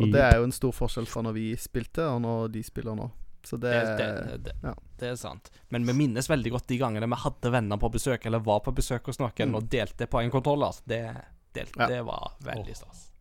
Og 0.00 0.10
det 0.12 0.20
er 0.20 0.36
jo 0.38 0.44
en 0.44 0.52
stor 0.52 0.72
forskjell 0.72 1.06
fra 1.06 1.22
når 1.22 1.32
vi 1.32 1.54
spilte, 1.56 2.02
og 2.04 2.20
når 2.20 2.50
de 2.52 2.62
spiller 2.62 2.94
nå. 2.96 3.10
Så 3.46 3.56
det, 3.60 3.70
Det, 3.70 3.96
det, 3.96 4.42
det, 4.44 4.52
ja. 4.64 4.74
det 4.98 5.08
er 5.12 5.14
sant. 5.14 5.50
Men 5.70 5.84
vi 5.86 5.92
minnes 5.94 6.26
veldig 6.28 6.50
godt 6.50 6.66
de 6.66 6.78
gangene 6.78 7.06
vi 7.08 7.14
hadde 7.22 7.52
venner 7.52 7.76
på 7.78 7.88
besøk, 7.92 8.26
eller 8.26 8.40
var 8.40 8.60
på 8.60 8.74
besøk 8.74 9.06
hos 9.06 9.18
noen 9.20 9.32
Mm. 9.38 9.54
og 9.54 9.68
delte 9.70 10.06
på 10.08 10.20
en 10.24 10.30
kontroller. 10.30 10.72
Det, 10.84 11.14
det, 11.54 11.68
Ja. 11.78 11.86
det 11.86 12.04
var 12.04 12.32
veldig 12.42 12.74
stas. 12.76 13.12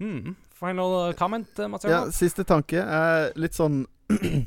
Mm. 0.00 0.34
Final 0.58 1.12
comment, 1.14 1.46
Mathias? 1.56 1.70
Mats 1.70 1.84
Ja, 1.84 2.10
siste 2.10 2.44
tanke 2.44 2.82
er 2.82 3.32
litt 3.36 3.52
sånn 3.54 3.86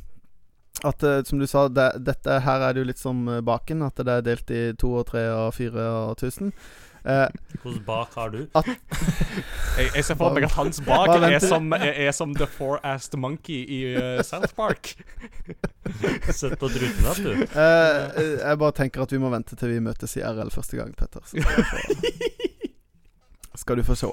At 0.88 1.04
eh, 1.04 1.24
som 1.28 1.40
du 1.42 1.48
sa, 1.48 1.68
det, 1.68 1.90
dette 2.08 2.40
her 2.46 2.68
er 2.68 2.76
det 2.76 2.84
jo 2.86 2.90
litt 2.92 3.02
som 3.02 3.26
eh, 3.28 3.42
baken. 3.46 3.82
At 3.88 4.00
det 4.00 4.20
er 4.20 4.28
delt 4.30 4.54
i 4.56 4.62
to 4.80 4.94
og 5.02 5.10
tre 5.12 5.26
og 5.34 5.54
fire 5.58 5.90
og 6.10 6.18
tusen. 6.22 6.54
Eh, 7.08 7.28
Hvordan 7.62 7.84
bak 7.86 8.16
har 8.16 8.30
du? 8.30 8.38
Jeg, 9.78 9.92
jeg 9.96 10.04
ser 10.06 10.18
for 10.20 10.36
meg 10.36 10.44
at 10.50 10.52
hans 10.58 10.82
bak 10.84 11.14
er 11.16 11.40
som, 11.40 11.72
er, 11.74 11.94
er 11.96 12.12
som 12.12 12.34
The 12.36 12.48
Four-Assed 12.48 13.16
Monkey 13.18 13.62
i 13.64 13.80
uh, 13.96 14.20
South 14.24 14.54
Park. 14.56 14.92
Sett 16.36 16.60
på 16.60 16.68
druten 16.68 17.08
at 17.08 17.22
du. 17.24 17.32
eh, 17.40 18.36
jeg 18.44 18.60
bare 18.60 18.76
tenker 18.76 19.06
at 19.06 19.16
vi 19.16 19.22
må 19.22 19.32
vente 19.32 19.56
til 19.56 19.72
vi 19.72 19.80
møtes 19.84 20.18
i 20.20 20.24
RL 20.28 20.52
første 20.54 20.78
gang, 20.78 20.92
Petter. 21.00 21.24
Så 21.24 21.40
skal, 23.64 23.78
du 23.80 23.84
få, 23.88 23.96
se. 23.96 24.12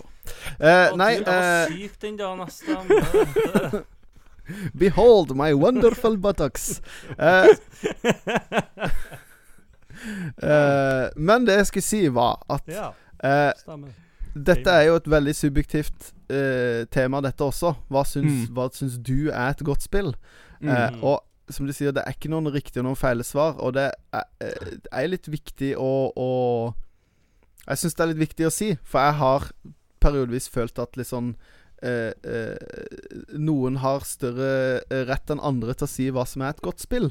Eh, 0.61 0.95
nei 0.97 1.11
jeg 1.19 1.27
var 1.27 1.69
sykt 1.75 2.01
den 2.07 2.17
dagen, 2.23 2.47
nesten. 2.47 3.83
Behold 4.79 5.35
my 5.37 5.53
wonderful 5.55 6.17
buttocks. 6.17 6.81
Uh, 7.19 7.49
uh, 10.43 11.09
men 11.29 11.47
det 11.47 11.57
jeg 11.61 11.67
skulle 11.71 11.87
si, 11.87 12.03
var 12.13 12.43
at 12.53 12.69
eh. 13.25 13.53
Dette 14.37 14.69
er 14.69 14.83
jo 14.91 14.99
et 15.01 15.07
veldig 15.09 15.33
subjektivt 15.33 16.11
eh, 16.29 16.83
tema, 16.93 17.23
dette 17.25 17.41
også. 17.47 17.71
Hva 17.89 18.03
syns, 18.05 18.43
Mm. 18.51 18.51
hva 18.53 18.67
syns 18.75 18.99
du 19.01 19.31
er 19.31 19.55
et 19.55 19.63
godt 19.65 19.83
spill? 19.87 20.11
Eh, 20.61 20.91
Mm. 20.93 21.03
og 21.05 21.23
som 21.49 21.65
du 21.67 21.73
sier, 21.73 21.93
det 21.93 22.03
er 22.05 22.13
ikke 22.13 22.29
noen 22.29 22.51
riktige 22.53 22.81
og 22.83 22.85
noen 22.91 22.97
feile 23.01 23.25
svar. 23.25 23.55
Og 23.65 23.73
det 23.79 23.87
er, 24.13 24.25
det 24.41 24.91
er 24.93 25.09
litt 25.09 25.27
viktig 25.31 25.73
å, 25.79 26.13
å 26.17 26.75
Jeg 27.69 27.79
syns 27.79 27.95
det 27.97 28.03
er 28.05 28.11
litt 28.13 28.29
viktig 28.29 28.47
å 28.47 28.53
si, 28.53 28.69
for 28.85 29.01
jeg 29.01 29.15
har 29.19 29.49
periodevis 30.01 30.49
følt 30.53 30.79
at 30.79 30.97
litt 30.97 31.09
sånn 31.09 31.33
eh, 31.83 32.13
eh, 32.25 33.37
Noen 33.39 33.77
har 33.83 34.01
større 34.07 34.83
eh, 34.91 35.05
rett 35.09 35.31
enn 35.31 35.41
andre 35.41 35.75
til 35.75 35.87
å 35.87 35.91
si 35.91 36.11
hva 36.11 36.25
som 36.27 36.43
er 36.43 36.55
et 36.55 36.63
godt 36.65 36.81
spill. 36.81 37.11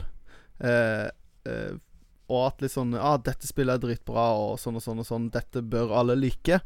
Eh, 0.60 1.10
eh, 1.46 1.74
og 2.28 2.48
at 2.48 2.62
litt 2.64 2.72
sånn 2.74 2.94
Ja, 2.98 3.18
dette 3.22 3.46
spillet 3.46 3.76
er 3.78 3.84
dritbra, 3.88 4.32
og 4.34 4.58
sånn 4.60 4.76
og 4.80 4.82
sånn 4.82 5.00
og 5.04 5.06
sånn. 5.06 5.30
Dette 5.30 5.62
bør 5.62 5.92
alle 6.00 6.16
like. 6.18 6.58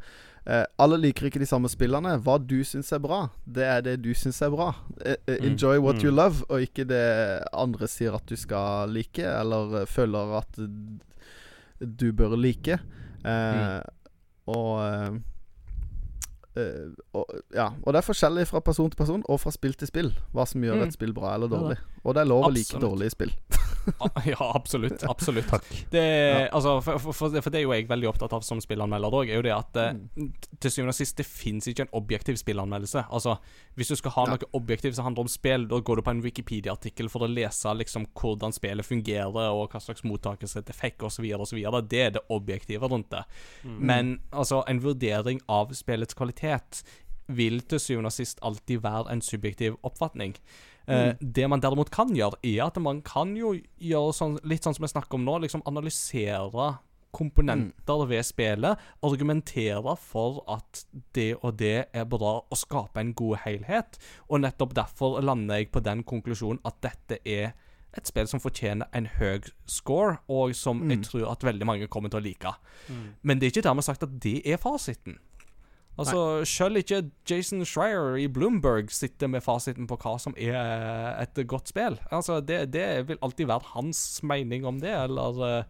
Eh, 0.46 0.64
alle 0.80 0.96
liker 0.96 1.26
ikke 1.28 1.42
de 1.42 1.48
samme 1.50 1.68
spillene. 1.68 2.14
Hva 2.24 2.38
du 2.40 2.62
syns 2.64 2.88
er 2.96 3.02
bra, 3.04 3.26
det 3.44 3.66
er 3.68 3.82
det 3.84 3.98
du 4.02 4.14
syns 4.16 4.40
er 4.42 4.50
bra. 4.54 4.70
Mm. 5.04 5.44
enjoy 5.52 5.78
what 5.78 5.96
Mm. 5.96 6.04
you 6.04 6.10
love, 6.10 6.44
og 6.48 6.60
ikke 6.64 6.86
det 6.88 7.44
andre 7.52 7.86
sier 7.88 8.14
at 8.16 8.24
du 8.26 8.36
skal 8.36 8.88
like, 8.88 9.18
eller 9.20 9.84
føler 9.86 10.38
at 10.38 10.56
du 11.80 12.12
bør 12.12 12.36
like. 12.40 12.78
Eh, 13.24 13.80
Og 14.50 15.20
eh, 16.56 16.88
og, 17.14 17.26
ja, 17.54 17.68
og 17.82 17.92
det 17.92 17.98
er 18.00 18.06
forskjellig 18.06 18.46
fra 18.48 18.60
person 18.60 18.90
til 18.90 18.96
person 18.96 19.22
og 19.28 19.40
fra 19.40 19.50
spill 19.54 19.74
til 19.74 19.86
spill 19.88 20.10
hva 20.34 20.46
som 20.46 20.60
gjør 20.62 20.80
Mm. 20.80 20.82
et 20.88 20.92
spill 20.96 21.12
bra 21.12 21.34
eller 21.34 21.48
dårlig. 21.48 21.76
Og 22.04 22.14
det 22.14 22.20
er 22.20 22.26
lov 22.30 22.44
å 22.48 22.50
like 22.52 22.80
dårlige 22.80 23.10
spill. 23.10 23.32
Ja, 24.30 24.52
absolutt. 24.54 25.02
Absolutt. 25.08 25.48
Takk. 25.50 25.66
Det, 25.90 26.02
altså, 26.52 26.76
for, 26.84 26.98
for, 26.98 27.12
for, 27.40 27.50
det 27.50 27.60
er 27.60 27.64
jo 27.64 27.72
jeg 27.74 27.88
veldig 27.90 28.08
opptatt 28.10 28.34
av 28.36 28.44
som 28.46 28.60
spillanmelder 28.62 29.16
òg, 29.16 29.30
er 29.30 29.40
jo 29.40 29.46
det 29.46 29.54
at 29.56 29.80
eh, 29.80 29.90
Mm. 30.16 30.30
til 30.60 30.70
syvende 30.72 30.92
og 30.94 30.96
sist 30.96 31.18
det 31.18 31.26
fins 31.26 31.66
ikke 31.68 31.84
en 31.86 31.92
objektiv 31.98 32.36
spillanmeldelse. 32.40 33.04
Altså, 33.10 33.36
Hvis 33.74 33.88
du 33.88 33.96
skal 33.96 34.14
ha 34.14 34.24
ja. 34.26 34.34
noe 34.34 34.48
objektivt 34.56 34.96
som 34.96 35.06
handler 35.06 35.26
om 35.26 35.30
spill, 35.32 35.66
da 35.68 35.80
går 35.80 36.00
du 36.00 36.02
på 36.02 36.14
en 36.14 36.22
Wikipedia-artikkel 36.24 37.08
for 37.12 37.24
å 37.24 37.30
lese 37.30 37.72
liksom 37.74 38.06
hvordan 38.18 38.52
spillet 38.52 38.86
fungerer, 38.86 39.50
og 39.50 39.70
hva 39.72 39.80
slags 39.80 40.04
mottakelse 40.04 40.62
det 40.66 40.76
fikk, 40.76 41.04
osv., 41.08 41.24
osv. 41.36 41.60
Det 41.88 42.02
er 42.06 42.16
det 42.16 42.24
objektive 42.28 42.88
rundt 42.90 43.10
det. 43.10 43.22
Men 43.64 44.18
altså, 44.30 44.62
en 44.68 44.82
vurdering 44.84 45.40
av 45.48 45.72
spillets 45.76 46.14
kvalitet 46.14 46.82
vil 47.30 47.60
til 47.70 47.80
syvende 47.80 48.10
og 48.10 48.16
sist 48.16 48.40
alltid 48.42 48.82
være 48.82 49.12
en 49.12 49.22
subjektiv 49.22 49.76
oppfatning. 49.86 50.34
Eh, 50.88 51.14
det 51.20 51.48
man 51.50 51.62
derimot 51.62 51.90
kan 51.90 52.12
gjøre, 52.16 52.38
er 52.42 52.66
at 52.66 52.78
man 52.82 53.02
kan 53.02 53.36
jo 53.36 53.54
gjøre 53.78 54.14
sånn, 54.16 54.38
litt 54.48 54.64
sånn 54.64 54.74
som 54.74 54.86
jeg 54.86 54.94
snakker 54.94 55.18
om 55.18 55.26
nå, 55.26 55.38
liksom 55.44 55.64
analysere 55.68 56.76
komponenter 57.10 58.04
ved 58.06 58.22
spillet, 58.22 58.78
argumentere 59.02 59.96
for 59.98 60.44
at 60.50 60.84
det 61.14 61.32
og 61.42 61.56
det 61.58 61.88
er 61.92 62.04
bra, 62.06 62.36
og 62.46 62.58
skape 62.58 63.02
en 63.02 63.14
god 63.18 63.42
helhet. 63.44 63.98
Og 64.28 64.44
nettopp 64.44 64.76
derfor 64.78 65.18
lander 65.20 65.58
jeg 65.60 65.72
på 65.74 65.82
den 65.82 66.04
konklusjonen 66.06 66.62
at 66.64 66.78
dette 66.86 67.18
er 67.26 67.52
et 67.98 68.06
spill 68.06 68.28
som 68.30 68.38
fortjener 68.38 68.86
en 68.94 69.08
høy 69.18 69.42
score, 69.66 70.20
og 70.30 70.54
som 70.54 70.84
jeg 70.90 71.02
tror 71.08 71.32
at 71.32 71.42
veldig 71.42 71.66
mange 71.66 71.88
kommer 71.90 72.12
til 72.12 72.20
å 72.20 72.22
like. 72.22 72.52
Men 73.22 73.40
det 73.40 73.48
er 73.48 73.56
ikke 73.56 73.66
dermed 73.66 73.82
sagt 73.82 74.06
at 74.06 74.14
det 74.22 74.42
er 74.46 74.56
fasiten. 74.62 75.18
Altså, 76.00 76.20
Selv 76.48 76.80
ikke 76.80 77.02
Jason 77.28 77.64
Schreier 77.68 78.16
i 78.20 78.28
Bloomberg 78.32 78.90
sitter 78.94 79.28
med 79.30 79.44
fasiten 79.44 79.88
på 79.90 79.98
hva 80.00 80.16
som 80.22 80.34
er 80.38 81.20
et 81.20 81.40
godt 81.48 81.72
spill. 81.72 81.98
Altså, 82.10 82.40
Det, 82.40 82.72
det 82.72 82.86
vil 83.08 83.20
alltid 83.22 83.50
være 83.50 83.72
hans 83.74 84.22
mening 84.22 84.66
om 84.66 84.80
det, 84.80 84.94
eller 84.94 85.42
uh, 85.44 85.64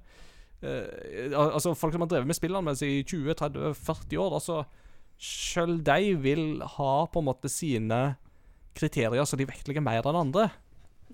Altså, 0.61 1.75
Folk 1.75 1.95
som 1.95 2.05
har 2.05 2.11
drevet 2.13 2.29
med 2.29 2.37
spillanmeldelse 2.37 2.87
i 2.87 3.03
20-30-40 3.03 4.19
år, 4.21 4.35
altså 4.39 4.63
Selv 5.19 5.83
de 5.85 6.15
vil 6.21 6.63
ha 6.77 6.95
på 7.07 7.21
en 7.21 7.29
måte 7.29 7.49
sine 7.53 8.01
kriterier 8.77 9.27
som 9.27 9.41
de 9.41 9.49
vektlegger 9.49 9.83
mer 9.85 10.07
enn 10.07 10.17
andre, 10.17 10.51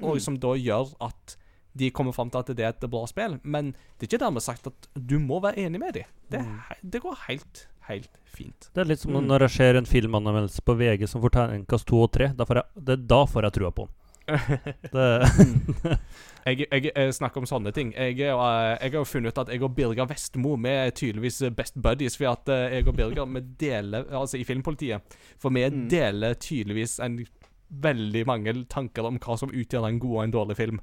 og 0.05 0.21
som 0.21 0.37
da 0.39 0.53
gjør 0.61 0.93
at 1.03 1.37
de 1.77 1.91
kommer 1.93 2.13
fram 2.13 2.31
til 2.33 2.43
at 2.43 2.51
det 2.57 2.65
er 2.65 2.75
et 2.75 2.91
bra 2.91 3.03
spill. 3.09 3.39
Men 3.45 3.73
det 3.97 4.07
er 4.07 4.11
ikke 4.13 4.25
dermed 4.25 4.45
sagt 4.45 4.69
at 4.71 4.89
du 4.95 5.19
må 5.21 5.41
være 5.45 5.67
enig 5.67 5.81
med 5.81 5.97
dem. 5.99 6.13
Det, 6.33 6.41
er 6.41 6.79
det 6.83 7.03
går 7.05 7.19
helt, 7.27 7.67
helt 7.89 8.11
fint. 8.37 8.71
Det 8.75 8.83
er 8.85 8.91
litt 8.91 9.01
som 9.01 9.13
når 9.27 9.47
jeg 9.47 9.55
ser 9.57 9.79
en 9.81 9.87
filmanmeldelse 9.89 10.63
på 10.67 10.75
VG 10.77 11.07
som 11.09 11.23
får 11.25 11.35
terningkast 11.39 11.87
to 11.89 12.03
og 12.05 12.11
tre. 12.13 12.33
Da 12.37 12.45
får 12.49 12.61
jeg, 12.63 12.85
det, 12.91 12.97
da 13.09 13.23
får 13.31 13.49
jeg 13.49 13.57
trua 13.61 13.71
på 13.77 13.87
den. 13.87 13.95
Det, 14.93 15.05
Jeg, 16.47 16.67
jeg, 16.71 16.91
jeg 16.95 17.15
snakker 17.15 17.43
om 17.43 17.47
sånne 17.47 17.73
ting. 17.75 17.89
Jeg, 17.95 18.21
eh, 18.23 18.31
jeg 18.31 18.93
har 18.93 18.95
jo 19.01 19.05
funnet 19.07 19.33
ut 19.35 19.39
at 19.43 19.49
jeg 19.51 19.63
og 19.67 19.73
Birger 19.75 20.07
Vestmo 20.07 20.53
Vi 20.63 20.71
er 20.71 20.93
tydeligvis 20.95 21.41
best 21.59 21.75
buddies. 21.83 22.15
For 22.19 22.31
at 22.31 22.51
eh, 22.55 22.77
jeg 22.77 22.87
og 22.87 22.95
Birger 22.99 23.27
vi 23.35 23.43
deler 23.59 24.07
Altså 24.15 24.39
i 24.39 24.45
Filmpolitiet. 24.47 25.17
For 25.43 25.51
vi 25.55 25.65
Mm. 25.67 25.89
deler 25.91 26.35
tydeligvis 26.39 27.01
en 27.03 27.17
veldig 27.69 28.23
mange 28.29 28.53
tanker 28.71 29.07
om 29.09 29.19
hva 29.23 29.37
som 29.39 29.51
utgjør 29.51 29.89
en 29.89 29.99
god 30.03 30.15
og 30.17 30.23
en 30.23 30.35
dårlig 30.35 30.57
film. 30.59 30.83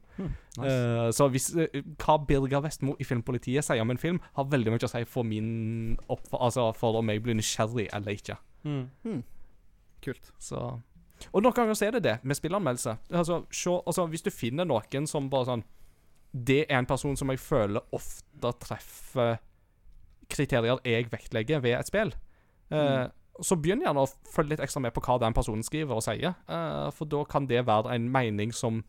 Eh, 0.54 1.08
så 1.16 1.26
hvis 1.34 1.48
uh, 1.56 1.78
hva 2.04 2.18
Birger 2.28 2.62
Vestmo 2.62 2.94
i 3.02 3.08
Filmpolitiet 3.08 3.66
sier 3.66 3.82
om 3.82 3.90
en 3.90 3.98
film, 3.98 4.20
har 4.36 4.50
veldig 4.52 4.74
mye 4.74 4.86
å 4.86 4.92
si 4.92 5.04
for 5.10 5.26
min 5.26 5.96
opp, 6.14 6.28
Altså 6.38 6.68
for 6.78 7.00
om 7.00 7.10
jeg 7.10 7.24
blir 7.24 7.38
nysgjerrig 7.40 7.88
eller 7.94 8.20
ikke. 8.20 8.38
mm. 8.64 9.24
Kult. 10.04 10.34
Så 10.38 10.60
Og 11.32 11.42
noen 11.42 11.56
ganger 11.56 11.80
så 11.80 11.88
er 11.88 11.96
det 11.96 12.04
det 12.04 12.18
med 12.24 12.36
spillanmeldelse. 12.36 12.98
Altså, 13.10 13.44
se, 13.50 13.72
altså, 13.72 14.06
hvis 14.12 14.26
du 14.26 14.30
finner 14.30 14.68
noen 14.68 15.08
som 15.08 15.30
bare 15.32 15.48
sånn 15.48 15.64
Det 16.34 16.66
er 16.68 16.78
en 16.82 16.90
person 16.90 17.16
som 17.18 17.30
jeg 17.32 17.40
føler 17.40 17.82
ofte 17.96 18.54
treffer 18.60 19.38
kriterier 20.34 20.80
jeg 20.88 21.12
vektlegger 21.12 21.62
ved 21.62 21.78
et 21.78 21.90
spill. 21.90 22.14
Eh, 22.74 23.08
Så 23.42 23.56
begynn 23.58 23.82
gjerne 23.82 24.04
å 24.04 24.10
følge 24.30 24.50
litt 24.54 24.60
ekstra 24.62 24.82
med 24.82 24.94
på 24.94 25.02
hva 25.02 25.20
den 25.20 25.34
personen 25.34 25.64
skriver 25.66 25.96
og 25.98 26.04
sier. 26.06 26.36
eh, 26.48 26.90
for 26.92 27.06
da 27.06 27.24
kan 27.26 27.48
det 27.48 27.66
være 27.66 27.90
en 27.96 28.12
mening 28.12 28.52
som 28.54 28.84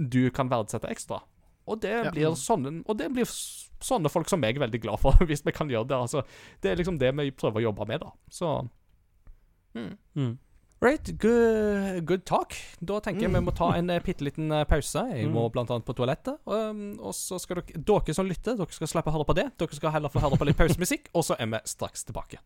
du 0.00 0.30
kan 0.30 0.48
verdsette 0.48 0.88
ekstra. 0.88 1.20
Og 1.68 1.80
det 1.80 1.90
Ja. 2.04 2.10
blir 2.10 2.32
sånne 2.34 2.82
Og 2.88 2.96
det 2.96 3.12
blir 3.12 3.24
sånne 3.26 4.10
folk 4.10 4.28
som 4.28 4.42
er 4.44 4.52
veldig 4.54 4.80
glad 4.80 4.98
for, 4.98 5.12
hvis 5.28 5.44
vi 5.44 5.52
kan 5.52 5.68
gjøre 5.68 5.88
det. 5.88 5.96
Altså, 5.96 6.22
det 6.62 6.70
er 6.72 6.76
liksom 6.76 6.98
det 6.98 7.14
vi 7.14 7.30
prøver 7.30 7.60
å 7.60 7.72
jobbe 7.72 7.86
med, 7.86 8.00
da. 8.00 8.10
Så 8.30 8.68
Mm. 9.74 10.38
Right, 10.82 11.18
good, 11.18 12.06
good 12.06 12.24
talk. 12.24 12.54
Da 12.82 13.00
tenker 13.00 13.26
jeg 13.28 13.32
vi 13.34 13.40
må 13.44 13.52
ta 13.54 13.74
en 13.76 13.90
uh, 13.90 13.98
bitte 14.00 14.24
liten 14.24 14.50
eh, 14.50 14.64
pause. 14.64 15.02
Jeg 15.12 15.28
må 15.28 15.44
Mm. 15.46 15.52
blant 15.52 15.70
annet 15.70 15.84
på 15.84 15.94
toalettet. 15.94 16.38
Og, 16.46 16.80
og 17.04 17.12
så 17.12 17.38
skal 17.38 17.60
dere, 17.60 17.84
dere 17.84 18.14
som 18.16 18.26
lytter, 18.26 18.56
dere 18.56 18.72
skal 18.72 18.88
slippe 18.88 19.12
å 19.12 19.12
høre 19.18 19.26
på 19.28 19.34
det. 19.36 19.44
Dere 19.58 19.76
skal 19.76 19.92
heller 19.92 20.08
få 20.08 20.20
høre 20.24 20.38
på 20.40 20.46
litt 20.48 20.56
pausemusikk, 20.56 21.10
og 21.14 21.22
så 21.28 21.36
er 21.38 21.46
vi 21.52 21.60
straks 21.68 22.04
tilbake. 22.08 22.38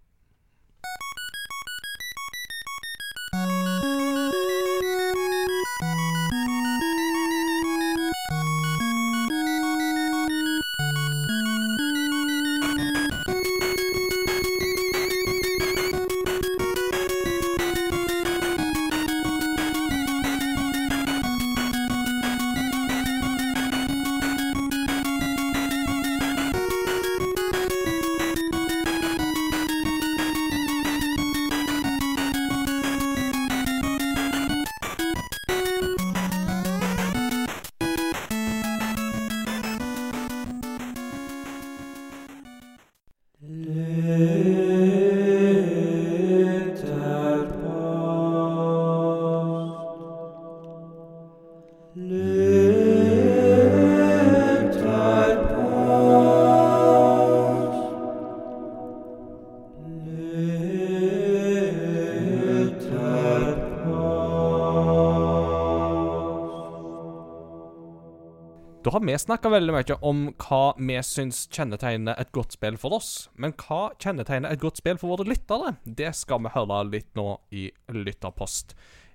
Da 68.85 68.91
har 68.93 69.01
vi 69.01 69.15
snakka 69.17 69.49
veldig 69.49 69.73
mye 69.73 69.95
om 70.05 70.19
hva 70.45 70.75
vi 70.77 70.99
syns 71.01 71.47
kjennetegner 71.49 72.19
et 72.21 72.35
godt 72.37 72.53
spill 72.53 72.75
for 72.77 72.99
oss. 72.99 73.31
Men 73.41 73.55
hva 73.57 73.95
kjennetegner 73.97 74.53
et 74.53 74.61
godt 74.61 74.83
spill 74.83 74.99
for 75.01 75.15
våre 75.15 75.25
lyttere? 75.25 75.71
Det 75.89 76.11
skal 76.13 76.43
vi 76.45 76.53
høre 76.53 76.83
litt 76.91 77.09
nå 77.17 77.31
i 77.57 77.71
Lytterpost. 77.97 78.75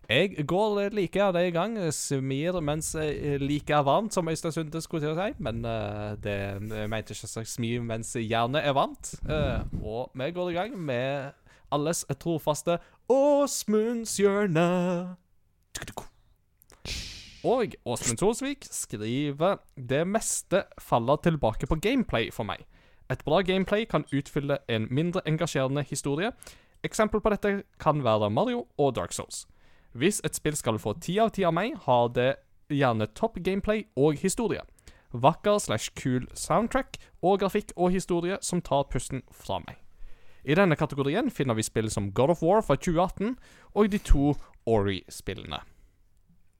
Jeg 0.09 0.47
går 0.49 0.89
like 0.97 1.21
gjerne 1.21 1.45
i 1.45 1.53
gang. 1.53 1.77
Smir 1.93 2.57
mens 2.65 2.95
like 2.97 3.77
er 3.77 3.85
varmt, 3.85 4.17
som 4.17 4.33
Øystein 4.33 4.55
Sunde 4.57 4.81
skulle 4.81 5.05
til 5.05 5.13
å 5.13 5.19
si. 5.19 5.37
Men 5.37 5.61
uh, 5.61 6.17
det 6.17 6.39
mente 6.89 7.13
ikke 7.13 7.29
å 7.29 7.45
smi 7.45 7.75
mens 7.77 8.15
jernet 8.17 8.65
er 8.65 8.73
varmt. 8.73 9.13
Uh, 9.29 9.61
og 9.83 10.17
vi 10.17 10.31
går 10.33 10.49
i 10.49 10.57
gang 10.57 10.79
med 10.81 11.37
alles 11.69 12.07
trofaste 12.17 12.81
Åsmunds 13.05 14.17
hjørne. 14.17 14.65
Og 17.43 17.75
Åsmund 17.85 18.17
Thorsvik 18.17 18.65
skriver 18.71 19.57
Det 19.75 20.07
meste 20.07 20.63
faller 20.79 21.15
tilbake 21.15 21.67
på 21.67 21.75
gameplay 21.75 22.31
for 22.31 22.43
meg. 22.43 22.65
Et 23.09 23.23
bra 23.25 23.39
gameplay 23.41 23.85
kan 23.85 24.03
utfylle 24.13 24.57
en 24.67 24.87
mindre 24.91 25.21
engasjerende 25.27 25.83
historie. 25.83 26.31
Eksempel 26.83 27.21
på 27.21 27.29
dette 27.29 27.63
kan 27.79 28.03
være 28.03 28.29
Mario 28.29 28.67
og 28.77 28.95
Dark 28.95 29.13
Souls. 29.13 29.47
Hvis 29.93 30.21
et 30.25 30.35
spill 30.35 30.55
skal 30.55 30.79
få 30.79 30.93
ti 30.99 31.17
av 31.17 31.31
ti 31.31 31.43
av 31.47 31.55
meg, 31.55 31.77
har 31.87 32.11
det 32.13 32.35
gjerne 32.69 33.07
topp 33.15 33.39
gameplay 33.39 33.85
og 33.95 34.19
historie. 34.19 34.61
Vakker 35.13 35.57
slash 35.57 35.95
kul 35.95 36.27
soundtrack 36.33 36.99
og 37.21 37.39
grafikk 37.39 37.71
og 37.77 37.91
historie 37.91 38.37
som 38.41 38.61
tar 38.61 38.83
pusten 38.91 39.23
fra 39.31 39.63
meg. 39.63 39.79
I 40.43 40.55
denne 40.59 40.75
kategorien 40.75 41.31
finner 41.31 41.55
vi 41.55 41.63
spill 41.63 41.89
som 41.89 42.11
God 42.11 42.35
of 42.35 42.43
War 42.43 42.61
fra 42.61 42.75
2018 42.75 43.37
og 43.73 43.91
de 43.91 43.97
to 43.97 44.35
Ori-spillene. 44.67 45.63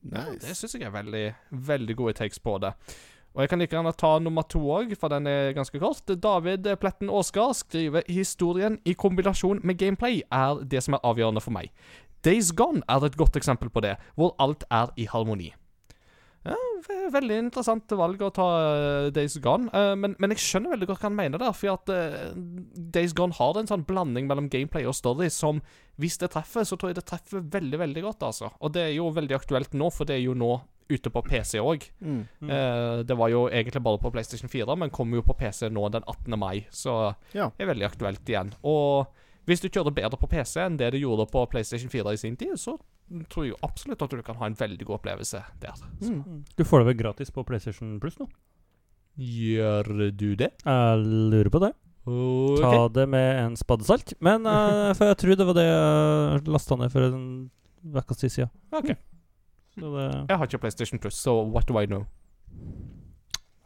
Det 0.01 0.25
Nice. 0.41 0.55
syns 0.55 0.73
jeg 0.75 0.83
er 0.87 0.93
veldig, 0.95 1.23
veldig 1.51 1.95
gode 1.95 2.13
takes 2.13 2.39
på 2.39 2.57
det. 2.63 2.73
Og 3.35 3.41
jeg 3.43 3.49
kan 3.49 3.59
like 3.59 3.75
gjerne 3.75 3.91
ta 3.93 4.17
nummer 4.19 4.41
to 4.49 4.59
òg, 4.59 4.95
for 4.97 5.11
den 5.11 5.27
er 5.27 5.53
ganske 5.53 5.79
kort. 5.79 6.07
David 6.07 6.65
Pletten 6.81 7.09
Aasgaard 7.09 7.53
skriver 7.55 8.01
historien 8.09 8.79
i 8.85 8.93
kombinasjon 8.93 9.61
med 9.63 9.77
gameplay 9.77 10.21
er 10.31 10.63
det 10.65 10.81
som 10.83 10.97
er 10.97 11.03
avgjørende 11.03 11.43
for 11.43 11.51
meg. 11.51 11.69
Days 12.25 12.51
Gone 12.51 12.81
er 12.89 13.05
et 13.05 13.15
godt 13.15 13.37
eksempel 13.39 13.69
på 13.69 13.79
det, 13.85 13.97
hvor 14.15 14.35
alt 14.39 14.63
er 14.71 14.89
i 14.97 15.05
harmoni. 15.05 15.53
Ja, 16.45 16.55
Veldig 17.11 17.37
interessant 17.43 17.91
valg 17.99 18.21
å 18.23 18.29
ta 18.33 18.45
eh, 18.63 19.07
Days 19.13 19.35
Gone, 19.43 19.67
eh, 19.75 19.91
men, 19.99 20.13
men 20.21 20.31
jeg 20.31 20.39
skjønner 20.39 20.71
veldig 20.75 20.87
godt 20.87 21.01
hva 21.03 21.09
han 21.09 21.17
mener 21.17 21.41
der. 21.41 21.51
For 21.57 21.73
at 21.73 21.91
eh, 21.91 22.31
Days 22.95 23.13
Gone 23.17 23.35
har 23.35 23.59
en 23.59 23.67
sånn 23.69 23.83
blanding 23.89 24.29
mellom 24.29 24.47
gameplay 24.49 24.87
og 24.87 24.95
story 24.95 25.27
som, 25.33 25.59
hvis 25.99 26.17
det 26.21 26.31
treffer, 26.31 26.63
så 26.63 26.77
tror 26.79 26.93
jeg 26.93 26.99
det 27.01 27.07
treffer 27.09 27.43
veldig 27.43 27.81
veldig 27.83 28.03
godt. 28.07 28.23
altså. 28.29 28.51
Og 28.63 28.71
det 28.77 28.85
er 28.87 28.93
jo 28.95 29.09
veldig 29.15 29.35
aktuelt 29.35 29.73
nå, 29.75 29.89
for 29.91 30.07
det 30.09 30.15
er 30.19 30.23
jo 30.29 30.37
nå 30.39 30.53
ute 30.89 31.11
på 31.13 31.21
PC 31.27 31.59
òg. 31.61 31.83
Mm. 32.01 32.21
Eh, 32.49 33.01
det 33.05 33.17
var 33.19 33.29
jo 33.29 33.43
egentlig 33.51 33.83
bare 33.85 33.99
på 34.01 34.09
PlayStation 34.15 34.49
4, 34.49 34.77
men 34.79 34.89
kommer 34.95 35.19
jo 35.19 35.25
på 35.27 35.35
PC 35.37 35.67
nå 35.69 35.83
den 35.93 36.07
18. 36.07 36.37
mai, 36.39 36.63
så 36.73 37.15
Ja. 37.35 37.51
er 37.59 37.69
veldig 37.69 37.89
aktuelt 37.91 38.23
igjen. 38.31 38.53
Og 38.63 39.11
hvis 39.45 39.61
du 39.61 39.67
kjører 39.69 39.93
bedre 39.93 40.17
på 40.17 40.29
PC 40.31 40.61
enn 40.63 40.77
det 40.79 40.93
du 40.95 40.97
gjorde 41.03 41.27
på 41.29 41.43
PlayStation 41.51 41.89
4 41.91 42.13
i 42.15 42.21
sin 42.21 42.37
tid, 42.37 42.55
så 42.57 42.77
tror 43.31 43.47
jeg 43.47 43.57
absolutt 43.65 44.03
at 44.05 44.13
du 44.13 44.21
kan 44.25 44.37
ha 44.39 44.49
en 44.49 44.57
veldig 44.59 44.85
god 44.85 44.99
opplevelse 44.99 45.41
der. 45.61 45.83
Mm. 46.01 46.43
Du 46.57 46.63
får 46.67 46.83
det 46.83 46.89
vel 46.91 46.99
gratis 47.01 47.33
på 47.33 47.43
PlayStation 47.47 47.97
Plus 48.01 48.19
nå? 48.21 48.29
Gjør 49.19 49.89
du 50.15 50.35
det? 50.39 50.51
Jeg 50.63 51.05
lurer 51.05 51.49
på 51.51 51.61
det. 51.63 51.73
Ta 52.61 52.87
det 52.95 53.05
med 53.11 53.29
en 53.43 53.57
spadesalt. 53.59 54.13
Men 54.23 54.47
uh, 54.47 54.93
for 54.97 55.09
jeg 55.09 55.19
tror 55.23 55.39
det 55.39 55.49
var 55.49 55.57
det 55.57 55.67
jeg 55.67 56.47
lasta 56.47 56.77
ned 56.79 56.93
for 56.93 57.09
en 57.09 57.25
uke 57.95 58.19
siden. 58.21 58.51
Ok. 58.71 58.93
Jeg 59.79 60.35
har 60.37 60.47
ikke 60.47 60.59
PlayStation 60.59 60.99
Plus, 60.99 61.15
så 61.15 61.35
what 61.43 61.67
do 61.67 61.79
I 61.79 61.85
know? 61.85 62.05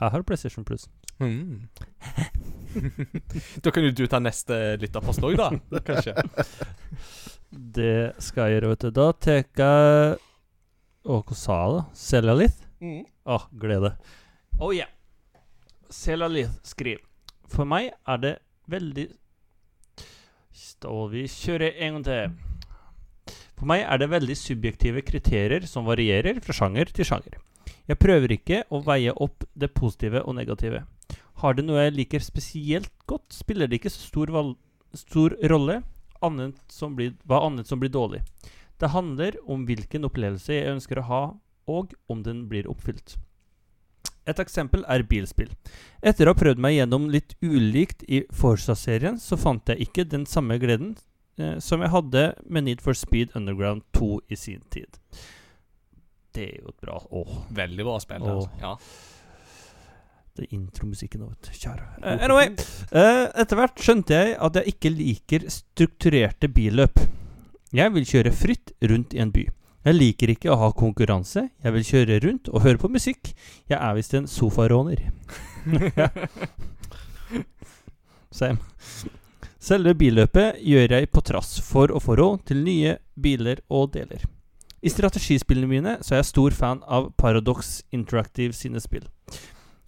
jeg 0.04 0.12
har 0.12 0.22
PlayStation 0.22 0.66
Plus. 0.66 0.90
Mm. 1.20 1.70
da 3.64 3.72
kan 3.72 3.84
jo 3.84 3.92
du 3.92 4.06
ta 4.08 4.20
neste 4.20 4.76
lytterpost 4.82 5.24
òg, 5.24 5.38
da. 5.40 5.80
Kanskje. 5.86 6.16
Det 7.54 8.16
skal 8.24 8.50
jeg 8.50 8.58
gjøre, 8.58 8.70
vet 8.74 8.86
du. 8.86 8.92
Da 8.98 9.12
tar 9.14 9.40
jeg 9.40 9.48
Å, 11.04 11.18
hva 11.20 11.36
sa 11.38 11.58
jeg, 11.60 11.74
da? 11.76 11.82
Celalith? 12.00 12.64
Mm. 12.82 13.04
Å, 13.30 13.38
glede. 13.62 13.94
Oh 14.58 14.74
yeah. 14.74 14.90
Celalith 15.94 16.56
skriver 16.66 17.04
For 17.52 17.70
meg 17.70 17.92
er 18.10 18.24
det 18.24 18.34
veldig 18.72 19.08
Stå, 20.54 21.08
vi 21.12 21.26
kjører 21.30 21.78
en 21.82 21.98
gang 21.98 22.04
til. 22.08 22.34
For 23.58 23.70
meg 23.70 23.86
er 23.86 24.02
det 24.02 24.10
veldig 24.12 24.36
subjektive 24.38 25.02
kriterier 25.06 25.66
som 25.70 25.88
varierer 25.88 26.38
fra 26.46 26.54
sjanger 26.54 26.92
til 26.94 27.08
sjanger. 27.10 27.40
Jeg 27.90 28.00
prøver 28.00 28.36
ikke 28.36 28.60
å 28.74 28.82
veie 28.86 29.14
opp 29.24 29.48
det 29.58 29.72
positive 29.74 30.22
og 30.24 30.38
negative. 30.38 30.84
Har 31.42 31.58
det 31.58 31.66
noe 31.66 31.88
jeg 31.88 31.96
liker 31.98 32.24
spesielt 32.24 32.92
godt, 33.10 33.26
spiller 33.34 33.70
det 33.70 33.82
ikke 33.82 33.94
så 33.94 34.06
stor, 34.06 34.54
stor 34.94 35.36
rolle 35.50 35.82
annet 36.26 36.60
som 36.72 36.96
blir, 36.98 37.14
hva 37.28 37.44
annet 37.48 37.70
som 37.70 37.82
blir 37.82 37.92
dårlig. 37.94 38.24
Det 38.82 38.92
handler 38.92 39.38
om 39.50 39.68
hvilken 39.68 40.08
opplevelse 40.08 40.56
jeg 40.56 40.72
ønsker 40.74 41.00
å 41.00 41.08
ha 41.10 41.24
og 41.72 41.94
om 42.12 42.24
den 42.26 42.48
blir 42.52 42.68
oppfylt. 42.68 43.16
Et 44.28 44.40
eksempel 44.40 44.86
er 44.88 45.04
bilspill. 45.08 45.52
Etter 46.04 46.28
å 46.28 46.34
ha 46.34 46.40
prøvd 46.40 46.62
meg 46.64 46.78
gjennom 46.78 47.10
litt 47.12 47.36
ulikt 47.44 48.06
i 48.08 48.24
Forsa-serien, 48.32 49.20
så 49.20 49.38
fant 49.40 49.68
jeg 49.68 49.88
ikke 49.88 50.08
den 50.08 50.26
samme 50.30 50.58
gleden 50.64 50.96
eh, 51.40 51.58
som 51.64 51.84
jeg 51.84 51.92
hadde 51.92 52.26
med 52.48 52.68
Need 52.68 52.84
for 52.84 52.96
Speed 52.96 53.36
Underground 53.36 53.84
2 53.96 54.12
i 54.32 54.40
sin 54.40 54.64
tid. 54.72 55.00
Det 56.34 56.48
er 56.50 56.62
jo 56.64 56.72
et 56.72 56.80
bra 56.82 56.96
Åh, 57.14 57.34
Veldig 57.54 57.84
bra 57.86 57.98
spill. 58.02 58.24
Altså. 58.26 58.50
Ja. 58.64 58.78
Det 60.34 60.48
er 60.48 60.56
intromusikken 60.58 61.22
du. 61.22 61.50
Kjære. 61.52 61.90
Uh, 62.02 62.16
anyway, 62.18 62.54
Uh, 62.94 63.26
etter 63.42 63.58
hvert 63.58 63.82
skjønte 63.82 64.14
jeg 64.14 64.38
at 64.38 64.58
jeg 64.60 64.74
ikke 64.74 64.90
liker 64.94 65.46
strukturerte 65.50 66.50
billøp. 66.50 67.00
Jeg 67.74 67.94
vil 67.94 68.06
kjøre 68.06 68.34
fritt 68.38 68.74
rundt 68.90 69.14
i 69.14 69.22
en 69.24 69.32
by. 69.34 69.48
Jeg 69.84 69.98
liker 69.98 70.32
ikke 70.32 70.52
å 70.54 70.60
ha 70.62 70.70
konkurranse. 70.78 71.48
Jeg 71.64 71.76
vil 71.76 71.88
kjøre 71.88 72.20
rundt 72.24 72.52
og 72.54 72.64
høre 72.64 72.80
på 72.80 72.92
musikk. 72.94 73.34
Jeg 73.70 73.80
er 73.80 73.98
visst 73.98 74.14
en 74.16 74.30
sofaråner. 74.30 75.10
Same. 78.34 78.62
Selve 79.64 79.94
billøpet 79.96 80.62
gjør 80.64 80.98
jeg 80.98 81.10
på 81.12 81.24
trass 81.24 81.58
for 81.64 81.92
å 81.92 82.02
få 82.04 82.18
råd 82.20 82.46
til 82.50 82.64
nye 82.66 82.98
biler 83.20 83.62
og 83.72 83.94
deler. 83.94 84.24
I 84.84 84.92
strategispillene 84.92 85.70
mine 85.70 85.98
så 86.04 86.16
er 86.16 86.22
jeg 86.22 86.32
stor 86.34 86.56
fan 86.58 86.82
av 86.84 87.14
Paradox 87.20 87.78
Interactive 87.96 88.56
sine 88.56 88.82
spill. 88.84 89.06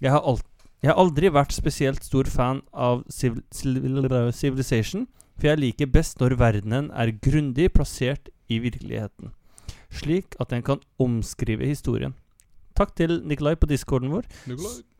Jeg 0.02 0.12
har, 0.12 0.22
alt, 0.28 0.46
jeg 0.84 0.92
har 0.92 1.00
aldri 1.00 1.30
vært 1.32 1.56
spesielt 1.56 2.04
stor 2.04 2.28
fan 2.30 2.62
av 2.74 3.04
Civil, 3.10 3.44
Civil- 3.52 4.32
Civilization, 4.36 5.08
for 5.38 5.48
jeg 5.48 5.60
liker 5.62 5.92
best 5.92 6.20
når 6.20 6.38
verdenen 6.40 6.92
er 6.92 7.14
grundig 7.24 7.70
plassert 7.74 8.30
i 8.52 8.60
virkeligheten, 8.64 9.32
slik 9.92 10.36
at 10.40 10.50
den 10.52 10.64
kan 10.64 10.84
omskrive 11.00 11.66
historien. 11.66 12.14
Takk 12.76 12.92
til 12.96 13.22
Nikolai 13.24 13.56
på 13.56 13.68
discorden 13.72 14.12
vår, 14.12 14.28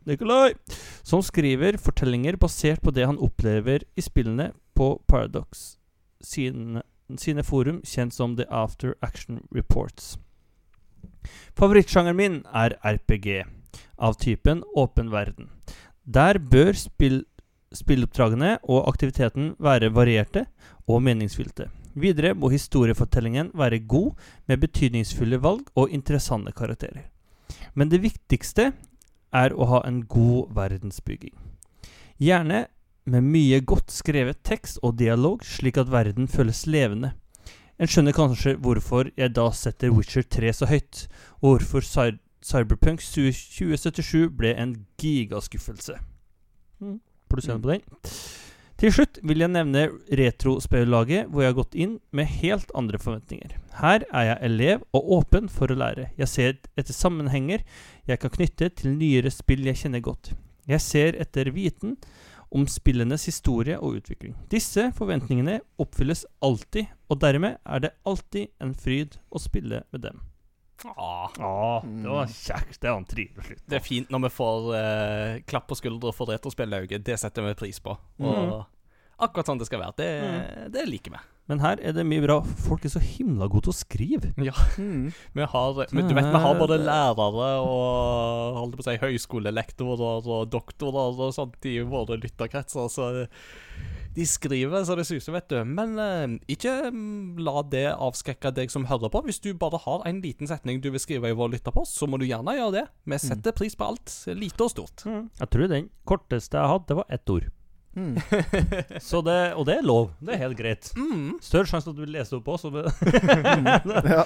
Nikolai, 0.06 0.54
som 1.04 1.20
skriver 1.22 1.76
fortellinger 1.82 2.36
basert 2.40 2.80
på 2.80 2.92
det 2.94 3.04
han 3.08 3.18
opplever 3.18 3.82
i 3.96 4.04
spillene 4.04 4.52
på 4.76 4.94
Paradox 5.08 5.76
sine, 6.22 6.82
sine 7.18 7.42
forum, 7.44 7.82
kjent 7.84 8.14
som 8.14 8.36
The 8.38 8.46
After 8.48 8.94
Action 9.02 9.42
Reports. 9.54 10.16
Favorittsjangeren 11.58 12.16
min 12.16 12.36
er 12.54 12.76
RPG, 12.84 13.44
av 13.98 14.18
typen 14.20 14.62
åpen 14.76 15.10
verden. 15.10 15.48
Der 16.04 16.38
bør 16.38 16.76
spill, 16.78 17.24
spilloppdragene 17.74 18.56
og 18.62 18.86
aktiviteten 18.88 19.54
være 19.58 19.90
varierte 19.94 20.46
og 20.86 21.02
meningsfylte. 21.02 21.68
Videre 21.96 22.34
må 22.36 22.50
historiefortellingen 22.52 23.50
være 23.56 23.80
god, 23.88 24.12
med 24.46 24.60
betydningsfulle 24.60 25.40
valg 25.42 25.64
og 25.74 25.90
interessante 25.90 26.52
karakterer. 26.52 27.08
Men 27.74 27.88
det 27.88 28.02
viktigste 28.04 28.72
er 29.32 29.54
å 29.56 29.68
ha 29.70 29.82
en 29.88 30.02
god 30.08 30.52
verdensbygging. 30.56 31.34
Gjerne 32.20 32.66
med 33.06 33.24
mye 33.24 33.60
godt 33.62 33.92
skrevet 33.94 34.42
tekst 34.44 34.80
og 34.82 34.96
dialog, 34.98 35.44
slik 35.44 35.78
at 35.78 35.90
verden 35.92 36.28
føles 36.28 36.66
levende. 36.66 37.12
En 37.76 37.88
skjønner 37.90 38.16
kanskje 38.16 38.56
hvorfor 38.60 39.10
jeg 39.16 39.34
da 39.36 39.50
setter 39.52 39.92
Witcher 39.92 40.24
3 40.24 40.52
så 40.56 40.68
høyt, 40.68 41.06
og 41.40 41.56
hvorfor 41.56 41.84
Cyberpunk 42.44 43.00
2077 43.02 44.28
ble 44.36 44.52
en 44.56 44.74
gigaskuffelse. 45.00 45.98
Mm. 46.80 46.98
Produserende 47.28 47.62
på 47.62 47.72
den. 47.72 48.12
Til 48.76 48.92
slutt 48.92 49.18
vil 49.24 49.40
jeg 49.40 49.48
nevne 49.54 49.86
Retrospeillaget, 50.20 51.30
hvor 51.32 51.40
jeg 51.40 51.48
har 51.48 51.56
gått 51.56 51.76
inn 51.80 51.94
med 52.12 52.28
helt 52.42 52.68
andre 52.76 53.00
forventninger. 53.00 53.54
Her 53.80 54.04
er 54.12 54.26
jeg 54.28 54.50
elev 54.50 54.82
og 54.92 55.12
åpen 55.16 55.48
for 55.48 55.72
å 55.72 55.78
lære. 55.80 56.10
Jeg 56.20 56.28
ser 56.28 56.58
etter 56.76 56.92
sammenhenger 56.92 57.64
jeg 58.04 58.20
kan 58.20 58.34
knytte 58.34 58.68
til 58.76 58.92
nyere 58.98 59.32
spill 59.32 59.64
jeg 59.64 59.80
kjenner 59.80 60.04
godt. 60.04 60.34
Jeg 60.68 60.84
ser 60.84 61.16
etter 61.22 61.48
viten 61.56 61.96
om 62.52 62.68
spillenes 62.68 63.24
historie 63.30 63.78
og 63.80 64.02
utvikling. 64.02 64.36
Disse 64.52 64.90
forventningene 64.98 65.62
oppfylles 65.80 66.26
alltid, 66.44 66.92
og 67.08 67.20
dermed 67.24 67.56
er 67.64 67.82
det 67.82 67.94
alltid 68.04 68.52
en 68.60 68.76
fryd 68.76 69.16
å 69.32 69.40
spille 69.40 69.86
med 69.88 70.04
dem. 70.04 70.20
Ah, 70.84 71.30
Ah, 71.40 71.82
det 71.84 72.08
var 72.08 72.26
kjekt. 72.26 72.80
Det 72.80 72.90
var 72.90 72.96
en 72.96 73.08
trivelig 73.08 73.44
slutt. 73.44 73.62
det 73.66 73.78
er 73.78 73.84
fint 73.84 74.10
når 74.12 74.26
vi 74.26 74.32
får 74.36 74.66
eh, 74.76 75.38
klapp 75.48 75.66
på 75.70 75.78
skuldra 75.78 76.12
for 76.12 76.30
retrospillauget. 76.30 77.04
Det 77.04 77.16
setter 77.20 77.46
vi 77.48 77.54
pris 77.58 77.80
på. 77.80 77.96
Og 78.20 78.36
mm. 78.36 78.52
akkurat 79.24 79.48
sånn 79.48 79.62
det 79.62 79.68
skal 79.70 79.82
være. 79.82 79.96
Det, 79.98 80.10
det 80.74 80.84
liker 80.90 81.16
vi. 81.16 81.22
Men 81.46 81.62
her 81.62 81.78
er 81.78 81.94
det 81.94 82.04
mye 82.08 82.22
bra. 82.24 82.40
Folk 82.66 82.86
er 82.86 82.92
så 82.92 83.02
himla 83.02 83.46
gode 83.50 83.68
til 83.68 83.74
å 83.74 83.78
skrive. 83.78 84.32
Ja. 84.42 84.54
Mm. 84.82 85.10
Vi 85.38 85.46
har, 85.52 85.82
men 85.94 86.08
du 86.08 86.14
vet, 86.16 86.26
vi 86.26 86.40
har 86.42 86.58
både 86.58 86.78
lærere 86.82 87.50
og 87.62 88.56
holdt 88.60 88.78
på 88.78 88.82
å 88.82 88.86
si, 88.86 88.96
høyskolelektorer 89.02 90.26
og 90.32 90.48
doktorer 90.50 91.20
og 91.26 91.34
sånt 91.36 91.68
i 91.68 91.78
våre 91.86 92.18
lytterkretser, 92.22 92.88
så 92.90 93.10
de 94.16 94.24
skriver 94.24 94.84
så 94.88 94.96
det 94.96 95.04
suser, 95.04 95.34
vet 95.34 95.50
du. 95.52 95.58
Men 95.68 95.98
eh, 96.00 96.36
ikke 96.56 96.88
mm, 96.88 97.36
la 97.44 97.60
det 97.68 97.84
avskrekke 97.92 98.54
deg 98.56 98.72
som 98.72 98.88
hører 98.88 99.12
på. 99.12 99.20
Hvis 99.26 99.42
du 99.44 99.50
bare 99.58 99.80
har 99.84 100.06
en 100.08 100.22
liten 100.24 100.48
setning 100.48 100.80
du 100.80 100.88
vil 100.94 101.02
skrive 101.02 101.30
i 101.30 101.36
vår 101.36 101.52
lytterpost, 101.52 101.98
så 102.00 102.08
må 102.08 102.20
du 102.20 102.24
gjerne 102.28 102.56
gjøre 102.56 102.74
det. 102.78 102.86
Vi 103.04 103.20
setter 103.22 103.56
pris 103.56 103.76
på 103.76 103.90
alt, 103.90 104.14
lite 104.32 104.66
og 104.66 104.72
stort. 104.72 105.04
Jeg 105.04 105.52
tror 105.52 105.70
den 105.72 105.90
korteste 106.08 106.58
jeg 106.58 106.72
hadde, 106.72 106.98
var 107.02 107.12
ett 107.12 107.34
ord. 107.36 107.50
Mm. 107.96 108.16
Så 109.08 109.22
det, 109.24 109.36
og 109.56 109.64
det 109.68 109.78
er 109.78 109.86
lov. 109.86 110.10
Det 110.20 110.34
er 110.34 110.42
helt 110.44 110.58
greit. 110.58 110.90
Mm. 111.00 111.38
Større 111.44 111.68
sjanse 111.70 111.88
at 111.88 111.96
du 111.96 112.02
vil 112.04 112.12
lese 112.12 112.34
det 112.34 112.42
opp 112.42 112.50
òg. 112.52 112.76
Ja, 114.12 114.24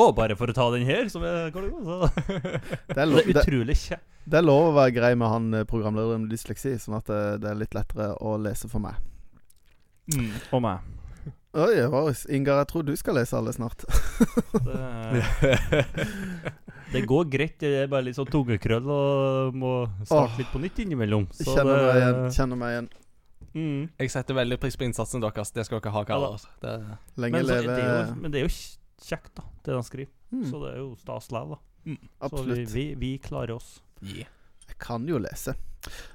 Og 0.00 0.14
bare 0.16 0.36
for 0.38 0.48
å 0.48 0.56
ta 0.56 0.70
den 0.72 0.86
her, 0.88 1.10
som 1.12 1.24
er, 1.28 1.52
så, 1.52 2.08
det, 2.88 2.96
er 2.96 3.12
Det 3.12 3.36
er 3.36 3.36
utrolig 3.36 3.76
kjekt. 3.82 4.06
det 4.24 4.40
er 4.40 4.46
lov 4.46 4.70
å 4.70 4.76
være 4.78 4.94
grei 4.96 5.12
med 5.18 5.28
han 5.28 5.52
eh, 5.60 5.66
programlederen 5.68 6.24
med 6.24 6.32
dysleksi, 6.32 6.74
sånn 6.80 6.96
at 6.98 7.10
det, 7.10 7.20
det 7.44 7.52
er 7.52 7.60
litt 7.60 7.76
lettere 7.76 8.12
å 8.24 8.34
lese 8.40 8.70
for 8.72 8.82
meg. 8.82 8.96
Mm. 10.14 10.32
Og 10.56 10.64
meg. 10.64 10.88
Oi, 11.52 11.82
Varus. 11.92 12.24
Ingar, 12.32 12.62
jeg 12.62 12.70
tror 12.70 12.84
du 12.88 12.94
skal 12.96 13.18
lese 13.20 13.36
alle 13.36 13.52
snart. 13.52 13.84
Det, 14.56 15.84
det 16.94 17.02
går 17.08 17.28
greit. 17.28 17.58
Det 17.60 17.74
er 17.82 17.90
bare 17.92 18.06
litt 18.08 18.16
sånn 18.16 18.30
tungekrøll 18.32 18.88
og 18.88 19.58
må 19.60 19.74
starte 20.00 20.30
Åh. 20.32 20.38
litt 20.40 20.50
på 20.52 20.62
nytt 20.64 20.80
innimellom. 20.86 21.28
Så 21.36 21.52
Kjenner 21.52 21.84
meg 21.84 22.00
igjen. 22.00 22.20
Kjenner 22.38 22.60
meg 22.62 22.74
igjen. 22.76 22.88
Mm. 23.54 23.80
Jeg 24.02 24.12
setter 24.14 24.38
veldig 24.38 24.58
pris 24.62 24.76
på 24.78 24.86
innsatsen 24.88 25.24
deres. 25.24 25.52
Det 25.54 25.66
skal 25.68 25.80
dere 25.80 25.94
ha, 25.94 26.04
karer. 26.08 26.46
Det, 26.62 26.76
Lenge 27.20 27.40
men, 27.40 27.48
leve 27.48 27.74
det 27.76 27.88
jo, 27.88 28.14
men 28.20 28.34
det 28.34 28.42
er 28.42 28.46
jo 28.48 28.54
kjekt, 29.02 29.32
da, 29.38 29.48
det 29.64 29.76
de 29.76 29.82
skriver. 29.86 30.12
mm, 30.32 30.46
Så 30.50 30.62
det 30.62 30.72
er 30.74 30.78
jo 30.82 30.92
stas 31.00 31.32
likevel, 31.34 31.58
da. 31.58 32.28
Så 32.30 32.46
vi, 32.46 32.64
vi, 32.70 32.86
vi 32.98 33.12
klarer 33.22 33.56
oss. 33.58 33.76
yeah. 34.02 34.30
Jeg 34.68 34.78
kan 34.80 35.04
jo 35.08 35.18
lese. 35.20 35.54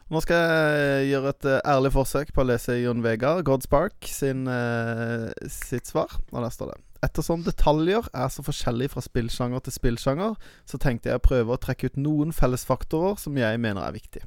Nå 0.07 0.21
skal 0.23 0.39
jeg 0.39 1.07
gjøre 1.11 1.31
et 1.33 1.47
eh, 1.51 1.63
ærlig 1.67 1.91
forsøk 1.91 2.31
på 2.33 2.43
å 2.43 2.47
lese 2.47 2.77
Jon 2.79 3.03
Vegard 3.03 3.43
Godspark 3.45 4.07
sin, 4.07 4.47
uh, 4.47 5.27
sitt 5.51 5.89
svar. 5.89 6.15
Og 6.31 6.39
der 6.39 6.53
står 6.53 6.71
det 6.71 6.83
Ettersom 7.05 7.43
detaljer 7.45 8.07
er 8.09 8.29
så 8.33 8.41
forskjellige 8.41 8.95
fra 8.95 9.03
spillsjanger 9.05 9.61
til 9.61 9.75
spillsjanger, 9.75 10.33
så 10.65 10.79
tenkte 10.81 11.11
jeg 11.11 11.19
å 11.19 11.21
prøve 11.27 11.53
å 11.53 11.59
trekke 11.61 11.91
ut 11.91 11.99
noen 12.01 12.33
fellesfaktorer 12.33 13.19
som 13.21 13.37
jeg 13.37 13.59
mener 13.61 13.83
er 13.85 13.93
viktige. 13.93 14.25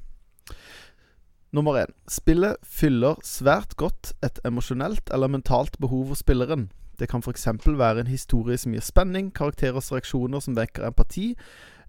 Nummer 1.53 1.81
én. 1.81 1.95
Spillet 2.07 2.61
fyller 2.63 3.19
svært 3.27 3.75
godt 3.77 4.13
et 4.23 4.39
emosjonelt 4.47 5.11
eller 5.11 5.33
mentalt 5.33 5.79
behov 5.83 6.13
hos 6.13 6.23
spilleren. 6.23 6.69
Det 6.99 7.09
kan 7.09 7.23
f.eks. 7.25 7.49
være 7.67 8.01
en 8.01 8.07
historie 8.07 8.59
som 8.59 8.73
gir 8.73 8.85
spenning, 8.85 9.33
karakterers 9.35 9.91
reaksjoner 9.93 10.41
som 10.41 10.57
vekker 10.57 10.87
empati, 10.87 11.33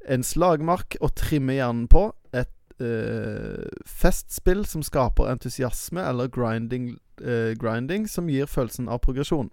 en 0.10 0.24
slagmark 0.26 0.96
å 1.04 1.12
trimme 1.14 1.54
hjernen 1.60 1.86
på, 1.92 2.08
et 2.34 2.82
øh, 2.82 3.68
festspill 3.86 4.66
som 4.66 4.82
skaper 4.84 5.30
entusiasme, 5.30 6.02
eller 6.02 6.32
grinding, 6.32 6.96
øh, 7.22 7.54
grinding 7.60 8.10
som 8.10 8.32
gir 8.32 8.50
følelsen 8.50 8.90
av 8.90 9.04
progresjon. 9.06 9.52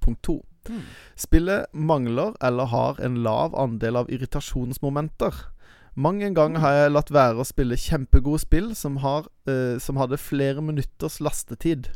Punkt 0.00 0.22
to. 0.22 0.38
Spillet 1.16 1.66
mangler 1.72 2.36
eller 2.44 2.68
har 2.70 3.00
en 3.02 3.16
lav 3.24 3.56
andel 3.58 3.96
av 3.96 4.10
irritasjonsmomenter. 4.12 5.34
Mang 5.94 6.22
en 6.22 6.34
gang 6.34 6.58
har 6.62 6.76
jeg 6.76 6.92
latt 6.92 7.10
være 7.10 7.42
å 7.42 7.46
spille 7.48 7.78
kjempegode 7.78 8.42
spill 8.44 8.68
som, 8.78 9.00
har, 9.02 9.26
eh, 9.50 9.78
som 9.82 9.98
hadde 9.98 10.20
flere 10.20 10.62
minutters 10.62 11.18
lastetid. 11.20 11.90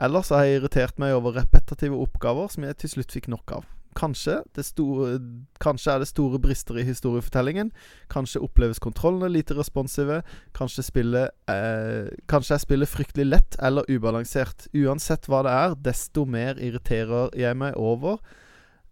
Ellers 0.00 0.30
har 0.32 0.46
jeg 0.46 0.62
irritert 0.62 0.96
meg 0.98 1.12
over 1.12 1.36
repetitive 1.36 1.98
oppgaver 2.00 2.48
som 2.48 2.64
jeg 2.64 2.78
til 2.80 2.94
slutt 2.94 3.12
fikk 3.12 3.28
nok 3.28 3.52
av. 3.58 3.68
Kanskje, 3.98 4.38
store, 4.62 5.18
kanskje 5.60 5.92
er 5.92 5.98
det 5.98 6.08
store 6.08 6.38
brister 6.40 6.78
i 6.78 6.86
historiefortellingen. 6.86 7.72
Kanskje 8.08 8.40
oppleves 8.40 8.78
kontrollene 8.80 9.28
lite 9.34 9.56
responsive. 9.58 10.22
Kanskje, 10.56 10.86
spillet, 10.86 11.34
eh, 11.50 12.08
kanskje 12.30 12.54
jeg 12.54 12.64
spiller 12.64 12.86
fryktelig 12.86 13.26
lett 13.26 13.56
eller 13.60 13.84
ubalansert. 13.90 14.68
Uansett 14.72 15.26
hva 15.26 15.42
det 15.44 15.52
er, 15.52 15.74
desto 15.90 16.24
mer 16.24 16.54
irriterer 16.62 17.34
jeg 17.36 17.58
meg 17.58 17.76
over 17.76 18.22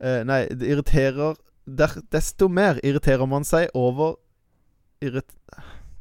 eh, 0.02 0.24
Nei, 0.26 0.46
det 0.50 0.66
irriterer 0.66 1.38
der, 1.68 1.98
Desto 2.12 2.48
mer 2.48 2.80
irriterer 2.84 3.26
man 3.26 3.44
seg 3.44 3.68
over 3.74 4.16
irrit, 5.04 5.36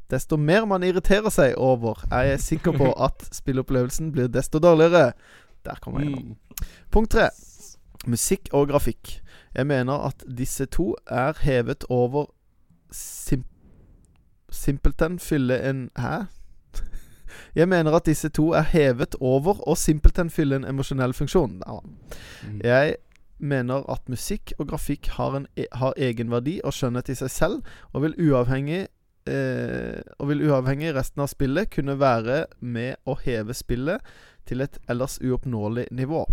Desto 0.10 0.38
mer 0.38 0.65
man 0.65 0.85
irriterer 0.88 1.30
seg 1.34 1.57
over, 1.60 1.99
er 2.11 2.31
jeg 2.31 2.39
sikker 2.45 2.77
på 2.77 2.94
at 3.07 3.27
spillopplevelsen 3.35 4.14
blir 4.15 4.31
desto 4.31 4.60
dårligere. 4.64 5.11
Der 5.68 5.81
kommer 5.84 5.99
jeg 5.99 6.14
gjennom. 6.14 6.38
Punkt 6.91 7.11
tre. 7.11 7.27
Musikk 8.07 8.48
og 8.56 8.69
grafikk. 8.72 9.18
Jeg 9.56 9.68
mener 9.68 10.07
at 10.07 10.23
disse 10.38 10.65
to 10.65 10.94
er 11.07 11.34
hevet 11.41 11.84
over 11.89 12.30
sim 12.91 13.44
Simpelthen 14.52 15.19
fylle 15.19 15.60
en 15.69 15.89
Hæ? 15.99 16.23
Jeg 17.56 17.68
mener 17.68 17.91
at 17.91 18.06
disse 18.06 18.30
to 18.30 18.52
er 18.56 18.61
hevet 18.61 19.15
over 19.19 19.68
og 19.68 19.77
simpelthen 19.77 20.30
fylle 20.30 20.56
en 20.56 20.65
emosjonell 20.65 21.14
funksjon. 21.14 21.61
Mm. 22.44 22.61
Jeg 22.64 22.95
mener 23.39 23.85
at 23.91 24.09
musikk 24.09 24.53
og 24.57 24.69
grafikk 24.72 25.11
har, 25.18 25.35
en, 25.38 25.47
e- 25.57 25.69
har 25.72 25.93
egenverdi 25.97 26.59
og 26.64 26.73
skjønnhet 26.76 27.11
i 27.14 27.18
seg 27.19 27.31
selv, 27.34 27.76
og 27.93 28.05
vil 28.05 28.18
uavhengig 28.30 28.88
eh, 29.27 30.01
Og 30.19 30.30
vil 30.31 30.45
uavhengig 30.47 30.93
resten 30.95 31.22
av 31.22 31.31
spillet 31.31 31.69
kunne 31.73 31.99
være 31.99 32.45
med 32.59 32.97
å 33.05 33.18
heve 33.22 33.53
spillet 33.53 34.01
til 34.47 34.64
et 34.64 34.80
ellers 34.88 35.19
uoppnåelig 35.19 35.89
nivå. 35.91 36.26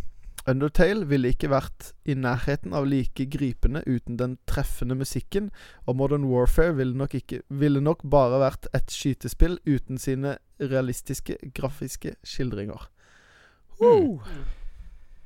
Undertale 0.47 1.07
ville 1.09 1.31
ikke 1.33 1.49
vært 1.49 1.95
i 2.05 2.15
nærheten 2.15 2.75
av 2.77 2.85
like 2.85 3.25
gripende 3.33 3.81
uten 3.87 4.19
den 4.21 4.37
treffende 4.47 4.95
musikken, 4.95 5.49
og 5.89 5.97
Modern 5.97 6.27
Warfare 6.29 6.77
ville 6.77 6.97
nok, 6.97 7.15
ikke, 7.17 7.41
ville 7.49 7.81
nok 7.81 8.05
bare 8.13 8.43
vært 8.43 8.69
et 8.77 8.93
skytespill 8.93 9.57
uten 9.65 9.99
sine 9.99 10.37
realistiske 10.61 11.39
grafiske 11.57 12.15
skildringer. 12.29 12.91
Woo! 13.81 14.21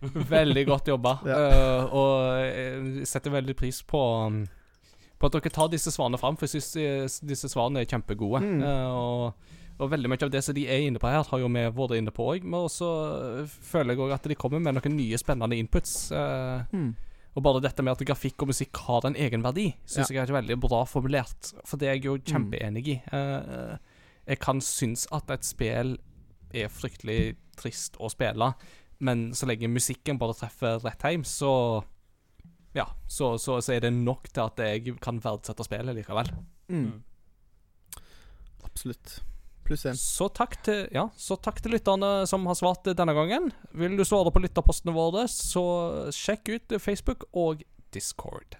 Veldig 0.36 0.64
godt 0.68 0.88
jobba. 0.92 1.16
Ja. 1.26 1.36
Uh, 1.38 1.94
og 1.98 2.12
jeg 2.46 3.06
setter 3.10 3.34
veldig 3.34 3.54
pris 3.58 3.80
på 3.82 3.98
um, 4.28 4.42
På 5.18 5.26
at 5.26 5.34
dere 5.34 5.50
tar 5.50 5.70
disse 5.72 5.90
svarene 5.90 6.18
fram, 6.20 6.36
for 6.38 6.46
jeg 6.46 6.62
syns 6.62 7.16
disse 7.26 7.50
svarene 7.50 7.82
er 7.82 7.88
kjempegode. 7.90 8.38
Mm. 8.44 8.60
Uh, 8.62 8.94
og, 8.94 9.56
og 9.78 9.90
veldig 9.92 10.10
mye 10.10 10.22
av 10.26 10.30
det 10.34 10.44
som 10.46 10.54
de 10.54 10.64
er 10.70 10.84
inne 10.86 10.98
på 11.02 11.10
her, 11.10 11.22
har 11.26 11.42
jo 11.42 11.50
vi 11.50 11.64
vært 11.80 11.96
inne 11.98 12.14
på 12.14 12.24
òg. 12.32 12.46
Men 12.46 12.64
også 12.66 12.86
eh, 13.42 13.52
føler 13.72 13.94
jeg 13.94 14.02
òg 14.06 14.14
at 14.16 14.24
de 14.30 14.34
kommer 14.38 14.58
med 14.62 14.74
noen 14.74 14.96
nye, 14.98 15.18
spennende 15.20 15.58
inputs. 15.58 16.08
eh, 16.10 16.64
Mm. 16.74 16.88
og 17.38 17.42
bare 17.46 17.60
dette 17.62 17.82
med 17.86 17.92
at 17.94 18.02
grafikk 18.08 18.42
og 18.42 18.48
musikk 18.50 18.80
har 18.88 19.04
en 19.06 19.14
egenverdi, 19.14 19.68
syns 19.86 20.10
jeg 20.10 20.18
er 20.18 20.32
veldig 20.34 20.56
bra 20.58 20.80
formulert. 20.90 21.52
For 21.64 21.78
det 21.78 21.86
er 21.88 21.94
jeg 22.00 22.08
jo 22.08 22.16
kjempeenig 22.26 22.82
i. 22.90 22.96
Eh, 23.14 23.76
jeg 24.32 24.38
kan 24.42 24.58
synes 24.60 25.06
at 25.14 25.30
et 25.30 25.46
spill 25.46 25.94
er 26.50 26.66
fryktelig 26.74 27.36
trist 27.56 27.94
å 28.02 28.10
spille, 28.10 28.50
men 29.00 29.30
så 29.34 29.46
lenge 29.46 29.68
musikken 29.70 30.18
bare 30.18 30.34
treffer 30.34 30.80
rett 30.84 31.02
hjem, 31.06 31.24
så 31.24 31.84
Ja, 32.74 32.84
så, 33.08 33.38
så, 33.40 33.60
så 33.64 33.72
er 33.74 33.80
det 33.86 33.92
nok 33.96 34.28
til 34.28 34.42
at 34.44 34.58
jeg 34.60 34.98
kan 35.00 35.16
verdsette 35.24 35.64
spillet 35.64 35.96
likevel. 35.96 36.28
Mm. 36.68 36.98
Absolutt. 38.64 39.22
Pluss 39.64 39.84
én. 39.88 39.96
Så 40.00 40.28
takk 40.32 40.54
til 40.64 40.86
Ja, 40.94 41.06
så 41.16 41.36
takk 41.40 41.60
til 41.64 41.72
lytterne 41.74 42.26
som 42.28 42.44
har 42.48 42.56
svart 42.58 42.86
denne 42.96 43.14
gangen. 43.16 43.50
Vil 43.76 43.96
du 43.98 44.04
svare 44.08 44.32
på 44.32 44.40
lytterpostene 44.44 44.94
våre, 44.96 45.26
så 45.28 45.64
sjekk 46.14 46.52
ut 46.54 46.76
Facebook 46.80 47.26
og 47.32 47.64
Discord. 47.92 48.56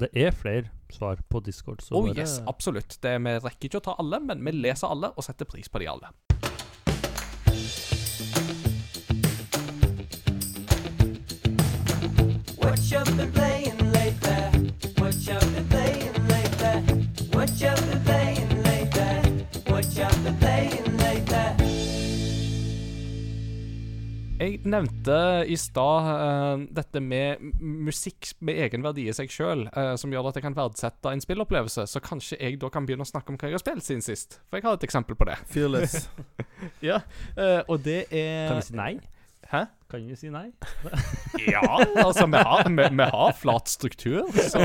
Det 0.00 0.08
er 0.16 0.30
flere 0.34 0.70
svar 0.94 1.18
på 1.28 1.42
Discord. 1.44 1.82
Så 1.82 1.94
Oh 1.98 2.06
bare- 2.06 2.18
yes, 2.22 2.38
absolutt. 2.50 2.98
Det, 3.02 3.16
vi 3.22 3.36
rekker 3.38 3.68
ikke 3.68 3.82
å 3.82 3.86
ta 3.90 3.96
alle, 3.98 4.20
men 4.20 4.42
vi 4.46 4.52
leser 4.62 4.88
alle 4.90 5.12
og 5.16 5.24
setter 5.26 5.44
pris 5.50 5.68
på 5.68 5.78
de 5.82 5.90
alle. 5.90 6.14
Jeg 24.40 24.60
nevnte 24.64 25.16
i 25.52 25.56
stad 25.60 26.06
uh, 26.08 26.62
dette 26.72 27.02
med 27.04 27.42
musikk 27.60 28.30
med 28.40 28.56
egen 28.64 28.82
verdi 28.86 29.04
i 29.10 29.14
seg 29.16 29.28
sjøl, 29.32 29.66
som 30.00 30.12
gjør 30.14 30.30
at 30.30 30.38
jeg 30.38 30.46
kan 30.46 30.56
verdsette 30.56 31.12
en 31.12 31.20
spillopplevelse. 31.20 31.84
Så 31.90 32.00
kanskje 32.04 32.38
jeg 32.40 32.56
da 32.62 32.70
kan 32.72 32.88
begynne 32.88 33.04
å 33.04 33.10
snakke 33.10 33.34
om 33.34 33.36
hva 33.40 33.50
jeg 33.50 33.58
har 33.58 33.62
spilt 33.62 33.84
siden 33.84 34.04
sist. 34.04 34.38
For 34.48 34.56
jeg 34.60 34.64
har 34.68 34.78
et 34.80 34.86
eksempel 34.88 35.18
på 35.20 35.28
det. 35.28 35.36
Fearless. 35.52 36.06
Ja, 36.84 36.98
uh, 37.36 37.60
Og 37.72 37.80
det 37.84 38.06
er 38.12 38.48
Kan 38.50 38.58
vi 38.60 38.66
si 38.66 38.74
nei? 38.76 38.92
Hæ? 39.50 39.62
Kan 39.90 40.04
vi 40.06 40.16
si 40.16 40.28
nei? 40.32 40.50
Ja, 41.54 41.62
altså, 42.04 42.26
vi 42.30 42.40
har, 42.44 42.68
vi, 42.68 42.84
vi 43.00 43.06
har 43.14 43.32
flat 43.36 43.68
struktur, 43.72 44.28
så 44.36 44.60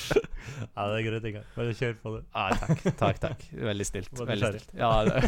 Ja, 0.76 0.84
det 0.92 1.00
er 1.00 1.06
greit. 1.08 1.24
Inga. 1.32 1.42
Bare 1.56 1.74
kjør 1.76 1.96
på 2.02 2.12
det. 2.16 2.22
ah, 2.36 2.52
Takk, 2.60 2.84
takk. 3.00 3.20
takk 3.24 3.46
Veldig 3.70 3.88
stilt. 3.88 4.12
Veldig 4.20 4.52
stilt. 4.54 4.76
Ja, 4.78 4.92
det. 5.08 5.20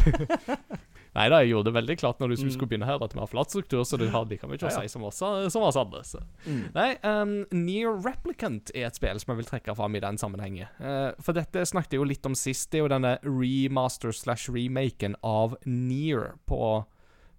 Nei 1.15 1.25
da, 1.29 1.39
jeg 1.41 1.49
gjorde 1.49 1.65
det 1.71 1.73
veldig 1.73 1.95
klart 1.97 2.19
når 2.21 2.29
du 2.29 2.35
skulle 2.37 2.49
Mm. 2.51 2.55
skulle 2.57 2.69
begynne 2.69 2.85
her, 2.85 3.03
at 3.03 3.13
vi 3.13 3.19
har 3.19 3.27
flat 3.27 3.49
struktur, 3.49 3.81
så 3.83 3.97
det 3.97 4.11
har 4.13 4.25
like 4.29 4.45
mye 4.47 4.57
å 4.57 4.61
Ja, 4.61 4.69
ja. 4.69 4.81
si 4.81 4.87
som 4.93 5.03
oss, 5.03 5.17
som 5.17 5.63
oss 5.63 5.75
andre. 5.75 6.01
Mm. 6.45 6.73
Nei, 6.75 6.97
um, 7.03 7.45
Near 7.51 7.97
Replicant 8.05 8.69
er 8.75 8.85
et 8.87 8.95
spill 8.95 9.19
som 9.19 9.33
jeg 9.35 9.43
vil 9.43 9.49
trekke 9.49 9.75
fram 9.75 9.95
i 9.95 9.99
den 9.99 10.17
sammenhengen. 10.21 10.67
Uh, 10.79 11.11
for 11.19 11.33
dette 11.33 11.65
snakket 11.65 11.91
jeg 11.97 11.99
jo 11.99 12.03
litt 12.05 12.25
om 12.29 12.35
sist. 12.35 12.69
Det 12.69 12.77
er 12.79 12.83
jo 12.85 12.91
denne 12.93 13.17
remaster 13.25 14.11
slash 14.13 14.49
remaken 14.53 15.15
av 15.23 15.57
Near 15.65 16.35
på, 16.47 16.85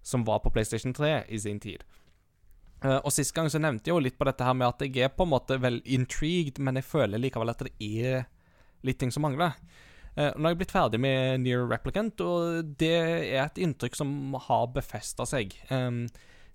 som 0.02 0.24
var 0.24 0.40
på 0.40 0.50
PlayStation 0.52 0.92
3 0.92 1.24
i 1.30 1.38
sin 1.38 1.60
tid. 1.60 1.84
Uh, 2.82 2.98
og 3.04 3.12
Sist 3.12 3.34
gang 3.36 3.46
så 3.52 3.60
nevnte 3.60 3.86
jeg 3.90 3.94
jo 3.94 4.00
litt 4.00 4.18
på 4.18 4.24
dette 4.24 4.42
her 4.42 4.54
med 4.56 4.66
at 4.66 4.80
jeg 4.80 4.96
er 5.04 5.10
på 5.12 5.22
en 5.26 5.30
måte 5.34 5.58
vel 5.60 5.82
intrigued, 5.84 6.58
men 6.58 6.74
jeg 6.80 6.84
føler 6.88 7.18
likevel 7.20 7.50
at 7.52 7.58
det 7.58 7.72
er 7.78 8.26
litt 8.82 8.98
ting 8.98 9.10
som 9.12 9.22
mangler. 9.22 9.52
Eh, 10.16 10.32
nå 10.34 10.42
har 10.42 10.54
jeg 10.54 10.60
blitt 10.62 10.74
ferdig 10.74 11.00
med 11.02 11.44
Near 11.44 11.68
Replicant, 11.70 12.20
og 12.24 12.74
det 12.80 12.94
er 12.96 13.44
et 13.44 13.60
inntrykk 13.62 13.98
som 13.98 14.34
har 14.48 14.70
befesta 14.74 15.26
seg. 15.28 15.54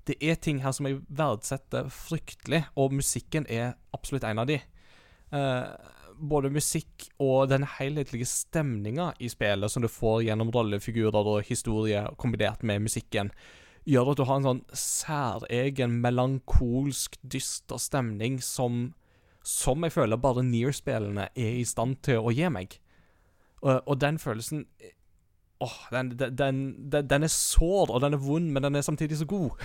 Det 0.06 0.16
er 0.22 0.38
ting 0.38 0.62
her 0.62 0.74
som 0.76 0.86
jeg 0.86 1.02
verdsetter 1.10 1.90
fryktelig, 1.90 2.66
og 2.78 2.94
musikken 2.94 3.48
er 3.50 3.74
absolutt 3.96 4.28
en 4.28 4.44
av 4.44 4.50
de. 4.50 4.60
Eh, 5.34 5.92
både 6.16 6.52
musikk 6.54 7.08
og 7.20 7.50
den 7.52 7.66
helhetlige 7.68 8.28
stemninga 8.30 9.12
i 9.20 9.30
spillet 9.32 9.72
som 9.72 9.84
du 9.84 9.90
får 9.92 10.28
gjennom 10.28 10.52
rollefigurer 10.54 11.32
og 11.34 11.48
historie, 11.50 12.06
kombinert 12.22 12.64
med 12.64 12.86
musikken, 12.86 13.34
gjør 13.86 14.14
at 14.14 14.22
du 14.22 14.26
har 14.30 14.40
en 14.40 14.48
sånn 14.50 14.64
særegen, 14.78 16.00
melankolsk, 16.06 17.18
dyster 17.22 17.82
stemning 17.82 18.40
som 18.44 18.94
som 19.46 19.84
jeg 19.86 19.94
føler 19.94 20.18
bare 20.18 20.42
Near-spillene 20.42 21.28
er 21.38 21.58
i 21.60 21.66
stand 21.70 22.00
til 22.02 22.18
å 22.26 22.32
gi 22.34 22.48
meg. 22.50 22.80
Og, 23.62 23.82
og 23.86 24.02
den 24.02 24.20
følelsen 24.20 24.66
Åh, 25.64 25.76
den, 25.92 26.10
den, 26.20 26.36
den, 26.36 26.58
den, 26.92 27.10
den 27.10 27.24
er 27.24 27.32
sår, 27.32 27.88
og 27.96 28.02
den 28.04 28.14
er 28.14 28.20
vond, 28.20 28.50
men 28.52 28.64
den 28.64 28.76
er 28.76 28.84
samtidig 28.84 29.18
så 29.18 29.26
god. 29.26 29.56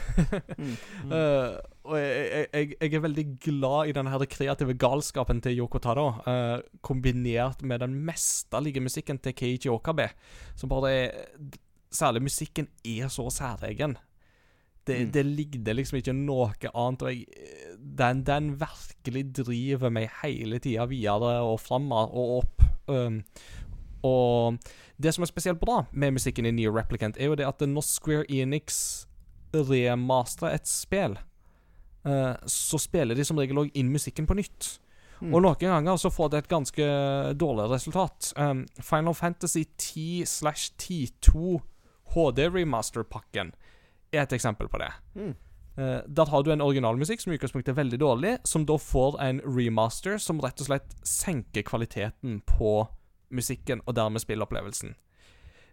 Eh, 1.10 1.56
og 1.82 1.96
jeg, 1.98 2.46
jeg, 2.54 2.74
jeg, 2.80 2.94
er 2.94 3.02
veldig 3.02 3.24
glad 3.42 3.88
i 3.88 3.94
denne 3.96 4.12
her 4.12 4.22
kreative 4.30 4.76
galskapen 4.78 5.40
til 5.42 5.58
Yoko 5.58 5.80
Taro, 5.82 6.04
uh, 6.22 6.60
kombinert 6.86 7.64
med 7.66 7.80
den 7.82 7.96
mesterlige 8.06 8.80
musikken 8.80 9.18
til 9.18 9.34
Keiichi 9.34 9.68
Okabe, 9.72 10.10
som 10.54 10.70
bare 10.70 10.92
er 10.92 11.10
Særlig 11.90 12.22
musikken 12.22 12.68
er 12.86 13.08
så 13.10 13.24
særegen. 13.34 13.96
Det, 14.86 15.06
Mm. 15.06 15.12
det 15.12 15.26
ligner 15.26 15.74
liksom 15.74 15.96
ikke 15.96 16.12
noe 16.12 16.52
annet, 16.74 17.02
og 17.02 17.10
jeg, 17.10 17.24
den, 17.98 18.22
den 18.22 18.60
virkelig 18.60 19.24
driver 19.34 19.90
meg 19.90 20.08
hele 20.22 20.58
tida 20.58 20.86
videre 20.86 21.40
og 21.42 21.60
fram 21.60 21.90
og 21.92 22.38
opp. 22.38 22.62
Um, 22.86 23.24
og 24.06 24.60
det 25.00 25.14
som 25.14 25.24
er 25.24 25.30
spesielt 25.30 25.60
bra 25.60 25.84
med 25.92 26.16
musikken 26.16 26.46
i 26.46 26.52
Neo 26.54 26.74
Replicant, 26.76 27.16
er 27.16 27.30
jo 27.30 27.38
det 27.38 27.48
at 27.48 27.62
når 27.64 27.86
Square 27.86 28.28
Enix 28.28 29.06
remasterer 29.54 30.54
et 30.58 30.68
spill, 30.68 31.16
uh, 32.06 32.36
så 32.46 32.78
spiller 32.78 33.16
de 33.16 33.24
som 33.26 33.40
regel 33.40 33.64
òg 33.64 33.74
inn 33.74 33.92
musikken 33.92 34.28
på 34.28 34.36
nytt. 34.38 34.76
Mm. 35.20 35.34
Og 35.34 35.42
noen 35.44 35.60
ganger 35.60 35.98
så 36.00 36.12
får 36.12 36.30
det 36.32 36.38
et 36.42 36.52
ganske 36.52 36.86
dårlig 37.36 37.68
resultat. 37.70 38.32
Um, 38.36 38.64
Final 38.80 39.14
Fantasy 39.14 39.66
10 39.76 40.24
slash 40.26 40.72
10.2 40.80 41.60
HD 42.14 42.48
Remaster-pakken 42.48 43.52
er 44.12 44.24
et 44.24 44.32
eksempel 44.32 44.68
på 44.68 44.80
det. 44.80 44.90
Mm. 45.14 45.34
Uh, 45.80 46.00
der 46.06 46.30
har 46.32 46.42
du 46.42 46.52
en 46.52 46.64
originalmusikk 46.64 47.20
som 47.22 47.32
i 47.32 47.36
utgangspunktet 47.38 47.74
er 47.74 47.82
veldig 47.82 48.00
dårlig, 48.00 48.38
som 48.48 48.64
da 48.66 48.78
får 48.80 49.20
en 49.24 49.44
remaster 49.44 50.18
som 50.18 50.40
rett 50.42 50.60
og 50.60 50.72
slett 50.72 50.96
senker 51.06 51.68
kvaliteten 51.68 52.40
på 52.48 52.88
musikken, 53.30 53.82
og 53.86 53.96
dermed 53.96 54.22
spilleopplevelsen. 54.22 54.94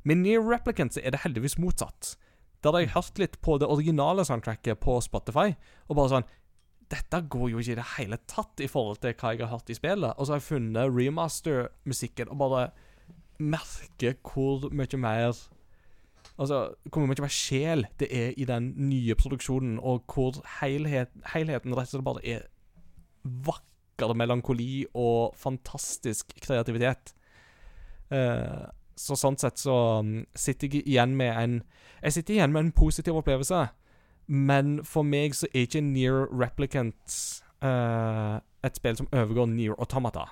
Med 0.07 0.21
Near 0.23 0.45
Replicant 0.45 0.97
er 1.01 1.11
det 1.11 1.23
heldigvis 1.23 1.57
motsatt. 1.59 2.15
Der 2.63 2.73
har 2.73 2.83
jeg 2.83 2.93
hørt 2.95 3.19
litt 3.21 3.37
på 3.41 3.57
det 3.61 3.69
originale 3.69 4.25
soundtracket 4.25 4.79
på 4.81 4.99
Spotify, 5.05 5.53
og 5.87 5.99
bare 5.99 6.13
sånn 6.15 6.29
Dette 6.87 7.19
går 7.27 7.49
jo 7.51 7.59
ikke 7.59 7.73
i 7.73 7.75
det 7.75 7.85
hele 7.97 8.17
tatt 8.31 8.61
i 8.63 8.69
forhold 8.71 9.01
til 9.03 9.11
hva 9.19 9.33
jeg 9.33 9.41
har 9.43 9.51
hørt 9.51 9.71
i 9.73 9.75
spillet. 9.75 10.13
Og 10.15 10.23
så 10.23 10.33
har 10.33 10.39
jeg 10.39 10.45
funnet 10.45 10.93
remaster-musikken 10.95 12.31
og 12.31 12.39
bare 12.39 12.61
merker 13.43 14.15
hvor 14.23 14.69
mye 14.71 14.99
mer 15.01 15.35
Altså, 16.37 16.75
hvor 16.93 17.01
mye 17.01 17.17
mer 17.23 17.33
sjel 17.33 17.87
det 17.97 18.07
er 18.13 18.35
i 18.37 18.45
den 18.45 18.69
nye 18.77 19.15
produksjonen, 19.17 19.79
og 19.81 20.03
hvor 20.05 20.37
helhet, 20.59 21.09
helheten 21.33 21.73
rett 21.73 21.89
og 21.89 21.95
slett 21.95 22.05
bare 22.05 22.21
er 22.29 22.43
vakker 23.47 24.13
melankoli 24.13 24.85
og 24.93 25.33
fantastisk 25.39 26.35
kreativitet. 26.43 27.15
Eh, 28.13 28.65
så 28.97 29.17
sånn 29.19 29.37
sett 29.37 29.61
så 29.61 29.75
um, 30.01 30.23
sitter 30.33 30.73
jeg 30.73 30.87
igjen 30.89 31.11
med 31.19 31.35
en 31.37 31.59
Jeg 32.01 32.15
sitter 32.15 32.37
igjen 32.37 32.53
med 32.53 32.65
en 32.65 32.71
positiv 32.73 33.19
opplevelse. 33.19 33.67
Men 34.27 34.79
for 34.85 35.07
meg 35.07 35.37
så 35.37 35.47
er 35.53 35.67
ikke 35.67 35.83
Near 35.85 36.25
Replicant 36.33 37.19
uh, 37.63 38.41
et 38.65 38.75
spill 38.79 38.97
som 38.99 39.07
overgår 39.13 39.47
Near 39.53 39.77
Automata. 39.79 40.27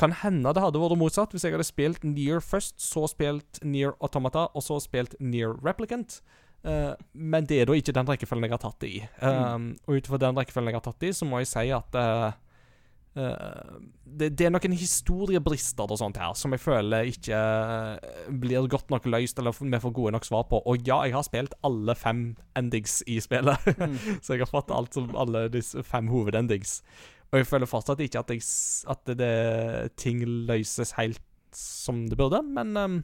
Kan 0.00 0.12
hende 0.20 0.52
det 0.54 0.62
hadde 0.62 0.80
vært 0.82 0.98
motsatt 1.00 1.32
hvis 1.34 1.46
jeg 1.46 1.54
hadde 1.54 1.66
spilt 1.68 2.04
Near 2.04 2.42
først, 2.44 2.76
så 2.82 3.06
spilt 3.10 3.62
Near 3.64 3.96
Automata, 4.00 4.48
og 4.54 4.64
så 4.64 4.78
spilt 4.82 5.16
Near 5.20 5.56
Replicant. 5.64 6.20
Uh, 6.60 6.92
men 7.16 7.48
det 7.48 7.62
er 7.62 7.70
da 7.70 7.76
ikke 7.76 7.94
den 7.96 8.08
rekkefølgen 8.08 8.50
jeg 8.50 8.52
har 8.52 8.62
tatt 8.66 8.82
det 8.84 8.92
i. 8.92 9.00
Um, 9.24 9.72
Og 9.88 9.96
ut 9.96 10.12
den 10.20 10.36
rekkefølgen 10.36 10.74
jeg 10.74 10.80
har 10.80 10.86
tatt 10.90 11.00
det 11.00 11.12
i, 11.12 11.16
så 11.16 11.28
må 11.28 11.40
jeg 11.40 11.48
si 11.48 11.66
at 11.72 11.96
eh, 11.96 12.26
eh, 12.28 12.38
det, 13.18 14.28
det 14.38 14.46
er 14.46 14.52
noen 14.54 14.74
historiebrister 14.78 15.90
og 15.90 15.98
sånt 15.98 16.18
her 16.20 16.34
som 16.38 16.54
jeg 16.54 16.62
føler 16.62 17.08
ikke 17.10 17.36
eh, 17.36 18.28
blir 18.42 18.68
godt 18.70 18.92
nok 18.92 19.08
løst, 19.10 19.38
eller 19.38 19.54
vi 19.58 19.80
får 19.82 19.94
gode 19.96 20.12
nok 20.14 20.26
svar 20.28 20.46
på. 20.50 20.60
Og 20.62 20.86
ja, 20.86 21.00
jeg 21.06 21.16
har 21.16 21.26
spilt 21.26 21.56
alle 21.66 21.96
fem 21.98 22.36
endings 22.58 23.00
i 23.10 23.18
spillet, 23.22 23.66
så 24.24 24.36
jeg 24.36 24.44
har 24.44 24.52
fått 24.52 24.70
alt 24.74 24.94
som 24.94 25.10
alle 25.18 25.48
disse 25.52 25.82
fem 25.86 26.10
hovedendings. 26.12 26.80
Og 27.30 27.42
jeg 27.42 27.50
føler 27.50 27.70
fortsatt 27.70 28.02
ikke 28.02 28.22
at, 28.22 28.30
jeg, 28.34 28.46
at 28.90 29.02
det, 29.06 29.18
det, 29.20 29.96
ting 29.98 30.22
løses 30.48 30.94
helt 30.98 31.22
som 31.54 32.04
det 32.10 32.18
burde, 32.18 32.42
men 32.46 32.76
um, 32.76 33.00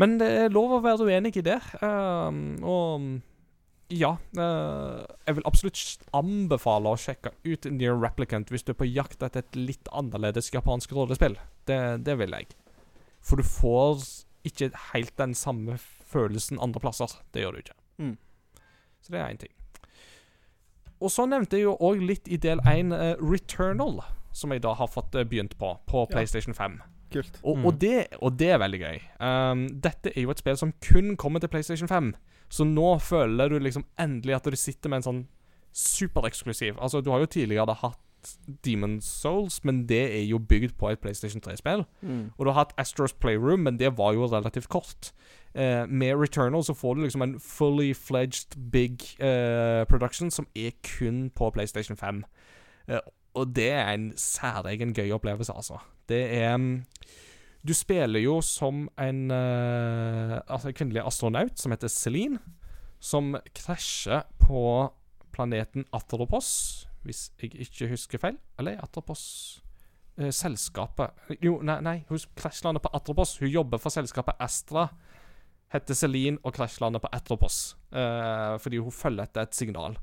Men 0.00 0.14
det 0.18 0.28
er 0.46 0.54
lov 0.54 0.72
å 0.72 0.80
være 0.80 1.04
uenig 1.04 1.34
i 1.36 1.42
det. 1.44 1.58
Um, 1.82 2.56
og 2.64 3.02
ja, 3.90 4.12
eh, 4.38 5.04
jeg 5.26 5.36
vil 5.38 5.46
absolutt 5.48 6.06
anbefale 6.14 6.92
å 6.92 6.98
sjekke 7.00 7.32
ut 7.44 7.66
Near 7.74 7.98
Replicant 8.00 8.50
hvis 8.52 8.62
du 8.66 8.72
er 8.72 8.78
på 8.78 8.86
jakt 8.88 9.22
etter 9.26 9.42
et 9.42 9.56
litt 9.58 9.88
annerledes 9.92 10.50
japansk 10.54 10.92
rollespill. 10.96 11.36
Det, 11.66 11.80
det 12.06 12.16
vil 12.20 12.30
jeg. 12.36 12.50
For 13.20 13.36
du 13.36 13.42
får 13.46 14.04
ikke 14.48 14.70
helt 14.92 15.16
den 15.20 15.34
samme 15.36 15.74
følelsen 16.10 16.60
andre 16.62 16.80
plasser. 16.80 17.12
Det 17.34 17.42
gjør 17.42 17.52
du 17.58 17.62
ikke. 17.64 17.76
Mm. 18.00 18.14
Så 19.04 19.12
det 19.12 19.20
er 19.20 19.28
én 19.34 19.40
ting. 19.42 19.52
Og 21.00 21.10
så 21.12 21.24
nevnte 21.28 21.56
jeg 21.56 21.64
jo 21.64 21.74
òg 21.80 22.00
litt 22.04 22.28
i 22.28 22.36
del 22.40 22.60
1 22.68 22.90
Returnal, 23.24 24.00
som 24.36 24.52
jeg 24.52 24.62
da 24.64 24.74
har 24.76 24.88
fått 24.92 25.14
eh, 25.16 25.24
begynt 25.28 25.56
på, 25.60 25.74
på 25.88 26.06
Ja. 26.06 26.10
PlayStation 26.14 26.54
5. 26.54 26.80
Kult. 27.10 27.40
Og, 27.42 27.56
Mm. 27.58 27.64
og, 27.66 27.78
det, 27.80 28.06
og 28.22 28.36
det 28.38 28.50
er 28.54 28.58
veldig 28.62 28.80
gøy. 28.80 28.98
Um, 29.18 29.64
dette 29.82 30.12
er 30.14 30.22
jo 30.22 30.30
et 30.30 30.38
spill 30.38 30.56
som 30.60 30.72
kun 30.84 31.16
kommer 31.18 31.40
til 31.42 31.48
PlayStation 31.50 31.88
5. 31.90 32.12
Så 32.50 32.66
nå 32.66 32.98
føler 32.98 33.50
du 33.50 33.58
liksom 33.62 33.86
endelig 34.00 34.36
at 34.36 34.48
du 34.50 34.58
sitter 34.58 34.90
med 34.90 35.00
en 35.00 35.08
sånn 35.08 35.20
supereksklusiv 35.70 36.80
Altså, 36.82 36.98
du 37.00 37.12
har 37.12 37.22
jo 37.22 37.30
tidligere 37.30 37.76
hatt 37.78 38.00
Demon 38.64 39.00
Souls, 39.00 39.64
men 39.64 39.84
det 39.88 40.02
er 40.18 40.24
jo 40.28 40.38
bygd 40.38 40.74
på 40.78 40.90
et 40.90 41.00
PlayStation 41.00 41.40
3-spill. 41.40 41.84
Mm. 42.02 42.32
Og 42.36 42.44
du 42.44 42.50
har 42.50 42.58
hatt 42.58 42.74
Astros 42.76 43.14
Playroom, 43.16 43.60
men 43.64 43.78
det 43.80 43.94
var 43.98 44.12
jo 44.12 44.26
relativt 44.26 44.68
kort. 44.68 45.12
Eh, 45.54 45.86
med 45.88 46.18
Returnal 46.20 46.64
så 46.64 46.74
får 46.74 46.94
du 46.94 47.00
liksom 47.00 47.22
en 47.22 47.40
fully 47.40 47.94
fledged 47.94 48.58
big 48.72 49.06
eh, 49.18 49.86
production 49.88 50.30
som 50.30 50.46
er 50.54 50.70
kun 50.96 51.30
på 51.30 51.50
PlayStation 51.50 51.96
5. 51.96 52.24
Eh, 52.88 53.00
og 53.34 53.56
det 53.56 53.70
er 53.70 53.88
en 53.94 54.12
særegen 54.16 54.94
gøy 54.94 55.10
opplevelse, 55.10 55.52
altså. 55.52 55.78
Det 56.08 56.34
er 56.34 56.56
mm, 56.56 56.84
Du 57.66 57.74
spiller 57.76 58.22
jo 58.22 58.38
som 58.44 58.86
en 59.00 59.26
uh, 59.28 60.38
altså 60.48 60.72
kvinnelig 60.72 61.02
astronaut 61.04 61.60
som 61.60 61.74
heter 61.74 61.92
Celine, 61.92 62.40
som 63.00 63.34
krasjer 63.56 64.24
på 64.40 64.62
planeten 65.34 65.84
Atropos, 65.92 66.86
hvis 67.04 67.28
jeg 67.40 67.52
ikke 67.66 67.90
husker 67.92 68.22
feil. 68.22 68.38
Eller 68.58 68.78
er 68.78 68.84
Atropos 68.84 69.22
uh, 70.20 70.30
selskapet 70.32 71.36
Jo, 71.44 71.58
nei, 71.64 71.78
nei 71.84 71.96
hun 72.08 72.24
krasjlander 72.36 72.80
på 72.84 72.92
Atropos. 72.96 73.36
Hun 73.42 73.52
jobber 73.52 73.82
for 73.82 73.92
selskapet 73.92 74.40
Astra. 74.40 74.88
Heter 75.70 75.94
Celine 75.94 76.40
og 76.42 76.56
krasjlander 76.56 77.02
på 77.02 77.12
Atropos. 77.12 77.76
uh, 77.92 78.56
fordi 78.58 78.80
hun 78.80 78.94
følger 78.94 79.28
etter 79.28 79.44
et 79.44 79.54
signal. 79.54 80.00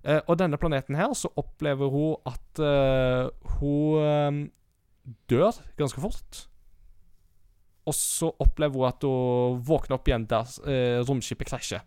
Uh, 0.00 0.22
og 0.26 0.38
denne 0.40 0.56
planeten 0.56 0.96
her 0.96 1.12
så 1.12 1.28
opplever 1.36 1.92
hun 1.92 2.16
at 2.24 2.62
uh, 2.64 3.28
hun 3.58 4.00
uh, 4.00 5.12
dør 5.28 5.60
ganske 5.76 6.00
fort. 6.00 6.46
Og 7.88 7.96
så 7.96 8.30
opplever 8.42 8.76
hun 8.76 8.88
at 8.90 9.06
hun 9.06 9.60
våkner 9.66 9.96
opp 9.96 10.08
igjen 10.08 10.26
der 10.30 10.50
eh, 10.68 11.00
romskipet 11.06 11.48
krasjer. 11.48 11.84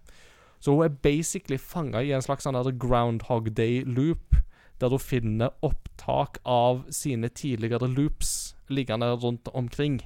Så 0.63 0.73
hun 0.73 0.85
er 0.85 0.95
basically 1.03 1.57
fanga 1.59 2.01
i 2.01 2.13
en 2.15 2.23
slags 2.23 2.47
sånn 2.47 2.57
Groundhog 2.79 3.51
Day-loop, 3.55 4.37
der 4.79 4.89
hun 4.89 5.03
finner 5.03 5.53
opptak 5.61 6.39
av 6.47 6.85
sine 6.89 7.29
tidligere 7.29 7.89
loops 7.91 8.55
liggende 8.71 9.11
rundt 9.19 9.49
omkring, 9.53 10.01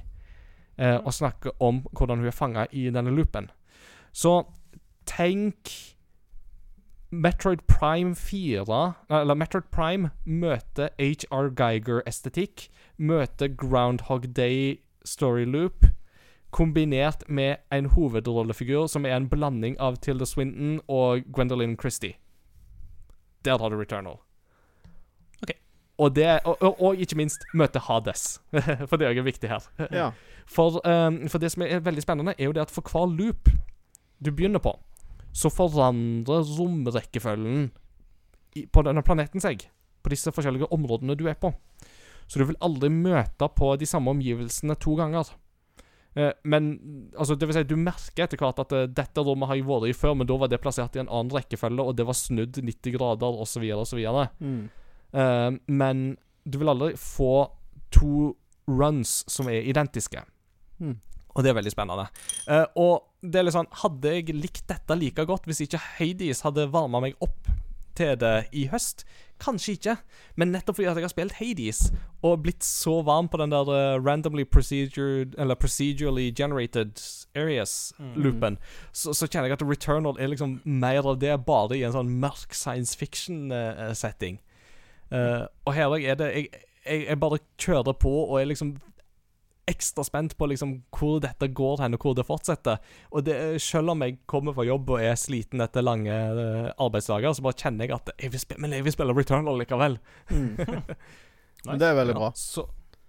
eh, 0.76 0.98
og 0.98 1.14
snakker 1.14 1.54
om 1.62 1.84
hvordan 1.92 2.18
hun 2.18 2.26
er 2.26 2.36
fanga 2.36 2.66
i 2.72 2.88
denne 2.90 3.14
loopen. 3.14 3.50
Så 4.12 4.42
tenk 5.06 5.72
Metroid 7.10 7.62
Prime 7.66 8.14
4 8.14 8.92
Eller 9.08 9.34
Metroid 9.34 9.70
Prime 9.72 10.10
møter 10.24 10.90
HR 10.98 11.54
Geiger-estetikk, 11.56 12.68
møter 12.98 13.48
Groundhog 13.48 14.28
Day 14.36 14.80
story 15.08 15.44
loop, 15.48 15.86
kombinert 16.54 17.24
med 17.28 17.64
en 17.72 17.90
hovedrollefigur 17.92 18.86
som 18.88 19.04
er 19.04 19.16
en 19.16 19.28
blanding 19.28 19.76
av 19.80 19.98
Tilda 20.04 20.26
Swinton 20.28 20.78
og 20.88 21.26
Gwendolyn 21.32 21.76
Christie. 21.80 22.16
Der 23.44 23.58
har 23.58 23.70
du 23.70 23.76
Returnal. 23.76 24.20
Og, 25.98 26.14
det, 26.14 26.40
og, 26.44 26.62
og, 26.62 26.82
og 26.82 27.00
ikke 27.02 27.16
minst 27.18 27.42
møte 27.58 27.80
Hades, 27.82 28.36
for 28.88 29.00
det 29.00 29.08
er 29.08 29.16
jo 29.18 29.24
viktig 29.26 29.50
her. 29.50 29.64
Ja. 29.90 30.10
For, 30.46 30.78
um, 30.86 31.24
for 31.28 31.42
det 31.42 31.50
som 31.52 31.64
er 31.66 31.82
veldig 31.82 32.04
spennende, 32.04 32.34
er 32.38 32.44
jo 32.46 32.54
det 32.54 32.62
at 32.68 32.70
for 32.70 32.86
hver 32.86 33.10
loop 33.10 33.50
du 34.22 34.30
begynner 34.30 34.62
på, 34.62 34.76
så 35.34 35.50
forandrer 35.50 36.46
romrekkefølgen 36.54 37.70
på 38.72 38.84
denne 38.86 39.02
planeten 39.02 39.42
seg. 39.42 39.66
På 40.02 40.12
disse 40.14 40.32
forskjellige 40.32 40.70
områdene 40.72 41.18
du 41.18 41.26
er 41.28 41.34
på. 41.34 41.50
Så 42.28 42.40
du 42.40 42.44
vil 42.50 42.60
aldri 42.64 42.90
møte 42.92 43.48
på 43.56 43.72
de 43.80 43.88
samme 43.88 44.12
omgivelsene 44.12 44.76
to 44.80 44.94
ganger. 44.98 45.30
Eh, 46.18 46.32
men 46.42 46.70
altså, 47.16 47.34
det 47.34 47.48
vil 47.48 47.56
si, 47.56 47.64
du 47.68 47.76
merker 47.80 48.26
etter 48.26 48.40
hvert 48.40 48.60
at 48.62 48.74
eh, 48.76 48.88
dette 48.90 49.24
rommet 49.24 49.50
har 49.50 49.58
jeg 49.58 49.68
vært 49.68 49.90
i 49.90 49.96
før, 49.96 50.16
men 50.18 50.28
da 50.28 50.38
var 50.40 50.50
det 50.52 50.60
plassert 50.62 50.96
i 50.96 51.02
en 51.02 51.10
annen 51.10 51.32
rekkefølge, 51.34 51.84
og 51.84 51.98
det 51.98 52.06
var 52.08 52.18
snudd 52.18 52.60
90 52.60 52.96
grader, 52.96 53.42
osv., 53.44 53.66
osv. 53.78 54.00
Mm. 54.42 54.64
Uh, 55.08 55.54
men 55.72 56.02
du 56.44 56.58
vil 56.60 56.68
aldri 56.68 56.90
få 57.00 57.48
to 57.94 58.32
runs 58.68 59.22
som 59.30 59.48
er 59.48 59.68
identiske. 59.68 60.20
Mm. 60.82 60.98
Og 61.32 61.44
det 61.44 61.52
er 61.52 61.58
veldig 61.60 61.72
spennende. 61.72 62.08
Uh, 62.48 62.66
og 62.76 62.94
det 63.22 63.40
er 63.40 63.48
litt 63.48 63.56
sånn 63.56 63.70
Hadde 63.80 64.12
jeg 64.14 64.34
likt 64.36 64.68
dette 64.70 64.94
like 64.94 65.24
godt 65.26 65.48
hvis 65.48 65.64
ikke 65.64 65.80
Hades 65.96 66.44
hadde 66.46 66.68
varma 66.70 67.00
meg 67.02 67.16
opp 67.24 67.48
til 67.98 68.14
det 68.20 68.48
i 68.54 68.68
høst? 68.70 69.02
Kanskje 69.38 69.76
ikke. 69.76 69.96
Men 70.36 70.52
nettopp 70.52 70.78
fordi 70.78 70.88
at 70.90 70.98
jeg 70.98 71.06
har 71.06 71.12
spilt 71.12 71.36
Hades 71.38 71.92
og 72.26 72.42
blitt 72.42 72.64
så 72.66 72.96
varm 73.06 73.28
på 73.30 73.38
den 73.38 73.52
der 73.54 73.68
uh, 73.70 74.02
randomly 74.02 74.42
procedured 74.44 75.36
Eller 75.38 75.54
procedurally 75.54 76.32
generated 76.34 76.98
areas-loopen, 77.38 78.58
så, 78.92 79.12
så 79.14 79.28
kjenner 79.28 79.52
jeg 79.52 79.60
at 79.60 79.62
Returnal 79.62 80.18
er 80.18 80.32
liksom 80.32 80.60
mer 80.64 81.06
av 81.06 81.20
det, 81.22 81.36
bare 81.46 81.76
i 81.78 81.84
en 81.86 81.94
sånn 81.94 82.10
mørk 82.18 82.56
science 82.56 82.98
fiction-setting. 82.98 84.40
Uh, 85.12 85.46
og 85.64 85.74
her 85.76 85.94
er 86.00 86.18
det 86.18 86.32
jeg, 86.34 86.48
jeg, 86.82 87.04
jeg 87.06 87.20
bare 87.20 87.38
kjører 87.60 87.94
på 88.00 88.10
og 88.24 88.40
er 88.40 88.50
liksom 88.50 88.74
ekstra 89.68 90.04
spent 90.06 90.32
på 90.38 90.46
liksom 90.50 90.70
hvor 90.96 91.18
dette 91.22 91.48
går 91.54 91.82
hen, 91.84 91.94
og 91.98 92.00
hvor 92.06 92.14
det 92.16 92.24
fortsetter. 92.26 92.78
Og 93.12 93.24
det, 93.26 93.36
selv 93.62 93.92
om 93.92 94.02
jeg 94.06 94.18
kommer 94.30 94.56
fra 94.56 94.64
jobb 94.66 94.90
og 94.96 95.02
er 95.04 95.14
sliten 95.20 95.60
etter 95.64 95.84
lange 95.84 96.14
eh, 96.14 96.70
arbeidsdager, 96.80 97.34
så 97.36 97.44
bare 97.44 97.58
kjenner 97.60 97.86
jeg 97.86 97.96
at 97.98 98.12
jeg 98.18 98.32
vil 98.32 98.42
spille, 98.42 98.62
men 98.64 98.76
jeg 98.78 98.86
vil 98.86 98.94
spille 98.96 99.16
Returnal 99.16 99.60
likevel. 99.60 99.98
Mm. 100.32 100.50
nice. 101.68 101.78
det 101.78 101.88
er 101.90 101.98
veldig 102.00 102.16
bra. 102.16 102.30
Ja, 102.32 102.40
så, 102.40 102.64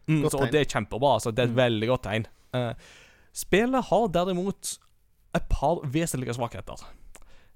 mm, 0.10 0.23
så, 0.30 0.38
og 0.44 0.52
det 0.53 0.61
er 0.65 0.72
kjempebra. 0.76 1.14
Altså, 1.19 1.31
det 1.31 1.45
er 1.45 1.52
et 1.52 1.56
Mm. 1.56 1.61
veldig 1.64 1.88
godt 1.94 2.03
tegn. 2.10 2.27
Uh, 2.56 2.73
spillet 3.34 3.84
har 3.91 4.07
derimot 4.15 4.73
et 5.38 5.45
par 5.49 5.80
vesentlige 5.86 6.34
svakheter. 6.34 6.81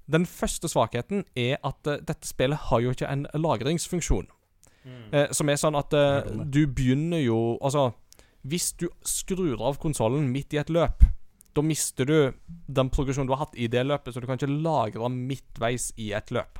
Den 0.06 0.26
første 0.28 0.68
svakheten 0.68 1.24
er 1.36 1.56
at 1.64 1.86
uh, 1.88 1.96
dette 2.00 2.28
spillet 2.28 2.58
har 2.70 2.80
jo 2.84 2.90
ikke 2.94 3.08
en 3.10 3.26
lagringsfunksjon. 3.34 4.28
Eh, 4.84 5.30
som 5.32 5.48
er 5.48 5.56
sånn 5.56 5.78
at 5.78 5.94
du 6.52 6.58
begynner 6.68 7.22
jo 7.24 7.54
Altså, 7.64 7.86
hvis 8.44 8.72
du 8.76 8.88
skrur 9.08 9.62
av 9.64 9.78
konsollen 9.80 10.28
midt 10.32 10.54
i 10.54 10.60
et 10.60 10.72
løp, 10.72 11.04
da 11.54 11.62
mister 11.62 12.08
du 12.08 12.16
den 12.66 12.90
progresjonen 12.92 13.28
du 13.28 13.34
har 13.36 13.46
hatt 13.46 13.56
i 13.56 13.68
det 13.70 13.84
løpet, 13.86 14.12
så 14.12 14.20
du 14.20 14.26
kan 14.28 14.38
ikke 14.40 14.50
lagre 14.50 15.08
midtveis 15.12 15.92
i 15.96 16.10
et 16.16 16.32
løp. 16.34 16.58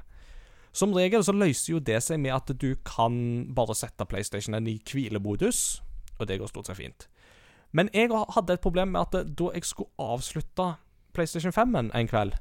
Som 0.74 0.94
regel 0.94 1.22
så 1.22 1.34
løser 1.34 1.74
jo 1.74 1.82
det 1.82 2.00
seg 2.02 2.18
med 2.22 2.34
at 2.34 2.50
du 2.58 2.74
kan 2.86 3.16
bare 3.54 3.76
sette 3.78 4.06
PlayStationen 4.10 4.66
i 4.70 4.80
hvilemodus, 4.82 5.82
og 6.18 6.26
det 6.30 6.40
går 6.40 6.50
stort 6.50 6.70
sett 6.70 6.80
fint. 6.80 7.06
Men 7.74 7.90
jeg 7.94 8.10
hadde 8.10 8.54
et 8.54 8.62
problem 8.62 8.94
med 8.94 9.02
at 9.02 9.34
da 9.38 9.50
jeg 9.54 9.66
skulle 9.66 9.90
avslutte 9.98 10.76
PlayStation 11.14 11.54
5-en 11.54 11.90
en 11.94 12.10
kveld, 12.10 12.34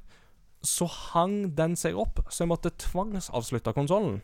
så 0.64 0.88
hang 0.88 1.56
den 1.58 1.76
seg 1.76 1.98
opp, 2.00 2.22
så 2.30 2.46
jeg 2.46 2.54
måtte 2.54 2.72
tvangsavslutte 2.80 3.74
konsollen. 3.76 4.22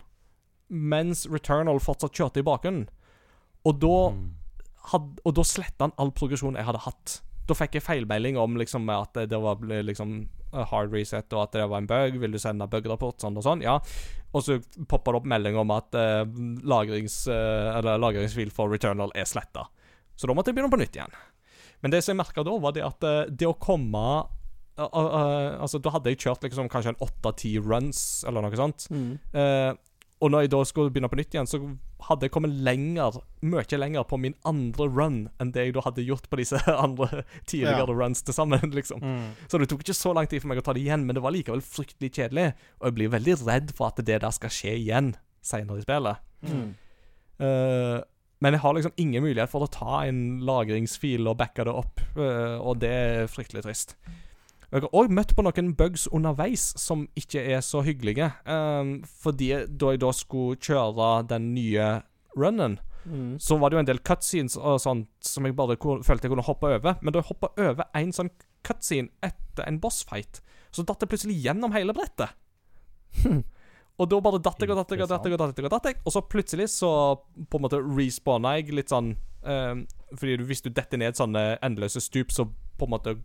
Mens 0.70 1.26
Returnal 1.28 1.82
fortsatt 1.82 2.16
kjørte 2.16 2.42
i 2.42 2.46
bakgrunnen. 2.48 2.88
Og 3.66 3.82
da, 3.82 3.96
Mm. 4.14 4.39
Had, 4.92 5.10
og 5.24 5.36
da 5.36 5.46
sletta 5.46 5.88
han 5.88 5.96
all 6.02 6.14
progresjon 6.16 6.58
jeg 6.58 6.66
hadde 6.66 6.82
hatt 6.86 7.20
Da 7.50 7.58
fikk 7.58 7.78
jeg 7.78 7.86
feilmelding 7.86 8.38
om 8.40 8.58
liksom 8.60 8.90
at 8.94 9.18
det 9.30 9.40
var 9.42 9.62
liksom 9.66 10.22
hard 10.54 10.94
reset, 10.94 11.30
og 11.34 11.44
at 11.44 11.56
det 11.58 11.66
var 11.70 11.82
en 11.82 11.90
bug. 11.90 12.18
Vil 12.22 12.34
du 12.34 12.40
sende 12.42 12.68
bug-rapport, 12.70 13.20
sånn 13.22 13.38
og 13.38 13.46
sånn? 13.46 13.62
Ja. 13.66 13.80
Og 14.34 14.46
så 14.46 14.60
poppa 14.90 15.14
det 15.14 15.22
opp 15.22 15.28
melding 15.30 15.58
om 15.58 15.74
at 15.74 15.96
eh, 15.98 16.24
lagrings, 16.70 17.24
eh, 17.30 17.70
eller 17.78 18.02
lagringsfil 18.02 18.54
for 18.54 18.70
Returnal 18.70 19.14
er 19.18 19.30
sletta. 19.30 19.68
Så 20.18 20.30
da 20.30 20.36
måtte 20.38 20.52
jeg 20.52 20.60
begynne 20.60 20.74
på 20.74 20.82
nytt 20.82 20.98
igjen. 20.98 21.16
Men 21.82 21.94
det 21.94 22.04
som 22.04 22.14
jeg 22.14 22.22
merka 22.22 22.44
da, 22.46 22.58
var 22.62 22.76
det 22.76 22.86
at 22.86 23.08
eh, 23.08 23.22
det 23.32 23.48
å 23.48 23.58
komme 23.58 24.04
uh, 24.20 24.84
uh, 24.84 24.98
uh, 25.00 25.62
Altså, 25.64 25.80
da 25.82 25.94
hadde 25.96 26.14
jeg 26.14 26.22
kjørt 26.26 26.46
liksom 26.46 26.70
kanskje 26.72 26.94
en 26.94 27.04
åtte-ti 27.06 27.54
runs, 27.64 28.02
eller 28.28 28.46
noe 28.46 28.60
sånt. 28.60 28.90
Eh, 28.92 29.72
og 30.20 30.32
når 30.34 30.44
jeg 30.44 30.52
da 30.52 30.60
skulle 30.68 30.92
begynne 30.92 31.08
på 31.12 31.16
nytt 31.16 31.36
igjen, 31.36 31.48
så 31.48 31.58
hadde 32.10 32.28
jeg 32.28 32.34
kommet 32.36 32.52
lenger, 32.66 33.22
mye 33.48 33.78
lenger 33.80 34.04
på 34.08 34.18
min 34.20 34.36
andre 34.48 34.88
run 34.92 35.20
enn 35.40 35.54
det 35.56 35.64
jeg 35.70 35.76
da 35.78 35.84
hadde 35.86 36.04
gjort 36.04 36.28
på 36.32 36.40
disse 36.42 36.60
andre 36.86 37.24
tidligere 37.48 37.86
Ja. 37.88 37.96
runs 38.02 38.22
til 38.28 38.36
sammen, 38.36 38.60
liksom. 38.80 39.00
Mm. 39.00 39.32
Så 39.48 39.62
det 39.62 39.70
tok 39.72 39.86
ikke 39.86 39.96
så 39.96 40.12
lang 40.16 40.28
tid 40.28 40.44
for 40.44 40.52
meg 40.52 40.60
å 40.60 40.66
ta 40.66 40.76
det 40.76 40.84
igjen, 40.84 41.06
men 41.08 41.16
det 41.16 41.24
var 41.24 41.36
likevel 41.36 41.64
fryktelig 41.64 42.12
kjedelig. 42.18 42.50
Og 42.82 42.90
jeg 42.90 42.98
blir 43.00 43.14
veldig 43.16 43.38
redd 43.48 43.74
for 43.78 43.92
at 43.94 44.04
det 44.04 44.20
der 44.26 44.36
skal 44.36 44.52
skje 44.52 44.76
igjen 44.76 45.14
senere 45.40 45.80
i 45.80 45.88
spillet. 45.88 46.24
Mm. 46.44 46.70
Uh, 47.40 48.00
men 48.44 48.56
jeg 48.56 48.64
har 48.64 48.76
liksom 48.76 48.96
ingen 49.00 49.24
mulighet 49.24 49.52
for 49.52 49.64
å 49.64 49.72
ta 49.72 50.02
en 50.08 50.42
lagringsfil 50.48 51.28
og 51.32 51.40
backe 51.40 51.64
det 51.68 51.76
opp, 51.76 52.04
uh, 52.20 52.60
og 52.60 52.80
det 52.84 52.92
er 52.92 53.32
fryktelig 53.32 53.64
trist. 53.64 53.96
Jeg 54.70 54.84
har 54.86 54.94
òg 54.94 55.10
møtt 55.10 55.32
på 55.34 55.42
noen 55.46 55.72
bugs 55.78 56.06
underveis 56.14 56.68
som 56.78 57.08
ikke 57.18 57.42
er 57.56 57.64
så 57.66 57.82
hyggelige. 57.82 58.28
Um, 58.46 59.00
fordi 59.24 59.50
da 59.66 59.96
jeg 59.96 60.02
da 60.04 60.12
skulle 60.14 60.60
kjøre 60.62 61.10
den 61.32 61.54
nye 61.56 61.90
runnen, 62.38 62.78
Mm. 63.10 63.40
så 63.40 63.58
var 63.58 63.70
det 63.70 63.78
jo 63.78 63.80
en 63.80 63.88
del 63.88 64.02
cutscenes 64.06 64.58
og 64.60 64.80
sånt 64.84 65.08
som 65.26 65.46
jeg 65.48 65.56
bare 65.56 65.78
følte 65.80 66.28
jeg 66.28 66.34
kunne 66.34 66.46
hoppe 66.46 66.68
over. 66.68 66.98
Men 67.02 67.14
da 67.14 67.22
jeg 67.22 67.30
hoppa 67.32 67.50
over 67.58 67.88
en 67.96 68.12
sånn 68.14 68.30
cutscene 68.68 69.10
etter 69.26 69.66
en 69.66 69.80
bossfight, 69.82 70.42
så 70.70 70.84
datt 70.86 71.02
jeg 71.02 71.10
plutselig 71.10 71.40
gjennom 71.42 71.74
hele 71.74 71.96
brettet. 71.96 72.36
Og 74.00 74.08
da 74.08 74.20
bare 74.24 74.40
datt 74.40 74.62
jeg 74.62 74.70
og 74.72 74.78
datt 74.80 74.94
jeg 74.94 75.02
og 75.04 75.10
datt 75.12 75.26
jeg, 75.26 75.34
og 75.34 75.42
datt 75.42 75.58
jeg, 75.58 75.66
og 75.66 75.74
datt 75.74 75.88
jeg 75.90 75.98
Og 76.06 76.14
så 76.14 76.22
plutselig 76.24 76.70
så 76.72 76.90
på 77.50 77.58
en 77.58 77.64
måte 77.66 77.82
respawna 77.82 78.54
jeg 78.56 78.70
litt 78.78 78.94
sånn 78.94 79.10
um, 79.44 79.82
Fordi 80.14 80.38
hvis 80.48 80.62
du 80.64 80.70
detter 80.70 81.02
ned 81.02 81.18
sånne 81.20 81.58
endeløse 81.66 82.00
stup, 82.06 82.32
så 82.32 82.46
på 82.80 82.88
en 82.88 82.94
måte 82.94 83.18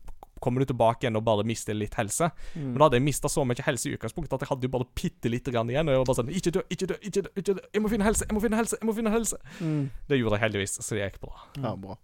kommer 0.42 0.62
du 0.64 0.70
tilbake 0.70 1.04
igjen 1.04 1.18
og 1.18 1.24
bare 1.26 1.44
mister 1.46 1.76
litt 1.76 1.94
helse. 1.98 2.30
Men 2.56 2.78
da 2.78 2.88
hadde 2.88 3.00
jeg 3.00 3.06
mista 3.06 3.30
så 3.32 3.44
mye 3.46 3.66
helse 3.66 3.90
i 3.90 3.94
utgangspunktet 3.98 4.36
at 4.38 4.46
jeg 4.46 4.52
hadde 4.52 4.68
jo 4.68 4.72
bare 4.74 4.88
bitte 4.98 5.30
lite 5.32 5.54
grann 5.54 5.70
igjen. 5.70 5.88
Og 5.88 5.94
jeg 5.94 6.02
var 6.02 6.08
bare 6.10 6.20
sånn 6.22 6.32
Ikke 6.34 6.54
dø, 6.56 6.64
ikke 6.68 6.90
dø, 6.90 6.98
ikke 7.00 7.22
dø, 7.26 7.34
ikke 7.42 7.58
dø. 7.60 7.68
Jeg 7.74 7.84
må 7.84 7.92
finne 7.92 8.08
helse, 8.08 8.26
jeg 8.28 8.36
må 8.36 8.42
finne 8.44 8.60
helse, 8.60 8.80
jeg 8.80 8.88
må 8.88 8.96
finne 8.96 9.14
helse. 9.14 9.38
Mm. 9.60 9.84
Det 10.10 10.20
gjorde 10.20 10.38
jeg 10.38 10.46
heldigvis, 10.48 10.76
så 10.80 10.98
det 10.98 11.06
gikk 11.06 11.22
bra. 11.24 11.46
Ja, 11.60 11.76
bra. 11.78 12.00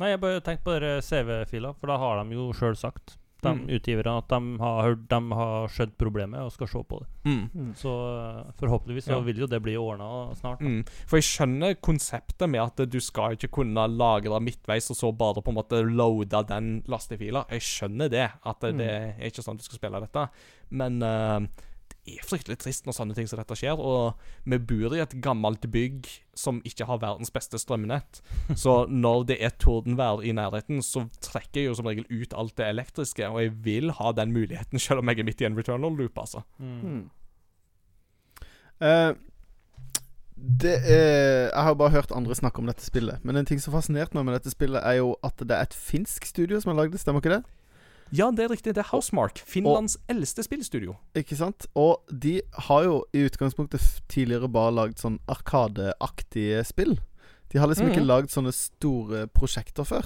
Nei, 0.00 0.08
jeg 0.10 0.22
bare 0.22 0.42
tenkte 0.42 0.66
på 0.66 0.92
CV-fila, 1.06 1.74
for 1.78 1.92
da 1.92 1.96
har 2.00 2.22
de 2.22 2.34
jo 2.34 2.48
sjøl 2.56 2.74
sagt, 2.78 3.16
de 3.42 3.52
Mm. 3.52 3.68
utgiverne, 3.74 4.16
at 4.18 4.28
de 4.28 4.58
har, 4.62 4.82
hørt, 4.86 5.08
de 5.08 5.32
har 5.34 5.68
skjønt 5.68 5.96
problemet 5.98 6.40
og 6.40 6.52
skal 6.52 6.66
se 6.68 6.82
på 6.84 6.98
det. 7.00 7.08
Mm. 7.24 7.74
Så 7.74 7.90
eh, 7.90 8.52
forhåpentligvis 8.60 9.04
så 9.08 9.16
Ja. 9.16 9.20
vil 9.20 9.36
jo 9.42 9.46
det 9.46 9.62
bli 9.62 9.74
ordna 9.76 10.32
snart. 10.34 10.60
Mm. 10.60 10.84
For 11.06 11.16
jeg 11.18 11.24
skjønner 11.24 11.74
konseptet 11.80 12.48
med 12.48 12.60
at 12.62 12.76
du 12.88 13.00
skal 13.00 13.32
ikke 13.36 13.50
kunne 13.50 13.86
lagre 13.88 14.40
midtveis 14.40 14.90
og 14.90 14.96
så 14.96 15.12
bare 15.16 15.42
på 15.42 15.48
en 15.50 15.56
måte 15.58 15.82
loade 15.82 16.46
den 16.48 16.82
lastefila. 16.86 17.44
Jeg 17.50 17.60
skjønner 17.60 18.08
det, 18.10 18.30
at 18.46 18.60
det, 18.60 18.76
det 18.78 18.90
er 18.90 19.30
ikke 19.30 19.42
sånn 19.42 19.56
du 19.58 19.62
skal 19.64 19.78
spille 19.78 20.00
dette. 20.00 20.28
Men 20.70 21.02
eh, 21.02 21.40
det 21.40 21.50
er 22.02 22.24
fryktelig 22.26 22.58
trist 22.58 22.86
når 22.86 22.96
sånne 22.96 23.14
ting 23.16 23.28
som 23.30 23.38
dette 23.38 23.56
skjer. 23.58 23.78
Og 23.78 24.18
vi 24.48 24.58
bor 24.58 24.94
i 24.96 25.02
et 25.02 25.16
gammelt 25.22 25.64
bygg 25.70 26.08
som 26.38 26.60
ikke 26.66 26.86
har 26.88 27.02
verdens 27.02 27.32
beste 27.34 27.60
strømnett. 27.62 28.22
Så 28.58 28.82
når 29.04 29.26
det 29.30 29.38
er 29.44 29.56
tordenvær 29.62 30.24
i 30.26 30.34
nærheten, 30.36 30.82
så 30.82 31.06
trekker 31.22 31.62
jeg 31.62 31.70
jo 31.70 31.78
som 31.78 31.90
regel 31.90 32.06
ut 32.10 32.34
alt 32.34 32.56
det 32.58 32.68
elektriske. 32.68 33.28
Og 33.28 33.42
jeg 33.44 33.56
vil 33.64 33.94
ha 33.98 34.14
den 34.18 34.34
muligheten, 34.34 34.82
selv 34.82 35.02
om 35.02 35.12
jeg 35.12 35.22
er 35.22 35.28
midt 35.30 35.44
i 35.44 35.50
en 35.50 35.58
returnal 35.58 35.98
loop, 35.98 36.18
altså. 36.18 36.42
Mm. 36.58 37.04
Uh, 38.82 39.14
det 40.42 40.74
er 40.90 41.52
Jeg 41.52 41.62
har 41.62 41.74
bare 41.78 41.94
hørt 41.94 42.10
andre 42.10 42.34
snakke 42.34 42.58
om 42.58 42.66
dette 42.66 42.82
spillet. 42.82 43.22
Men 43.22 43.36
en 43.36 43.46
ting 43.46 43.60
som 43.62 43.74
fascinerte 43.76 44.16
meg 44.16 44.26
med 44.26 44.40
dette 44.40 44.50
spillet, 44.50 44.82
er 44.82 44.98
jo 44.98 45.14
at 45.22 45.38
det 45.38 45.54
er 45.54 45.68
et 45.68 45.76
finsk 45.76 46.26
studio 46.26 46.58
som 46.60 46.72
har 46.72 46.82
lagd 46.82 46.96
det. 46.96 47.02
Stemmer 47.04 47.22
ikke 47.22 47.36
det? 47.36 47.44
Ja, 48.12 48.30
det 48.30 48.44
er 48.44 48.48
riktig. 48.52 48.74
Det 48.76 48.82
er 48.84 48.90
Housemark. 48.90 49.38
Finlands 49.48 49.96
eldste 50.12 50.42
spillstudio. 50.44 50.96
Ikke 51.16 51.36
sant? 51.38 51.66
Og 51.74 52.02
de 52.12 52.40
har 52.68 52.84
jo 52.84 52.98
i 53.16 53.22
utgangspunktet 53.24 54.02
tidligere 54.12 54.50
bare 54.52 54.74
lagd 54.76 55.00
sånn 55.00 55.18
arkadeaktige 55.32 56.60
spill. 56.68 56.98
De 57.52 57.58
har 57.58 57.68
liksom 57.68 57.88
ikke 57.88 58.02
Mhm. 58.02 58.06
lagd 58.08 58.28
sånne 58.30 58.52
store 58.52 59.26
prosjekter 59.28 59.84
før. 59.84 60.04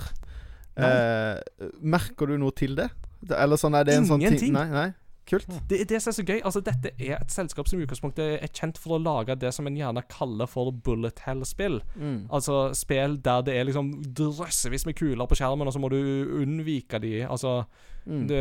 Eh, 0.77 1.41
merker 1.81 2.27
du 2.27 2.37
noe 2.39 2.51
til 2.53 2.75
det? 2.77 2.91
eller 3.31 3.57
sånn, 3.57 3.75
er 3.75 3.83
det 3.85 3.95
en 3.95 4.05
sånn 4.05 4.21
ting 4.21 4.29
Ingenting. 4.29 4.53
Nei, 4.53 4.69
nei. 4.71 4.95
Kult. 5.27 5.47
Det 5.69 5.81
er 5.81 5.85
det 5.91 5.99
som 6.03 6.11
er 6.13 6.15
så 6.21 6.25
gøy. 6.25 6.41
Altså, 6.47 6.61
dette 6.63 6.93
er 7.03 7.17
et 7.21 7.33
selskap 7.35 7.67
som 7.67 7.81
i 7.81 7.85
utgangspunktet 7.87 8.43
er 8.45 8.53
kjent 8.55 8.79
for 8.79 8.95
å 8.97 9.03
lage 9.03 9.35
det 9.43 9.51
som 9.53 9.67
en 9.67 9.75
gjerne 9.77 10.05
kaller 10.09 10.47
for 10.47 10.71
bullet 10.71 11.19
hell-spill. 11.27 11.81
Mm. 11.99 12.29
Altså 12.31 12.73
spill 12.79 13.17
der 13.27 13.43
det 13.43 13.57
er 13.59 13.65
liksom 13.67 13.91
drøssevis 14.15 14.87
med 14.87 14.95
kuler 14.97 15.27
på 15.27 15.35
skjermen, 15.35 15.67
og 15.67 15.75
så 15.75 15.83
må 15.83 15.91
du 15.91 15.99
unnvike 16.43 17.01
de. 17.03 17.25
Altså 17.27 17.65
Mm. 18.07 18.29
det, 18.31 18.39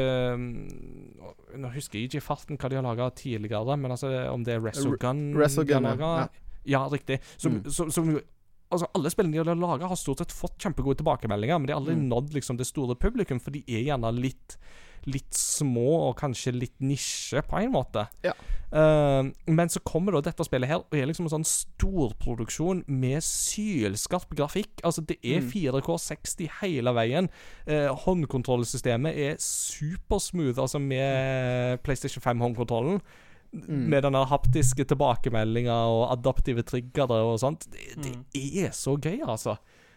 Nå 1.58 1.72
husker 1.74 1.98
jeg 1.98 2.10
ikke 2.12 2.20
i 2.22 2.26
farten 2.26 2.58
hva 2.62 2.70
de 2.70 2.78
har 2.78 2.86
laga 2.86 3.08
tidligere, 3.18 3.78
men 3.82 3.92
altså 3.96 4.12
om 4.30 4.44
det 4.46 4.54
er 4.54 4.62
Resogun 4.62 5.34
Resogun, 5.36 5.88
ja. 6.00 6.28
Ja, 6.66 6.84
riktig. 6.90 7.20
Som, 7.38 7.62
Mm. 7.62 7.70
som, 7.72 7.92
som 7.92 8.20
Altså 8.72 8.88
Alle 8.96 9.10
spillene 9.14 9.32
de 9.32 9.38
har 9.38 9.56
laga, 9.56 9.88
har 9.88 9.96
stort 9.96 10.18
sett 10.18 10.32
fått 10.34 10.58
kjempegode 10.58 10.98
tilbakemeldinger, 10.98 11.60
men 11.60 11.68
de 11.68 11.74
har 11.74 11.80
aldri 11.82 11.96
Mm. 11.96 12.10
nådd 12.10 12.34
liksom 12.34 12.58
det 12.58 12.66
store 12.66 12.96
publikum, 12.96 13.40
for 13.40 13.52
de 13.52 13.64
er 13.68 13.84
gjerne 13.86 14.12
litt 14.20 14.58
Litt 15.06 15.34
små 15.38 16.10
og 16.10 16.16
kanskje 16.18 16.52
litt 16.56 16.74
nisje, 16.82 17.42
på 17.46 17.60
en 17.62 17.72
måte. 17.76 18.08
Ja. 18.26 18.32
Uh, 18.76 19.30
men 19.48 19.70
så 19.70 19.80
kommer 19.86 20.16
da 20.18 20.24
dette 20.26 20.44
spillet 20.48 20.68
her, 20.68 20.82
og 20.82 20.96
er 20.98 21.06
liksom 21.08 21.28
en 21.30 21.36
sånn 21.38 21.46
storproduksjon 21.48 22.82
med 22.90 23.22
sylskarp 23.24 24.34
grafikk. 24.36 24.82
Altså, 24.84 25.04
det 25.06 25.20
er 25.24 25.40
Mm. 25.42 25.52
4K 25.52 25.98
60 26.02 26.50
hele 26.62 26.92
veien. 26.98 27.30
Uh, 27.70 27.94
håndkontrollsystemet 28.06 29.16
er 29.16 29.38
supersmooth, 29.40 30.60
altså 30.60 30.80
med 30.82 31.80
PlayStation 31.86 32.22
5-håndkontrollen. 32.26 33.00
Mm. 33.56 33.86
Med 33.94 34.04
denne 34.04 34.26
haptiske 34.28 34.84
tilbakemeldinga 34.90 35.72
og 35.88 36.10
adaptive 36.18 36.64
triggere 36.68 37.22
og 37.24 37.38
sånt. 37.40 37.70
Det, 37.72 38.18
det 38.34 38.66
er 38.66 38.72
så 38.76 38.98
gøy, 39.00 39.22
altså. 39.24 39.56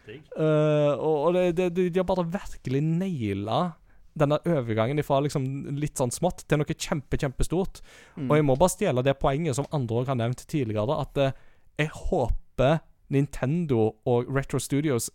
Eh, 0.09 0.93
og 0.95 1.33
det, 1.35 1.55
det, 1.57 1.67
de- 1.75 1.89
de 1.93 1.99
har 1.99 2.05
bare 2.07 2.23
virkelig 2.33 2.79
naila 2.81 3.73
denne 4.19 4.39
overgangen 4.47 5.01
fra 5.05 5.21
liksom 5.23 5.45
litt 5.79 5.99
sånn 5.99 6.13
smått 6.13 6.45
til 6.47 6.61
noe 6.61 6.75
kjempe, 6.75 7.19
kjempestort. 7.19 7.81
Mm. 8.17 8.27
Og 8.27 8.35
jeg 8.37 8.47
må 8.47 8.57
bare 8.59 8.75
stjele 8.75 9.05
det 9.05 9.17
poenget 9.21 9.57
som 9.59 9.69
andre 9.75 10.01
òg 10.01 10.11
har 10.11 10.19
nevnt 10.19 10.45
tidligere, 10.51 10.99
at 10.99 11.19
eh, 11.23 11.35
jeg 11.79 11.93
håper 11.95 12.81
Nintendo 13.09 13.93
og 14.09 14.29
Retro 14.29 14.61
Studios 14.61 15.09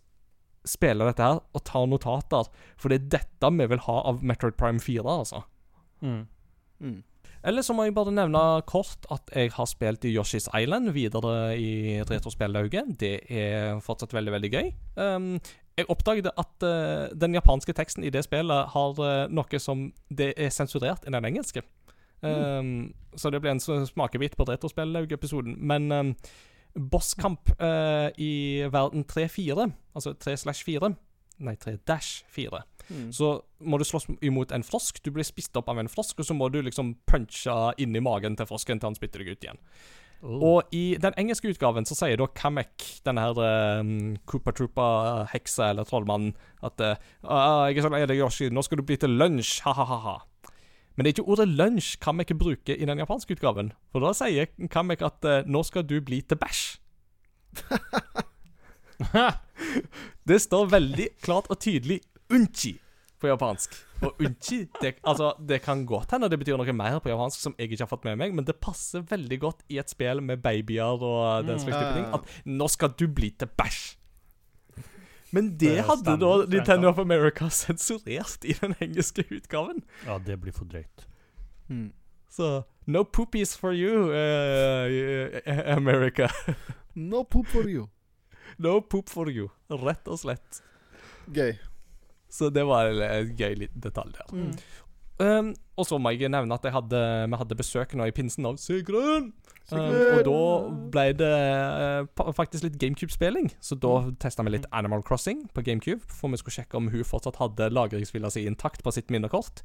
spiller 0.65 1.11
dette 1.11 1.23
her 1.23 1.41
og 1.55 1.65
tar 1.67 1.85
notater, 1.89 2.47
for 2.81 2.91
det 2.91 3.03
er 3.03 3.11
dette 3.19 3.51
vi 3.53 3.67
vil 3.69 3.83
ha 3.85 3.97
av 4.09 4.23
Metroid 4.25 4.57
Prime 4.59 4.81
4, 4.81 5.05
altså. 5.05 5.43
Mm. 6.01 6.23
Mm. 6.81 7.03
Eller 7.45 7.61
så 7.61 7.75
må 7.77 7.85
jeg 7.85 7.93
bare 7.93 8.13
nevne 8.13 8.41
kort 8.65 9.05
at 9.13 9.29
jeg 9.37 9.51
har 9.53 9.67
spilt 9.69 10.05
i 10.07 10.15
Yoshi's 10.15 10.47
Island 10.57 10.89
videre 10.95 11.53
i 11.53 12.01
retrospillauget. 12.01 12.95
Det 12.99 13.19
er 13.29 13.77
fortsatt 13.85 14.15
veldig, 14.17 14.33
veldig 14.33 14.51
gøy. 14.55 14.71
Um, 14.97 15.27
jeg 15.77 15.89
oppdaget 15.91 16.29
at 16.31 16.65
uh, 16.65 17.11
den 17.19 17.35
japanske 17.35 17.73
teksten 17.75 18.03
i 18.03 18.11
det 18.13 18.23
spillet 18.25 18.71
har 18.73 18.99
uh, 18.99 19.27
noe 19.31 19.59
som 19.59 19.89
Det 20.09 20.33
er 20.37 20.53
sensurert 20.53 21.07
i 21.07 21.11
den 21.11 21.25
engelske. 21.25 21.65
Um, 22.25 22.93
Så 23.15 23.29
det 23.29 23.41
ble 23.43 23.51
en 23.53 23.59
smakebit 23.59 24.37
på 24.37 24.47
Retrospellauget-episoden. 24.47 25.57
Men 25.59 25.91
um, 25.91 26.15
bosskamp 26.75 27.51
uh, 27.61 28.09
i 28.17 28.65
verden 28.71 29.05
3-4, 29.05 29.71
altså 29.95 30.15
3-4 30.19 30.95
Nei, 31.45 31.55
3-4 31.59 32.63
Mm. 32.89 33.11
så 33.13 33.41
må 33.65 33.77
du 33.77 33.85
slåss 33.87 34.07
imot 34.21 34.51
en 34.51 34.63
frosk. 34.63 34.99
Du 35.03 35.11
blir 35.11 35.25
spist 35.25 35.55
opp 35.57 35.69
av 35.71 35.79
en 35.81 35.89
frosk, 35.89 36.19
og 36.19 36.27
så 36.27 36.35
må 36.37 36.49
du 36.53 36.59
liksom 36.61 36.95
punche 37.09 37.55
inn 37.81 37.95
i 37.95 38.03
magen 38.03 38.37
til 38.37 38.45
frosken 38.49 38.79
til 38.79 38.91
han 38.91 38.97
spytter 38.97 39.23
deg 39.23 39.33
ut 39.33 39.47
igjen. 39.47 39.61
Oh. 40.23 40.37
Og 40.55 40.75
i 40.75 40.97
den 41.01 41.15
engelske 41.19 41.51
utgaven 41.51 41.85
så 41.85 41.97
sier 41.97 42.17
da 42.19 42.27
Kamek, 42.37 42.85
denne 43.05 43.25
her 43.25 43.41
um, 43.81 44.15
Koopa 44.29 44.53
Troopa-heksa 44.55 45.71
eller 45.73 45.87
trollmannen, 45.87 46.35
at 46.63 46.81
uh, 46.81 46.95
ah, 47.23 47.67
'Jeg 47.67 47.77
er 47.77 47.87
så 47.87 47.91
lei 47.93 48.05
deg, 48.05 48.21
Yoshi. 48.21 48.49
Nå 48.49 48.63
skal 48.65 48.79
du 48.79 48.85
bli 48.87 48.97
til 48.97 49.17
lunsj. 49.19 49.61
Ha-ha-ha'. 49.65 50.21
Men 50.95 51.03
det 51.03 51.11
er 51.11 51.15
ikke 51.17 51.31
ordet 51.35 51.49
lunsj 51.51 51.97
Kamek 51.99 52.31
bruker 52.39 52.75
i 52.75 52.87
den 52.87 53.01
japanske 53.03 53.35
utgaven. 53.35 53.73
For 53.91 53.99
da 53.99 54.13
sier 54.15 54.47
Kamek 54.71 55.03
at 55.05 55.19
uh, 55.27 55.43
'nå 55.45 55.63
skal 55.67 55.83
du 55.83 55.99
bli 56.01 56.21
til 56.21 56.39
bæsj'. 56.39 56.79
Det 60.29 60.41
står 60.41 60.71
veldig 60.71 61.07
klart 61.21 61.47
og 61.49 61.59
tydelig 61.59 62.01
'unchi' 62.31 62.84
på 63.21 63.29
japansk. 63.29 63.75
Og 64.03 64.19
unchi 64.19 64.65
det, 64.81 64.95
altså, 65.07 65.33
det 65.39 65.61
kan 65.63 65.85
godt 65.87 66.11
hende 66.11 66.29
det 66.29 66.39
betyr 66.41 66.59
noe 66.59 66.75
mer 66.75 66.99
på 67.03 67.11
japansk 67.11 67.39
som 67.41 67.55
jeg 67.57 67.71
ikke 67.71 67.85
har 67.85 67.91
fått 67.91 68.07
med 68.07 68.19
meg, 68.21 68.33
men 68.35 68.47
det 68.47 68.57
passer 68.63 69.05
veldig 69.07 69.39
godt 69.41 69.63
i 69.71 69.79
et 69.81 69.91
spill 69.91 70.21
med 70.25 70.43
babyer 70.43 71.03
og 71.03 71.47
den 71.47 71.61
slags 71.61 71.77
type 71.77 71.93
ting. 71.95 72.09
At 72.13 72.41
'nå 72.45 72.67
skal 72.71 72.95
du 72.99 73.07
bli 73.07 73.31
til 73.31 73.47
bæsj'. 73.47 73.95
Men 75.31 75.51
det 75.59 75.59
Det 75.59 75.83
hadde 75.83 76.17
da 76.21 76.45
Nintendo 76.47 76.89
of 76.89 76.99
America 76.99 77.49
sensurert 77.63 78.45
i 78.45 78.53
den 78.53 78.75
engelske 78.79 79.25
utgaven. 79.31 79.83
Ja, 80.05 80.17
det 80.17 80.39
blir 80.41 80.53
for 80.55 80.65
drøyt. 80.65 81.07
Mm. 81.67 81.91
Så 82.29 82.63
no 82.85 83.03
poopies 83.03 83.57
for 83.57 83.71
you, 83.73 84.11
eh, 84.11 85.75
America. 85.77 86.27
No 86.95 87.23
poop 87.23 87.47
for 87.47 87.67
you. 87.67 87.87
No 88.57 88.79
poop 88.79 89.09
for 89.09 89.29
you. 89.29 89.49
Rett 89.69 90.07
og 90.07 90.19
slett. 90.19 90.61
Gøy. 91.27 91.57
Så 92.35 92.51
det 92.51 92.65
var 92.67 92.91
en, 92.91 93.31
gøy 93.37 93.55
liten 93.63 93.83
detalj 93.83 94.17
der. 94.17 94.33
Mm. 94.35 94.51
Um, 95.15 95.53
og 95.79 95.87
så 95.87 95.97
må 95.99 96.11
jeg 96.11 96.27
nevne 96.27 96.55
at 96.57 96.65
jeg 96.67 96.75
hadde, 96.75 97.01
vi 97.31 97.37
hadde 97.39 97.55
besøk 97.55 97.93
nå 97.95 98.09
i 98.09 98.15
pinsen 98.15 98.47
av 98.49 98.59
Sigrun. 98.59 99.31
Um, 99.71 99.79
og 99.79 100.19
da 100.27 100.39
ble 100.93 101.05
det 101.17 101.29
uh, 101.31 102.31
faktisk 102.35 102.67
litt 102.67 102.75
GameCube-spilling. 102.81 103.47
Så 103.63 103.79
da 103.79 103.95
testa 104.21 104.43
vi 104.45 104.57
litt 104.57 104.67
Animal 104.75 105.05
Crossing 105.07 105.45
på 105.55 105.63
GameCube. 105.65 106.03
For 106.11 106.33
vi 106.33 106.41
skulle 106.41 106.59
sjekke 106.59 106.79
om 106.79 106.91
hun 106.91 107.07
fortsatt 107.07 107.39
hadde 107.39 107.71
lagringsfila 107.73 108.31
si 108.33 108.45
intakt 108.49 108.83
på 108.83 108.93
sitt 108.95 109.13
minnekort. 109.13 109.63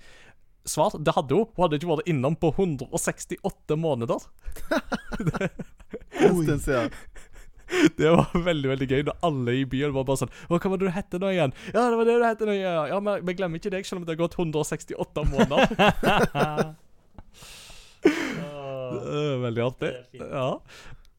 Svar 0.68 0.94
det 0.94 1.16
hadde 1.16 1.34
hun. 1.34 1.51
Hun 1.56 1.66
hadde 1.66 1.80
ikke 1.80 1.90
vært 1.90 2.10
innom 2.12 2.38
på 2.38 2.52
168 2.55 3.80
måneder. 3.80 4.24
Siden. 6.20 6.90
Det 8.01 8.10
var 8.10 8.30
veldig 8.34 8.70
veldig 8.72 8.88
gøy 8.90 9.02
når 9.06 9.16
alle 9.26 9.56
i 9.60 9.64
byen 9.68 9.94
var 9.94 10.06
bare 10.09 10.22
sånn 10.24 10.32
hva 10.51 10.59
var 10.59 10.80
det 10.80 10.88
du 10.88 10.94
hette 10.94 11.20
nå 11.22 11.30
igjen? 11.32 11.52
Ja, 11.70 11.86
det 11.86 11.98
var 12.01 12.09
det 12.09 12.16
du 12.18 12.24
hette 12.26 12.48
nå 12.48 12.55
igjen. 12.56 12.78
Ja, 12.90 13.01
men 13.05 13.26
vi 13.26 13.36
glemmer 13.38 13.60
ikke 13.62 13.72
deg, 13.74 13.86
selv 13.88 14.02
om 14.02 14.06
det 14.09 14.16
har 14.16 14.22
gått 14.24 14.38
168 14.38 15.26
måneder. 15.30 16.74
Veldig 19.44 19.62
artig. 19.64 19.92
Ja. 20.18 20.48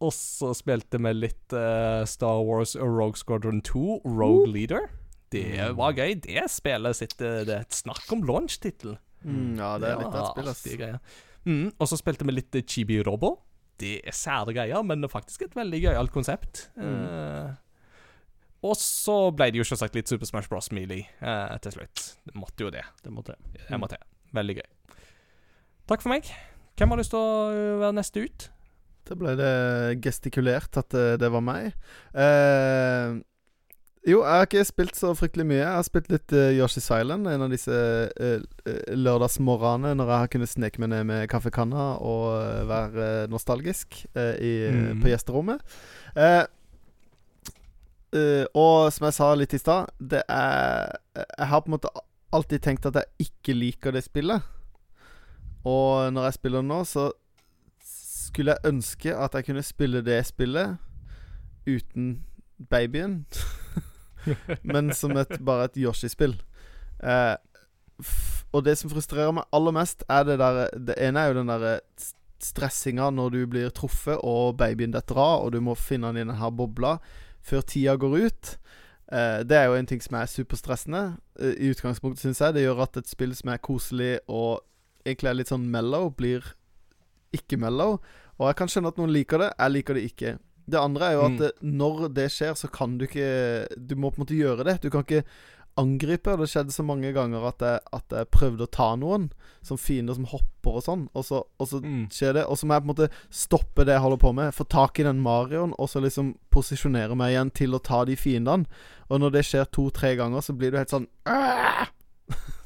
Og 0.01 0.13
så 0.15 0.49
spilte 0.57 0.97
vi 1.01 1.13
litt 1.13 1.53
uh, 1.53 2.01
Star 2.09 2.41
Wars 2.45 2.73
Rogue 2.79 3.19
Squadron 3.19 3.61
2, 3.65 4.01
Rogue 4.05 4.49
Leader. 4.49 4.89
Det 5.31 5.69
var 5.77 5.95
gøy. 5.95 6.17
Det 6.25 6.43
spillet 6.51 6.97
sitt 6.97 7.21
eh, 7.23 7.43
Det 7.47 7.53
er 7.55 7.61
et 7.63 7.75
snakk 7.75 8.09
om 8.11 8.25
launch-tittel. 8.27 8.97
Mm, 9.23 9.53
ja, 9.55 9.77
det 9.79 9.93
er 9.93 10.01
litt 10.01 10.11
av 10.11 10.25
et 10.25 10.57
spill, 10.57 10.89
ass. 10.91 11.21
Mm, 11.45 11.69
og 11.71 11.87
så 11.87 11.97
spilte 11.97 12.27
vi 12.27 12.35
litt 12.35 12.57
eh, 12.59 12.65
Chibi 12.67 12.97
Robo. 13.05 13.37
Det 13.81 13.97
er 14.07 14.15
sære 14.15 14.55
greier, 14.55 14.85
men 14.85 15.03
det 15.03 15.11
faktisk 15.11 15.47
et 15.47 15.57
veldig 15.57 15.81
gøyalt 15.87 16.13
konsept. 16.13 16.67
Mm. 16.77 17.01
Uh, 17.01 17.51
og 18.69 18.77
så 18.77 19.17
ble 19.33 19.49
det 19.49 19.61
jo 19.61 19.65
selvsagt 19.65 19.97
litt 19.97 20.11
Super 20.11 20.29
Smash 20.29 20.51
Bros. 20.51 20.69
Mealy 20.75 21.01
uh, 21.23 21.57
til 21.65 21.79
slutt. 21.79 22.05
Det 22.29 22.37
måtte 22.37 22.67
jo 22.67 22.73
det. 22.73 22.85
Det 23.01 23.13
måtte 23.13 23.35
jeg. 23.35 23.59
Jeg. 23.71 24.03
Veldig 24.37 24.57
gøy. 24.61 24.67
Takk 25.89 26.03
for 26.05 26.13
meg. 26.13 26.29
Hvem 26.79 26.93
har 26.93 27.01
lyst 27.01 27.11
til 27.13 27.19
å 27.19 27.31
øh, 27.51 27.79
være 27.81 27.95
neste 27.97 28.23
ut? 28.23 28.47
Da 29.09 29.17
ble 29.17 29.33
det 29.35 29.55
gestikulert 30.05 30.77
at 30.79 30.95
eh, 30.97 31.17
det 31.19 31.29
var 31.33 31.43
meg. 31.43 31.73
Eh, 32.13 33.17
jo, 34.01 34.23
jeg 34.25 34.33
har 34.33 34.47
ikke 34.47 34.63
spilt 34.65 34.97
så 34.97 35.11
fryktelig 35.13 35.43
mye. 35.45 35.59
Jeg 35.59 35.75
har 35.77 35.83
spilt 35.85 36.07
litt 36.09 36.33
uh, 36.33 36.47
Yoshi's 36.57 36.87
Island, 36.89 37.27
en 37.29 37.43
av 37.45 37.51
disse 37.53 37.69
uh, 37.69 38.39
lørdagsmorgenene 38.97 39.93
når 39.99 40.09
jeg 40.09 40.23
har 40.23 40.31
kunnet 40.33 40.49
sneke 40.49 40.81
meg 40.81 40.89
ned 40.89 41.05
med 41.05 41.27
kaffekanna 41.29 41.83
og 42.01 42.23
uh, 42.33 42.63
være 42.65 43.05
eh, 43.05 43.27
nostalgisk 43.29 43.99
uh, 44.17 44.33
i, 44.41 44.55
mm. 44.73 45.03
på 45.03 45.11
gjesterommet. 45.11 45.61
Eh, 46.17 46.41
eh, 48.17 48.49
og 48.57 48.89
som 48.89 49.05
jeg 49.05 49.17
sa 49.19 49.29
litt 49.37 49.53
i 49.53 49.61
stad, 49.61 49.93
det 50.01 50.23
er 50.25 50.97
Jeg 51.13 51.51
har 51.53 51.61
på 51.61 51.69
en 51.69 51.77
måte 51.77 51.93
alltid 52.33 52.65
tenkt 52.65 52.89
at 52.89 52.97
jeg 52.97 53.29
ikke 53.29 53.53
liker 53.53 53.93
det 53.93 54.05
spillet. 54.07 54.41
Og 55.61 56.09
når 56.09 56.31
jeg 56.31 56.39
spiller 56.41 56.65
nå, 56.65 56.81
så 56.89 57.11
skulle 57.85 58.57
jeg 58.57 58.73
ønske 58.73 59.13
at 59.13 59.37
jeg 59.37 59.45
kunne 59.45 59.63
spille 59.63 60.01
det 60.01 60.23
spillet 60.25 60.77
uten 61.69 62.23
babyen. 62.65 63.27
Men 64.73 64.91
som 64.97 65.15
et, 65.17 65.37
bare 65.45 65.65
et 65.69 65.77
Yoshi-spill. 65.81 66.35
Eh, 67.01 67.35
og 68.51 68.63
det 68.65 68.77
som 68.79 68.89
frustrerer 68.91 69.33
meg 69.35 69.45
aller 69.55 69.75
mest, 69.75 70.03
er 70.09 70.23
det 70.27 70.39
der 70.41 70.63
Det 70.73 70.95
ene 71.01 71.21
er 71.21 71.31
jo 71.31 71.37
den 71.39 71.51
derre 71.51 71.75
s- 71.99 72.13
stressinga 72.41 73.11
når 73.13 73.29
du 73.35 73.39
blir 73.47 73.69
truffet 73.69 74.17
og 74.25 74.55
babyen 74.57 74.93
detter 74.95 75.19
av, 75.21 75.43
og 75.45 75.51
du 75.53 75.59
må 75.61 75.75
finne 75.77 76.09
den 76.09 76.23
i 76.23 76.31
denne 76.31 76.51
bobla 76.57 76.95
før 77.45 77.61
tida 77.65 77.93
går 78.01 78.15
ut. 78.25 78.55
Eh, 79.11 79.43
det 79.45 79.57
er 79.59 79.67
jo 79.69 79.75
en 79.77 79.85
ting 79.89 80.01
som 80.01 80.17
er 80.17 80.29
superstressende. 80.29 81.03
Eh, 81.39 81.53
I 81.67 81.69
utgangspunktet, 81.75 82.23
syns 82.25 82.41
jeg. 82.41 82.53
Det 82.57 82.63
gjør 82.65 82.81
at 82.87 82.97
et 82.97 83.09
spill 83.11 83.35
som 83.37 83.49
er 83.53 83.61
koselig 83.61 84.15
og 84.27 84.61
egentlig 85.05 85.29
er 85.29 85.37
litt 85.39 85.49
sånn 85.53 85.69
mellow, 85.73 86.09
blir 86.13 86.45
ikke 87.33 87.57
mellow. 87.61 87.99
Og 88.39 88.47
jeg 88.49 88.57
kan 88.59 88.67
skjønne 88.73 88.89
at 88.93 88.97
noen 89.01 89.13
liker 89.13 89.41
det. 89.41 89.51
Jeg 89.57 89.71
liker 89.75 89.97
det 89.97 90.03
ikke. 90.09 90.33
Det 90.69 90.79
andre 90.79 91.05
er 91.09 91.13
jo 91.17 91.23
at 91.25 91.39
Mm. 91.61 91.77
når 91.77 92.13
det 92.13 92.27
skjer, 92.31 92.53
så 92.55 92.69
kan 92.71 92.97
du 92.97 93.05
ikke 93.07 93.67
Du 93.87 93.95
må 93.95 94.11
på 94.11 94.19
en 94.21 94.25
måte 94.25 94.37
gjøre 94.37 94.63
det. 94.65 94.81
Du 94.81 94.89
kan 94.89 95.01
ikke 95.03 95.23
angripe. 95.77 96.35
Det 96.37 96.49
skjedde 96.51 96.71
så 96.75 96.83
mange 96.83 97.13
ganger 97.15 97.45
at 97.47 97.59
jeg, 97.63 97.79
at 97.93 98.03
jeg 98.11 98.27
prøvde 98.29 98.65
å 98.67 98.71
ta 98.71 98.95
noen, 98.99 99.29
som 99.63 99.77
fiender 99.77 100.13
som 100.13 100.25
hopper 100.25 100.77
og 100.77 100.83
sånn, 100.83 101.07
og 101.15 101.23
så, 101.23 101.43
og 101.59 101.67
så 101.67 101.79
Mm. 101.81 102.09
skjer 102.11 102.33
det. 102.33 102.45
Og 102.45 102.57
så 102.57 102.65
må 102.67 102.73
jeg 102.75 102.83
på 102.83 102.89
en 102.89 102.95
måte 102.95 103.09
stoppe 103.31 103.85
det 103.85 103.93
jeg 103.95 104.01
holder 104.01 104.17
på 104.17 104.33
med, 104.35 104.53
få 104.53 104.67
tak 104.67 104.99
i 104.99 105.03
den 105.03 105.21
Marioen, 105.23 105.73
og 105.79 105.87
så 105.89 106.01
liksom 106.03 106.35
posisjonere 106.51 107.15
meg 107.15 107.31
igjen 107.33 107.51
til 107.53 107.71
å 107.73 107.81
ta 107.81 108.03
de 108.05 108.15
fiendene. 108.15 108.65
Og 109.09 109.19
når 109.21 109.31
det 109.31 109.45
skjer 109.45 109.65
to-tre 109.71 110.15
ganger, 110.17 110.41
så 110.41 110.53
blir 110.57 110.71
du 110.71 110.77
helt 110.77 110.89
sånn 110.91 111.07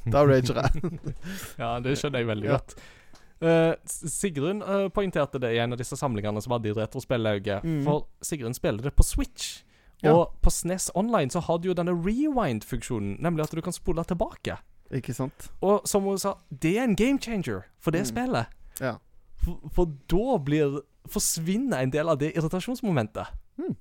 Da 0.06 0.22
rager 0.26 0.54
jeg. 0.62 1.00
Ja, 1.58 1.78
det 1.82 1.96
skjønner 1.98 2.22
jeg 2.22 2.28
veldig 2.28 2.48
godt. 2.52 2.74
Eh, 2.76 2.82
S- 3.40 4.02
Sigrun 4.14 4.62
uh, 4.62 4.88
poengterte 4.88 5.38
det 5.42 5.50
i 5.54 5.58
en 5.60 5.72
av 5.72 5.78
disse 5.78 5.96
samlingene 5.96 6.40
som 6.42 6.52
hadde 6.56 6.70
i 6.70 6.72
Retrospellauget. 6.76 7.64
Mm. 7.64 7.82
For 7.84 8.06
Sigrun 8.24 8.54
spiller 8.54 8.82
det 8.82 8.94
på 8.96 9.02
Switch. 9.04 9.62
Ja. 10.02 10.12
Og 10.12 10.34
på 10.44 10.50
SNES 10.52 10.90
Online 10.94 11.30
så 11.32 11.40
har 11.40 11.58
du 11.58 11.68
jo 11.68 11.74
denne 11.74 11.92
rewind-funksjonen, 11.92 13.16
nemlig 13.20 13.44
at 13.46 13.50
du 13.56 13.60
kan 13.64 13.72
spole 13.72 14.04
tilbake. 14.04 14.58
Ikke 14.94 15.14
sant? 15.16 15.48
Og 15.64 15.82
som 15.88 16.04
hun 16.04 16.18
sa, 16.18 16.34
det 16.50 16.76
er 16.78 16.84
en 16.84 16.94
game 16.96 17.18
changer 17.18 17.64
for 17.80 17.90
det 17.90 18.04
Mm. 18.04 18.10
spillet. 18.12 18.46
Ja. 18.80 18.94
For, 19.42 19.58
for 19.72 19.86
da 20.08 20.38
blir 20.38 20.80
forsvinner 21.08 21.80
en 21.82 21.90
del 21.90 22.08
av 22.08 22.18
det 22.18 22.32
irritasjonsmomentet. 22.36 23.26
Mm. 23.58 23.76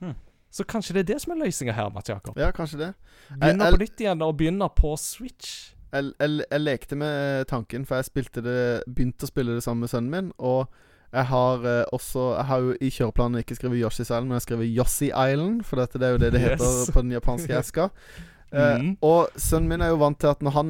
Hmm. 0.00 0.14
Så 0.50 0.64
kanskje 0.64 0.94
det 0.94 1.00
er 1.02 1.14
det 1.14 1.20
som 1.22 1.32
er 1.32 1.44
løsninga 1.46 1.72
her, 1.74 1.88
Mats 1.90 2.08
Jakob. 2.08 2.36
Ja, 2.38 2.50
kanskje 2.52 2.78
det. 2.78 2.94
Begynne 3.40 3.70
på 3.74 3.78
nytt 3.80 4.00
igjen 4.00 4.22
og 4.22 4.36
begynne 4.38 4.68
på 4.70 4.94
Switch. 4.96 5.73
Jeg, 5.94 6.10
jeg, 6.18 6.40
jeg 6.50 6.60
lekte 6.60 6.98
med 6.98 7.46
tanken, 7.50 7.86
for 7.86 8.00
jeg 8.00 8.08
spilte 8.10 8.42
det 8.44 8.58
begynte 8.90 9.26
å 9.26 9.30
spille 9.30 9.54
det 9.56 9.62
sammen 9.64 9.86
med 9.86 9.92
sønnen 9.92 10.10
min. 10.12 10.32
Og 10.38 10.66
jeg 11.14 11.28
har 11.30 11.66
eh, 11.70 11.84
også 11.94 12.22
Jeg 12.34 12.46
har 12.48 12.62
jo 12.64 12.74
i 12.82 12.90
kjøreplanen 12.90 13.42
ikke 13.44 13.54
skrevet 13.54 13.78
Yoshi's 13.78 14.08
Island, 14.08 14.26
men 14.26 14.34
jeg 14.34 14.42
har 14.42 14.48
skrevet 14.48 14.72
Yossi 14.74 15.10
Island, 15.12 15.62
for 15.68 15.78
dette, 15.78 16.00
det 16.02 16.08
er 16.08 16.16
jo 16.16 16.22
det 16.24 16.32
det 16.34 16.42
Yes. 16.44 16.54
heter 16.60 16.92
på 16.96 17.04
den 17.06 17.16
japanske 17.18 17.58
eska. 17.60 17.90
Eh, 18.54 18.76
mm. 18.78 18.90
Og 19.02 19.32
sønnen 19.34 19.66
min 19.66 19.82
er 19.82 19.88
jo 19.90 19.96
vant 19.98 20.14
til 20.22 20.30
at 20.30 20.42
når 20.44 20.52
han 20.54 20.68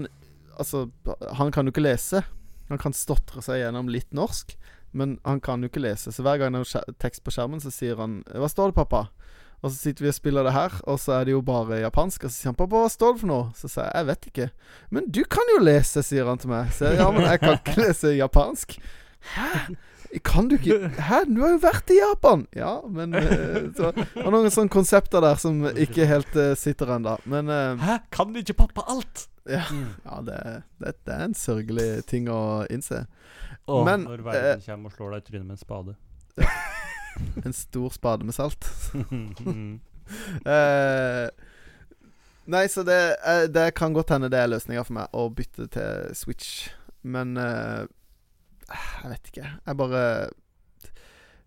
Altså, 0.56 0.86
han 1.36 1.50
kan 1.52 1.66
jo 1.66 1.72
ikke 1.74 1.82
lese. 1.82 2.22
Han 2.70 2.78
kan 2.80 2.94
stotre 2.96 3.42
seg 3.42 3.58
gjennom 3.58 3.90
litt 3.92 4.14
norsk, 4.14 4.54
men 4.96 5.16
han 5.26 5.40
kan 5.44 5.60
jo 5.60 5.68
ikke 5.68 5.82
lese. 5.82 6.12
Så 6.14 6.22
hver 6.24 6.38
gang 6.40 6.54
det 6.54 6.62
er 6.78 6.94
tekst 7.02 7.24
på 7.26 7.34
skjermen, 7.34 7.60
så 7.60 7.72
sier 7.74 7.98
han 7.98 8.22
'Hva 8.24 8.48
står 8.48 8.70
det, 8.70 8.76
pappa?' 8.78 9.08
Og 9.64 9.72
så 9.72 9.78
sitter 9.78 10.04
vi 10.04 10.10
og 10.12 10.16
spiller 10.18 10.44
det 10.44 10.52
her, 10.52 10.74
og 10.84 10.98
så 11.00 11.14
er 11.16 11.24
det 11.24 11.32
jo 11.32 11.40
bare 11.40 11.80
japansk. 11.80 12.26
Og 12.26 12.30
så 12.30 12.36
sier 12.36 12.50
han 12.52 12.58
'Pappa, 12.58 12.82
hva 12.82 12.90
står 12.92 13.14
det 13.14 13.20
for 13.22 13.30
noe?' 13.30 13.52
Så 13.56 13.70
sier 13.72 13.88
jeg 13.88 13.94
'Jeg 13.94 14.06
vet 14.10 14.26
ikke'. 14.28 14.50
'Men 14.90 15.08
du 15.08 15.22
kan 15.24 15.54
jo 15.56 15.64
lese', 15.64 16.02
sier 16.04 16.28
han 16.28 16.38
til 16.38 16.52
meg. 16.52 16.68
Så 16.72 16.84
jeg, 16.84 17.00
'Ja, 17.00 17.10
men 17.10 17.22
jeg 17.22 17.40
kan 17.40 17.56
ikke 17.56 17.80
lese 17.80 18.12
japansk'. 18.20 18.78
Hæ? 19.34 19.74
Kan 20.24 20.48
du 20.48 20.54
ikke 20.54 20.88
Hæ? 20.88 21.24
Du 21.26 21.40
har 21.40 21.50
jo 21.56 21.58
vært 21.62 21.90
i 21.90 21.98
Japan! 21.98 22.46
Ja, 22.54 22.80
men 22.86 23.14
eh, 23.14 23.72
så, 23.74 23.90
var 24.14 24.30
noen 24.30 24.50
sånne 24.52 24.70
konsepter 24.70 25.24
der 25.24 25.40
som 25.40 25.64
ikke 25.66 26.06
helt 26.06 26.36
uh, 26.36 26.52
sitter 26.54 26.92
ennå. 26.96 27.16
Men 27.24 27.48
uh, 27.48 27.80
Hæ, 27.80 27.98
kan 28.12 28.36
ikke 28.36 28.54
pappa 28.54 28.84
alt? 28.86 29.28
ja, 29.48 29.64
ja 30.04 30.20
det, 30.24 30.62
det, 30.80 30.94
det 31.04 31.14
er 31.14 31.24
en 31.24 31.34
sørgelig 31.34 32.04
ting 32.06 32.30
å 32.32 32.64
innse. 32.70 33.06
Åh, 33.66 33.84
Men 33.84 34.06
Når 34.06 34.22
verden 34.22 34.42
verden 34.44 34.64
kommer 34.68 34.92
og 34.92 34.96
slår 34.96 35.16
deg 35.16 35.24
i 35.24 35.26
trynet 35.30 35.46
med 35.48 35.58
en 35.58 35.64
spade. 35.64 35.98
En 37.44 37.52
stor 37.52 37.90
spade 37.94 38.24
med 38.24 38.36
salt. 38.36 38.70
Eh, 40.44 41.30
nei, 42.52 42.66
så 42.68 42.82
det, 42.84 43.16
uh, 43.24 43.46
det 43.48 43.70
kan 43.72 43.94
godt 43.96 44.10
hende 44.12 44.28
det 44.28 44.36
er 44.36 44.50
løsninga 44.52 44.82
for 44.84 44.98
meg 44.98 45.14
å 45.16 45.30
bytte 45.32 45.64
til 45.72 46.10
Switch. 46.12 46.66
Men 47.00 47.38
uh, 47.40 47.88
jeg 48.68 49.14
vet 49.14 49.30
ikke. 49.32 49.46
Jeg 49.64 49.78
bare 49.80 50.02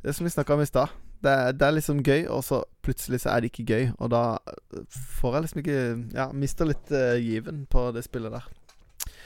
Det 0.02 0.16
som 0.18 0.26
vi 0.26 0.34
snakka 0.34 0.58
om 0.58 0.66
i 0.66 0.66
stad. 0.66 0.96
Det, 1.22 1.36
det 1.60 1.68
er 1.68 1.78
liksom 1.78 2.02
gøy, 2.02 2.26
og 2.34 2.42
så 2.50 2.64
plutselig 2.82 3.22
så 3.22 3.36
er 3.36 3.46
det 3.46 3.52
ikke 3.54 3.68
gøy. 3.70 3.92
Og 4.02 4.10
da 4.10 4.24
får 5.22 5.38
jeg 5.38 5.46
liksom 5.46 5.62
ikke 5.62 5.80
Ja, 6.18 6.32
mister 6.34 6.74
litt 6.74 6.90
given 7.22 7.68
på 7.70 7.92
det 7.94 8.08
spillet 8.10 8.34
der. 8.40 8.50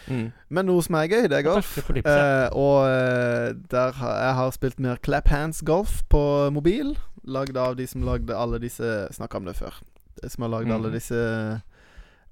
Mm. 0.07 0.31
Men 0.49 0.65
noe 0.65 0.83
som 0.85 0.95
er 0.97 1.09
gøy, 1.11 1.27
det 1.29 1.37
er 1.37 1.45
golf. 1.45 1.77
Eh, 1.91 2.47
og 2.57 2.87
eh, 2.87 3.51
der 3.71 3.91
har, 3.99 4.15
jeg 4.25 4.37
har 4.39 4.53
spilt 4.55 4.79
mer 4.79 5.01
Clap 5.03 5.27
Hands 5.27 5.61
Golf 5.65 6.01
på 6.09 6.21
mobil. 6.53 6.95
Lagd 7.23 7.57
av 7.57 7.75
de 7.77 7.85
som 7.87 8.05
lagde 8.05 8.33
alle 8.33 8.57
disse 8.63 8.87
Snakka 9.13 9.37
om 9.37 9.45
det 9.45 9.55
før. 9.59 9.77
De 10.21 10.29
som 10.29 10.47
har 10.47 10.55
lagd 10.55 10.71
mm. 10.71 10.75
alle 10.77 10.93
disse 10.95 11.19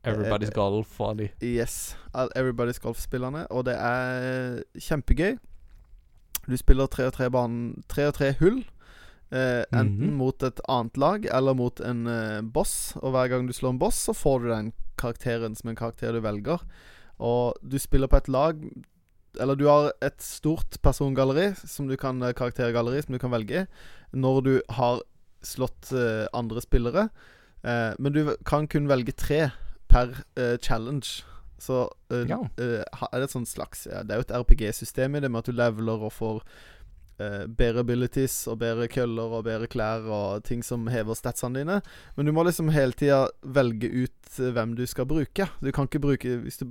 Everybody's 0.07 0.53
Golf 0.55 0.99
og 0.99 1.19
de 1.19 1.29
Yes. 1.43 1.95
Everybody's 2.15 2.79
Golf-spillerne. 2.81 3.45
Og 3.51 3.65
det 3.67 3.75
er 3.75 4.63
kjempegøy. 4.79 5.37
Du 6.49 6.57
spiller 6.57 6.87
tre 6.87 7.05
og 7.05 7.13
tre 7.13 7.29
banen 7.29 7.83
Tre 7.91 8.07
og 8.09 8.15
tre 8.17 8.33
hull 8.39 8.63
Eh, 9.31 9.63
enten 9.71 10.09
Mhm. 10.09 10.17
mot 10.17 10.43
et 10.43 10.59
annet 10.67 10.97
lag 10.97 11.25
eller 11.25 11.53
mot 11.53 11.79
en 11.81 12.07
eh, 12.07 12.41
boss. 12.41 12.93
Og 12.95 13.11
hver 13.11 13.29
gang 13.29 13.47
du 13.47 13.53
slår 13.53 13.69
en 13.69 13.79
boss, 13.79 13.95
så 13.95 14.13
får 14.13 14.39
du 14.39 14.47
den 14.49 14.73
karakteren 14.97 15.55
som 15.55 15.69
en 15.69 15.75
karakter 15.75 16.11
du 16.11 16.19
velger. 16.19 16.59
Og 17.19 17.57
du 17.61 17.77
spiller 17.79 18.07
på 18.07 18.17
et 18.17 18.29
lag 18.31 18.61
Eller 19.39 19.55
du 19.55 19.65
har 19.67 19.91
et 20.01 20.21
stort 20.23 20.79
persongalleri, 20.81 21.51
som 21.67 21.87
du 21.87 21.95
kan 21.97 22.21
eh, 22.23 22.33
karaktergalleri, 22.33 23.01
som 23.05 23.13
du 23.13 23.19
kan 23.21 23.31
velge 23.31 23.67
når 24.13 24.39
du 24.43 24.53
har 24.73 25.03
slått 25.45 25.91
eh, 25.93 26.25
andre 26.33 26.61
spillere. 26.65 27.03
Eh, 27.63 27.93
men 27.99 28.11
du 28.15 28.35
kan 28.43 28.65
kun 28.67 28.87
velge 28.89 29.13
tre 29.13 29.51
per 29.87 30.15
eh, 30.35 30.57
challenge. 30.57 31.21
Så 31.61 31.85
eh, 32.09 32.25
Ja. 32.27 32.39
eh, 32.57 32.81
er 32.81 33.13
det 33.19 33.27
et 33.29 33.35
sånt 33.35 33.47
slags 33.47 33.85
ja, 33.85 34.01
Det 34.01 34.11
er 34.15 34.19
jo 34.23 34.25
et 34.27 34.35
RPG-system 34.41 35.15
i 35.15 35.19
det, 35.21 35.29
med 35.29 35.39
at 35.43 35.45
du 35.45 35.51
leveler 35.51 36.01
og 36.09 36.11
får 36.17 36.41
bedre 37.51 37.81
abilities 37.83 38.47
og 38.47 38.61
bedre 38.61 38.87
køller 38.87 39.33
og 39.35 39.43
bedre 39.43 39.67
klær 39.67 40.05
og 40.07 40.43
ting 40.47 40.61
som 40.63 40.85
hever 40.87 41.13
statsene 41.19 41.59
dine. 41.59 41.81
Men 42.15 42.25
du 42.25 42.31
må 42.31 42.45
liksom 42.47 42.69
hele 42.71 42.95
tida 42.95 43.25
velge 43.43 43.89
ut 44.05 44.37
hvem 44.39 44.71
du 44.77 44.85
skal 44.87 45.05
bruke. 45.05 45.49
Du 45.59 45.67
kan 45.75 45.83
ikke 45.89 45.99
bruke 45.99 46.37
Hvis 46.45 46.57
du 46.61 46.69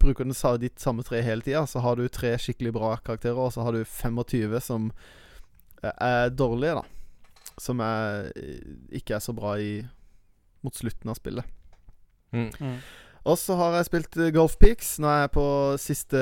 bruker 0.00 0.26
den 0.26 0.34
sa- 0.36 0.56
ditt 0.60 0.80
samme 0.80 1.04
tre 1.06 1.20
hele 1.22 1.44
tida, 1.44 1.66
så 1.68 1.82
har 1.84 1.96
du 2.00 2.08
tre 2.08 2.32
skikkelig 2.40 2.72
bra 2.76 2.94
karakterer, 3.04 3.38
og 3.38 3.52
så 3.54 3.64
har 3.66 3.76
du 3.76 3.84
25 3.84 4.60
som 4.64 4.90
eh, 5.82 5.92
er 5.92 6.30
dårlige, 6.34 6.80
da. 6.80 7.52
Som 7.60 7.80
er, 7.84 8.30
eh, 8.36 8.64
ikke 9.00 9.16
er 9.18 9.24
så 9.24 9.34
bra 9.36 9.54
i 9.60 9.82
mot 10.64 10.76
slutten 10.76 11.08
av 11.12 11.16
spillet. 11.16 11.44
Mm. 12.32 12.50
Mm. 12.60 12.76
Og 13.28 13.36
så 13.36 13.56
har 13.58 13.76
jeg 13.76 13.88
spilt 13.90 14.16
eh, 14.16 14.32
Golf 14.32 14.56
Peaks. 14.60 14.98
Nå 15.02 15.08
er 15.10 15.22
jeg 15.26 15.32
på 15.36 15.46
siste 15.80 16.20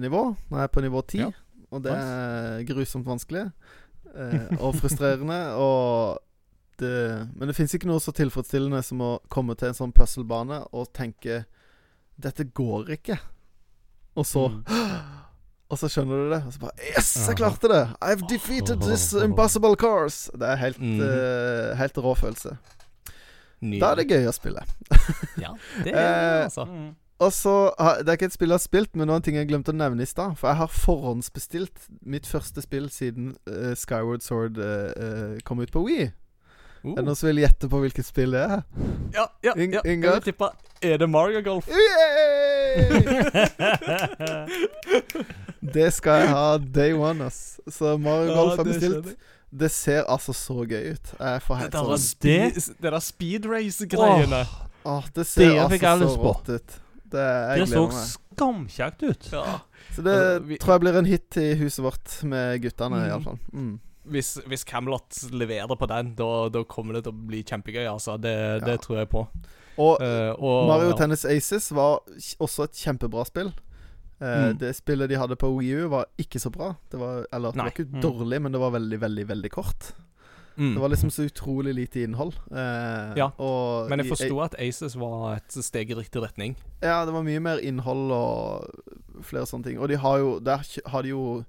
nivå. 0.00 0.24
Nå 0.48 0.56
er 0.58 0.64
jeg 0.66 0.74
på 0.76 0.84
nivå 0.84 1.02
10. 1.04 1.22
Ja. 1.26 1.30
Og 1.70 1.84
det 1.84 1.92
er 1.94 2.64
grusomt 2.68 3.06
vanskelig. 3.08 3.46
Eh, 4.14 4.50
og 4.64 4.74
frustrerende. 4.80 5.40
og 5.60 6.18
det, 6.80 7.28
men 7.36 7.50
det 7.50 7.56
fins 7.58 7.74
ikke 7.76 7.90
noe 7.90 8.00
så 8.00 8.12
tilfredsstillende 8.16 8.80
som 8.82 9.02
å 9.04 9.10
komme 9.28 9.52
til 9.60 9.68
en 9.68 9.76
sånn 9.76 9.92
puzzle-bane 9.92 10.62
og 10.72 10.88
tenke 10.96 11.42
Dette 12.20 12.44
går 12.44 12.94
ikke. 12.98 13.18
Og 14.18 14.26
så 14.26 14.48
Mm. 14.48 14.62
Og 15.70 15.78
så 15.78 15.86
skjønner 15.86 16.24
du 16.24 16.32
det. 16.32 16.40
Og 16.46 16.52
så 16.52 16.58
bare 16.64 16.88
Yes, 16.96 17.12
jeg 17.28 17.36
klarte 17.38 17.68
det! 17.70 17.82
I've 18.02 18.26
defeated 18.26 18.82
this 18.82 19.12
impossible 19.28 19.76
course. 19.78 20.30
Det 20.34 20.48
er 20.48 20.56
helt, 20.56 20.80
mm. 20.80 21.00
uh, 21.00 21.76
helt 21.78 21.98
rå 21.98 22.14
følelse. 22.18 22.56
Nydelig. 23.60 23.80
Da 23.82 23.92
er 23.92 24.00
det 24.00 24.06
gøy 24.10 24.26
å 24.26 24.32
spille. 24.34 24.64
Ja, 25.38 25.52
det 25.84 25.92
er 25.94 26.10
det, 26.10 26.42
altså. 26.48 26.64
Mm. 26.64 26.90
Og 27.20 27.32
så 27.36 27.54
Det 28.00 28.08
er 28.08 28.16
ikke 28.16 28.30
et 28.30 28.34
spill 28.34 28.48
jeg 28.48 28.56
har 28.56 28.64
spilt, 28.64 28.96
men 28.96 29.10
noen 29.10 29.22
ting 29.22 29.36
jeg 29.36 29.50
glemte 29.50 29.74
å 29.74 29.76
nevne 29.76 30.02
i 30.02 30.08
stad. 30.08 30.38
For 30.40 30.48
jeg 30.48 30.58
har 30.62 30.72
forhåndsbestilt 30.72 31.86
mitt 32.00 32.26
første 32.26 32.64
spill 32.64 32.88
siden 32.90 33.34
uh, 33.44 33.74
Skyward 33.76 34.24
Sword 34.24 34.58
uh, 34.58 34.88
eh, 34.96 35.36
kom 35.44 35.60
ut 35.60 35.72
på 35.72 35.84
Wii. 35.84 36.08
Uh. 36.84 36.90
Er 36.92 36.96
det 36.96 37.04
noen 37.04 37.16
som 37.16 37.26
vil 37.28 37.42
gjette 37.42 37.68
på 37.68 37.80
hvilket 37.82 38.06
spill 38.08 38.30
det 38.32 38.40
er? 38.40 38.62
Ja, 39.14 39.26
ja, 39.44 39.52
In 39.56 39.72
ja. 39.76 39.80
Ingar? 39.84 40.14
Jeg 40.14 40.22
vil 40.22 40.32
tippe 40.32 40.48
Er 40.82 40.96
det 41.02 41.08
Mario 41.12 41.42
Golf? 41.44 41.66
Det 45.60 45.90
skal 45.92 46.22
jeg 46.22 46.30
ha 46.32 46.44
day 46.58 46.94
one, 46.96 47.26
ass. 47.28 47.58
Så 47.68 47.96
Mario 48.00 48.32
Golf 48.34 48.58
er 48.62 48.64
bestilt. 48.70 49.10
Det 49.50 49.68
ser 49.74 50.06
altså 50.08 50.32
så 50.36 50.62
gøy 50.64 50.92
ut. 50.94 51.10
Jeg 51.18 51.42
får 51.42 51.58
helt 51.64 51.72
der, 51.74 51.88
sånn 51.90 51.98
speed, 52.04 52.60
det 52.80 52.92
der 52.94 53.02
speed 53.02 53.48
race-greiene. 53.50 54.44
Åh, 54.88 55.04
Det 55.14 55.26
ser 55.28 55.50
Det 55.68 55.82
altså 55.82 56.08
så 56.14 56.22
rått 56.22 56.48
ut. 56.54 56.78
Det, 57.10 57.24
jeg 57.26 57.58
Det 57.64 57.68
så 57.68 57.84
skamkjekt 58.14 59.02
ut. 59.02 59.28
Ja. 59.34 59.58
Så 59.90 60.02
det 60.06 60.14
Altså, 60.14 60.42
vi- 60.46 60.58
tror 60.62 60.72
jeg 60.74 60.80
blir 60.80 60.96
en 61.00 61.04
hit 61.10 61.36
i 61.36 61.54
huset 61.58 61.82
vårt 61.84 62.22
med 62.24 62.62
guttene, 62.62 62.96
Mm. 62.96 63.08
iallfall. 63.10 63.38
Mm. 63.52 63.80
Hvis, 64.04 64.38
hvis 64.48 64.64
Camelot 64.64 65.18
leverer 65.32 65.76
på 65.76 65.86
den, 65.90 66.14
da, 66.16 66.48
da 66.48 66.62
kommer 66.64 66.96
det 66.96 67.04
til 67.04 67.12
å 67.12 67.26
bli 67.28 67.42
kjempegøy, 67.44 67.84
altså. 67.90 68.16
Det, 68.16 68.34
det 68.64 68.78
tror 68.80 69.02
jeg 69.02 69.10
på. 69.12 69.26
Og 69.80 70.00
uh, 70.00 70.32
og, 70.36 70.68
Mario 70.68 70.90
ja. 70.92 70.96
Tennis 70.98 71.24
Aces 71.28 71.70
var 71.76 72.00
også 72.40 72.64
et 72.68 72.80
kjempebra 72.84 73.24
spill. 73.28 73.52
Uh, 74.20 74.50
Mm. 74.50 74.58
Det 74.60 74.74
spillet 74.76 75.08
de 75.08 75.16
hadde 75.16 75.36
på 75.40 75.48
Wii 75.56 75.78
U, 75.80 75.88
var 75.88 76.04
ikke 76.20 76.40
så 76.42 76.50
bra. 76.52 76.74
Det 76.92 76.98
var, 77.00 77.22
eller 77.32 77.52
det 77.52 77.62
var 77.62 77.70
ikke 77.72 77.86
Mm. 77.88 78.00
dårlig, 78.04 78.40
men 78.42 78.52
det 78.52 78.60
var 78.60 78.70
veldig, 78.74 78.98
veldig 79.00 79.24
veldig 79.28 79.50
kort. 79.50 79.92
Mm. 80.60 80.74
Det 80.74 80.80
var 80.82 80.88
liksom 80.92 81.10
så 81.10 81.22
utrolig 81.24 81.72
lite 81.74 82.02
innhold. 82.04 82.34
Uh, 82.52 83.16
Ja, 83.16 83.30
Men 83.88 84.02
jeg 84.02 84.10
forsto 84.10 84.40
at 84.44 84.54
Aces 84.60 84.96
var 84.96 85.36
et 85.38 85.56
steg 85.64 85.90
i 85.90 85.94
riktig 85.96 86.20
retning. 86.20 86.56
Ja, 86.82 87.04
det 87.06 87.14
var 87.14 87.22
mye 87.24 87.40
mer 87.40 87.62
innhold 87.64 88.12
og 88.12 89.24
flere 89.24 89.46
sånne 89.48 89.64
ting. 89.70 89.78
Og 89.80 89.88
de 89.88 89.96
har 89.96 90.18
jo 90.18 90.38
Der 90.40 90.60
har 90.86 91.02
de 91.02 91.08
jo 91.14 91.44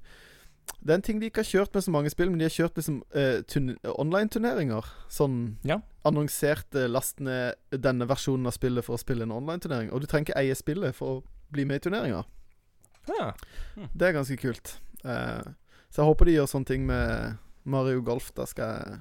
Det 0.82 0.90
er 0.90 0.98
en 0.98 1.02
ting 1.06 1.20
de 1.22 1.28
ikke 1.30 1.44
har 1.44 1.50
kjørt 1.52 1.74
med 1.78 1.84
så 1.86 1.92
mange 1.94 2.10
spill, 2.10 2.30
men 2.32 2.40
de 2.42 2.46
har 2.48 2.54
kjørt 2.56 2.76
liksom 2.80 3.02
uh, 3.14 3.92
online-turneringer. 4.02 4.88
Sånn 5.14 5.58
Ja. 5.68 5.78
annonsert 6.06 6.74
eh, 6.76 6.88
last 6.90 7.20
ned 7.22 7.54
denne 7.70 8.08
versjonen 8.10 8.48
av 8.50 8.56
spillet 8.56 8.84
for 8.86 8.96
å 8.98 9.02
spille 9.02 9.24
en 9.28 9.32
online-turnering. 9.36 9.92
Og 9.94 10.02
du 10.02 10.08
trenger 10.10 10.32
ikke 10.32 10.40
eie 10.42 10.56
spillet 10.58 10.96
for 10.98 11.08
å 11.20 11.24
bli 11.54 11.66
med 11.70 11.82
i 11.82 11.84
turneringa. 11.86 12.24
Ja. 13.12 13.28
Det 13.94 14.08
er 14.08 14.14
ganske 14.18 14.38
kult. 14.42 14.80
Uh, 15.06 15.46
så 15.92 16.02
jeg 16.02 16.10
håper 16.10 16.26
de 16.26 16.36
gjør 16.40 16.50
sånne 16.50 16.66
ting 16.72 16.86
med 16.90 17.38
Mario 17.64 18.02
Golf. 18.02 18.32
Da 18.34 18.46
skal 18.50 18.74
jeg 18.74 19.00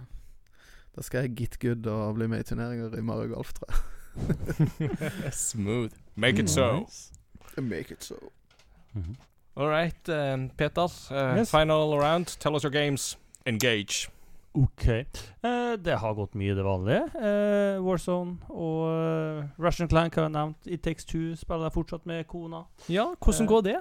Da 0.96 1.02
skal 1.06 1.22
jeg 1.22 1.36
get 1.38 1.58
good 1.62 1.86
og 1.86 2.16
bli 2.18 2.26
med 2.26 2.40
i 2.40 2.48
turneringer 2.50 2.92
i 2.98 3.00
Mario 3.00 3.34
Golf, 3.36 3.52
tror 3.56 3.70
jeg. 3.70 5.32
Smooth. 5.32 5.94
Make 6.16 6.38
it 6.42 6.50
so. 6.50 6.80
Nice. 6.80 7.12
Make 7.56 7.90
it 7.94 8.02
so. 8.04 8.18
Mhm. 8.92 9.16
All 9.56 9.68
right, 9.68 10.08
uh, 10.08 10.48
Peter. 10.56 10.86
Uh, 11.10 11.36
Yes. 11.38 11.50
Final 11.50 11.98
round. 11.98 12.26
Tell 12.40 12.54
us 12.56 12.62
your 12.64 12.70
games. 12.72 13.16
Engage. 13.46 14.08
OK. 14.54 14.86
Uh, 15.44 15.76
det 15.78 15.98
har 15.98 16.14
gått 16.14 16.34
mye 16.34 16.54
det 16.54 16.64
vanlige. 16.64 17.04
Eh, 17.14 17.78
Warzone 17.84 18.38
og 18.50 18.80
uh, 18.88 19.44
Russian 19.62 19.88
Clank 19.88 20.14
har 20.14 20.22
jeg 20.26 20.32
nevnt. 20.34 20.66
It 20.66 20.82
Takes 20.82 21.04
Two 21.04 21.36
spiller 21.36 21.68
jeg 21.68 21.72
fortsatt 21.76 22.06
med 22.06 22.24
kona. 22.26 22.64
Ja, 22.88 23.08
hvordan 23.22 23.42
Eh, 23.46 23.48
går 23.48 23.60
det? 23.62 23.76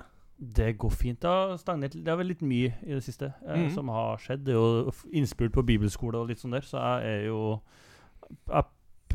Det 0.56 0.78
går 0.78 0.90
fint. 0.92 1.22
Det. 1.22 1.92
Det 1.94 2.08
er 2.08 2.16
vel 2.16 2.28
litt 2.28 2.42
mye 2.42 2.74
i 2.86 2.94
det 2.94 3.04
siste 3.04 3.34
eh, 3.48 3.58
Mhm. 3.58 3.74
som 3.74 3.88
har 3.90 4.18
skjedd. 4.18 4.44
Det 4.46 4.54
er 4.54 4.60
jo 4.60 4.92
innspurt 5.12 5.52
på 5.52 5.66
bibelskole 5.66 6.18
og 6.18 6.28
litt 6.30 6.40
sånn 6.40 6.52
der, 6.52 6.62
så 6.62 6.78
jeg 6.78 7.20
er 7.22 7.26
jo 7.28 7.60
Jeg, 8.48 8.64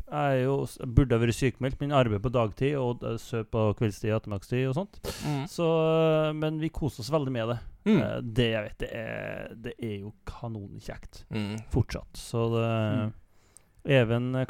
jeg 0.04 0.38
er 0.38 0.44
jo 0.44 0.56
burde 0.94 1.16
ha 1.16 1.20
vært 1.22 1.34
sykemeldt, 1.38 1.78
men 1.80 1.92
arbeider 1.96 2.22
på 2.22 2.32
dagtid 2.34 2.76
og 2.76 3.00
sover 3.18 3.46
på 3.50 3.62
kveldstid 3.78 4.12
og 4.12 4.18
ettermiddagstid 4.20 4.68
og 4.68 4.74
sånt. 4.76 4.98
Så, 5.50 5.68
eh, 6.28 6.32
men 6.36 6.60
vi 6.60 6.68
koser 6.68 7.00
oss 7.00 7.10
veldig 7.14 7.32
med 7.32 7.48
det. 7.54 7.58
Mm. 7.88 7.98
Eh, 8.00 8.20
det 8.36 8.48
jeg 8.52 8.62
vet, 8.68 8.78
det 8.84 8.90
er, 8.92 9.54
det 9.66 9.74
er 9.82 9.96
jo 10.04 10.12
kanonkjekt 10.28 11.24
Mm. 11.32 11.56
fortsatt. 11.72 12.12
Så 12.16 12.46
det 12.54 13.12
Even 13.84 14.30
jeg, 14.34 14.48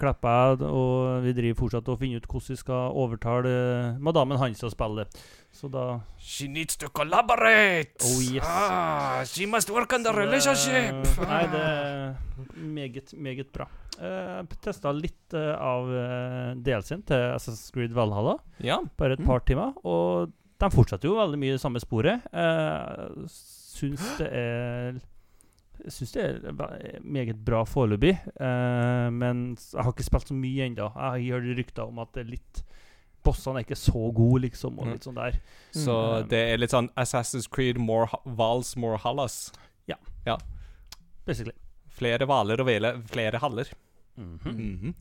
og 0.63 1.23
vi 1.25 1.33
driver 1.35 1.57
fortsatt 1.59 1.89
og 1.91 1.99
finner 1.99 2.21
ut 2.23 2.27
hvordan 2.31 2.53
vi 2.53 2.57
skal 2.61 2.93
overtale 2.95 3.51
eh, 3.51 3.97
madammen 3.99 4.39
hans 4.39 4.61
til 4.61 4.69
å 4.69 4.71
spille. 4.71 5.07
Så 5.55 5.69
da 5.71 6.01
She 6.19 6.47
needs 6.49 6.77
to 6.77 6.89
collaborate. 6.95 7.99
Oh, 8.07 8.21
yes. 8.23 8.45
ah, 8.47 9.25
she 9.27 9.47
must 9.47 9.71
work 9.71 9.93
on 9.93 10.03
the 10.05 10.13
det- 10.13 10.19
relationship. 10.23 11.03
Nei, 11.27 11.43
det 11.51 11.61
er 11.65 12.15
meget, 12.57 13.13
meget 13.19 13.51
bra. 13.53 13.67
Eh, 13.99 14.45
Jeg 14.45 14.61
testa 14.63 14.93
litt 14.93 15.35
uh, 15.35 15.55
av 15.59 15.91
uh, 15.91 16.55
DLC-en 16.59 17.03
til 17.07 17.17
Assassin's 17.35 17.71
Creed 17.75 17.93
Valhalla. 17.95 18.37
Ja. 18.63 18.79
Bare 18.99 19.15
et 19.15 19.21
Mm. 19.21 19.27
par 19.27 19.41
timer. 19.47 19.73
Og 19.85 20.31
de 20.61 20.71
fortsetter 20.71 21.09
jo 21.11 21.19
veldig 21.19 21.39
mye 21.39 21.55
i 21.55 21.59
samme 21.63 21.81
sporet. 21.83 22.23
Uh, 22.33 23.27
syns 23.31 24.03
det 24.19 24.31
er 24.31 24.99
jeg 25.83 25.93
syns 25.93 26.13
det 26.13 26.25
er 26.45 27.01
meget 27.03 27.45
bra 27.45 27.65
foreløpig, 27.65 28.15
eh, 28.41 29.11
men 29.11 29.57
jeg 29.57 29.83
har 29.83 29.93
ikke 29.93 30.05
spilt 30.07 30.29
så 30.29 30.35
mye 30.35 30.69
ennå. 30.69 30.91
Jeg 30.95 31.33
hørt 31.33 31.59
rykter 31.59 31.83
om 31.89 31.99
at 31.99 32.13
det 32.15 32.27
er 32.27 32.31
litt 32.37 32.63
Bossene 33.25 33.57
er 33.57 33.65
ikke 33.65 33.77
så 33.81 34.13
gode, 34.13 34.43
liksom, 34.43 34.79
og 34.79 34.85
Mm. 34.87 34.93
litt 34.93 35.05
sånn 35.07 35.15
der. 35.15 35.39
Så 35.73 35.95
Mm. 36.25 36.29
det 36.29 36.41
er 36.53 36.59
litt 36.59 36.71
sånn 36.71 36.91
Assassin's 36.95 37.49
Creed, 37.49 37.79
more 37.79 38.07
Vals, 38.27 38.77
more 38.77 38.99
Hallas. 38.99 39.51
Ja. 39.89 39.97
ja. 40.27 40.37
Basically. 41.25 41.55
Flere 41.89 42.27
hvaler 42.27 42.61
og 42.61 42.67
vele, 42.67 43.03
flere 43.09 43.39
haller. 43.41 43.65
Mhm. 44.19 44.39
Mhm. 44.45 44.95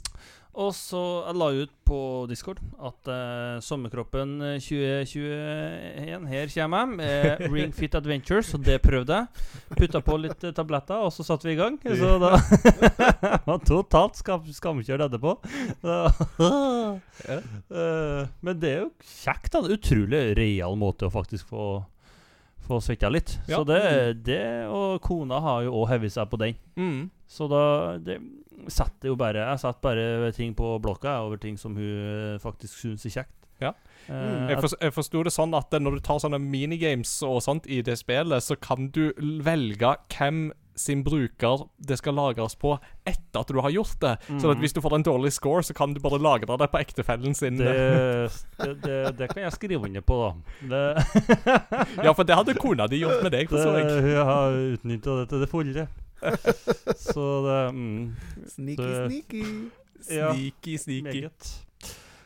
Og 0.53 0.69
så 0.77 0.99
jeg 1.25 1.37
la 1.41 1.47
ut 1.63 1.71
på 1.87 1.99
Discord 2.29 2.59
at 2.77 3.09
uh, 3.09 3.61
Sommerkroppen 3.63 4.35
eh, 4.45 4.59
2021 4.61 6.27
Her 6.29 6.51
kommer 6.53 6.83
jeg 6.83 6.91
med 6.99 7.41
Ring 7.55 7.73
Fit 7.73 7.95
Adventures, 7.97 8.51
og 8.53 8.61
det 8.65 8.77
prøvde 8.85 9.17
jeg. 9.17 9.47
Putta 9.73 10.03
på 10.05 10.17
litt 10.21 10.45
uh, 10.45 10.51
tabletter, 10.53 11.01
og 11.01 11.09
så 11.15 11.25
satte 11.25 11.49
vi 11.49 11.55
i 11.55 11.59
gang. 11.59 11.79
Så 11.81 12.19
da 12.21 12.35
var 13.47 13.63
totalt 13.65 14.21
skam, 14.21 14.45
skamkjørt 14.59 15.07
etterpå. 15.07 15.37
Eh, 17.23 18.21
men 18.43 18.57
det 18.59 18.69
er 18.69 18.79
jo 18.83 18.89
kjekt. 19.01 19.53
da 19.53 19.61
er 19.63 19.75
Utrolig 19.75 20.21
real 20.37 20.75
måte 20.79 21.07
å 21.07 21.13
faktisk 21.13 21.49
få 21.53 21.65
Få 22.63 22.77
svetta 22.79 23.09
litt. 23.11 23.33
Ja. 23.47 23.57
Så 23.57 23.65
det, 23.67 24.23
det 24.23 24.43
Og 24.71 25.01
kona 25.03 25.41
har 25.43 25.65
jo 25.65 25.73
òg 25.81 25.89
hevet 25.91 26.13
seg 26.13 26.29
på 26.31 26.39
den. 26.39 26.55
Mm. 26.79 27.09
Så 27.27 27.49
da 27.51 27.63
det, 27.99 28.21
setter 28.71 29.11
jo 29.11 29.15
bare 29.19 29.43
Jeg 29.43 29.61
satt 29.63 29.81
bare 29.83 30.31
ting 30.35 30.53
på 30.57 30.75
blokka 30.83 31.19
over 31.25 31.41
ting 31.41 31.57
som 31.59 31.75
hun 31.77 32.35
eh, 32.35 32.41
faktisk 32.41 32.77
syns 32.79 33.05
er 33.09 33.17
kjekt. 33.19 33.37
Ja. 33.61 33.71
Mm. 34.07 34.49
Jeg, 34.49 34.57
for, 34.59 34.73
jeg 34.81 34.95
forsto 34.95 35.21
det 35.23 35.31
sånn 35.33 35.53
at 35.55 35.73
når 35.79 35.99
du 35.99 36.03
tar 36.03 36.19
sånne 36.19 36.41
minigames 36.41 37.15
og 37.27 37.39
sånt 37.45 37.69
i 37.71 37.79
det 37.85 37.95
spillet, 38.01 38.43
så 38.43 38.57
kan 38.59 38.89
du 38.95 39.13
velge 39.45 39.95
hvem 40.17 40.49
sin 40.75 41.03
bruker 41.05 41.67
det 41.77 41.99
skal 41.99 42.15
lagres 42.17 42.55
på 42.57 42.73
etter 43.05 43.43
at 43.43 43.51
du 43.51 43.59
har 43.61 43.73
gjort 43.73 43.99
det. 44.01 44.13
Mm. 44.27 44.39
Så 44.41 44.51
at 44.53 44.61
hvis 44.63 44.73
du 44.73 44.81
får 44.81 44.97
en 44.97 45.05
dårlig 45.05 45.33
score, 45.35 45.61
så 45.63 45.75
kan 45.77 45.93
du 45.93 46.01
bare 46.01 46.17
lagre 46.21 46.57
det 46.57 46.69
på 46.73 46.81
ektefellen 46.81 47.37
sin. 47.37 47.61
Det, 48.63 48.75
det, 48.83 49.17
det, 49.17 49.27
kan 49.33 49.43
jeg 49.43 49.53
skrive 49.55 49.85
under 49.85 50.01
på, 50.01 50.15
da. 50.23 50.67
Det, 50.71 50.81
Ja, 52.05 52.13
for 52.13 52.23
det 52.23 52.35
hadde 52.37 52.55
kona 52.55 52.87
di 52.87 53.01
gjort 53.01 53.23
med 53.25 53.33
deg, 53.33 53.51
hun 53.51 54.15
har 54.29 54.55
utnytta 54.55 55.17
det 55.19 55.29
til 55.31 55.43
det 55.43 55.49
fulle. 55.51 55.85
Så 57.13 57.25
det 57.47 57.59
mm, 57.75 58.15
Sneaky, 58.55 58.83
Det- 58.83 59.07
sneaky. 59.09 59.43
ja. 60.19 60.33
Sneaky, 60.33 60.77
sneaky. 60.77 61.21
Meget. 61.21 61.49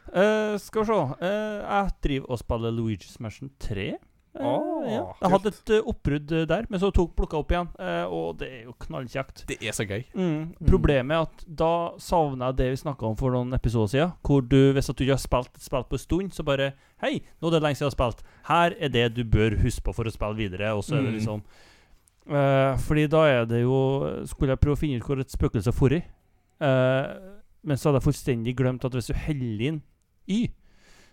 Uh, 0.08 0.58
skal 0.58 0.82
vi 0.82 0.86
se. 0.88 0.94
Uh, 0.94 1.64
jeg 1.68 1.90
driver 2.04 2.30
og 2.32 2.40
spiller 2.40 2.72
Luigi's 2.72 3.18
Mansion 3.20 3.50
3. 3.60 3.90
Uh, 4.38 4.46
oh, 4.46 4.84
ja. 4.86 5.02
Jeg 5.22 5.32
hadde 5.34 5.50
et 5.50 5.70
eh, 5.74 5.88
oppbrudd 5.90 6.32
der, 6.48 6.66
men 6.70 6.80
så 6.80 6.92
tok 6.94 7.16
plukka 7.18 7.40
opp 7.42 7.50
igjen. 7.52 7.70
eh, 7.82 8.04
og 8.14 8.36
det 8.38 8.48
er 8.54 8.60
jo 8.68 8.76
knallkjekt. 8.86 9.42
Det 9.50 9.58
er 9.66 9.74
så 9.74 9.82
gøy. 9.90 10.04
Mm. 10.14 10.52
Problemet 10.68 11.16
er 11.16 11.24
at 11.26 11.42
da 11.58 11.70
savner 11.98 12.52
jeg 12.52 12.58
det 12.60 12.68
vi 12.76 12.80
snakka 12.84 13.08
om 13.10 13.18
for 13.18 13.34
noen 13.34 13.58
episoder 13.58 13.90
siden. 13.96 14.12
Hvor 14.22 14.46
du, 14.46 14.60
hvis 14.78 14.92
at 14.94 14.96
du 15.00 15.04
ikke 15.08 15.16
har 15.18 15.24
spilt 15.26 15.58
et 15.58 15.66
spill 15.66 15.88
på 15.90 15.98
en 15.98 16.04
stund, 16.06 16.32
så 16.38 16.46
bare 16.46 16.72
Hei, 17.02 17.16
nå 17.42 17.50
er 17.50 17.58
det 17.58 17.64
lenge 17.66 17.80
siden 17.82 17.90
jeg 17.90 17.96
har 17.96 17.98
spilt. 17.98 18.22
Her 18.52 18.78
er 18.78 18.94
det 18.94 19.08
du 19.18 19.24
bør 19.26 19.58
huske 19.66 19.84
på 19.90 19.94
for 19.98 20.06
å 20.06 20.14
spille 20.14 20.38
videre. 20.38 20.70
Og 20.78 20.86
så 20.86 21.00
er 21.02 21.10
det 21.10 21.18
Mm. 21.26 21.42
Eh, 22.30 22.78
Fordi 22.78 23.08
da 23.08 23.24
er 23.28 23.46
det 23.50 23.62
jo 23.64 23.78
Skulle 24.28 24.52
jeg 24.56 24.60
prøve 24.64 24.76
å 24.78 24.80
finne 24.80 24.98
ut 25.00 25.08
hvor 25.08 25.20
et 25.22 25.32
spøkelse 25.32 25.74
har 25.80 25.94
i. 25.98 26.04
uh, 26.62 27.34
men 27.68 27.76
så 27.78 27.90
hadde 27.90 28.00
jeg 28.00 28.08
fullstendig 28.08 28.54
glemt 28.58 28.86
at 28.86 28.94
hvis 28.96 29.08
du 29.12 29.14
heller 29.14 29.62
inn 29.68 29.82
Y, 30.28 30.50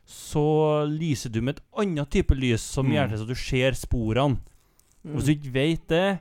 så 0.07 0.85
lyser 0.87 1.31
du 1.33 1.41
med 1.43 1.57
et 1.59 1.63
annet 1.83 2.11
type 2.11 2.35
lys 2.35 2.61
som 2.63 2.87
Mm. 2.87 2.93
gjør 2.95 3.11
det 3.11 3.19
så 3.19 3.27
du 3.27 3.35
ser 3.35 3.73
sporene. 3.79 4.39
Mm. 5.05 5.15
hvis 5.17 5.25
du 5.25 5.33
ikke 5.35 5.53
vet 5.55 5.89
det 5.89 6.19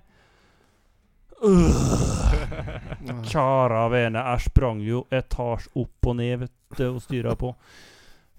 øh, 1.44 3.24
Kjære 3.30 3.82
vene, 3.92 4.22
jeg 4.32 4.46
sprang 4.50 4.82
jo 4.86 5.04
etasje 5.12 5.70
opp 5.80 6.08
og 6.08 6.16
ned 6.20 6.38
vet 6.46 6.54
du, 6.78 6.86
og 6.96 7.02
styra 7.04 7.36
på. 7.40 7.54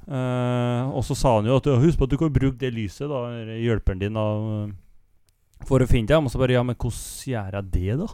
Uh, 0.04 0.90
og 0.92 1.04
så 1.06 1.14
sa 1.16 1.36
han 1.38 1.46
jo 1.48 1.56
at 1.56 1.68
husk 1.80 1.98
på 2.00 2.04
at 2.08 2.12
du 2.12 2.18
kan 2.20 2.32
bruke 2.32 2.58
det 2.60 2.72
lyset, 2.76 3.08
da, 3.08 3.22
hjelperen 3.56 4.02
din, 4.02 4.16
eh, 4.20 4.72
for 5.68 5.82
å 5.84 5.88
finne 5.90 6.10
dem. 6.10 6.26
Og 6.26 6.32
så 6.32 6.40
bare 6.40 6.56
ja, 6.56 6.62
men 6.66 6.76
hvordan 6.76 7.34
gjør 7.34 7.58
jeg 7.58 7.70
det, 7.74 7.98
da? 8.00 8.08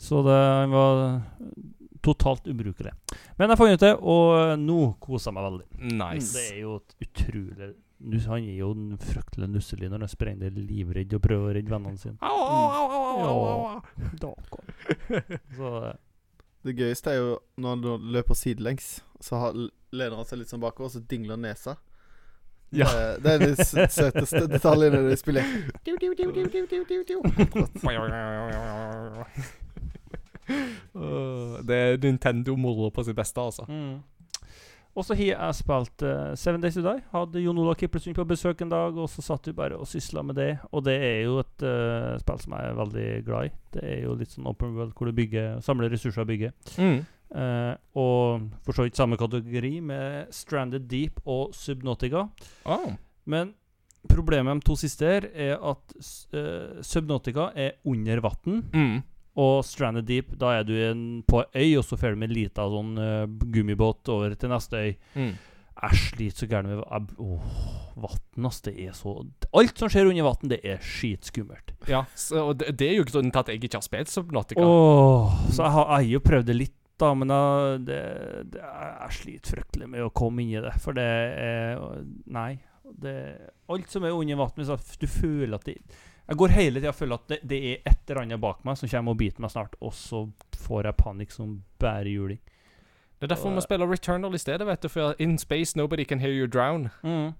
Så 0.00 0.22
det 0.24 0.40
var 0.72 1.20
totalt 2.00 2.46
ubrukelig. 2.48 2.92
Men 3.36 3.52
jeg 3.52 3.60
fant 3.60 3.74
ut 3.74 3.84
det, 3.84 3.92
og 4.00 4.58
nå 4.60 4.80
koser 5.02 5.30
jeg 5.30 5.36
meg 5.36 5.46
veldig. 5.48 5.66
Nice. 6.00 6.32
Det 6.36 6.44
er 6.54 6.60
jo 6.62 6.76
et 6.80 6.94
utrolig 7.06 7.70
Han 8.30 8.46
er 8.48 8.54
jo 8.56 8.70
den 8.72 8.94
fryktelig 8.96 9.48
nusselig 9.52 9.90
når 9.92 10.06
han 10.06 10.12
sprenger 10.12 10.54
livredd 10.56 11.12
og 11.18 11.20
prøver 11.26 11.50
å 11.50 11.56
redde 11.58 11.74
vennene 11.74 12.00
sine. 12.00 12.16
Au, 12.24 12.38
au, 12.40 12.86
au, 12.88 13.74
au, 14.24 14.30
eh, 15.20 15.90
Det 16.64 16.76
gøyeste 16.78 17.12
er 17.12 17.20
jo 17.20 17.34
når 17.60 17.76
han 17.76 18.08
løper 18.16 18.38
sidelengs, 18.40 18.88
så 19.20 19.42
har, 19.42 19.60
lener 19.92 20.16
han 20.16 20.28
seg 20.28 20.40
litt 20.40 20.52
sånn 20.52 20.64
bakover, 20.64 20.88
og 20.88 20.96
så 20.96 21.04
dingler 21.12 21.40
nesa. 21.40 21.76
Ja. 22.72 22.86
Det, 22.86 23.22
det 23.24 23.32
er 23.32 23.38
de 23.42 23.88
søteste 23.90 24.44
detaljene 24.50 25.02
i 25.10 25.16
spillet. 25.18 25.44
Øh, 30.50 31.60
det 31.66 31.76
er 31.76 31.98
Nintendo-moro 32.02 32.88
på 32.90 33.04
sitt 33.06 33.16
beste, 33.16 33.40
altså. 33.40 33.66
Mm. 33.68 34.00
Og 34.98 35.06
så 35.06 35.14
har 35.14 35.28
jeg 35.28 35.54
spilt 35.54 36.02
uh, 36.02 36.32
Seven 36.34 36.62
Days 36.62 36.74
to 36.74 36.82
Die. 36.82 37.02
Hadde 37.12 37.42
Jon 37.44 37.58
Olav 37.62 37.76
Kiplesund 37.78 38.16
på 38.18 38.26
besøk 38.26 38.62
en 38.64 38.72
dag, 38.72 38.96
og 38.98 39.06
så 39.08 39.22
satt 39.22 39.46
vi 39.46 39.54
bare 39.54 39.78
og 39.78 39.86
sysla 39.86 40.24
med 40.26 40.34
det. 40.34 40.50
Og 40.74 40.82
det 40.84 40.96
er 40.98 41.20
jo 41.28 41.38
et 41.44 41.62
uh, 41.62 42.18
spill 42.18 42.42
som 42.42 42.56
jeg 42.56 42.72
er 42.72 42.80
veldig 42.80 43.06
glad 43.28 43.46
i. 43.46 43.52
Det 43.76 43.84
er 43.86 44.02
jo 44.02 44.16
litt 44.18 44.34
sånn 44.34 44.50
open 44.50 44.74
world 44.74 44.96
hvor 44.98 45.06
du 45.06 45.14
bygger, 45.14 45.60
samler 45.62 45.94
ressurser 45.94 46.24
og 46.24 46.32
bygger. 46.32 46.56
Mm. 46.82 47.04
Eh, 47.30 47.74
og 47.94 48.48
for 48.66 48.74
så 48.74 48.86
vidt 48.86 48.98
samme 48.98 49.18
kategori 49.20 49.76
med 49.86 50.34
Stranded 50.34 50.88
Deep 50.90 51.20
og 51.24 51.54
Subnautica. 51.54 52.26
Oh. 52.64 52.92
Men 53.30 53.54
problemet 54.08 54.48
med 54.48 54.62
de 54.62 54.66
to 54.66 54.76
siste 54.80 55.06
her 55.06 55.28
er 55.30 55.54
at 55.56 55.94
uh, 56.00 56.80
Subnotica 56.80 56.84
Subnautica 56.86 57.50
er 57.54 57.78
under 57.84 58.22
vann. 58.24 58.62
Mm. 58.72 59.02
Og 59.40 59.60
Stranded 59.64 60.08
Deep, 60.08 60.32
da 60.40 60.56
er 60.58 60.64
du 60.66 60.74
en, 60.74 61.04
på 61.28 61.44
ei 61.54 61.70
øy, 61.70 61.78
og 61.78 61.84
så 61.86 61.96
får 62.00 62.14
du 62.16 62.22
med 62.22 62.30
en 62.30 62.34
lita 62.34 62.66
sånn 62.66 62.96
uh, 62.98 63.28
gummibåt 63.52 64.10
over 64.10 64.34
til 64.34 64.50
neste 64.52 64.80
øy. 64.80 64.90
Mm. 65.14 65.30
Jeg 65.80 65.96
sliter 65.96 66.42
så 66.42 66.48
gærent 66.50 66.68
med 66.68 67.20
Åh, 67.24 67.60
vann, 68.02 68.46
ass. 68.50 68.58
Det 68.66 68.74
er 68.84 68.92
så 68.96 69.14
Alt 69.56 69.80
som 69.80 69.88
skjer 69.92 70.10
under 70.10 70.26
vann, 70.26 70.50
det 70.50 70.58
er 70.66 70.82
skitskummelt. 70.84 71.72
Ja, 71.88 72.02
så, 72.14 72.50
og 72.50 72.58
det, 72.60 72.74
det 72.80 72.90
er 72.90 72.98
jo 72.98 73.06
ikke 73.06 73.16
sånn 73.16 73.32
at 73.32 73.48
jeg 73.48 73.62
ikke 73.62 73.78
har 73.78 73.86
spilt 73.86 74.12
Subnautica. 74.12 74.66
Åh, 74.66 75.40
så 75.48 75.64
jeg 75.64 75.76
har, 75.78 75.86
jeg 75.86 75.94
har 75.94 76.10
jo 76.10 76.22
prøvd 76.26 76.50
det 76.50 76.58
litt, 76.58 76.76
da, 77.00 77.10
men 77.16 77.32
jeg, 77.32 77.80
det, 77.88 78.00
det, 78.54 78.60
jeg 78.62 79.16
sliter 79.16 79.56
fryktelig 79.56 79.88
med 79.90 80.04
å 80.04 80.12
komme 80.14 80.44
inn 80.44 80.52
i 80.54 80.62
det. 80.64 80.74
For 80.82 80.96
det 80.96 81.06
er 81.06 81.80
Nei. 82.30 82.52
Det, 82.90 83.14
alt 83.70 83.90
som 83.92 84.04
er 84.04 84.16
under 84.16 84.40
vann, 84.40 84.78
du 84.98 85.06
føler 85.06 85.54
at 85.54 85.66
det 85.68 85.76
Jeg 85.78 86.38
går 86.42 86.54
hele 86.56 86.80
tida 86.80 86.90
og 86.90 86.96
føler 86.98 87.20
at 87.20 87.28
det, 87.30 87.38
det 87.46 87.58
er 87.68 87.84
et 87.86 88.10
eller 88.10 88.22
annet 88.24 88.42
bak 88.42 88.64
meg 88.66 88.78
som 88.80 88.90
kommer 88.90 89.14
og 89.14 89.20
biter 89.20 89.42
meg 89.44 89.52
snart, 89.52 89.76
og 89.78 89.94
så 89.94 90.24
får 90.58 90.88
jeg 90.88 90.98
panikk 90.98 91.30
som 91.34 91.52
bare 91.78 92.10
juling. 92.10 92.40
Det 93.20 93.28
er 93.28 93.34
derfor 93.34 93.54
vi 93.54 93.60
spiller 93.60 93.90
Returnal 93.90 94.34
i 94.34 94.40
stedet, 94.40 94.66
vet 94.66 94.82
du. 94.82 94.88
For 94.88 95.14
in 95.18 95.38
space 95.38 95.78
nobody 95.78 96.04
can 96.04 96.20
hear 96.20 96.32
you 96.32 96.46
drown. 96.46 96.88
Mm. 97.02 97.32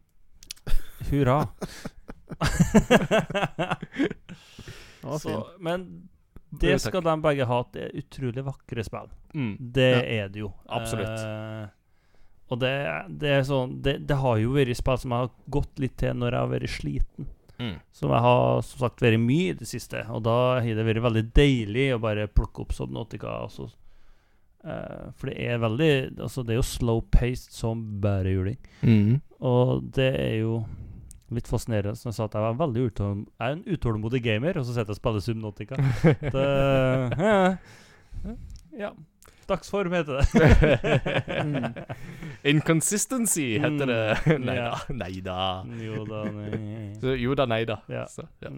Hurra. 1.11 1.47
Så, 5.19 5.47
men 5.59 6.09
det 6.51 6.81
skal 6.83 7.03
de 7.03 7.15
begge 7.23 7.47
ha. 7.47 7.59
Det 7.73 7.83
er 7.89 7.99
utrolig 8.01 8.45
vakre 8.45 8.85
spill. 8.85 9.11
Mm. 9.35 9.57
Det 9.73 9.91
Ja. 9.91 10.25
er 10.25 10.29
det 10.29 10.41
jo. 10.41 10.53
Absolutt. 10.69 11.21
Eh, 11.21 11.67
og 12.51 12.59
det, 12.59 12.73
det 13.21 13.29
er 13.31 13.43
sånn 13.47 13.77
det, 13.83 14.07
det 14.09 14.17
har 14.19 14.39
jo 14.43 14.51
vært 14.57 14.75
spill 14.77 14.99
som 14.99 15.11
jeg 15.15 15.19
har 15.27 15.31
gått 15.49 15.79
litt 15.79 15.97
til 15.97 16.15
når 16.19 16.33
jeg 16.33 16.41
har 16.41 16.49
vært 16.55 16.69
sliten. 16.75 17.27
Mm. 17.61 17.77
Som 17.93 18.11
jeg 18.11 18.21
har 18.25 18.63
som 18.63 18.79
sagt 18.81 19.01
vært 19.05 19.21
mye 19.21 19.51
i 19.53 19.59
det 19.61 19.69
siste. 19.69 20.03
Og 20.11 20.23
da 20.25 20.39
har 20.61 20.75
det 20.75 20.87
vært 20.89 21.03
veldig 21.05 21.27
deilig 21.37 21.95
å 21.95 22.01
bare 22.01 22.27
plukke 22.27 22.63
opp 22.65 22.73
Subnautica. 22.73 23.29
Altså, 23.45 23.69
eh, 24.65 25.11
for 25.15 25.31
det 25.31 25.37
er 25.47 25.59
veldig 25.63 26.19
Altså, 26.19 26.43
det 26.43 26.55
er 26.57 26.61
jo 26.63 26.67
slow-paced 26.67 27.53
som 27.53 28.01
bare 28.01 28.33
juling. 28.33 28.59
Mm. 28.83 29.21
Og 29.41 29.85
det 29.93 30.11
er 30.19 30.39
jo 30.41 30.65
litt 31.35 31.49
fascinerende. 31.51 31.97
Som 31.99 32.11
jeg 32.11 32.19
sa, 32.19 32.27
at 32.27 32.35
jeg 32.37 32.47
var 32.47 32.59
veldig 32.61 32.89
utålmodig. 32.91 33.29
jeg 33.39 33.47
er 33.47 33.57
en 33.57 33.65
utålmodig 33.67 34.23
gamer, 34.25 34.59
og 34.59 34.67
så 34.67 34.75
sitter 34.75 34.93
jeg 34.93 34.99
og 34.99 35.01
spiller 35.01 35.21
Subnotica. 35.21 35.75
det, 36.35 36.49
ja. 37.21 38.37
ja. 38.85 38.93
Dagsform 39.51 39.93
heter 39.93 40.13
det. 40.21 40.27
Inconsistency 42.51 43.59
heter 43.59 43.87
det. 43.87 44.19
Mm. 44.27 44.47
nei 44.49 44.57
da. 44.57 44.77
Nei 44.95 45.21
da. 45.21 45.41
jo 45.85 46.05
da, 46.07 46.25
nei. 46.31 46.95
Så, 47.01 47.17
jo 47.19 47.35
da, 47.35 47.51
nei 47.51 47.65
da. 47.67 47.81
Ja. 47.91 48.07
Så, 48.07 48.29
ja. 48.45 48.55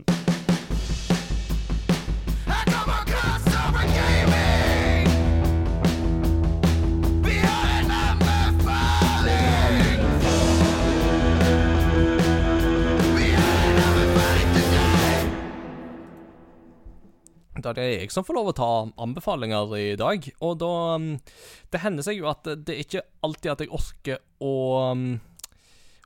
Da 17.52 17.74
det 17.76 17.82
er 17.84 17.90
jeg 18.00 18.12
som 18.14 18.24
får 18.24 18.38
lov 18.38 18.52
å 18.52 18.56
ta 18.56 18.70
anbefalinger 19.04 19.74
i 19.76 19.90
dag. 20.00 20.24
Og 20.40 20.54
da 20.62 20.70
um, 20.96 21.10
Det 21.72 21.82
hender 21.82 22.06
seg 22.06 22.22
jo 22.22 22.30
at 22.30 22.48
det 22.48 22.72
er 22.72 22.86
ikke 22.86 23.04
alltid 23.26 23.52
at 23.52 23.64
jeg 23.64 23.74
orker 23.76 24.22
å 24.40 24.54
um, 24.92 25.06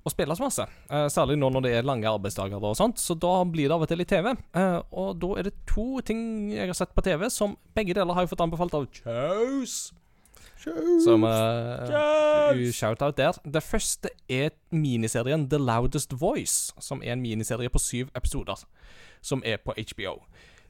å 0.06 0.12
spille 0.12 0.36
så 0.38 0.44
masse. 0.44 0.64
Eh, 0.86 1.08
særlig 1.10 1.34
nå 1.40 1.48
når 1.50 1.64
det 1.64 1.72
er 1.74 1.86
lange 1.86 2.06
arbeidsdager 2.06 2.62
og 2.62 2.76
sånt. 2.78 3.00
Så 3.02 3.16
da 3.18 3.40
blir 3.42 3.66
det 3.66 3.74
av 3.74 3.82
og 3.82 3.90
til 3.90 3.98
litt 3.98 4.12
TV. 4.12 4.30
Eh, 4.54 4.78
og 4.94 5.18
da 5.22 5.32
er 5.34 5.48
det 5.48 5.56
to 5.66 6.00
ting 6.06 6.20
jeg 6.52 6.70
har 6.70 6.78
sett 6.78 6.94
på 6.94 7.02
TV 7.02 7.26
som 7.32 7.56
begge 7.74 7.96
deler 7.96 8.14
har 8.14 8.26
jeg 8.26 8.30
fått 8.30 8.44
anbefalt 8.46 8.76
av 8.78 8.86
Chose. 9.00 9.94
Som 11.04 11.22
uh, 11.22 12.54
Shout-out 12.74 13.18
der. 13.18 13.36
Det 13.44 13.62
første 13.62 14.10
er 14.30 14.54
miniserien 14.74 15.44
The 15.50 15.60
Loudest 15.62 16.14
Voice, 16.18 16.72
som 16.82 17.02
er 17.04 17.14
en 17.14 17.22
miniserie 17.22 17.70
på 17.70 17.82
syv 17.82 18.10
episoder, 18.18 18.64
som 19.22 19.44
er 19.46 19.60
på 19.62 19.76
HBO. 19.78 20.16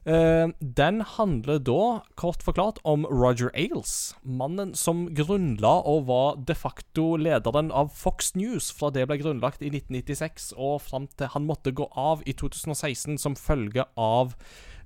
Eh, 0.07 0.47
den 0.59 1.01
handler 1.01 1.59
da, 1.59 2.01
kort 2.15 2.43
forklart, 2.43 2.79
om 2.87 3.03
Roger 3.05 3.49
Ailes. 3.53 4.15
Mannen 4.23 4.71
som 4.73 5.09
grunnla 5.11 5.73
og 5.83 6.05
var 6.07 6.37
de 6.47 6.55
facto 6.55 7.17
lederen 7.19 7.73
av 7.75 7.91
Fox 7.91 8.31
News 8.39 8.69
fra 8.71 8.87
det 8.95 9.03
ble 9.09 9.17
grunnlagt 9.19 9.59
i 9.59 9.67
1996 9.73 10.53
og 10.55 10.79
fram 10.85 11.09
til 11.19 11.33
han 11.33 11.47
måtte 11.49 11.75
gå 11.75 11.89
av 11.91 12.23
i 12.23 12.37
2016 12.39 13.19
som 13.19 13.35
følge 13.35 13.83
av 13.99 14.37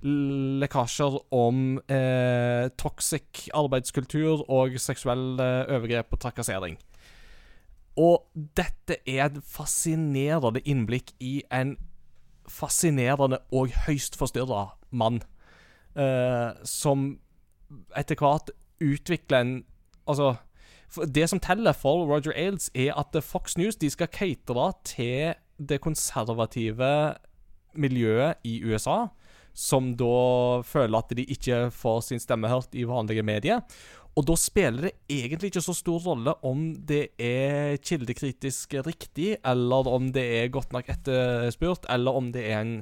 lekkasjer 0.02 1.20
om 1.38 1.78
eh, 1.86 2.66
toxic 2.74 3.46
arbeidskultur 3.54 4.42
og 4.50 4.74
seksuelle 4.82 5.48
overgrep 5.70 6.18
og 6.18 6.24
trakassering. 6.26 6.80
Og 7.94 8.26
dette 8.34 8.98
er 9.06 9.28
et 9.28 9.38
fascinerende 9.46 10.64
innblikk 10.66 11.14
i 11.22 11.44
en 11.52 11.76
fascinerende 12.52 13.40
og 13.54 13.72
høyst 13.86 14.18
forstyrra 14.20 14.66
mann. 14.90 15.22
eh, 15.96 16.52
som 16.64 17.18
etter 17.96 18.16
hvert 18.16 18.52
utvikler 18.80 19.40
en 19.40 19.52
Altså 20.08 20.36
Det 21.14 21.28
som 21.28 21.40
teller 21.40 21.72
for 21.72 22.04
Roger 22.04 22.32
Ailes, 22.36 22.70
er 22.74 22.92
at 22.98 23.16
Fox 23.24 23.56
News 23.56 23.76
de 23.76 23.88
skal 23.90 24.08
catere 24.08 24.72
til 24.84 25.34
det 25.56 25.80
konservative 25.80 27.14
miljøet 27.74 28.34
i 28.44 28.64
USA, 28.64 29.06
som 29.54 29.94
da 29.96 30.60
føler 30.64 30.98
at 30.98 31.16
de 31.16 31.24
ikke 31.24 31.70
får 31.70 32.00
sin 32.00 32.20
stemme 32.20 32.48
hørt 32.48 32.74
i 32.74 32.84
vanlige 32.84 33.22
medier. 33.22 33.60
Og 34.12 34.26
da 34.28 34.34
spiller 34.36 34.90
det 34.90 34.92
egentlig 35.08 35.52
ikke 35.52 35.64
så 35.64 35.72
stor 35.76 36.02
rolle 36.04 36.34
om 36.44 36.66
det 36.88 37.14
er 37.16 37.78
kildekritisk 37.80 38.74
riktig, 38.84 39.38
eller 39.40 39.88
om 39.88 40.10
det 40.12 40.24
er 40.42 40.52
godt 40.52 40.74
nok 40.74 40.90
etterspurt, 40.92 41.88
eller 41.88 42.18
om 42.20 42.28
det 42.34 42.44
er 42.50 42.60
en 42.60 42.74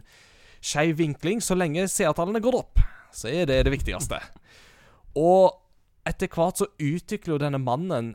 skeiv 0.61 0.99
vinkling. 0.99 1.39
Så 1.43 1.55
lenge 1.55 1.87
seertallene 1.91 2.43
går 2.43 2.59
opp, 2.59 2.83
så 3.15 3.31
er 3.31 3.47
det 3.47 3.61
det 3.69 3.75
viktigste. 3.77 4.19
Og 5.15 5.55
etter 6.07 6.31
hvert 6.35 6.59
så 6.59 6.67
utvikler 6.81 7.37
jo 7.37 7.43
denne 7.45 7.63
mannen 7.63 8.15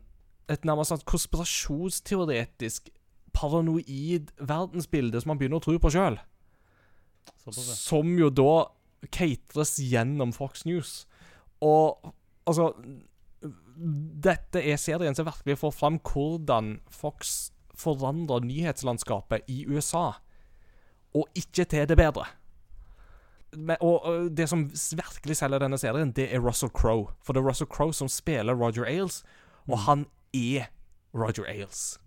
et 0.52 0.68
nærmest 0.68 0.92
sånn 0.92 1.08
konspirasjonsteoretisk, 1.08 2.92
paranoid 3.36 4.30
verdensbilde 4.40 5.20
som 5.20 5.34
han 5.34 5.40
begynner 5.40 5.60
å 5.60 5.66
tro 5.66 5.80
på 5.82 5.92
sjøl. 5.92 6.20
Som 7.48 8.14
jo 8.20 8.30
da 8.32 8.68
cateres 9.12 9.76
gjennom 9.80 10.32
Fox 10.36 10.64
News. 10.68 10.94
Og 11.64 12.12
altså 12.46 12.72
Dette 14.26 14.62
er 14.64 14.80
serien 14.80 15.16
som 15.18 15.28
virkelig 15.28 15.58
får 15.60 15.74
fram 15.76 16.00
hvordan 16.00 16.78
Fox 16.90 17.52
forandrer 17.76 18.46
nyhetslandskapet 18.48 19.50
i 19.52 19.66
USA. 19.68 20.14
Og 21.16 21.28
ikke 21.36 21.66
til 21.68 21.90
det 21.90 21.98
bedre. 22.00 22.24
Men, 23.56 23.78
og, 23.82 24.32
det 24.38 24.48
som 24.50 24.66
virkelig 24.72 25.38
selger 25.40 25.60
denne 25.60 25.78
serien, 25.80 26.12
det 26.16 26.30
er 26.34 26.44
Russell 26.44 26.72
Crowe. 26.72 27.12
For 27.24 27.34
det 27.34 27.44
er 27.44 27.50
Russell 27.50 27.70
Crowe 27.72 27.94
som 27.94 28.08
spiller 28.12 28.56
Roger 28.56 28.88
Ailes, 28.88 29.24
og 29.68 29.80
han 29.86 30.06
er 30.34 30.72
Roger 31.16 31.46
Ailes. 31.48 32.00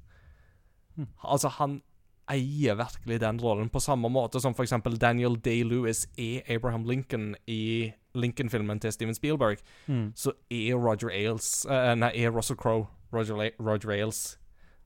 Altså, 1.24 1.48
han 1.48 1.82
eier 2.30 2.76
virkelig 2.78 3.20
den 3.22 3.40
rollen, 3.40 3.70
på 3.72 3.80
samme 3.80 4.10
måte 4.12 4.40
som 4.40 4.54
f.eks. 4.56 4.74
Daniel 5.00 5.38
Day-Lewis 5.44 6.06
er 6.18 6.44
Abraham 6.48 6.84
Lincoln 6.84 7.34
i 7.46 7.92
Lincoln-filmen 8.14 8.80
til 8.80 8.92
Steven 8.92 9.14
Spielberg. 9.14 9.58
Mm. 9.86 10.12
Så 10.16 10.32
er 10.50 10.74
Roger 10.74 11.10
Ailes 11.10 11.66
uh, 11.68 11.94
Nei, 11.98 12.12
er 12.14 12.34
Russell 12.34 12.58
Crowe 12.58 12.86
Roger, 13.12 13.50
Roger 13.60 13.90
Ailes. 13.90 14.38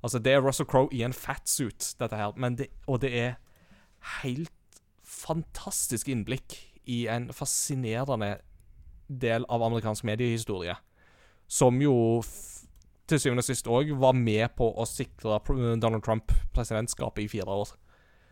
Altså, 0.02 0.18
det 0.18 0.32
er 0.32 0.40
Russell 0.40 0.66
Crowe 0.66 0.88
i 0.92 1.02
en 1.02 1.12
fatsuit, 1.12 1.94
dette 2.00 2.16
her, 2.16 2.32
men 2.36 2.58
det, 2.58 2.66
og 2.86 3.00
det 3.02 3.12
er 3.18 3.34
helt 4.22 4.50
fantastisk 5.02 6.08
innblikk 6.08 6.56
i 6.90 7.06
en 7.06 7.30
fascinerende 7.32 8.36
del 9.08 9.46
av 9.48 9.62
amerikansk 9.62 10.04
mediehistorie, 10.04 10.74
som 11.46 11.78
jo 11.82 11.94
til 13.10 13.20
syvende 13.20 13.42
og 13.42 13.48
sist 13.48 13.68
òg 13.70 13.92
var 13.98 14.16
med 14.16 14.54
på 14.58 14.68
å 14.70 14.86
sikre 14.88 15.40
Donald 15.80 16.04
Trump 16.04 16.32
presidentskapet 16.54 17.24
i 17.24 17.30
fire 17.30 17.56
år. 17.62 17.72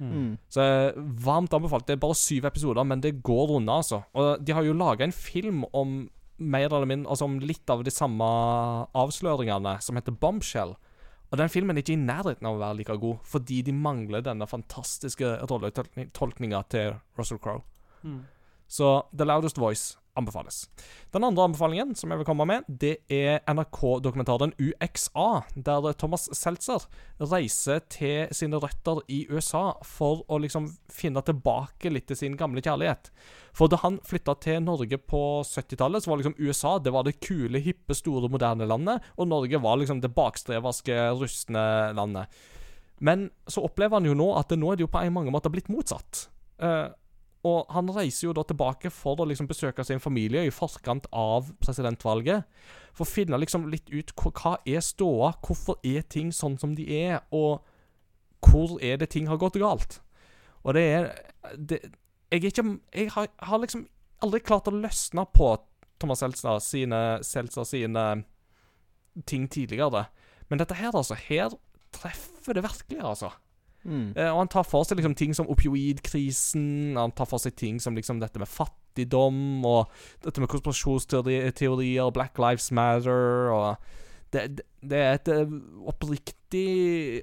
Mm. 0.01 0.39
Så 0.49 0.65
eh, 0.65 1.01
varmt 1.25 1.53
anbefalt. 1.55 1.87
Det 1.87 1.99
er 1.99 2.03
bare 2.03 2.17
syv 2.17 2.47
episoder, 2.49 2.87
men 2.89 3.03
det 3.05 3.19
går 3.27 3.57
unna, 3.59 3.81
altså. 3.83 4.03
Og 4.17 4.41
de 4.45 4.55
har 4.57 4.65
jo 4.65 4.77
laga 4.77 5.05
en 5.05 5.15
film 5.15 5.65
om 5.77 6.03
mer 6.41 6.71
eller 6.71 6.89
mindre 6.89 7.13
Altså 7.13 7.27
om 7.29 7.37
litt 7.45 7.69
av 7.69 7.83
de 7.85 7.93
samme 7.93 8.25
avsløringene, 8.97 9.77
som 9.85 9.99
heter 9.99 10.17
Bombshell. 10.17 10.73
Og 11.31 11.39
den 11.39 11.53
filmen 11.53 11.77
er 11.77 11.85
ikke 11.85 11.95
i 11.95 12.01
nærheten 12.01 12.49
av 12.49 12.57
å 12.57 12.63
være 12.63 12.81
like 12.81 12.97
god, 12.99 13.21
fordi 13.29 13.61
de 13.63 13.75
mangler 13.77 14.25
denne 14.27 14.49
fantastiske 14.51 15.37
rolletolkninga 15.51 16.63
til 16.73 16.97
Russell 17.19 17.39
Crowe. 17.43 17.63
Mm. 18.03 18.25
Så 18.71 19.03
The 19.13 19.27
Loudest 19.29 19.61
Voice 19.61 19.99
anbefales. 20.21 20.63
Den 21.15 21.27
andre 21.27 21.49
anbefalingen 21.49 21.97
som 21.99 22.13
jeg 22.13 22.21
vil 22.21 22.29
komme 22.29 22.47
med, 22.49 22.69
det 22.69 23.01
er 23.13 23.41
NRK-dokumentaren 23.51 24.55
UXA, 24.61 25.29
der 25.57 25.91
Thomas 26.01 26.29
Seltzer 26.37 26.87
reiser 27.21 27.83
til 27.93 28.31
sine 28.37 28.61
røtter 28.63 29.03
i 29.11 29.25
USA 29.31 29.73
for 29.87 30.25
å 30.31 30.41
liksom 30.43 30.71
finne 30.93 31.25
tilbake 31.27 31.93
litt 31.93 32.09
til 32.11 32.21
sin 32.21 32.39
gamle 32.41 32.63
kjærlighet. 32.65 33.11
For 33.57 33.71
da 33.71 33.81
han 33.83 33.99
flytta 34.07 34.37
til 34.45 34.63
Norge 34.65 35.01
på 35.01 35.25
70-tallet, 35.47 36.05
så 36.05 36.13
var 36.13 36.23
liksom 36.23 36.39
USA 36.39 36.77
det 36.79 36.95
var 36.95 37.07
det 37.07 37.19
kule, 37.25 37.63
hippe, 37.63 37.97
store, 37.97 38.31
moderne 38.33 38.69
landet, 38.69 39.05
og 39.19 39.31
Norge 39.31 39.61
var 39.63 39.81
liksom 39.81 40.03
det 40.05 40.15
bakstreverske, 40.15 40.97
rustne 41.19 41.67
landet. 41.97 42.41
Men 43.01 43.31
så 43.49 43.65
opplever 43.65 43.97
han 43.97 44.09
jo 44.09 44.17
nå 44.17 44.29
at 44.37 44.53
det 44.53 44.61
nå 44.61 44.73
er 44.73 44.79
det 44.79 44.85
jo 44.85 44.93
på 44.93 45.01
en 45.01 45.15
mange 45.17 45.33
måter 45.33 45.53
blitt 45.53 45.71
motsatt. 45.73 46.27
Eh, 46.61 46.89
og 47.47 47.71
han 47.73 47.89
reiser 47.95 48.27
jo 48.27 48.35
da 48.37 48.43
tilbake 48.45 48.91
for 48.93 49.21
å 49.21 49.27
liksom 49.29 49.49
besøke 49.49 49.85
sin 49.87 50.03
familie 50.03 50.43
i 50.45 50.53
forkant 50.53 51.07
av 51.17 51.49
presidentvalget. 51.63 52.45
For 52.93 53.07
å 53.07 53.09
finne 53.09 53.39
liksom 53.41 53.69
litt 53.73 53.89
ut 53.89 54.13
hva, 54.21 54.59
er 54.69 54.85
ståa, 54.85 55.33
hvorfor 55.41 55.81
er 55.87 56.05
ting 56.13 56.35
sånn 56.37 56.59
som 56.61 56.75
de 56.77 56.85
er, 56.99 57.23
og 57.33 57.65
hvor 58.45 58.77
er 58.85 59.01
det 59.01 59.11
ting 59.15 59.31
har 59.31 59.41
gått 59.41 59.57
galt. 59.61 60.01
Og 60.65 60.77
det 60.77 60.85
er 60.85 61.11
det, 61.57 61.81
Jeg 62.31 62.45
er 62.45 62.51
ikke 62.51 62.79
Jeg 62.95 63.11
har, 63.11 63.29
har 63.39 63.59
liksom 63.59 63.89
aldri 64.23 64.41
klart 64.41 64.69
å 64.69 64.77
løsne 64.77 65.25
på 65.33 65.57
Thomas 65.99 66.21
Seltzer 66.21 66.61
sine, 66.61 67.01
Seltzer 67.25 67.65
sine 67.65 68.25
ting 69.27 69.49
tidligere. 69.49 70.07
Men 70.49 70.61
dette 70.61 70.77
her, 70.77 70.93
altså. 70.95 71.15
Her 71.15 71.57
treffer 71.93 72.55
det 72.55 72.65
virkelig, 72.65 73.01
altså. 73.01 73.33
Mm. 73.85 74.13
Eh, 74.13 74.29
og 74.29 74.43
han 74.43 74.51
tar 74.53 74.67
for 74.69 74.85
seg 74.85 75.01
liksom 75.01 75.17
ting 75.17 75.33
som 75.37 75.49
opioidkrisen, 75.51 76.99
han 76.99 77.15
tar 77.17 77.29
for 77.31 77.43
seg 77.43 77.57
ting 77.57 77.81
som 77.81 77.97
liksom 77.97 78.21
dette 78.21 78.41
med 78.41 78.51
fattigdom, 78.51 79.65
og 79.65 79.89
dette 80.25 80.43
med 80.43 80.51
konspirasjonsteorier, 80.53 82.13
Black 82.17 82.41
Lives 82.41 82.71
Matter, 82.77 83.51
og 83.55 83.77
det, 84.31 84.61
det, 84.83 84.99
er 84.99 85.17
et 85.17 85.33
eh, 85.33 85.57
oppriktig 85.91 86.37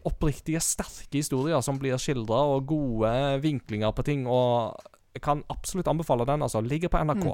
Oppriktige, 0.07 0.59
sterke 0.63 1.19
historier 1.19 1.59
som 1.63 1.79
blir 1.79 1.99
skildra, 1.99 2.45
og 2.55 2.67
gode 2.69 3.11
vinklinger 3.43 3.91
på 3.91 4.05
ting, 4.07 4.27
og 4.27 4.77
jeg 5.17 5.23
kan 5.25 5.41
absolutt 5.51 5.89
anbefale 5.91 6.27
den, 6.29 6.45
altså. 6.45 6.61
Ligger 6.61 6.91
på 6.93 7.01
NRK. 7.03 7.25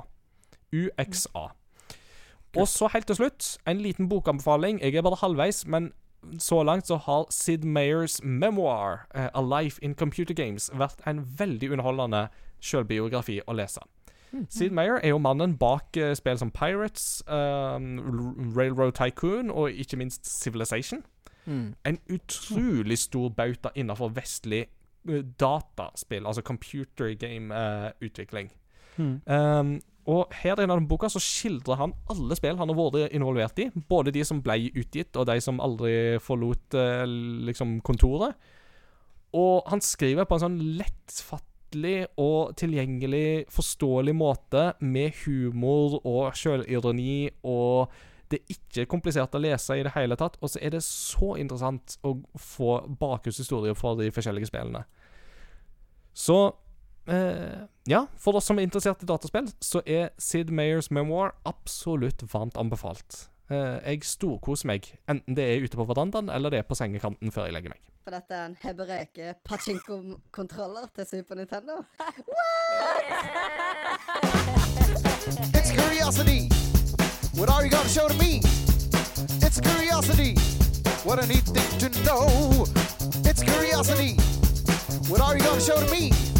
UXA. 0.73 1.43
Og 2.57 2.67
så 2.69 2.87
helt 2.93 3.05
til 3.09 3.17
slutt, 3.17 3.57
en 3.67 3.81
liten 3.81 4.07
bokanbefaling. 4.09 4.79
Jeg 4.81 4.95
er 4.95 5.05
bare 5.05 5.19
halvveis, 5.21 5.65
men 5.67 5.91
så 6.39 6.63
langt 6.63 6.87
så 6.87 6.97
har 6.97 7.25
Sid 7.29 7.63
Mayers 7.63 8.19
memoir, 8.23 9.05
uh, 9.15 9.29
'A 9.33 9.61
Life 9.61 9.79
in 9.81 9.95
Computer 9.95 10.33
Games', 10.33 10.71
vært 10.73 11.01
en 11.07 11.25
veldig 11.39 11.71
underholdende 11.71 12.27
selvbiografi 12.61 13.41
å 13.47 13.53
lese. 13.53 13.79
Sid 14.49 14.71
Mayer 14.71 14.99
er 15.03 15.09
jo 15.09 15.17
mannen 15.17 15.57
bak 15.57 15.97
uh, 15.97 16.13
spill 16.17 16.37
som 16.37 16.51
Pirates, 16.51 17.23
um, 17.27 17.99
Railroad 18.55 18.95
Tycoon 18.97 19.51
og 19.51 19.71
ikke 19.71 19.97
minst 19.97 20.25
Civilization. 20.25 21.03
Mm. 21.45 21.75
En 21.85 21.99
utrolig 22.09 22.97
stor 22.97 23.29
bauta 23.29 23.69
innenfor 23.75 24.13
vestlig 24.15 24.65
eh, 25.09 25.23
dataspill, 25.39 26.25
altså 26.25 26.41
computer 26.41 27.13
game-utvikling. 27.13 28.51
Mm. 28.97 29.15
Um, 29.25 29.73
og 30.09 30.33
her 30.35 30.57
i 30.57 30.65
denne 30.65 30.83
boka 30.87 31.07
så 31.11 31.21
skildrer 31.23 31.79
han 31.79 31.93
alle 32.11 32.35
spill 32.35 32.57
han 32.59 32.71
har 32.71 32.77
vært 32.77 33.15
involvert 33.15 33.61
i. 33.63 33.69
Både 33.89 34.11
de 34.11 34.25
som 34.27 34.41
ble 34.43 34.67
utgitt, 34.73 35.15
og 35.15 35.29
de 35.29 35.39
som 35.43 35.61
aldri 35.63 36.19
forlot 36.23 36.75
uh, 36.75 37.05
liksom 37.47 37.79
kontoret. 37.87 38.35
Og 39.33 39.63
han 39.71 39.81
skriver 39.81 40.27
på 40.29 40.37
en 40.37 40.43
sånn 40.43 40.59
lettfattelig 40.77 42.09
og 42.21 42.53
tilgjengelig, 42.59 43.45
forståelig 43.49 44.13
måte, 44.13 44.73
med 44.83 45.15
humor 45.23 46.01
og 46.03 46.35
sjølironi, 46.37 47.31
og 47.49 47.93
det 48.29 48.41
er 48.41 48.57
ikke 48.57 48.89
komplisert 48.89 49.35
å 49.37 49.41
lese 49.41 49.77
i 49.77 49.85
det 49.85 49.93
hele 49.95 50.17
tatt. 50.19 50.37
Og 50.41 50.51
så 50.53 50.61
er 50.61 50.75
det 50.75 50.83
så 50.85 51.33
interessant 51.41 51.97
å 52.05 52.15
få 52.39 52.75
bakgrunnshistorier 52.99 53.77
for 53.77 53.97
de 53.99 54.11
forskjellige 54.13 54.49
spillene. 54.49 54.83
Så 56.13 56.37
eh, 57.07 57.63
ja, 57.89 58.05
for 58.17 58.39
oss 58.39 58.45
som 58.47 58.59
er 58.59 58.67
interessert 58.67 59.03
i 59.03 59.09
dataspill, 59.09 59.49
så 59.61 59.81
er 59.85 60.09
Sid 60.17 60.51
Mayers 60.51 60.91
memoir 60.91 61.33
absolutt 61.45 62.23
varmt 62.33 62.57
anbefalt. 62.57 63.29
Eh, 63.51 63.79
jeg 63.83 64.03
storkoser 64.07 64.67
meg, 64.71 64.87
enten 65.11 65.35
det 65.35 65.43
er 65.43 65.63
ute 65.65 65.77
på 65.77 65.85
verandaen 65.89 66.29
eller 66.31 66.49
det 66.53 66.59
er 66.63 66.67
på 66.67 66.77
sengekanten 66.79 67.31
før 67.31 67.49
jeg 67.49 67.55
legger 67.57 67.73
meg. 67.75 67.81
For 68.03 68.11
dette 68.11 68.35
er 68.35 68.45
en 68.49 68.57
hebreke 68.59 69.35
pachinko-kontroller 69.47 70.89
til 70.95 71.05
Super 71.07 71.35
Nintendo. 71.39 71.73
It's 75.55 75.71
curiosity. 75.71 76.49
What 77.37 77.49
are 77.49 77.63
you 77.63 77.71
gonna 77.71 77.89
show 77.89 78.07
to 78.07 78.17
me? 78.19 78.41
It's 79.41 79.59
curiosity. 79.59 80.35
What 81.03 81.23
a 81.23 81.27
neat 81.27 81.43
thing 81.43 81.79
to 81.79 81.89
know. 82.03 82.65
It's 83.25 83.41
curiosity. 83.41 84.15
What 85.09 85.21
are 85.21 85.37
you 85.37 85.43
gonna 85.43 85.61
show 85.61 85.79
to 85.79 85.91
me? 85.91 86.32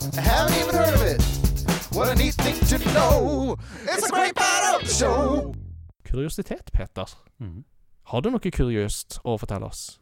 I 0.00 0.20
haven't 0.20 0.56
even 0.56 0.74
heard 0.74 0.94
of 0.94 1.02
it. 1.02 1.20
What 1.92 2.08
a 2.08 2.14
neat 2.14 2.34
thing 2.34 2.56
to 2.72 2.78
know. 2.94 3.56
It's 3.84 4.08
a 4.08 4.10
great 4.10 4.34
part 4.34 4.74
of 4.74 4.88
the 4.88 4.94
show. 4.94 5.54
Kuriositet, 6.04 6.72
Peter. 6.72 7.04
Mm. 7.40 7.64
Har 8.08 8.22
du 8.24 8.30
noe 8.32 8.40
kuriøst 8.40 9.18
å 9.28 9.36
fortelle 9.36 9.68
oss? 9.68 10.00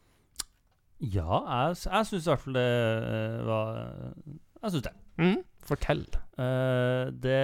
Ja, 1.03 1.41
jeg, 1.43 1.75
jeg 1.83 2.07
syns 2.07 2.25
i 2.25 2.31
hvert 2.31 2.45
fall 2.45 2.55
det 2.55 2.63
eh, 2.63 3.35
var 3.47 3.75
Jeg 4.63 4.71
syns 4.71 4.87
det. 4.87 4.93
Mm. 5.19 5.37
Fortell. 5.67 6.05
Uh, 6.39 7.11
det, 7.11 7.41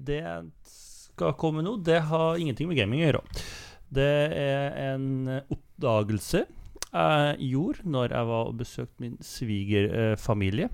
det 0.00 0.22
skal 0.64 1.36
komme 1.36 1.60
nå, 1.64 1.76
det 1.84 2.00
har 2.08 2.40
ingenting 2.40 2.72
med 2.72 2.80
gaming 2.80 3.04
å 3.04 3.10
gjøre. 3.10 3.22
Det 3.92 4.12
er 4.32 4.80
en 4.94 5.28
eh, 5.28 5.44
oppdagelse 5.52 6.46
jeg 6.92 7.36
gjorde 7.52 7.84
når 7.88 8.16
jeg 8.16 8.28
var 8.28 8.48
og 8.48 8.56
besøkte 8.60 9.04
min 9.04 9.18
svigerfamilie. 9.24 10.72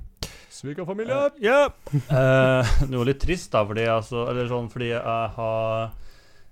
Svigerfamilie. 0.58 1.30
Ja! 1.44 1.68
Eh, 1.94 2.72
det 2.88 2.96
var 2.96 3.08
litt 3.08 3.20
trist, 3.22 3.50
da, 3.52 3.62
fordi, 3.66 3.84
altså, 3.90 4.24
eller 4.30 4.48
sånn, 4.50 4.70
fordi 4.72 4.92
jeg 4.94 5.02
har 5.36 5.90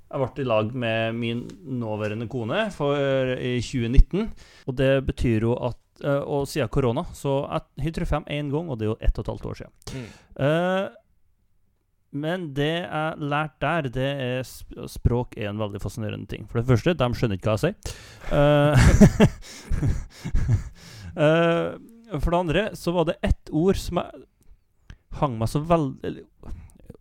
Jeg 0.07 0.21
ble 0.23 0.45
i 0.45 0.47
lag 0.47 0.69
med 0.71 1.17
min 1.19 1.41
nåværende 1.81 2.29
kone 2.31 2.69
for, 2.71 2.95
i 3.35 3.57
2019. 3.59 4.29
Og 4.71 4.77
det 4.79 4.93
betyr 5.09 5.49
jo 5.49 5.57
at 5.59 6.05
eh, 6.05 6.23
Og 6.23 6.47
siden 6.47 6.71
korona, 6.71 7.03
så 7.13 7.41
jeg 7.49 7.89
har 7.89 7.97
truffet 7.99 8.21
dem 8.21 8.31
én 8.31 8.53
gang, 8.55 8.71
og 8.71 8.79
det 8.79 8.87
er 8.87 8.93
jo 8.93 9.01
ett 9.01 9.19
og 9.19 9.25
et 9.25 9.33
halvt 9.35 9.51
år 9.51 9.59
siden. 9.63 9.75
Mm. 9.97 10.07
Uh, 10.39 10.87
men 12.17 12.55
det 12.57 12.87
jeg 12.87 13.15
lærte 13.19 13.61
der, 13.61 13.89
det 13.93 14.11
er 14.23 14.47
sp 14.47 14.87
språk 14.89 15.35
er 15.37 15.51
en 15.51 15.59
veldig 15.61 15.81
fascinerende 15.83 16.27
ting. 16.31 16.47
For 16.49 16.61
det 16.61 16.69
første, 16.71 16.95
de 16.95 17.09
skjønner 17.19 17.37
ikke 17.37 17.51
hva 17.51 17.57
jeg 17.59 17.65
sier. 17.67 17.77
Uh, 18.31 18.73
eh, 21.27 21.71
for 22.15 22.31
det 22.31 22.39
andre 22.39 22.65
så 22.79 22.95
var 22.95 23.09
det 23.09 23.19
ett 23.27 23.51
ord 23.51 23.79
som 23.81 24.01
jeg 24.03 24.27
hang 25.21 25.37
meg 25.41 25.51
så 25.51 25.63
veldig 25.65 26.23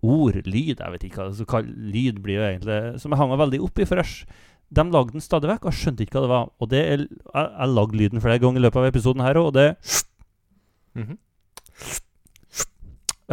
Ord, 0.05 0.37
lyd, 0.45 0.81
jeg 0.81 0.93
vet 0.93 1.05
ikke 1.07 1.23
hva 1.23 1.33
så 1.33 1.45
kall, 1.49 1.65
lyd 1.65 2.19
blir 2.21 2.37
jo 2.37 2.45
egentlig 2.45 2.99
Som 3.01 3.13
jeg 3.13 3.17
hang 3.21 3.31
meg 3.31 3.41
veldig 3.41 3.59
opp 3.65 3.79
i. 3.81 3.87
For 3.89 4.01
jeg, 4.01 4.27
de 4.75 4.83
lagde 4.93 5.15
den 5.15 5.23
stadig 5.23 5.49
vekk, 5.49 5.65
og 5.65 5.71
jeg 5.71 5.81
skjønte 5.81 6.05
ikke 6.05 6.17
hva 6.17 6.25
det 6.25 6.31
var. 6.31 6.49
Og 6.61 6.69
det 6.69 6.81
er, 6.81 7.05
jeg, 7.09 7.47
jeg 7.47 7.73
lagde 7.73 7.99
lyden 8.01 8.23
flere 8.23 8.41
ganger 8.43 8.61
i 8.61 8.65
løpet 8.65 8.81
av 8.81 8.89
episoden 8.91 9.25
her 9.25 9.39
òg, 9.41 9.47
og 9.49 9.55
det 9.55 9.67
mm 10.95 11.03
-hmm. 11.03 11.17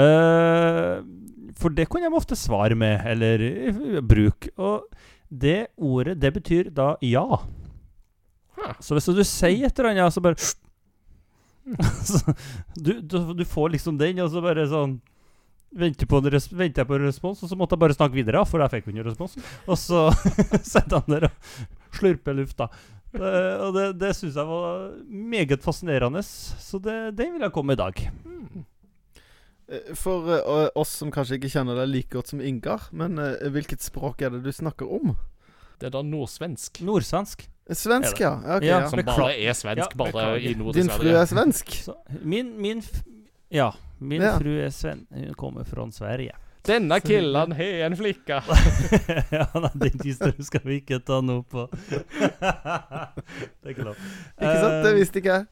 uh, 0.01 1.05
For 1.61 1.69
det 1.69 1.89
kunne 1.89 2.09
de 2.09 2.16
ofte 2.16 2.36
svare 2.36 2.74
med, 2.74 3.01
eller 3.07 3.40
eh, 3.40 4.01
bruke. 4.01 4.51
Og 4.57 4.89
det 5.28 5.66
ordet, 5.77 6.20
det 6.23 6.32
betyr 6.32 6.70
da 6.70 6.97
ja. 7.03 7.27
Så 8.81 8.94
hvis 8.94 9.05
du 9.05 9.24
sier 9.24 9.66
et 9.66 9.78
eller 9.78 9.90
annet, 9.90 10.12
så 10.12 10.20
bare 10.20 10.36
du, 12.84 12.93
du, 13.01 13.16
du 13.39 13.44
får 13.47 13.74
liksom 13.76 13.98
den, 14.01 14.20
og 14.24 14.30
så 14.32 14.43
bare 14.44 14.68
sånn 14.70 15.01
Venter, 15.72 16.05
på 16.05 16.18
en 16.20 16.26
res 16.28 16.51
venter 16.52 16.82
jeg 16.82 16.89
på 16.90 16.97
en 16.98 17.06
respons, 17.06 17.39
og 17.40 17.48
så 17.48 17.56
måtte 17.56 17.72
jeg 17.72 17.80
bare 17.80 17.94
snakke 17.97 18.18
videre, 18.18 18.43
for 18.44 18.60
jeg 18.60 18.72
fikk 18.74 18.90
ikke 18.90 19.06
respons. 19.06 19.39
Og 19.64 19.78
så 19.80 20.02
sitter 20.74 20.98
han 20.98 21.14
der 21.14 21.30
og 21.30 21.97
slurper 21.97 22.36
luft, 22.36 22.59
da. 22.59 22.66
Eh, 23.16 23.55
og 23.56 23.72
det, 23.78 23.86
det 24.01 24.10
syns 24.18 24.36
jeg 24.36 24.48
var 24.51 24.90
meget 25.09 25.64
fascinerende, 25.64 26.20
så 26.24 26.80
det, 26.80 26.98
det 27.16 27.30
vil 27.32 27.44
jeg 27.44 27.55
komme 27.56 27.72
med 27.72 27.80
i 27.80 27.84
dag. 27.86 28.05
Eh, 29.72 29.94
For 29.97 30.28
uh, 30.28 30.68
oss 30.76 30.93
som 31.01 31.12
kanskje 31.14 31.40
ikke 31.40 31.55
kjenner 31.55 31.80
deg 31.80 31.89
like 31.89 32.12
godt 32.12 32.34
som 32.34 32.44
Ingar, 32.44 32.90
men 32.93 33.16
uh, 33.16 33.40
hvilket 33.52 33.84
språk 33.84 34.20
er 34.20 34.36
det 34.36 34.43
du 34.44 34.52
snakker 34.52 34.93
om? 34.93 35.14
Det 35.80 35.89
er 35.89 35.97
da 35.97 36.05
nordsvensk. 36.05 36.84
Nordsvensk. 36.84 37.48
Svensk, 37.70 38.18
ja. 38.20 38.32
Okay, 38.56 38.68
Ja, 38.68 38.80
ja. 38.82 38.89
Som 38.90 38.98
bare 39.06 39.32
er 39.39 39.55
svensk, 39.55 39.94
bare 39.97 40.40
i 40.43 40.55
noe 40.59 40.72
Din 40.74 40.89
fru 40.90 41.09
er 41.14 41.26
svensk? 41.30 41.70
Så, 41.86 41.94
min, 42.26 42.56
min 42.60 42.82
f 42.82 43.02
Ja, 43.55 43.70
min 44.01 44.22
Ja. 44.22 44.34
fru 44.39 44.56
er 44.59 44.70
sven... 44.74 45.06
Hun 45.14 45.34
kommer 45.39 45.64
fra 45.64 45.86
Sverige. 45.94 46.32
Denne 46.66 47.01
killen 47.02 47.52
har 47.59 47.86
en 47.86 47.97
flikka. 47.98 48.40
ja, 49.34 49.47
nei, 49.55 49.70
den 49.74 49.98
historien 50.05 50.44
skal 50.47 50.60
vi 50.64 50.76
ikke 50.80 51.01
ta 51.02 51.20
noe 51.20 51.43
på. 51.43 51.64
det 52.43 53.66
er 53.66 53.72
ikke 53.74 53.86
lov. 53.89 53.98
Ikke 54.39 54.59
sant? 54.60 54.78
Det 54.84 54.93
Eh, 54.93 54.98
visste 54.98 55.18
ikke 55.22 55.34
jeg. 55.39 55.47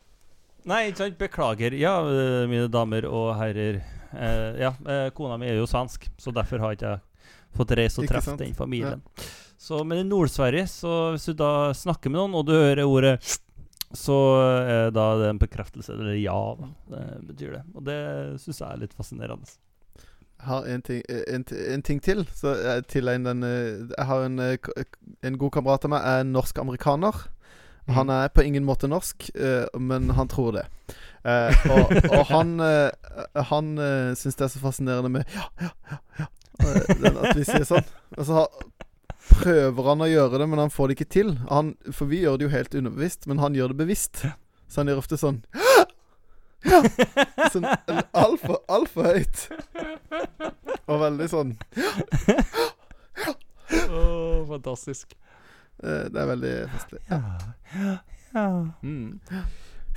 Nei, 0.70 0.81
ikke 0.91 1.03
sant. 1.03 1.19
Beklager. 1.19 1.74
Ja, 1.78 1.95
eh, 2.07 2.47
mine 2.51 2.69
damer 2.70 3.07
og 3.11 3.32
herrer. 3.41 3.81
Eh, 4.15 4.61
ja, 4.62 4.73
kona 5.16 5.39
mi 5.39 5.49
er 5.51 5.59
jo 5.61 5.66
svensk, 5.70 6.09
så 6.19 6.31
derfor 6.35 6.62
har 6.62 6.74
jeg 6.74 6.81
ikke 6.82 6.97
fått 7.59 7.74
reise 7.78 8.03
og 8.03 8.11
treffe 8.11 8.37
den 8.39 8.55
familien. 8.55 9.03
Så, 9.61 9.82
men 9.85 10.01
i 10.01 10.09
Nord-Sverige, 10.09 10.65
så 10.73 11.12
hvis 11.12 11.28
du 11.28 11.35
da 11.37 11.70
snakker 11.77 12.12
med 12.12 12.23
noen, 12.23 12.37
og 12.41 12.47
du 12.49 12.55
hører 12.57 12.89
ordet 12.89 13.19
så 13.97 14.16
er 14.62 14.93
da 14.95 15.07
det 15.19 15.32
en 15.32 15.41
bekreftelse, 15.41 15.97
eller 15.97 16.15
ja, 16.15 16.37
da. 16.59 16.69
Det 16.93 17.27
betyr 17.32 17.57
det. 17.57 17.62
Og 17.74 17.82
det 17.89 17.99
syns 18.39 18.62
jeg 18.62 18.69
er 18.69 18.82
litt 18.85 18.95
fascinerende. 18.95 19.51
Jeg 20.41 20.47
har 20.47 20.69
en 20.73 20.85
ting, 20.87 21.03
eh, 21.11 21.24
en, 21.35 21.45
en 21.74 21.82
ting 21.85 21.99
til. 22.01 22.23
Så 22.35 22.55
jeg 22.55 22.87
tilegner 22.89 23.35
den 23.35 23.43
eh, 23.45 23.91
Jeg 23.91 24.07
har 24.09 24.24
en, 24.24 24.39
eh, 24.39 24.85
en 25.27 25.39
god 25.43 25.53
kamerat 25.59 25.85
av 25.85 25.93
meg 25.93 26.07
er 26.07 26.28
norsk-amerikaner. 26.31 27.19
Han 27.91 28.12
er 28.15 28.31
på 28.31 28.45
ingen 28.47 28.62
måte 28.65 28.87
norsk, 28.87 29.27
eh, 29.35 29.66
men 29.74 30.12
han 30.15 30.31
tror 30.31 30.55
det. 30.61 30.66
Eh, 31.27 31.66
og, 31.74 31.91
og 32.15 32.23
han 32.31 32.55
Han 33.51 33.66
syns 34.16 34.39
det 34.39 34.47
er 34.47 34.53
så 34.55 34.62
fascinerende 34.62 35.11
med 35.12 35.35
Ja, 35.35 35.51
ja, 35.61 35.69
ja. 35.91 35.99
ja 36.23 36.28
eh, 36.65 37.11
At 37.11 37.37
vi 37.37 37.45
sier 37.45 37.66
sånn. 37.69 37.91
Og 38.16 38.24
så 38.24 38.39
har, 38.39 38.70
prøver 39.31 39.86
han 39.89 40.02
å 40.05 40.09
gjøre 40.11 40.39
det, 40.43 40.47
men 40.52 40.59
han 40.62 40.70
får 40.74 40.89
det 40.90 40.97
ikke 40.98 41.11
til. 41.15 41.32
Han, 41.51 41.73
for 41.94 42.11
vi 42.11 42.23
gjør 42.24 42.39
det 42.40 42.47
jo 42.48 42.52
helt 42.55 42.74
underbevisst, 42.81 43.27
men 43.31 43.39
han 43.43 43.55
gjør 43.59 43.73
det 43.74 43.78
bevisst. 43.85 44.24
Så 44.70 44.81
han 44.82 44.90
gjør 44.93 45.01
ofte 45.02 45.19
sånn 45.20 45.40
Ja! 46.70 46.82
Sånn 47.55 47.65
altfor, 48.12 48.59
altfor 48.69 49.07
høyt. 49.15 49.47
Og 50.90 50.98
veldig 51.01 51.28
sånn 51.32 51.55
Åh, 53.90 54.47
fantastisk. 54.48 55.16
eh, 55.82 56.05
Det 56.12 56.20
er 56.20 56.27
veldig 56.35 56.55
festlig. 56.74 57.01
Ja, 57.09 57.20
ja, 57.74 57.97
ja. 58.35 58.47
Mm. 58.82 59.20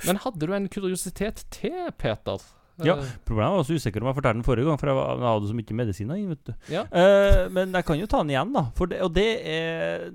Men 0.06 0.16
hadde 0.24 0.46
du 0.46 0.54
en 0.56 0.68
kuriositet 0.68 1.44
til, 1.54 1.90
Peter? 1.98 2.40
Ja. 2.82 2.96
Eh, 2.98 3.10
Problemet 3.26 3.54
var 3.54 3.66
så 3.68 3.78
usikker 3.78 4.02
om 4.02 4.10
jeg 4.10 4.18
fortalte 4.18 4.40
den 4.40 4.46
forrige 4.46 4.66
gang, 4.66 4.78
for 4.80 4.90
jeg, 4.90 4.98
var, 4.98 5.18
jeg 5.20 5.30
hadde 5.30 5.50
så 5.50 5.58
mye 5.60 5.78
medisiner 5.78 6.20
inn. 6.20 6.32
vet 6.32 6.48
du. 6.48 6.54
Ja. 6.74 6.84
Eh, 6.90 7.42
men 7.54 7.76
jeg 7.76 7.86
kan 7.86 8.00
jo 8.00 8.08
ta 8.10 8.22
den 8.24 8.32
igjen, 8.34 8.54
da. 8.56 8.64
Det, 8.74 9.02
og 9.06 9.12
det 9.14 9.28
er 9.44 10.08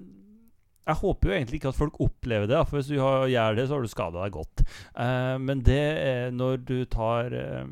Jeg 0.89 0.97
håper 1.03 1.29
jo 1.29 1.35
egentlig 1.37 1.59
ikke 1.59 1.71
at 1.71 1.77
folk 1.77 1.99
opplever 2.01 2.49
det, 2.49 2.59
for 2.67 2.79
hvis 2.79 2.89
du 2.89 2.99
har, 2.99 3.27
gjør 3.29 3.55
det, 3.59 3.67
så 3.69 3.77
har 3.77 3.85
du 3.85 3.91
skada 3.91 4.23
deg 4.25 4.35
godt. 4.35 4.65
Eh, 4.97 5.37
men 5.39 5.63
det 5.63 5.81
er 6.03 6.35
når 6.35 6.61
du 6.65 6.77
tar 6.89 7.31
eh, 7.31 7.65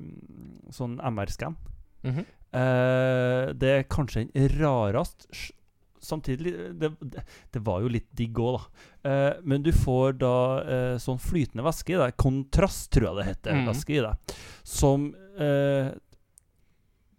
sånn 0.71 0.99
MR-scan 1.01 1.55
mm 2.03 2.11
-hmm. 2.13 2.25
Eh, 2.57 3.53
det 3.59 3.69
er 3.69 3.89
kanskje 3.91 4.29
den 4.31 4.49
rarest 4.61 5.27
Samtidig 6.03 6.53
det, 6.79 6.91
det, 7.53 7.61
var 7.65 7.81
jo 7.83 7.91
litt 7.91 8.07
digg 8.17 8.39
òg, 8.39 8.57
da. 8.57 8.87
Eh, 9.09 9.39
men 9.47 9.63
du 9.65 9.71
får 9.75 10.17
da 10.21 10.35
eh, 10.61 10.95
sånn 11.01 11.19
flytende 11.21 11.65
væske 11.65 11.95
i 11.95 12.01
deg. 12.01 12.17
Kontrast, 12.19 12.89
tror 12.93 13.09
jeg 13.09 13.19
det 13.19 13.29
heter. 13.31 13.61
mm. 13.61 13.69
Væske 13.71 13.97
i 13.97 14.03
deg. 14.05 14.35
Som 14.67 15.07
eh, 15.39 15.93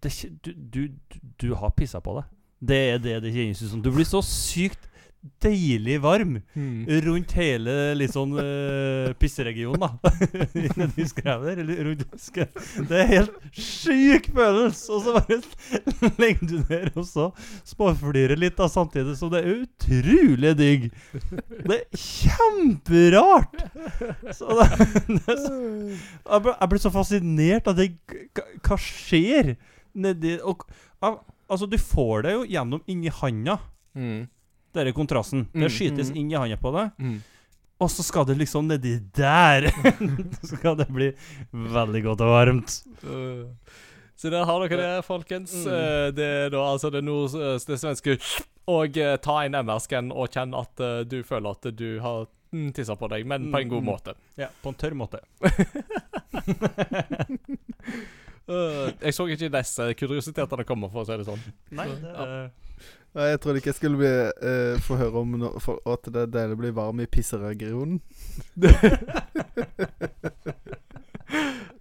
det, 0.05 0.15
du, 0.45 0.53
du, 0.55 0.83
du, 0.89 1.23
du 1.43 1.49
har 1.59 1.75
pissa 1.77 2.03
på 2.05 2.19
deg. 2.21 2.35
Det 2.59 2.79
er 2.93 3.03
det 3.03 3.19
det 3.23 3.35
kjennes 3.35 3.63
ut 3.63 3.71
som. 3.71 3.83
Du 3.83 3.91
blir 3.95 4.07
så 4.09 4.23
sykt 4.25 4.89
deilig 5.45 5.99
varm 6.05 6.37
Mm. 6.59 6.87
rundt 7.05 7.33
hele 7.39 7.75
litt 7.99 8.13
sånn 8.15 8.33
uh, 8.39 9.13
pisseregionen, 9.21 9.81
da. 9.81 10.13
Nedi 10.79 11.07
skrevet 11.11 11.59
der. 11.61 11.85
Rundt. 11.87 12.05
Det 12.89 12.99
er 13.03 13.11
helt 13.13 13.37
sjuk 13.55 14.29
følelse! 14.35 14.89
Og 14.95 15.05
så 15.07 15.15
bare 15.19 15.39
legger 16.23 16.47
du 16.51 16.57
ned, 16.69 16.91
og 16.99 17.07
så 17.09 17.29
småflirer 17.69 18.39
litt, 18.41 18.57
da, 18.59 18.67
samtidig 18.73 19.17
som 19.21 19.31
det 19.33 19.45
er 19.45 19.63
utrolig 19.65 20.55
digg. 20.59 20.89
Det 21.69 21.79
er 21.79 22.03
kjemperart! 22.03 23.59
Så 24.35 24.51
det, 24.59 24.69
det 25.09 25.23
er 25.25 25.41
så, 25.43 25.55
jeg, 25.57 26.43
ble, 26.45 26.55
jeg 26.55 26.71
ble 26.73 26.83
så 26.83 26.93
fascinert 26.95 27.69
av 27.71 27.79
det 27.79 27.89
Hva 28.67 28.79
skjer 28.83 29.55
nedi 29.99 30.37
og, 30.43 30.67
al- 31.05 31.21
Altså, 31.49 31.65
du 31.65 31.79
får 31.81 32.27
det 32.27 32.33
jo 32.35 32.43
gjennom 32.53 32.83
inni 32.93 33.09
handa, 33.23 33.55
Mm. 33.99 34.27
Denne 34.79 34.95
kontrasten. 34.97 35.45
Det 35.53 35.67
Mm, 35.67 35.75
skytes 35.75 36.13
mm. 36.15 36.17
inn 36.23 36.31
i 36.33 36.39
handa 36.39 36.57
på 36.63 36.73
deg. 36.75 36.95
Mm. 37.03 37.19
Og 37.79 37.91
så 37.95 38.03
skal 38.03 38.25
det 38.27 38.35
liksom 38.41 38.67
nedi 38.67 38.97
der 39.15 39.69
Så 40.43 40.57
skal 40.57 40.75
det 40.81 40.89
bli 40.91 41.13
veldig 41.53 42.03
godt 42.09 42.25
og 42.27 42.33
varmt. 42.35 42.79
Uh, 43.05 43.45
Så 44.19 44.33
der 44.35 44.43
har 44.49 44.65
dere 44.67 44.79
det, 44.83 45.05
folkens. 45.07 45.53
Eh, 45.63 46.09
Det 46.11 46.25
er 46.27 46.49
da 46.51 46.65
altså 46.73 46.91
det, 46.91 47.05
nord, 47.07 47.31
det 47.39 47.77
svenske 47.79 48.17
Og 48.67 48.99
uh, 48.99 49.15
ta 49.23 49.37
en 49.47 49.55
MR-skann 49.61 50.11
og 50.11 50.35
kjenn 50.35 50.57
at 50.59 50.83
eh, 50.83 51.05
du 51.07 51.21
føler 51.23 51.55
at 51.55 51.71
du 51.79 52.01
har 52.03 52.27
tissa 52.75 52.97
på 52.97 53.07
deg, 53.13 53.27
men 53.29 53.51
på 53.53 53.61
en 53.61 53.69
god 53.69 53.85
måte. 53.85 54.15
Ja, 54.41 54.49
på 54.63 54.73
en 54.73 54.77
tørr 54.81 54.95
måte. 54.97 55.21
Jeg 58.49 59.13
så 59.15 59.27
ikke 59.29 59.51
disse 59.53 59.91
kuriositetene 60.01 60.65
komme, 60.65 60.89
for 60.93 61.05
å 61.05 61.07
si 61.09 61.19
det 61.21 61.27
sånn. 61.29 61.43
Nei, 61.77 61.85
det 61.93 62.15
Nei, 62.17 62.29
Jeg 63.15 63.41
trodde 63.41 63.57
ikke 63.57 63.73
jeg 63.73 63.75
skulle 63.79 63.97
bli, 63.97 64.11
uh, 64.49 64.81
få 64.85 64.97
høre 65.01 65.23
om 65.23 65.39
no, 65.41 65.55
for, 65.63 65.81
at 65.89 66.05
det 66.13 66.27
er 66.27 66.35
deilig 66.35 66.59
å 66.59 66.61
bli 66.61 66.75
varm 66.77 67.01
i 67.01 67.09
pisseregionen. 67.09 68.03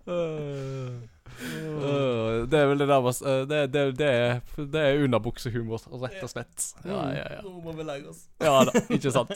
Øh, 0.07 0.95
øh, 1.83 2.47
det 2.51 2.59
er 2.59 2.69
vel 2.69 2.79
det 2.79 2.87
der 2.87 3.01
med, 3.01 3.19
eh, 3.21 3.41
det, 3.49 3.59
det, 3.73 3.83
det, 3.99 4.07
er, 4.07 4.39
det 4.57 4.81
er 4.81 5.03
underbuksehumor, 5.03 5.83
rett 6.01 6.23
og 6.23 6.31
slett. 6.31 6.67
Ja, 6.85 7.01
ja, 7.13 7.25
ja. 7.35 7.41
Nå 7.43 7.61
må 7.63 7.75
vi 7.77 7.85
legge 7.87 8.11
oss. 8.13 8.25
Ja 8.41 8.63
da, 8.67 8.73
ikke 8.93 9.11
sant. 9.13 9.33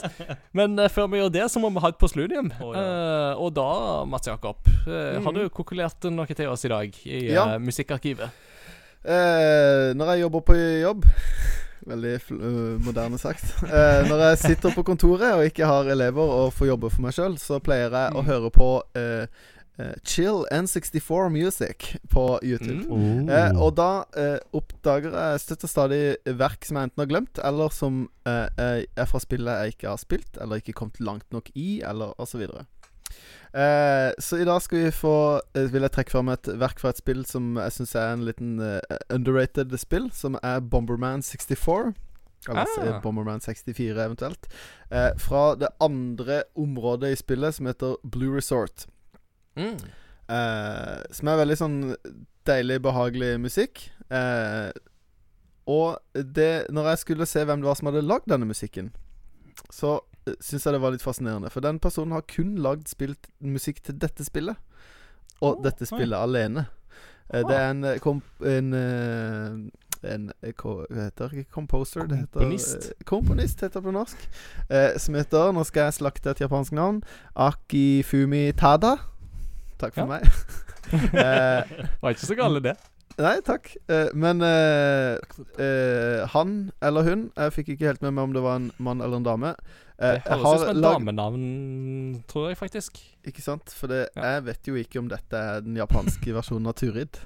Men 0.56 0.78
uh, 0.80 0.88
før 0.90 1.10
vi 1.12 1.20
gjør 1.20 1.32
det, 1.34 1.46
så 1.52 1.62
må 1.62 1.70
vi 1.74 1.82
ha 1.84 1.92
et 1.92 2.00
postludium. 2.00 2.50
Oh, 2.60 2.72
ja. 2.74 2.82
Eh, 2.82 3.42
og 3.42 3.52
da, 3.56 3.68
Mats 4.08 4.30
Jakob, 4.30 4.64
mm. 4.86 5.22
har 5.26 5.36
du 5.36 5.44
kokulert 5.52 6.08
noe 6.10 6.26
til 6.32 6.50
oss 6.50 6.64
i 6.66 6.72
dag 6.72 7.02
i 7.04 7.26
Ja. 7.30 7.52
eh, 7.54 7.60
Musikkarkivet? 7.62 8.48
Når 9.02 10.10
jeg 10.12 10.20
jobber 10.20 10.40
på 10.46 10.54
jobb 10.54 11.06
Veldig 11.88 12.12
fl 12.22 12.42
moderne 12.84 13.18
sagt. 13.18 13.48
Eh, 13.66 14.02
når 14.06 14.26
jeg 14.28 14.38
sitter 14.42 14.74
på 14.74 14.84
kontoret 14.86 15.34
og 15.34 15.46
ikke 15.48 15.66
har 15.66 15.88
elever 15.90 16.36
og 16.42 16.52
får 16.54 16.72
jobbe 16.72 16.90
for 16.92 17.06
meg 17.06 17.16
sjøl, 17.16 17.34
så 17.40 17.58
pleier 17.64 17.90
jeg 17.90 18.14
å 18.14 18.22
høre 18.26 18.52
på 18.54 18.68
eh, 18.98 19.26
chill 20.04 20.44
N64 20.52 21.30
music 21.32 21.96
på 22.12 22.26
YouTube. 22.42 22.86
Mm. 22.86 23.28
Eh, 23.28 23.56
og 23.56 23.74
da 23.78 24.04
eh, 24.18 24.38
oppdager 24.54 25.16
jeg 25.16 25.42
støtt 25.42 25.66
og 25.66 25.72
stadig 25.72 26.02
verk 26.38 26.68
som 26.68 26.78
jeg 26.78 26.90
enten 26.90 27.04
har 27.04 27.10
glemt, 27.10 27.40
eller 27.42 27.72
som 27.74 28.04
er 28.28 29.08
fra 29.10 29.20
spillet 29.22 29.64
jeg 29.64 29.74
ikke 29.76 29.90
har 29.90 30.00
spilt, 30.00 30.38
eller 30.38 30.62
ikke 30.62 30.76
kommet 30.78 31.00
langt 31.02 31.26
nok 31.34 31.50
i, 31.54 31.80
eller 31.82 32.14
osv. 32.22 32.44
Eh, 33.52 34.10
så 34.18 34.38
i 34.40 34.46
dag 34.48 34.62
skal 34.64 34.86
vi 34.86 34.94
få 34.96 35.16
uh, 35.40 35.66
vil 35.72 35.84
jeg 35.84 35.92
trekke 35.92 36.14
fram 36.14 36.30
et 36.32 36.48
verk 36.60 36.80
fra 36.80 36.88
et 36.94 37.02
spill 37.02 37.26
som 37.28 37.58
jeg 37.60 37.74
syns 37.76 37.92
er 38.00 38.14
en 38.14 38.24
liten 38.24 38.54
uh, 38.60 38.78
underrated 39.12 39.74
spill, 39.80 40.08
som 40.16 40.38
er 40.40 40.64
Bomberman 40.64 41.22
64. 41.22 41.92
Altså 42.48 42.80
Ah. 42.80 43.00
Bomberman 43.02 43.40
64 43.40 44.04
eventuelt. 44.04 44.48
Eh, 44.90 45.18
fra 45.18 45.54
det 45.54 45.68
andre 45.80 46.42
området 46.56 47.12
i 47.12 47.16
spillet, 47.16 47.54
som 47.54 47.66
heter 47.66 47.96
Blue 48.02 48.36
Resort. 48.36 48.86
Mm. 49.56 49.78
Eh, 50.28 51.02
som 51.12 51.28
er 51.28 51.36
veldig 51.38 51.56
sånn 51.56 51.78
deilig, 52.46 52.80
behagelig 52.82 53.40
musikk. 53.40 53.90
Eh, 54.10 54.72
og 55.66 55.98
det 56.12 56.66
Når 56.70 56.88
jeg 56.88 56.98
skulle 56.98 57.26
se 57.26 57.44
hvem 57.44 57.60
det 57.60 57.68
var 57.68 57.74
som 57.74 57.86
hadde 57.86 58.02
lagd 58.02 58.26
denne 58.26 58.46
musikken, 58.46 58.90
så 59.70 60.00
syns 60.40 60.66
jeg 60.66 60.74
det 60.76 60.80
var 60.82 60.94
litt 60.94 61.04
fascinerende. 61.04 61.50
For 61.50 61.64
den 61.64 61.80
personen 61.82 62.14
har 62.16 62.24
kun 62.30 62.56
lagd 62.62 62.88
spilt 62.90 63.28
musikk 63.42 63.82
til 63.82 63.98
dette 64.02 64.24
spillet. 64.26 64.56
Og 65.42 65.56
oh, 65.58 65.62
dette 65.64 65.86
spillet 65.88 66.14
alene. 66.18 66.66
Eh, 67.32 67.42
det 67.48 67.56
er 67.56 67.70
en 67.70 67.84
eh. 67.84 68.10
En, 68.46 68.74
eh, 68.78 70.12
en 70.12 70.28
Hva 70.42 70.74
heter 70.90 71.34
det? 71.34 71.46
Composer? 71.54 72.06
Komponist. 72.06 72.72
det 72.76 72.88
heter 72.92 73.04
Komponist. 73.08 73.60
heter 73.60 73.80
det 73.80 73.86
på 73.88 73.94
norsk. 73.94 74.28
Eh, 74.70 74.98
som 74.98 75.14
heter 75.18 75.52
Nå 75.52 75.64
skal 75.66 75.88
jeg 75.88 75.98
slakte 76.00 76.30
et 76.30 76.44
japansk 76.44 76.72
navn. 76.72 77.02
Akifumi 77.34 78.52
Tada. 78.52 78.96
Takk 79.78 79.94
for 79.94 80.06
Ja. 80.06 80.06
meg. 80.06 80.26
eh, 80.92 81.86
Var 82.02 82.14
ikke 82.14 82.26
så 82.26 82.38
gale, 82.38 82.62
det. 82.62 82.76
Nei, 83.18 83.34
takk. 83.44 83.74
Eh, 83.92 84.08
men 84.16 84.40
eh, 84.46 85.18
eh, 85.60 86.22
han 86.32 86.54
eller 86.82 87.02
hun 87.06 87.24
Jeg 87.36 87.52
fikk 87.58 87.68
ikke 87.74 87.90
helt 87.90 88.02
med 88.02 88.14
meg 88.16 88.24
om 88.30 88.32
det 88.36 88.42
var 88.44 88.56
en 88.60 88.70
mann 88.82 89.02
eller 89.04 89.20
en 89.20 89.26
dame. 89.26 89.50
Eh, 89.98 90.16
Det 90.24 90.38
høres 90.40 90.62
ut 90.62 90.64
som 90.64 90.70
et 90.72 90.80
lag- 90.80 90.96
damenavn, 90.98 91.44
tror 92.30 92.48
jeg 92.50 92.58
faktisk. 92.58 92.98
Ikke 93.28 93.42
sant? 93.44 93.70
For 93.76 93.86
det, 93.92 94.08
Ja. 94.16 94.22
jeg 94.36 94.44
vet 94.48 94.66
jo 94.66 94.74
ikke 94.80 94.98
om 95.02 95.08
dette 95.12 95.36
er 95.36 95.60
den 95.60 95.76
japanske 95.76 96.32
versjonen 96.38 96.66
av 96.72 96.74
Turid. 96.80 97.20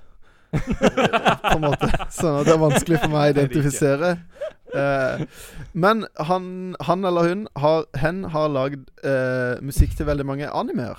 på 0.57 1.55
en 1.57 1.61
måte. 1.65 1.89
Sånn 2.15 2.41
at 2.41 2.47
det 2.47 2.55
er 2.55 2.61
vanskelig 2.63 3.01
for 3.03 3.11
meg 3.13 3.19
å 3.19 3.25
er 3.27 3.35
identifisere. 3.35 4.11
Eh, 4.77 5.25
men 5.75 6.07
han, 6.29 6.77
han 6.87 7.05
eller 7.05 7.29
hun 7.31 7.47
har, 7.63 7.85
hen 8.03 8.25
har 8.35 8.49
lagd 8.51 8.89
eh, 9.05 9.61
musikk 9.63 9.95
til 9.97 10.07
veldig 10.09 10.27
mange 10.27 10.49
animer 10.51 10.99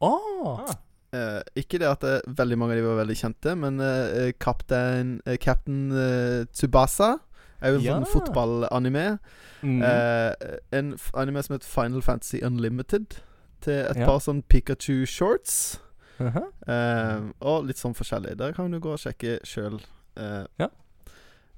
Åh 0.00 0.70
Eh, 1.12 1.40
ikke 1.56 1.78
det 1.82 1.88
at 1.90 2.00
det, 2.00 2.22
veldig 2.38 2.58
mange 2.58 2.72
av 2.76 2.78
de 2.78 2.86
var 2.86 3.00
veldig 3.04 3.16
kjente, 3.18 3.56
men 3.58 3.80
uh, 3.80 4.30
Captain, 4.38 5.16
uh, 5.26 5.36
Captain 5.42 5.90
eh, 5.90 6.44
Tsubasa 6.52 7.16
er 7.60 7.72
jo 7.72 7.78
en 7.80 7.84
Ja. 7.84 7.96
sånn 7.98 8.06
fotballanime. 8.12 9.18
Mm. 9.62 9.82
Eh, 9.82 10.58
en 10.72 10.92
anime 11.14 11.42
som 11.42 11.54
heter 11.56 11.66
Final 11.68 12.00
Fantasy 12.02 12.40
Unlimited. 12.46 13.18
Til 13.60 13.72
et 13.90 13.96
Ja. 13.98 14.06
par 14.06 14.18
sånn 14.20 14.42
Pikachu 14.48 15.04
shorts. 15.06 15.78
-huh. 16.18 16.46
Eh, 16.66 17.32
og 17.40 17.66
litt 17.66 17.76
sånn 17.76 17.94
forskjellig. 17.94 18.36
Der 18.38 18.52
kan 18.52 18.70
du 18.70 18.78
gå 18.80 18.92
og 18.92 18.98
sjekke 18.98 19.40
sjøl. 19.44 19.80
Eh, 20.16 20.46
Ja. 20.58 20.68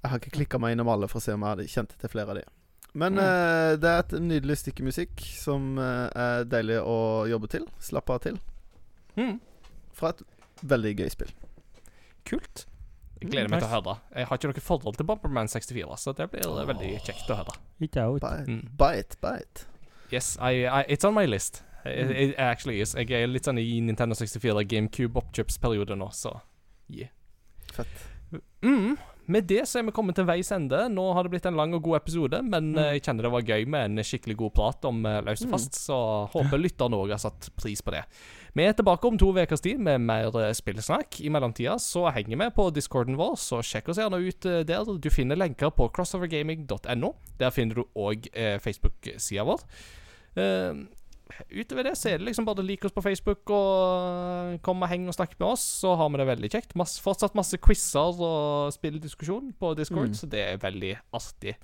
Jeg 0.03 0.11
har 0.11 0.19
ikke 0.19 0.31
klikka 0.33 0.59
meg 0.59 0.73
innom 0.73 0.89
alle 0.89 1.07
for 1.09 1.19
å 1.19 1.23
se 1.23 1.33
om 1.33 1.41
jeg 1.43 1.49
hadde 1.49 1.69
kjent 1.69 1.89
til 2.01 2.09
flere 2.09 2.29
av 2.31 2.35
de. 2.37 2.43
Men 2.95 3.15
Mm. 3.15 3.19
eh, 3.21 3.77
det 3.77 3.85
er 3.85 3.99
et 3.99 4.21
nydelig 4.21 4.57
stykke 4.59 4.83
musikk 4.83 5.21
som 5.21 5.79
eh, 5.79 6.09
er 6.17 6.45
deilig 6.45 6.81
å 6.83 7.29
jobbe 7.29 7.49
til. 7.49 7.65
Slappe 7.81 8.11
av 8.15 8.21
til. 8.21 8.39
Mm. 9.19 9.41
Fra 9.97 10.13
et 10.15 10.23
veldig 10.63 10.93
gøy 11.01 11.11
spill. 11.13 11.33
Kult. 12.29 12.67
Jeg 13.23 13.31
gleder 13.31 13.51
meg 13.53 13.63
til 13.63 13.69
å 13.69 13.75
høre. 13.77 13.97
Jeg 14.17 14.29
har 14.29 14.39
ikke 14.39 14.51
noe 14.51 14.65
forhold 14.67 14.97
til 14.99 15.07
Bomberman 15.07 15.51
64, 15.51 15.99
så 16.03 16.15
det 16.19 16.29
blir 16.33 16.47
oh. 16.49 16.63
veldig 16.67 16.95
kjekt 17.07 17.31
å 17.31 17.39
høre. 17.39 17.55
Ikke. 17.81 18.07
Buy, 18.23 18.47
Mm. 18.49 18.65
buy 18.79 18.97
it. 18.99 19.67
Yes, 20.11 20.37
I, 20.41 20.67
I, 20.67 20.83
it's 20.89 21.05
on 21.05 21.15
my 21.15 21.27
list. 21.27 21.63
It, 21.85 22.07
Mm. 22.07 22.17
it 22.17 22.35
actually 22.39 22.81
is. 22.81 22.95
Jeg 22.95 23.11
er 23.11 23.27
litt 23.27 23.45
sånn 23.45 23.59
i 23.59 23.81
Nintendo 23.81 24.15
64 24.15 24.65
GameCube-oppkjøpsperiode 24.71 25.97
nå, 25.99 26.11
så 26.15 26.41
yeah. 26.91 27.11
Fett. 27.73 28.05
Mm. 28.63 28.97
Med 29.27 29.47
det 29.47 29.65
så 29.69 29.79
er 29.79 29.87
vi 29.87 29.95
kommet 29.95 30.17
til 30.19 30.27
veis 30.27 30.51
ende. 30.55 30.89
Nå 30.91 31.05
har 31.15 31.25
det 31.25 31.33
blitt 31.35 31.47
en 31.47 31.59
lang 31.59 31.75
og 31.75 31.83
god 31.87 32.01
episode, 32.01 32.43
men 32.43 32.73
mm. 32.75 32.81
jeg 32.95 33.03
kjenner 33.07 33.29
det 33.29 33.33
var 33.35 33.49
gøy 33.49 33.67
med 33.71 33.91
en 33.91 34.05
skikkelig 34.07 34.37
god 34.41 34.55
prat 34.59 34.89
om 34.91 35.03
uh, 35.07 35.21
løs 35.27 35.45
og 35.47 35.55
fast, 35.55 35.79
så 35.79 35.99
håper 36.33 36.61
lytterne 36.61 36.99
òg 36.99 37.15
har 37.15 37.23
satt 37.23 37.51
pris 37.59 37.83
på 37.83 37.95
det. 37.95 38.03
Vi 38.53 38.65
er 38.69 38.75
tilbake 38.77 39.09
om 39.09 39.17
to 39.17 39.31
ukers 39.33 39.63
tid 39.65 39.79
med 39.81 40.03
mer 40.05 40.35
eh, 40.37 40.51
spillsnakk. 40.53 41.21
I 41.25 41.31
mellomtida 41.33 41.79
så 41.81 42.03
henger 42.13 42.37
vi 42.37 42.49
på 42.53 42.67
discorden 42.77 43.17
vår, 43.17 43.39
så 43.41 43.63
sjekk 43.65 43.89
oss 43.89 44.01
gjerne 44.03 44.19
ut 44.21 44.45
eh, 44.49 44.59
der. 44.69 44.85
Du 45.01 45.09
finner 45.11 45.39
lenker 45.41 45.71
på 45.73 45.87
crossovergaming.no. 45.97 47.15
Der 47.41 47.55
finner 47.55 47.81
du 47.81 47.87
òg 47.97 48.29
eh, 48.37 48.59
Facebook-sida 48.61 49.47
vår. 49.49 49.65
Eh, 50.37 50.83
utover 51.49 51.89
det 51.89 51.95
så 51.97 52.11
er 52.13 52.21
det 52.21 52.27
liksom 52.29 52.45
bare 52.45 52.61
å 52.61 52.67
like 52.69 52.85
oss 52.85 52.93
på 52.93 53.01
Facebook 53.07 53.49
og 53.57 54.59
kom 54.69 54.85
og 54.85 54.91
heng 54.93 55.09
og 55.09 55.17
snakk 55.17 55.33
med 55.41 55.49
oss, 55.55 55.65
så 55.81 55.95
har 55.97 56.13
vi 56.13 56.21
det 56.21 56.29
veldig 56.29 56.53
kjekt. 56.53 56.77
Masse, 56.77 57.01
fortsatt 57.01 57.33
masse 57.39 57.57
quizer 57.57 58.21
og 58.21 58.69
spilldiskusjon 58.77 59.55
på 59.57 59.73
Discord, 59.81 60.13
Mm. 60.13 60.19
så 60.21 60.29
det 60.29 60.45
er 60.51 60.61
veldig 60.61 60.93
artig. 61.17 61.57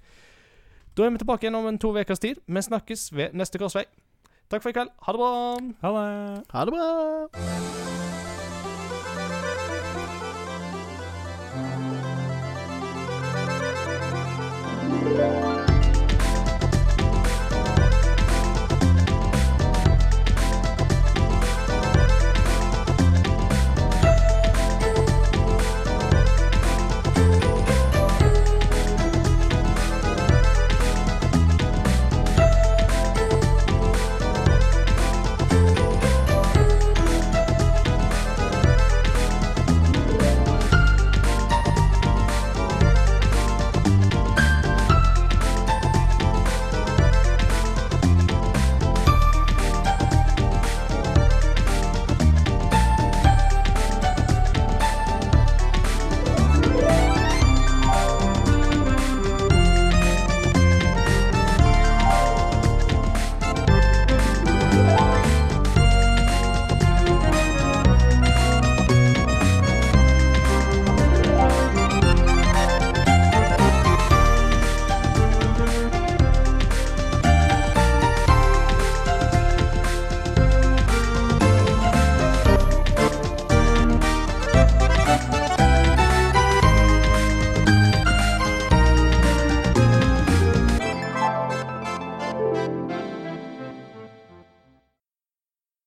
Da 0.97 1.05
er 1.05 1.11
vi 1.13 1.21
tilbake 1.21 1.45
igjen 1.45 1.55
om 1.61 1.69
en 1.69 1.77
to 1.79 1.93
ukers 1.93 2.19
tid. 2.19 2.41
Vi 2.49 2.63
snakkes 2.65 3.11
ved 3.13 3.37
neste 3.37 3.61
korsvei. 3.61 3.85
Takk 4.49 4.63
for 4.63 4.69
i 4.69 4.73
kveld. 4.73 4.89
Ha 5.05 5.13
det 5.13 5.19
bra. 5.19 5.33
Ha 5.83 5.89
det. 5.93 6.43
Ha 6.51 6.65
det 6.65 6.73
bra. 6.73 7.29
Yeah. 15.09 15.48